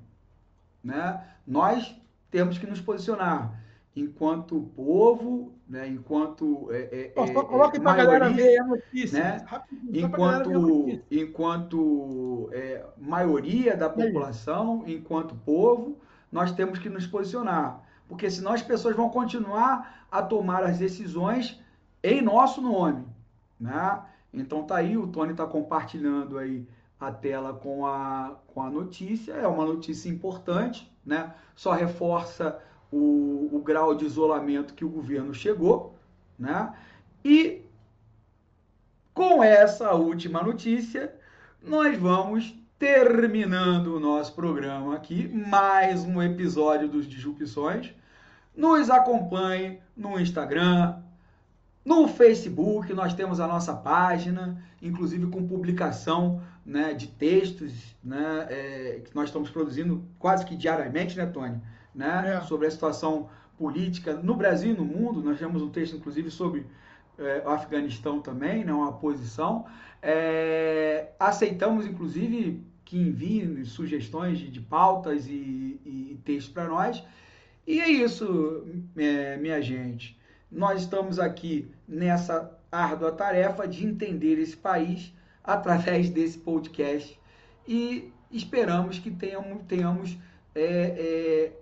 né? 0.85 1.21
nós 1.45 2.01
temos 2.31 2.59
que 2.59 2.67
nos 2.67 2.81
posicionar 2.81 3.61
enquanto 3.97 4.61
povo, 4.75 5.53
né, 5.69 5.87
enquanto 5.89 6.69
é, 6.73 7.13
é, 7.17 7.33
só 7.33 7.45
coloque 7.45 7.79
para 7.79 7.93
a 7.93 7.97
galera 7.97 8.31
ver 8.31 8.59
a 8.59 8.65
notícia, 8.65 9.23
né, 9.23 9.47
enquanto, 9.93 11.01
enquanto 11.11 12.51
é, 12.53 12.85
maioria 12.99 13.77
da 13.77 13.89
população, 13.89 14.83
enquanto 14.87 15.37
povo, 15.37 15.99
nós 16.31 16.51
temos 16.53 16.79
que 16.81 16.89
nos 16.89 17.07
posicionar, 17.07 17.83
porque 18.09 18.29
senão 18.29 18.53
as 18.53 18.63
pessoas 18.63 18.97
vão 18.97 19.09
continuar 19.09 20.07
a 20.11 20.21
tomar 20.21 20.65
as 20.65 20.79
decisões 20.79 21.61
em 22.03 22.21
nosso 22.21 22.61
nome, 22.61 23.07
né? 23.59 24.03
Então 24.33 24.65
tá 24.65 24.77
aí, 24.77 24.97
o 24.97 25.07
Tony 25.07 25.31
está 25.31 25.47
compartilhando 25.47 26.39
aí 26.39 26.67
a 26.99 27.13
tela 27.13 27.53
com 27.53 27.87
a, 27.87 28.37
com 28.49 28.63
a 28.63 28.71
notícia, 28.71 29.33
é 29.33 29.47
uma 29.47 29.65
notícia 29.65 30.09
importante, 30.09 30.93
né? 31.07 31.33
Só 31.55 31.73
reforça 31.73 32.59
o, 32.95 33.51
o 33.53 33.59
grau 33.59 33.95
de 33.95 34.05
isolamento 34.05 34.75
que 34.75 34.85
o 34.85 34.89
governo 34.89 35.35
chegou, 35.35 35.95
né? 36.39 36.73
E 37.25 37.63
com 39.13 39.43
essa 39.43 39.93
última 39.95 40.43
notícia, 40.43 41.13
nós 41.63 41.99
vamos 41.99 42.55
terminando 42.79 43.97
o 43.97 44.01
nosso 44.01 44.35
programa 44.35 44.95
aqui, 44.95 45.29
mais 45.29 46.05
um 46.05 46.23
episódio 46.23 46.89
dos 46.89 47.09
Disrupções. 47.09 47.93
Nos 48.57 48.89
acompanhe 48.91 49.81
no 49.97 50.21
Instagram, 50.21 50.97
no 51.85 52.07
Facebook, 52.07 52.93
nós 52.93 53.13
temos 53.15 53.41
a 53.41 53.47
nossa 53.47 53.75
página, 53.75 54.63
inclusive 54.81 55.27
com 55.27 55.47
publicação 55.47 56.41
né, 56.65 56.95
de 56.95 57.09
textos 57.09 57.97
né, 58.03 58.47
é, 58.49 59.01
que 59.05 59.15
nós 59.15 59.27
estamos 59.29 59.51
produzindo 59.51 60.05
quase 60.19 60.45
que 60.45 60.57
diariamente, 60.57 61.17
né, 61.17 61.27
Tony? 61.27 61.61
Né, 61.95 62.37
é. 62.37 62.41
Sobre 62.43 62.67
a 62.67 62.71
situação 62.71 63.29
política 63.57 64.15
no 64.15 64.35
Brasil 64.35 64.73
e 64.73 64.77
no 64.77 64.85
mundo. 64.85 65.23
Nós 65.23 65.39
temos 65.39 65.63
um 65.63 65.71
texto, 65.71 65.97
inclusive, 65.97 66.31
sobre 66.31 66.67
é, 67.19 67.43
o 67.45 67.51
Afeganistão 67.51 68.21
também, 68.21 68.65
né, 68.65 68.73
uma 68.73 68.93
posição. 68.93 69.67
É, 70.03 71.13
aceitamos, 71.19 71.87
inclusive, 71.87 72.63
que 72.85 72.99
enviem 72.99 73.65
sugestões 73.65 74.39
de, 74.39 74.51
de 74.51 74.61
pautas 74.61 75.27
e, 75.27 75.81
e 75.85 76.21
textos 76.25 76.53
para 76.53 76.67
nós. 76.67 77.03
E 77.67 77.81
é 77.81 77.89
isso, 77.89 78.67
é, 78.97 79.37
minha 79.39 79.63
gente. 79.63 80.19
Nós 80.51 80.83
estamos 80.83 81.19
aqui 81.19 81.71
nessa 81.89 82.59
árdua 82.71 83.11
tarefa 83.13 83.67
de 83.67 83.87
entender 83.87 84.39
esse 84.39 84.57
país 84.57 85.13
através 85.43 86.11
desse 86.11 86.39
podcast 86.39 87.19
e 87.67 88.13
esperamos 88.31 88.99
que 88.99 89.11
tenhamos, 89.11 89.63
tenhamos 89.67 90.19
é, 90.55 90.63
é, 90.63 91.53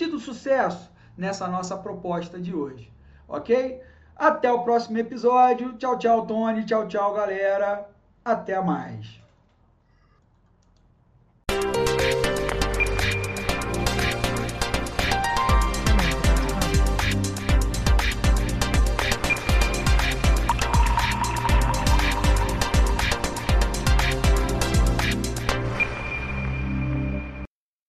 tido 0.00 0.18
sucesso 0.18 0.90
nessa 1.14 1.46
nossa 1.46 1.76
proposta 1.76 2.40
de 2.40 2.54
hoje. 2.54 2.90
Ok? 3.28 3.82
Até 4.16 4.50
o 4.50 4.62
próximo 4.62 4.96
episódio. 4.96 5.74
Tchau, 5.74 5.98
tchau, 5.98 6.26
Tony. 6.26 6.64
Tchau, 6.64 6.88
tchau, 6.88 7.12
galera. 7.12 7.86
Até 8.24 8.58
mais. 8.62 9.20